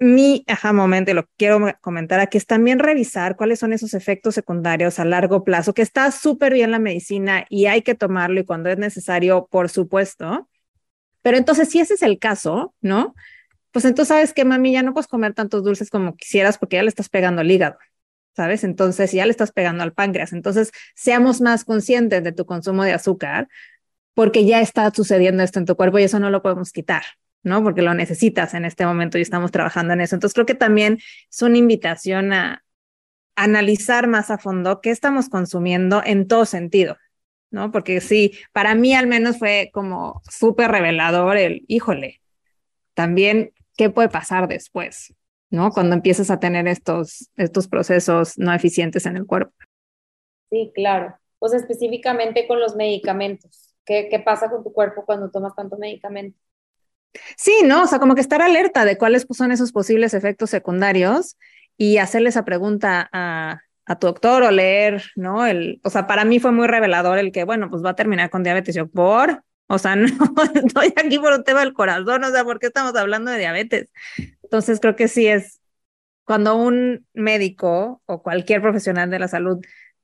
mi 0.00 0.44
ajá 0.46 0.72
momento, 0.72 1.10
y 1.10 1.14
lo 1.14 1.26
quiero 1.36 1.60
comentar 1.80 2.20
aquí, 2.20 2.38
es 2.38 2.46
también 2.46 2.78
revisar 2.78 3.36
cuáles 3.36 3.58
son 3.58 3.72
esos 3.72 3.94
efectos 3.94 4.34
secundarios 4.34 4.98
a 4.98 5.04
largo 5.04 5.42
plazo, 5.42 5.74
que 5.74 5.82
está 5.82 6.10
súper 6.12 6.54
bien 6.54 6.70
la 6.70 6.78
medicina 6.78 7.46
y 7.48 7.66
hay 7.66 7.82
que 7.82 7.94
tomarlo 7.94 8.40
y 8.40 8.44
cuando 8.44 8.70
es 8.70 8.78
necesario, 8.78 9.48
por 9.50 9.68
supuesto. 9.68 10.48
Pero 11.22 11.36
entonces, 11.36 11.68
si 11.68 11.80
ese 11.80 11.94
es 11.94 12.02
el 12.02 12.18
caso, 12.18 12.74
¿no? 12.80 13.14
Pues 13.72 13.84
entonces, 13.84 14.08
¿sabes 14.08 14.32
qué, 14.32 14.44
mami? 14.44 14.72
Ya 14.72 14.82
no 14.82 14.94
puedes 14.94 15.08
comer 15.08 15.34
tantos 15.34 15.64
dulces 15.64 15.90
como 15.90 16.16
quisieras 16.16 16.58
porque 16.58 16.76
ya 16.76 16.82
le 16.82 16.88
estás 16.88 17.08
pegando 17.08 17.40
al 17.40 17.50
hígado. 17.50 17.76
¿Sabes? 18.38 18.62
Entonces 18.62 19.10
ya 19.10 19.24
le 19.24 19.32
estás 19.32 19.50
pegando 19.50 19.82
al 19.82 19.92
páncreas. 19.92 20.32
Entonces, 20.32 20.70
seamos 20.94 21.40
más 21.40 21.64
conscientes 21.64 22.22
de 22.22 22.30
tu 22.30 22.46
consumo 22.46 22.84
de 22.84 22.92
azúcar 22.92 23.48
porque 24.14 24.44
ya 24.44 24.60
está 24.60 24.88
sucediendo 24.94 25.42
esto 25.42 25.58
en 25.58 25.66
tu 25.66 25.74
cuerpo 25.74 25.98
y 25.98 26.04
eso 26.04 26.20
no 26.20 26.30
lo 26.30 26.40
podemos 26.40 26.70
quitar, 26.70 27.02
¿no? 27.42 27.64
Porque 27.64 27.82
lo 27.82 27.94
necesitas 27.94 28.54
en 28.54 28.64
este 28.64 28.86
momento 28.86 29.18
y 29.18 29.22
estamos 29.22 29.50
trabajando 29.50 29.92
en 29.92 30.02
eso. 30.02 30.14
Entonces, 30.14 30.34
creo 30.34 30.46
que 30.46 30.54
también 30.54 31.00
es 31.28 31.42
una 31.42 31.58
invitación 31.58 32.32
a 32.32 32.62
analizar 33.34 34.06
más 34.06 34.30
a 34.30 34.38
fondo 34.38 34.80
qué 34.80 34.90
estamos 34.90 35.28
consumiendo 35.28 36.00
en 36.04 36.28
todo 36.28 36.44
sentido, 36.44 36.96
¿no? 37.50 37.72
Porque 37.72 38.00
sí, 38.00 38.38
para 38.52 38.76
mí 38.76 38.94
al 38.94 39.08
menos 39.08 39.38
fue 39.38 39.70
como 39.72 40.22
súper 40.30 40.70
revelador 40.70 41.36
el, 41.36 41.64
híjole, 41.66 42.20
también, 42.94 43.52
¿qué 43.76 43.90
puede 43.90 44.08
pasar 44.08 44.46
después? 44.46 45.12
¿No? 45.50 45.70
Cuando 45.70 45.94
empiezas 45.94 46.30
a 46.30 46.40
tener 46.40 46.68
estos, 46.68 47.30
estos 47.36 47.68
procesos 47.68 48.38
no 48.38 48.52
eficientes 48.52 49.06
en 49.06 49.16
el 49.16 49.26
cuerpo. 49.26 49.52
Sí, 50.50 50.72
claro. 50.74 51.16
Pues 51.38 51.52
específicamente 51.54 52.46
con 52.46 52.60
los 52.60 52.76
medicamentos. 52.76 53.74
¿Qué, 53.84 54.08
qué 54.10 54.18
pasa 54.18 54.50
con 54.50 54.62
tu 54.62 54.72
cuerpo 54.72 55.04
cuando 55.04 55.30
tomas 55.30 55.54
tanto 55.54 55.78
medicamento? 55.78 56.38
Sí, 57.36 57.60
¿no? 57.64 57.84
O 57.84 57.86
sea, 57.86 57.98
como 57.98 58.14
que 58.14 58.20
estar 58.20 58.42
alerta 58.42 58.84
de 58.84 58.98
cuáles 58.98 59.26
son 59.30 59.52
esos 59.52 59.72
posibles 59.72 60.14
efectos 60.14 60.50
secundarios 60.50 61.38
y 61.76 61.98
hacerle 61.98 62.28
esa 62.28 62.44
pregunta 62.44 63.08
a, 63.12 63.62
a 63.86 63.98
tu 63.98 64.06
doctor 64.06 64.42
o 64.42 64.50
leer, 64.50 65.02
¿no? 65.16 65.46
El, 65.46 65.80
o 65.82 65.90
sea, 65.90 66.06
para 66.06 66.24
mí 66.24 66.38
fue 66.38 66.52
muy 66.52 66.66
revelador 66.66 67.18
el 67.18 67.32
que, 67.32 67.44
bueno, 67.44 67.70
pues 67.70 67.82
va 67.84 67.90
a 67.90 67.96
terminar 67.96 68.30
con 68.30 68.42
diabetes. 68.42 68.74
Yo, 68.74 68.88
¿por? 68.88 69.42
O 69.66 69.78
sea, 69.78 69.96
no, 69.96 70.08
estoy 70.54 70.92
aquí 70.96 71.18
por 71.18 71.32
un 71.32 71.44
tema 71.44 71.60
del 71.60 71.72
corazón, 71.72 72.24
o 72.24 72.30
sea, 72.30 72.44
¿por 72.44 72.58
qué 72.58 72.66
estamos 72.66 72.94
hablando 72.94 73.30
de 73.30 73.38
diabetes? 73.38 73.90
Entonces 74.48 74.80
creo 74.80 74.96
que 74.96 75.08
sí 75.08 75.26
es 75.26 75.60
cuando 76.24 76.56
un 76.56 77.06
médico 77.12 78.02
o 78.06 78.22
cualquier 78.22 78.62
profesional 78.62 79.10
de 79.10 79.18
la 79.18 79.28
salud 79.28 79.58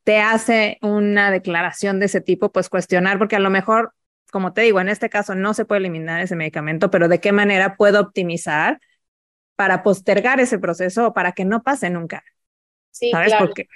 te 0.05 0.21
hace 0.21 0.79
una 0.83 1.31
declaración 1.31 1.99
de 1.99 2.07
ese 2.07 2.21
tipo, 2.21 2.53
pues 2.53 2.69
cuestionar, 2.69 3.19
porque 3.19 3.37
a 3.37 3.41
lo 3.41 3.49
mejor, 3.49 3.95
como 4.31 4.53
te 4.53 4.61
digo, 4.61 4.81
en 4.81 4.91
este 4.91 5.09
caso 5.09 5.35
no 5.35 5.55
se 5.55 5.65
puede 5.65 5.79
eliminar 5.81 6.21
ese 6.21 6.37
medicamento, 6.37 6.91
pero 6.91 7.09
de 7.09 7.21
qué 7.21 7.33
manera 7.33 7.77
puedo 7.77 8.01
optimizar 8.01 8.81
para 9.57 9.83
postergar 9.83 10.41
ese 10.41 10.59
proceso 10.59 11.09
o 11.09 11.15
para 11.15 11.33
que 11.33 11.47
no 11.47 11.63
pase 11.63 11.89
nunca. 11.89 12.23
Sí, 12.91 13.11
¿Sabes 13.11 13.29
claro. 13.29 13.47
por 13.47 13.55
qué? 13.55 13.69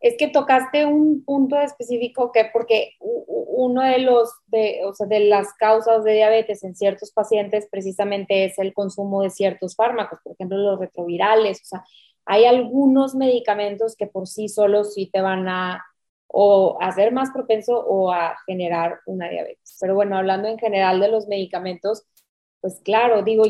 Es 0.00 0.16
que 0.16 0.28
tocaste 0.28 0.86
un 0.86 1.24
punto 1.24 1.58
específico 1.58 2.30
que 2.32 2.48
porque 2.52 2.94
uno 3.00 3.82
de 3.82 3.98
los 3.98 4.30
de, 4.46 4.82
o 4.84 4.94
sea, 4.94 5.06
de 5.06 5.20
las 5.20 5.52
causas 5.54 6.04
de 6.04 6.14
diabetes 6.14 6.62
en 6.62 6.76
ciertos 6.76 7.10
pacientes 7.12 7.68
precisamente 7.70 8.44
es 8.44 8.58
el 8.58 8.72
consumo 8.72 9.22
de 9.22 9.30
ciertos 9.30 9.74
fármacos, 9.74 10.20
por 10.22 10.32
ejemplo 10.34 10.56
los 10.56 10.78
retrovirales, 10.78 11.60
o 11.62 11.64
sea, 11.64 11.84
hay 12.26 12.44
algunos 12.44 13.14
medicamentos 13.14 13.96
que 13.96 14.06
por 14.06 14.28
sí 14.28 14.48
solos 14.48 14.94
sí 14.94 15.10
te 15.12 15.20
van 15.20 15.48
a 15.48 15.84
o 16.28 16.76
hacer 16.80 17.12
más 17.12 17.30
propenso 17.30 17.78
o 17.80 18.12
a 18.12 18.36
generar 18.46 19.00
una 19.06 19.28
diabetes. 19.30 19.76
Pero 19.80 19.94
bueno, 19.94 20.16
hablando 20.16 20.48
en 20.48 20.58
general 20.58 21.00
de 21.00 21.08
los 21.08 21.26
medicamentos, 21.26 22.04
pues 22.60 22.80
claro, 22.84 23.22
digo, 23.22 23.44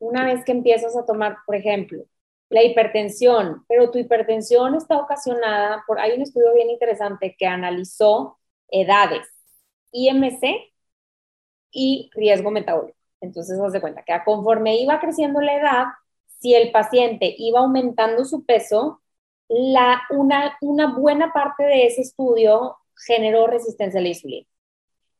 una 0.00 0.24
vez 0.26 0.44
que 0.44 0.52
empiezas 0.52 0.96
a 0.96 1.06
tomar, 1.06 1.36
por 1.46 1.54
ejemplo, 1.56 2.04
la 2.48 2.62
hipertensión, 2.62 3.64
pero 3.68 3.90
tu 3.90 3.98
hipertensión 3.98 4.74
está 4.74 4.98
ocasionada 4.98 5.82
por, 5.86 5.98
hay 5.98 6.12
un 6.12 6.22
estudio 6.22 6.54
bien 6.54 6.70
interesante 6.70 7.34
que 7.38 7.46
analizó 7.46 8.38
edades, 8.68 9.26
IMC 9.92 10.72
y 11.72 12.10
riesgo 12.14 12.50
metabólico. 12.50 12.98
Entonces, 13.20 13.58
haz 13.58 13.72
de 13.72 13.80
cuenta 13.80 14.02
que 14.04 14.14
conforme 14.24 14.76
iba 14.76 15.00
creciendo 15.00 15.40
la 15.40 15.56
edad, 15.56 15.84
si 16.40 16.54
el 16.54 16.70
paciente 16.72 17.34
iba 17.38 17.60
aumentando 17.60 18.24
su 18.24 18.44
peso, 18.44 19.02
una, 19.48 20.02
una 20.60 20.94
buena 20.94 21.32
parte 21.32 21.64
de 21.64 21.86
ese 21.86 22.02
estudio 22.02 22.76
generó 23.06 23.46
resistencia 23.46 24.00
a 24.00 24.02
la 24.02 24.08
insulina. 24.08 24.46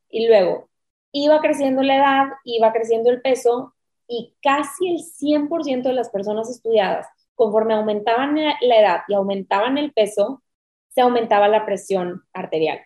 Y 0.08 0.28
luego, 0.28 0.68
iba 1.12 1.40
creciendo 1.40 1.82
la 1.82 1.96
edad, 1.96 2.26
iba 2.44 2.72
creciendo 2.72 3.10
el 3.10 3.22
peso, 3.22 3.73
y 4.08 4.34
casi 4.42 4.88
el 4.90 4.98
100% 4.98 5.88
de 5.88 5.94
las 5.94 6.10
personas 6.10 6.50
estudiadas, 6.50 7.06
conforme 7.34 7.74
aumentaban 7.74 8.34
la 8.34 8.80
edad 8.80 9.00
y 9.08 9.14
aumentaban 9.14 9.78
el 9.78 9.92
peso, 9.92 10.42
se 10.88 11.00
aumentaba 11.00 11.48
la 11.48 11.66
presión 11.66 12.22
arterial. 12.32 12.80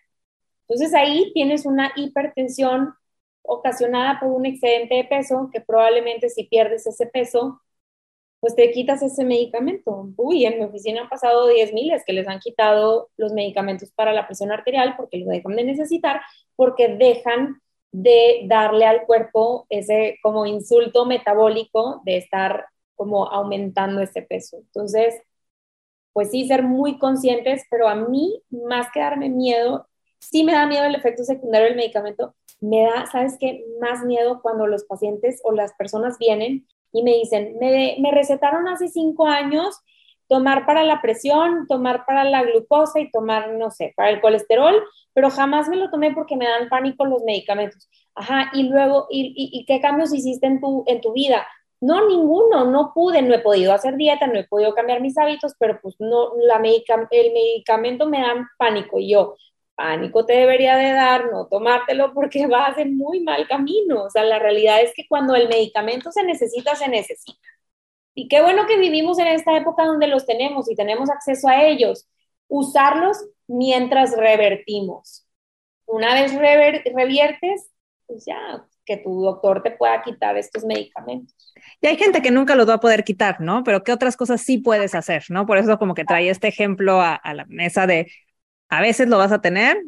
Entonces 0.69 0.95
ahí 0.95 1.33
tienes 1.35 1.67
una 1.67 1.93
hipertensión 1.97 2.95
ocasionada 3.43 4.21
por 4.21 4.31
un 4.31 4.47
excedente 4.47 4.97
de 4.97 5.05
peso 5.05 5.51
que 5.53 5.61
probablemente 5.61 6.29
si 6.29 6.45
pierdes 6.45 6.87
ese 6.87 7.07
peso, 7.07 7.61
pues 8.41 8.55
te 8.55 8.71
quitas 8.71 9.03
ese 9.03 9.25
medicamento. 9.25 10.11
Uy, 10.17 10.47
en 10.47 10.59
mi 10.59 10.65
oficina 10.65 11.03
han 11.03 11.09
pasado 11.09 11.49
10 11.49 11.73
miles 11.73 12.05
que 12.07 12.13
les 12.13 12.29
han 12.29 12.39
quitado 12.39 13.11
los 13.17 13.33
medicamentos 13.33 13.91
para 13.93 14.13
la 14.13 14.27
presión 14.27 14.53
arterial 14.53 14.95
porque 14.97 15.19
lo 15.19 15.31
dejan 15.31 15.57
de 15.57 15.65
necesitar, 15.65 16.21
porque 16.57 16.89
dejan 16.89 17.61
de 17.93 18.43
darle 18.47 18.85
al 18.85 19.07
cuerpo 19.07 19.67
ese 19.71 20.19
como 20.23 20.47
insulto 20.47 21.07
metabólico 21.07 22.03
de 22.05 22.19
estar 22.19 22.67
como 22.97 23.27
aumentando 23.31 24.01
ese 24.01 24.23
peso. 24.23 24.59
Entonces, 24.59 25.15
pues 26.13 26.31
sí, 26.31 26.47
ser 26.49 26.65
muy 26.65 26.99
conscientes, 26.99 27.63
pero 27.71 27.89
a 27.89 27.95
mí, 27.95 28.43
más 28.51 28.89
que 28.93 29.01
darme 29.01 29.29
miedo, 29.31 29.87
sí 30.19 30.45
me 30.45 30.53
da 30.53 30.67
miedo 30.67 30.85
el 30.85 30.95
efecto 30.95 31.25
secundario 31.25 31.69
del 31.69 31.77
medicamento, 31.77 32.35
me 32.61 32.83
da, 32.83 33.07
¿sabes 33.07 33.37
qué? 33.39 33.65
Más 33.81 34.05
miedo 34.05 34.41
cuando 34.43 34.67
los 34.67 34.85
pacientes 34.85 35.41
o 35.45 35.53
las 35.53 35.75
personas 35.75 36.19
vienen 36.19 36.67
y 36.93 37.03
me 37.03 37.13
dicen, 37.13 37.57
me, 37.61 37.97
me 38.01 38.11
recetaron 38.11 38.67
hace 38.69 38.89
cinco 38.89 39.27
años 39.27 39.81
tomar 40.29 40.67
para 40.67 40.85
la 40.85 41.01
presión, 41.01 41.67
tomar 41.67 42.05
para 42.07 42.25
la 42.25 42.43
glucosa 42.43 43.01
y 43.01 43.11
tomar, 43.11 43.53
no 43.55 43.71
sé, 43.71 43.93
para 43.97 44.11
el 44.11 44.21
colesterol, 44.21 44.83
pero 45.15 45.31
jamás 45.31 45.69
me 45.69 45.77
lo 45.77 45.91
tomé 45.91 46.13
porque 46.13 46.37
me 46.37 46.47
dan 46.47 46.69
pánico 46.69 47.07
los 47.07 47.23
medicamentos. 47.25 47.89
Ajá, 48.15 48.51
y 48.53 48.65
luego, 48.65 49.07
¿y, 49.11 49.33
y, 49.37 49.65
qué 49.65 49.81
cambios 49.81 50.13
hiciste 50.13 50.47
en 50.47 50.61
tu, 50.61 50.85
en 50.87 51.01
tu 51.01 51.13
vida? 51.13 51.47
No, 51.81 52.07
ninguno, 52.09 52.65
no 52.65 52.93
pude, 52.93 53.23
no 53.23 53.35
he 53.35 53.39
podido 53.39 53.73
hacer 53.73 53.97
dieta, 53.97 54.27
no 54.27 54.39
he 54.39 54.45
podido 54.45 54.75
cambiar 54.75 55.01
mis 55.01 55.17
hábitos, 55.17 55.55
pero 55.59 55.79
pues 55.81 55.95
no, 56.01 56.33
la 56.39 56.57
el 56.57 57.33
medicamento 57.33 58.07
me 58.07 58.21
da 58.21 58.51
pánico 58.59 58.99
y 58.99 59.13
yo, 59.13 59.37
pánico 59.77 60.27
te 60.27 60.33
debería 60.33 60.77
de 60.77 60.93
dar, 60.93 61.31
no 61.31 61.47
tomártelo 61.47 62.13
porque 62.13 62.49
vas 62.49 62.77
en 62.79 62.97
muy 62.97 63.21
mal 63.21 63.47
camino. 63.47 64.05
O 64.05 64.11
sea, 64.11 64.25
la 64.25 64.41
realidad 64.41 64.81
es 64.83 64.93
que 64.95 65.07
cuando 65.09 65.37
el 65.37 65.49
medicamento 65.49 66.11
se 66.11 66.25
necesita, 66.25 66.75
se 66.75 66.89
necesita. 66.89 67.39
Y 68.19 68.27
qué 68.27 68.43
bueno 68.43 68.67
que 68.67 68.77
vivimos 68.77 69.17
en 69.21 69.29
esta 69.29 69.57
época 69.57 69.85
donde 69.85 70.09
los 70.09 70.27
tenemos 70.27 70.69
y 70.69 70.75
tenemos 70.75 71.09
acceso 71.09 71.47
a 71.47 71.63
ellos. 71.63 72.09
Usarlos 72.49 73.17
mientras 73.47 74.17
revertimos. 74.17 75.25
Una 75.87 76.15
vez 76.15 76.35
reviertes, 76.35 77.71
pues 78.09 78.25
ya, 78.27 78.67
que 78.85 78.97
tu 78.97 79.23
doctor 79.23 79.63
te 79.63 79.71
pueda 79.71 80.03
quitar 80.03 80.37
estos 80.37 80.65
medicamentos. 80.65 81.55
Y 81.81 81.87
hay 81.87 81.97
gente 81.97 82.21
que 82.21 82.33
nunca 82.33 82.57
los 82.57 82.69
va 82.69 82.75
a 82.75 82.81
poder 82.81 83.05
quitar, 83.05 83.41
¿no? 83.41 83.63
Pero 83.63 83.85
¿qué 83.85 83.93
otras 83.93 84.17
cosas 84.17 84.41
sí 84.41 84.59
puedes 84.59 84.97
hacer, 84.97 85.23
¿no? 85.29 85.47
Por 85.47 85.57
eso 85.57 85.79
como 85.79 85.95
que 85.95 86.05
trae 86.05 86.29
este 86.29 86.49
ejemplo 86.49 87.01
a, 87.01 87.15
a 87.15 87.35
la 87.35 87.45
mesa 87.45 87.87
de 87.87 88.11
a 88.69 88.81
veces 88.81 89.07
lo 89.07 89.19
vas 89.19 89.31
a 89.31 89.41
tener, 89.41 89.81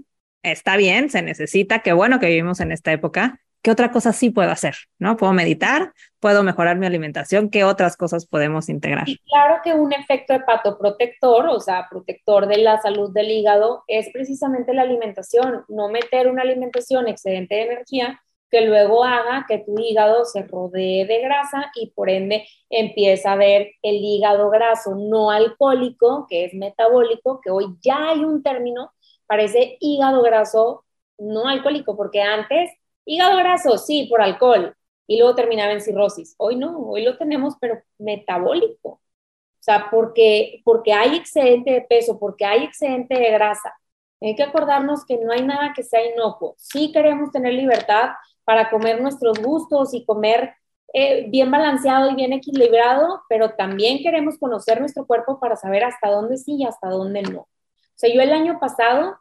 está 0.44 0.76
bien, 0.76 1.10
se 1.10 1.22
necesita, 1.22 1.80
qué 1.80 1.92
bueno 1.92 2.20
que 2.20 2.28
vivimos 2.28 2.60
en 2.60 2.70
esta 2.70 2.92
época. 2.92 3.40
¿Qué 3.62 3.70
otra 3.70 3.90
cosa 3.90 4.12
sí 4.12 4.30
puedo 4.30 4.50
hacer? 4.50 4.74
¿No? 4.98 5.16
Puedo 5.16 5.32
meditar, 5.32 5.92
puedo 6.18 6.42
mejorar 6.42 6.78
mi 6.78 6.86
alimentación, 6.86 7.50
¿qué 7.50 7.64
otras 7.64 7.96
cosas 7.96 8.26
podemos 8.26 8.68
integrar? 8.68 9.08
Y 9.08 9.18
claro 9.18 9.60
que 9.62 9.74
un 9.74 9.92
efecto 9.92 10.32
hepatoprotector, 10.32 11.48
o 11.48 11.60
sea, 11.60 11.86
protector 11.90 12.46
de 12.46 12.58
la 12.58 12.80
salud 12.80 13.12
del 13.12 13.30
hígado, 13.30 13.84
es 13.86 14.08
precisamente 14.12 14.72
la 14.72 14.82
alimentación, 14.82 15.64
no 15.68 15.88
meter 15.88 16.28
una 16.28 16.42
alimentación 16.42 17.08
excedente 17.08 17.54
de 17.54 17.62
energía 17.62 18.20
que 18.50 18.62
luego 18.62 19.04
haga 19.04 19.46
que 19.48 19.58
tu 19.58 19.78
hígado 19.78 20.24
se 20.24 20.42
rodee 20.42 21.06
de 21.06 21.20
grasa 21.20 21.70
y 21.74 21.90
por 21.90 22.10
ende 22.10 22.46
empieza 22.68 23.32
a 23.32 23.36
ver 23.36 23.72
el 23.82 23.96
hígado 23.96 24.50
graso 24.50 24.96
no 24.96 25.30
alcohólico, 25.30 26.26
que 26.28 26.44
es 26.44 26.54
metabólico, 26.54 27.40
que 27.40 27.50
hoy 27.50 27.66
ya 27.80 28.10
hay 28.10 28.24
un 28.24 28.42
término 28.42 28.92
para 29.26 29.42
ese 29.42 29.76
hígado 29.80 30.22
graso 30.22 30.84
no 31.16 31.46
alcohólico, 31.46 31.96
porque 31.96 32.22
antes 32.22 32.70
hígado 33.04 33.36
graso, 33.38 33.78
sí, 33.78 34.06
por 34.08 34.22
alcohol, 34.22 34.74
y 35.06 35.18
luego 35.18 35.34
terminaba 35.34 35.72
en 35.72 35.80
cirrosis. 35.80 36.34
Hoy 36.38 36.56
no, 36.56 36.78
hoy 36.78 37.02
lo 37.04 37.16
tenemos, 37.18 37.54
pero 37.60 37.82
metabólico. 37.98 38.88
O 38.90 39.62
sea, 39.62 39.88
porque, 39.90 40.62
porque 40.64 40.92
hay 40.92 41.16
excedente 41.16 41.72
de 41.72 41.82
peso, 41.82 42.18
porque 42.18 42.44
hay 42.44 42.64
excedente 42.64 43.18
de 43.18 43.30
grasa. 43.30 43.74
Hay 44.20 44.34
que 44.36 44.42
acordarnos 44.42 45.04
que 45.04 45.18
no 45.18 45.32
hay 45.32 45.42
nada 45.42 45.72
que 45.74 45.82
sea 45.82 46.04
inocuo. 46.04 46.54
Sí 46.58 46.92
queremos 46.92 47.30
tener 47.32 47.54
libertad, 47.54 48.10
para 48.50 48.68
comer 48.68 49.00
nuestros 49.00 49.38
gustos 49.40 49.94
y 49.94 50.04
comer 50.04 50.54
eh, 50.92 51.26
bien 51.30 51.52
balanceado 51.52 52.10
y 52.10 52.16
bien 52.16 52.32
equilibrado, 52.32 53.22
pero 53.28 53.54
también 53.54 54.02
queremos 54.02 54.38
conocer 54.38 54.80
nuestro 54.80 55.06
cuerpo 55.06 55.38
para 55.38 55.54
saber 55.54 55.84
hasta 55.84 56.10
dónde 56.10 56.36
sí 56.36 56.56
y 56.56 56.64
hasta 56.64 56.88
dónde 56.88 57.22
no. 57.22 57.42
O 57.42 57.48
sea, 57.94 58.12
yo 58.12 58.20
el 58.20 58.32
año 58.32 58.58
pasado, 58.58 59.19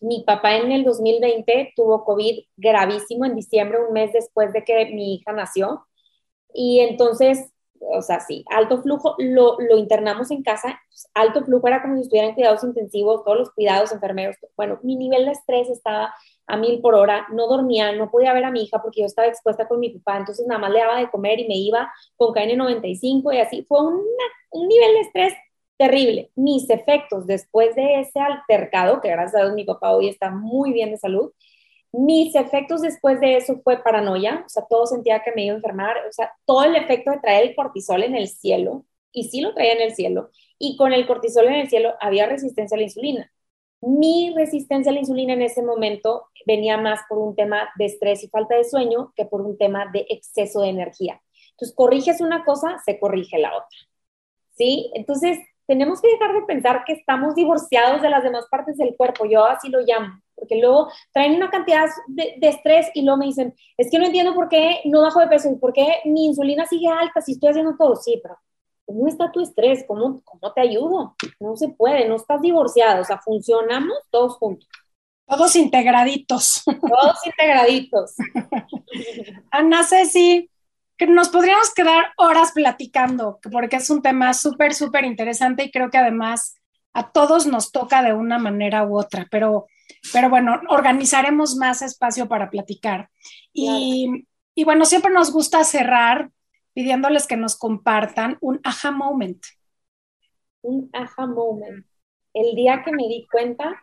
mi 0.00 0.24
papá 0.24 0.56
en 0.56 0.72
el 0.72 0.84
2020 0.84 1.72
tuvo 1.76 2.04
COVID 2.04 2.40
gravísimo 2.56 3.24
en 3.26 3.36
diciembre, 3.36 3.78
un 3.86 3.92
mes 3.92 4.12
después 4.12 4.52
de 4.52 4.64
que 4.64 4.86
mi 4.86 5.14
hija 5.14 5.32
nació. 5.32 5.86
Y 6.54 6.80
entonces, 6.80 7.52
o 7.80 8.02
sea, 8.02 8.20
sí, 8.20 8.44
alto 8.50 8.82
flujo, 8.82 9.14
lo, 9.18 9.56
lo 9.60 9.78
internamos 9.78 10.30
en 10.30 10.42
casa, 10.42 10.80
pues, 10.88 11.08
alto 11.14 11.44
flujo 11.44 11.68
era 11.68 11.82
como 11.82 11.96
si 11.96 12.02
estuvieran 12.02 12.34
cuidados 12.34 12.64
intensivos, 12.64 13.24
todos 13.24 13.38
los 13.38 13.50
cuidados, 13.52 13.92
enfermeros. 13.92 14.36
Bueno, 14.56 14.78
mi 14.82 14.96
nivel 14.96 15.26
de 15.26 15.32
estrés 15.32 15.68
estaba 15.68 16.14
a 16.46 16.56
mil 16.56 16.80
por 16.80 16.94
hora, 16.94 17.26
no 17.32 17.46
dormía, 17.46 17.92
no 17.92 18.10
podía 18.10 18.32
ver 18.32 18.44
a 18.44 18.50
mi 18.50 18.64
hija 18.64 18.82
porque 18.82 19.00
yo 19.02 19.06
estaba 19.06 19.28
expuesta 19.28 19.68
con 19.68 19.80
mi 19.80 19.90
papá, 19.90 20.18
entonces 20.18 20.46
nada 20.46 20.60
más 20.60 20.70
le 20.70 20.80
daba 20.80 20.98
de 20.98 21.10
comer 21.10 21.38
y 21.40 21.46
me 21.46 21.56
iba 21.56 21.92
con 22.16 22.34
KN95 22.34 23.34
y 23.34 23.38
así. 23.38 23.64
Fue 23.68 23.80
un 23.82 24.68
nivel 24.68 24.94
de 24.94 25.00
estrés 25.00 25.34
terrible. 25.80 26.30
Mis 26.36 26.68
efectos 26.68 27.26
después 27.26 27.74
de 27.74 28.00
ese 28.00 28.20
altercado, 28.20 29.00
que 29.00 29.08
gracias 29.08 29.40
a 29.40 29.44
Dios 29.44 29.54
mi 29.54 29.64
papá 29.64 29.96
hoy 29.96 30.08
está 30.08 30.30
muy 30.30 30.74
bien 30.74 30.90
de 30.90 30.98
salud, 30.98 31.32
mis 31.90 32.34
efectos 32.34 32.82
después 32.82 33.18
de 33.18 33.38
eso 33.38 33.62
fue 33.64 33.82
paranoia, 33.82 34.42
o 34.44 34.48
sea, 34.50 34.66
todo 34.68 34.84
sentía 34.84 35.22
que 35.22 35.32
me 35.34 35.44
iba 35.46 35.54
a 35.54 35.56
enfermar, 35.56 35.96
o 36.06 36.12
sea, 36.12 36.34
todo 36.44 36.64
el 36.64 36.76
efecto 36.76 37.10
de 37.10 37.20
traer 37.20 37.48
el 37.48 37.56
cortisol 37.56 38.02
en 38.02 38.14
el 38.14 38.28
cielo, 38.28 38.84
y 39.10 39.24
sí 39.30 39.40
lo 39.40 39.54
traía 39.54 39.72
en 39.72 39.80
el 39.80 39.94
cielo, 39.94 40.30
y 40.58 40.76
con 40.76 40.92
el 40.92 41.06
cortisol 41.06 41.46
en 41.46 41.54
el 41.54 41.70
cielo 41.70 41.94
había 41.98 42.26
resistencia 42.26 42.74
a 42.74 42.78
la 42.78 42.84
insulina. 42.84 43.32
Mi 43.80 44.34
resistencia 44.36 44.90
a 44.90 44.92
la 44.92 45.00
insulina 45.00 45.32
en 45.32 45.40
ese 45.40 45.62
momento 45.62 46.26
venía 46.46 46.76
más 46.76 47.00
por 47.08 47.16
un 47.16 47.34
tema 47.34 47.70
de 47.78 47.86
estrés 47.86 48.22
y 48.22 48.28
falta 48.28 48.54
de 48.54 48.64
sueño 48.64 49.14
que 49.16 49.24
por 49.24 49.40
un 49.40 49.56
tema 49.56 49.90
de 49.90 50.04
exceso 50.10 50.60
de 50.60 50.68
energía. 50.68 51.22
Entonces, 51.52 51.74
corriges 51.74 52.20
una 52.20 52.44
cosa, 52.44 52.76
se 52.84 53.00
corrige 53.00 53.38
la 53.38 53.56
otra. 53.56 53.78
¿Sí? 54.52 54.90
Entonces, 54.94 55.38
tenemos 55.70 56.02
que 56.02 56.10
dejar 56.10 56.34
de 56.34 56.42
pensar 56.42 56.82
que 56.84 56.94
estamos 56.94 57.36
divorciados 57.36 58.02
de 58.02 58.10
las 58.10 58.24
demás 58.24 58.44
partes 58.50 58.76
del 58.76 58.96
cuerpo. 58.96 59.24
Yo 59.24 59.44
así 59.44 59.68
lo 59.68 59.78
llamo, 59.78 60.20
porque 60.34 60.60
luego 60.60 60.88
traen 61.12 61.36
una 61.36 61.48
cantidad 61.48 61.86
de, 62.08 62.36
estrés 62.40 62.88
y 62.92 63.02
luego 63.02 63.18
me 63.18 63.26
dicen, 63.26 63.54
es 63.76 63.88
que 63.88 64.00
no 64.00 64.06
entiendo 64.06 64.34
por 64.34 64.48
qué 64.48 64.80
no 64.86 65.00
bajo 65.02 65.20
de 65.20 65.28
peso 65.28 65.48
y 65.48 65.54
por 65.58 65.72
qué 65.72 66.00
mi 66.06 66.26
insulina 66.26 66.66
sigue 66.66 66.88
alta 66.88 67.20
si 67.20 67.32
estoy 67.32 67.50
haciendo 67.50 67.76
todo. 67.76 67.94
Sí, 67.94 68.18
pero 68.20 68.36
¿Cómo 68.84 69.06
está 69.06 69.30
tu 69.30 69.40
estrés? 69.40 69.84
¿Cómo, 69.86 70.20
¿Cómo 70.24 70.52
te 70.52 70.60
ayudo? 70.60 71.14
No 71.38 71.54
se 71.54 71.68
puede, 71.68 72.08
no 72.08 72.16
estás 72.16 72.40
divorciado, 72.40 73.02
o 73.02 73.04
sea, 73.04 73.18
funcionamos 73.18 73.96
todos 74.10 74.36
juntos. 74.38 74.68
Todos 75.28 75.54
integraditos. 75.54 76.64
Todos 76.64 77.24
integraditos. 77.24 78.16
Ana 79.52 79.84
Ceci, 79.84 80.50
que 81.00 81.06
nos 81.06 81.30
podríamos 81.30 81.72
quedar 81.72 82.12
horas 82.18 82.52
platicando, 82.52 83.40
porque 83.50 83.76
es 83.76 83.88
un 83.88 84.02
tema 84.02 84.34
súper, 84.34 84.74
súper 84.74 85.06
interesante 85.06 85.64
y 85.64 85.70
creo 85.70 85.88
que 85.88 85.96
además 85.96 86.56
a 86.92 87.10
todos 87.10 87.46
nos 87.46 87.72
toca 87.72 88.02
de 88.02 88.12
una 88.12 88.38
manera 88.38 88.84
u 88.84 88.98
otra, 88.98 89.26
pero, 89.30 89.66
pero 90.12 90.28
bueno, 90.28 90.60
organizaremos 90.68 91.56
más 91.56 91.80
espacio 91.80 92.28
para 92.28 92.50
platicar. 92.50 93.08
Y, 93.50 94.26
y 94.54 94.64
bueno, 94.64 94.84
siempre 94.84 95.10
nos 95.10 95.32
gusta 95.32 95.64
cerrar 95.64 96.30
pidiéndoles 96.74 97.26
que 97.26 97.38
nos 97.38 97.56
compartan 97.56 98.36
un 98.42 98.60
aha 98.62 98.90
moment. 98.90 99.42
Un 100.60 100.90
aha 100.92 101.26
moment. 101.26 101.86
El 102.34 102.54
día 102.54 102.82
que 102.84 102.92
me 102.92 103.08
di 103.08 103.26
cuenta 103.32 103.82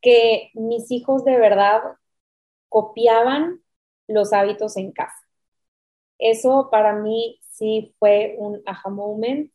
que 0.00 0.52
mis 0.54 0.92
hijos 0.92 1.24
de 1.24 1.40
verdad 1.40 1.80
copiaban 2.68 3.62
los 4.06 4.32
hábitos 4.32 4.76
en 4.76 4.92
casa. 4.92 5.21
Eso 6.22 6.68
para 6.70 6.94
mí 6.94 7.40
sí 7.50 7.94
fue 7.98 8.36
un 8.38 8.62
aha 8.66 8.90
moment, 8.90 9.50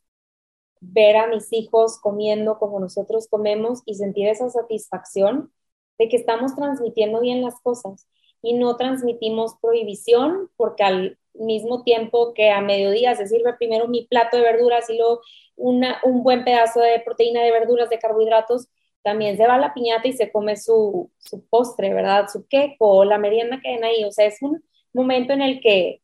ver 0.81 1.17
a 1.17 1.27
mis 1.27 1.51
hijos 1.53 1.99
comiendo 1.99 2.59
como 2.59 2.79
nosotros 2.79 3.27
comemos 3.29 3.81
y 3.85 3.95
sentir 3.95 4.27
esa 4.27 4.49
satisfacción 4.49 5.51
de 5.97 6.09
que 6.09 6.17
estamos 6.17 6.55
transmitiendo 6.55 7.21
bien 7.21 7.41
las 7.41 7.59
cosas 7.61 8.07
y 8.41 8.53
no 8.53 8.77
transmitimos 8.77 9.55
prohibición 9.61 10.49
porque 10.57 10.83
al 10.83 11.19
mismo 11.33 11.83
tiempo 11.83 12.33
que 12.33 12.51
a 12.51 12.61
mediodía 12.61 13.15
se 13.15 13.27
sirve 13.27 13.53
primero 13.53 13.87
mi 13.87 14.05
plato 14.07 14.37
de 14.37 14.43
verduras 14.43 14.89
y 14.89 14.97
luego 14.97 15.21
una, 15.55 15.99
un 16.03 16.23
buen 16.23 16.43
pedazo 16.43 16.79
de 16.81 16.99
proteína 16.99 17.41
de 17.43 17.51
verduras, 17.51 17.89
de 17.89 17.99
carbohidratos, 17.99 18.67
también 19.03 19.37
se 19.37 19.47
va 19.47 19.55
a 19.55 19.59
la 19.59 19.73
piñata 19.73 20.07
y 20.07 20.13
se 20.13 20.31
come 20.31 20.55
su, 20.57 21.11
su 21.17 21.45
postre, 21.47 21.93
¿verdad? 21.93 22.27
Su 22.31 22.45
queco, 22.47 23.05
la 23.05 23.17
merienda 23.17 23.59
que 23.61 23.71
ven 23.71 23.83
ahí. 23.83 24.03
O 24.03 24.11
sea, 24.11 24.25
es 24.25 24.41
un 24.41 24.63
momento 24.93 25.33
en 25.33 25.41
el 25.41 25.61
que 25.61 26.01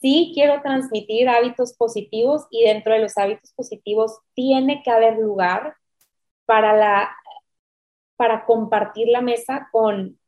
sí 0.00 0.32
quiero 0.34 0.60
transmitir 0.62 1.28
hábitos 1.28 1.74
positivos 1.74 2.46
y 2.50 2.64
dentro 2.64 2.92
de 2.92 3.00
los 3.00 3.16
hábitos 3.16 3.52
positivos 3.52 4.18
tiene 4.34 4.82
que 4.82 4.90
haber 4.90 5.18
lugar 5.18 5.74
para, 6.46 6.76
la, 6.76 7.10
para 8.16 8.44
compartir 8.44 9.08
la 9.08 9.20
mesa 9.20 9.68
con 9.72 10.18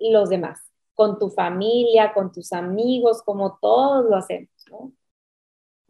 los 0.00 0.28
demás, 0.28 0.60
con 0.94 1.18
tu 1.18 1.30
familia, 1.30 2.12
con 2.12 2.32
tus 2.32 2.52
amigos, 2.52 3.22
como 3.22 3.58
todos 3.60 4.04
lo 4.08 4.16
hacemos, 4.16 4.50
¿no? 4.70 4.92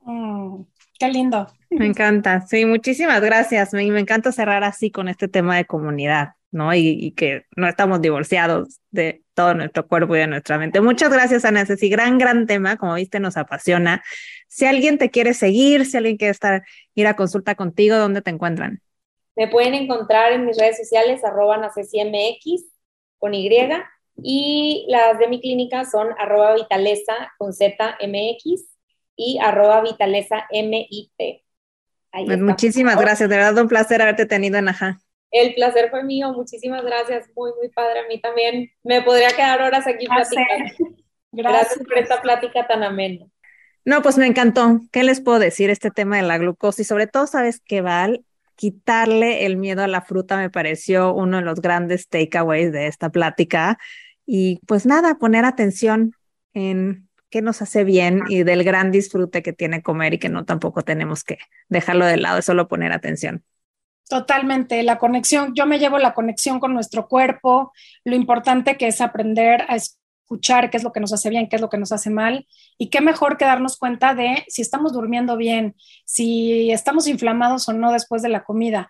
Mm, 0.03 0.65
qué 0.99 1.09
lindo. 1.09 1.47
Me 1.71 1.87
encanta, 1.87 2.41
sí, 2.43 2.65
muchísimas 2.65 3.21
gracias. 3.21 3.75
Me, 3.75 3.85
me 3.91 4.01
encanta 4.01 4.33
cerrar 4.33 4.65
así 4.65 4.91
con 4.91 5.09
este 5.09 5.29
tema 5.29 5.57
de 5.57 5.67
comunidad. 5.67 6.35
¿no? 6.51 6.75
Y, 6.75 7.13
que 7.13 7.45
no 7.57 7.69
estamos 7.69 8.01
divorciados 8.01 8.81
de 8.91 9.23
todo 9.39 9.55
nuestro 9.55 9.87
cuerpo 9.87 10.17
y 10.17 10.19
de 10.19 10.27
nuestra 10.27 10.59
mente. 10.59 10.81
Muchas 10.81 11.13
gracias, 11.13 11.45
Ana 11.45 11.65
Ceci. 11.65 11.89
Gran, 11.89 12.19
gran 12.19 12.49
tema, 12.49 12.77
como 12.77 12.95
viste, 12.95 13.21
nos 13.21 13.37
apasiona. 13.37 14.03
Si 14.49 14.67
alguien 14.67 14.99
te 14.99 15.11
quiere 15.11 15.33
seguir, 15.33 15.87
si 15.87 15.97
alguien 15.97 16.17
quiere 16.17 16.33
estar, 16.33 16.65
ir 16.97 17.07
a 17.07 17.15
consulta 17.15 17.55
contigo, 17.55 17.97
¿dónde 17.99 18.21
te 18.21 18.31
encuentran? 18.31 18.83
Me 19.37 19.47
pueden 19.47 19.75
encontrar 19.75 20.33
en 20.33 20.45
mis 20.45 20.59
redes 20.59 20.79
sociales, 20.79 21.23
arroba 21.23 21.57
MX 21.57 22.65
con 23.21 23.33
Y, 23.33 23.49
y 24.25 24.87
las 24.89 25.21
de 25.21 25.29
mi 25.29 25.41
clínica 25.41 25.85
son 25.85 26.09
arroba 26.19 26.57
Vitaleza 26.57 27.15
con 27.39 27.53
ZMX 27.53 28.77
y 29.15 29.39
arroba 29.41 29.83
Vitaleza 29.83 30.49
MIT. 30.51 31.45
Pues 32.27 32.41
muchísimas 32.41 32.99
gracias, 32.99 33.31
de 33.31 33.37
verdad 33.37 33.63
un 33.63 33.69
placer 33.69 34.03
haberte 34.03 34.27
tenido 34.27 34.59
en 34.59 34.71
Ajá. 34.71 34.99
El 35.31 35.55
placer 35.55 35.91
fue 35.91 36.05
mío, 36.05 36.33
muchísimas 36.33 36.85
gracias, 36.85 37.29
muy, 37.37 37.51
muy 37.59 37.69
padre. 37.69 38.01
A 38.01 38.09
mí 38.09 38.21
también 38.21 38.71
me 38.83 39.03
podría 39.03 39.31
quedar 39.31 39.61
horas 39.63 39.87
aquí 39.87 40.07
platicando. 40.07 40.97
Gracias. 41.31 41.79
por 41.87 41.99
esta 41.99 42.23
plática 42.23 42.67
tan 42.67 42.83
amena. 42.83 43.27
No, 43.85 44.03
pues 44.03 44.17
me 44.17 44.27
encantó. 44.27 44.81
¿Qué 44.91 45.03
les 45.03 45.21
puedo 45.21 45.39
decir? 45.39 45.69
Este 45.71 45.91
tema 45.91 46.17
de 46.17 46.23
la 46.23 46.39
glucosa 46.39 46.83
y 46.83 46.85
sobre 46.85 47.07
todo, 47.07 47.27
¿sabes 47.27 47.61
qué, 47.65 47.83
Val? 47.83 48.25
Quitarle 48.57 49.45
el 49.45 49.57
miedo 49.57 49.83
a 49.83 49.89
la 49.89 50.01
fruta 50.01 50.37
me 50.37 50.51
pareció 50.51 51.13
uno 51.15 51.37
de 51.37 51.45
los 51.45 51.61
grandes 51.61 52.09
takeaways 52.09 52.73
de 52.73 52.87
esta 52.87 53.11
plática. 53.11 53.79
Y 54.27 54.61
pues 54.67 54.87
nada, 54.87 55.17
poner 55.17 55.45
atención 55.45 56.13
en 56.55 57.09
qué 57.31 57.43
nos 57.43 57.63
hace 57.63 57.85
bien 57.85 58.23
y 58.29 58.43
del 58.43 58.65
gran 58.65 58.91
disfrute 58.91 59.43
que 59.43 59.53
tiene 59.53 59.83
comer 59.83 60.15
y 60.15 60.19
que 60.19 60.29
no 60.29 60.45
tampoco 60.45 60.83
tenemos 60.83 61.25
que 61.25 61.39
dejarlo 61.69 62.07
de 62.07 62.17
lado, 62.17 62.39
es 62.39 62.45
solo 62.45 62.69
poner 62.69 62.93
atención. 62.93 63.45
Totalmente, 64.09 64.83
la 64.83 64.99
conexión, 64.99 65.53
yo 65.55 65.67
me 65.67 65.79
llevo 65.79 65.99
la 65.99 66.15
conexión 66.15 66.61
con 66.61 66.73
nuestro 66.73 67.09
cuerpo, 67.09 67.73
lo 68.05 68.17
importante 68.17 68.79
que 68.79 68.87
es 68.87 69.03
aprender 69.03 69.67
a 69.69 69.77
escuchar 69.77 70.71
qué 70.71 70.79
es 70.79 70.83
lo 70.83 70.93
que 70.93 71.01
nos 71.01 71.13
hace 71.13 71.29
bien, 71.29 71.49
qué 71.49 71.57
es 71.57 71.63
lo 71.63 71.69
que 71.69 71.77
nos 71.77 71.93
hace 71.93 72.09
mal, 72.09 72.47
y 72.79 72.89
qué 72.89 73.03
mejor 73.03 73.37
que 73.37 73.45
darnos 73.45 73.77
cuenta 73.77 74.15
de 74.15 74.45
si 74.49 74.63
estamos 74.63 74.95
durmiendo 74.95 75.37
bien, 75.37 75.77
si 76.07 76.71
estamos 76.71 77.07
inflamados 77.07 77.69
o 77.69 77.75
no 77.75 77.93
después 77.93 78.23
de 78.23 78.31
la 78.31 78.45
comida. 78.45 78.89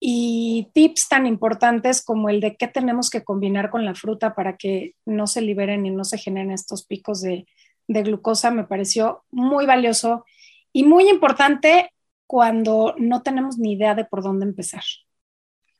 Y 0.00 0.70
tips 0.74 1.08
tan 1.08 1.26
importantes 1.26 2.04
como 2.04 2.28
el 2.28 2.40
de 2.40 2.56
qué 2.56 2.66
tenemos 2.66 3.08
que 3.08 3.22
combinar 3.22 3.70
con 3.70 3.84
la 3.84 3.94
fruta 3.94 4.34
para 4.34 4.56
que 4.56 4.94
no 5.04 5.28
se 5.28 5.42
liberen 5.42 5.86
y 5.86 5.90
no 5.90 6.04
se 6.04 6.18
generen 6.18 6.50
estos 6.50 6.84
picos 6.84 7.22
de, 7.22 7.46
de 7.88 8.02
glucosa 8.02 8.50
me 8.50 8.64
pareció 8.64 9.24
muy 9.30 9.64
valioso 9.64 10.24
y 10.72 10.82
muy 10.82 11.08
importante 11.08 11.90
cuando 12.26 12.94
no 12.98 13.22
tenemos 13.22 13.58
ni 13.58 13.72
idea 13.72 13.94
de 13.94 14.04
por 14.04 14.22
dónde 14.22 14.46
empezar. 14.46 14.82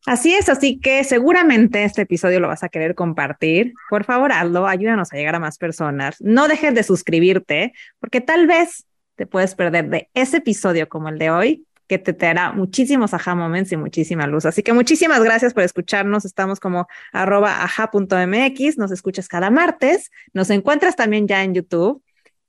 Así 0.07 0.33
es, 0.35 0.49
así 0.49 0.79
que 0.79 1.03
seguramente 1.03 1.83
este 1.83 2.03
episodio 2.03 2.39
lo 2.39 2.47
vas 2.47 2.63
a 2.63 2.69
querer 2.69 2.95
compartir. 2.95 3.75
Por 3.91 4.05
favor, 4.05 4.31
hazlo, 4.31 4.69
ayúdanos 4.69 5.13
a 5.13 5.17
llegar 5.17 5.35
a 5.35 5.41
más 5.41 5.59
personas. 5.59 6.17
No 6.21 6.47
dejes 6.47 6.75
de 6.75 6.85
suscribirte, 6.85 7.73
porque 7.99 8.21
tal 8.21 8.47
vez 8.47 8.87
te 9.17 9.27
puedes 9.27 9.57
perder 9.57 9.89
de 9.89 10.09
ese 10.15 10.37
episodio 10.37 10.89
como 10.89 11.09
el 11.09 11.19
de 11.19 11.31
hoy, 11.31 11.67
que 11.89 11.99
te 11.99 12.13
dará 12.13 12.53
muchísimos 12.53 13.15
aha 13.15 13.35
moments 13.35 13.73
y 13.73 13.77
muchísima 13.77 14.29
luz. 14.29 14.47
Así 14.47 14.63
que 14.63 14.73
muchísimas 14.73 15.23
gracias 15.25 15.55
por 15.55 15.65
escucharnos. 15.65 16.25
Estamos 16.25 16.61
como 16.61 16.87
arroba 17.13 17.63
aja.mx. 17.65 18.79
Nos 18.79 18.93
escuchas 18.93 19.29
cada 19.29 19.51
martes. 19.51 20.11
Nos 20.33 20.51
encuentras 20.51 20.95
también 20.97 21.27
ya 21.27 21.43
en 21.43 21.55
YouTube 21.55 22.03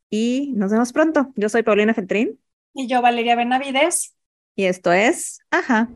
y 0.10 0.54
nos 0.56 0.72
vemos 0.72 0.94
pronto. 0.94 1.32
Yo 1.36 1.50
soy 1.50 1.64
Paulina 1.64 1.94
Feltrín. 1.94 2.40
Y 2.80 2.86
yo, 2.86 3.02
Valeria 3.02 3.36
Benavides. 3.36 4.14
Y 4.56 4.66
esto 4.66 4.92
es 4.92 5.40
Ajá. 5.50 5.90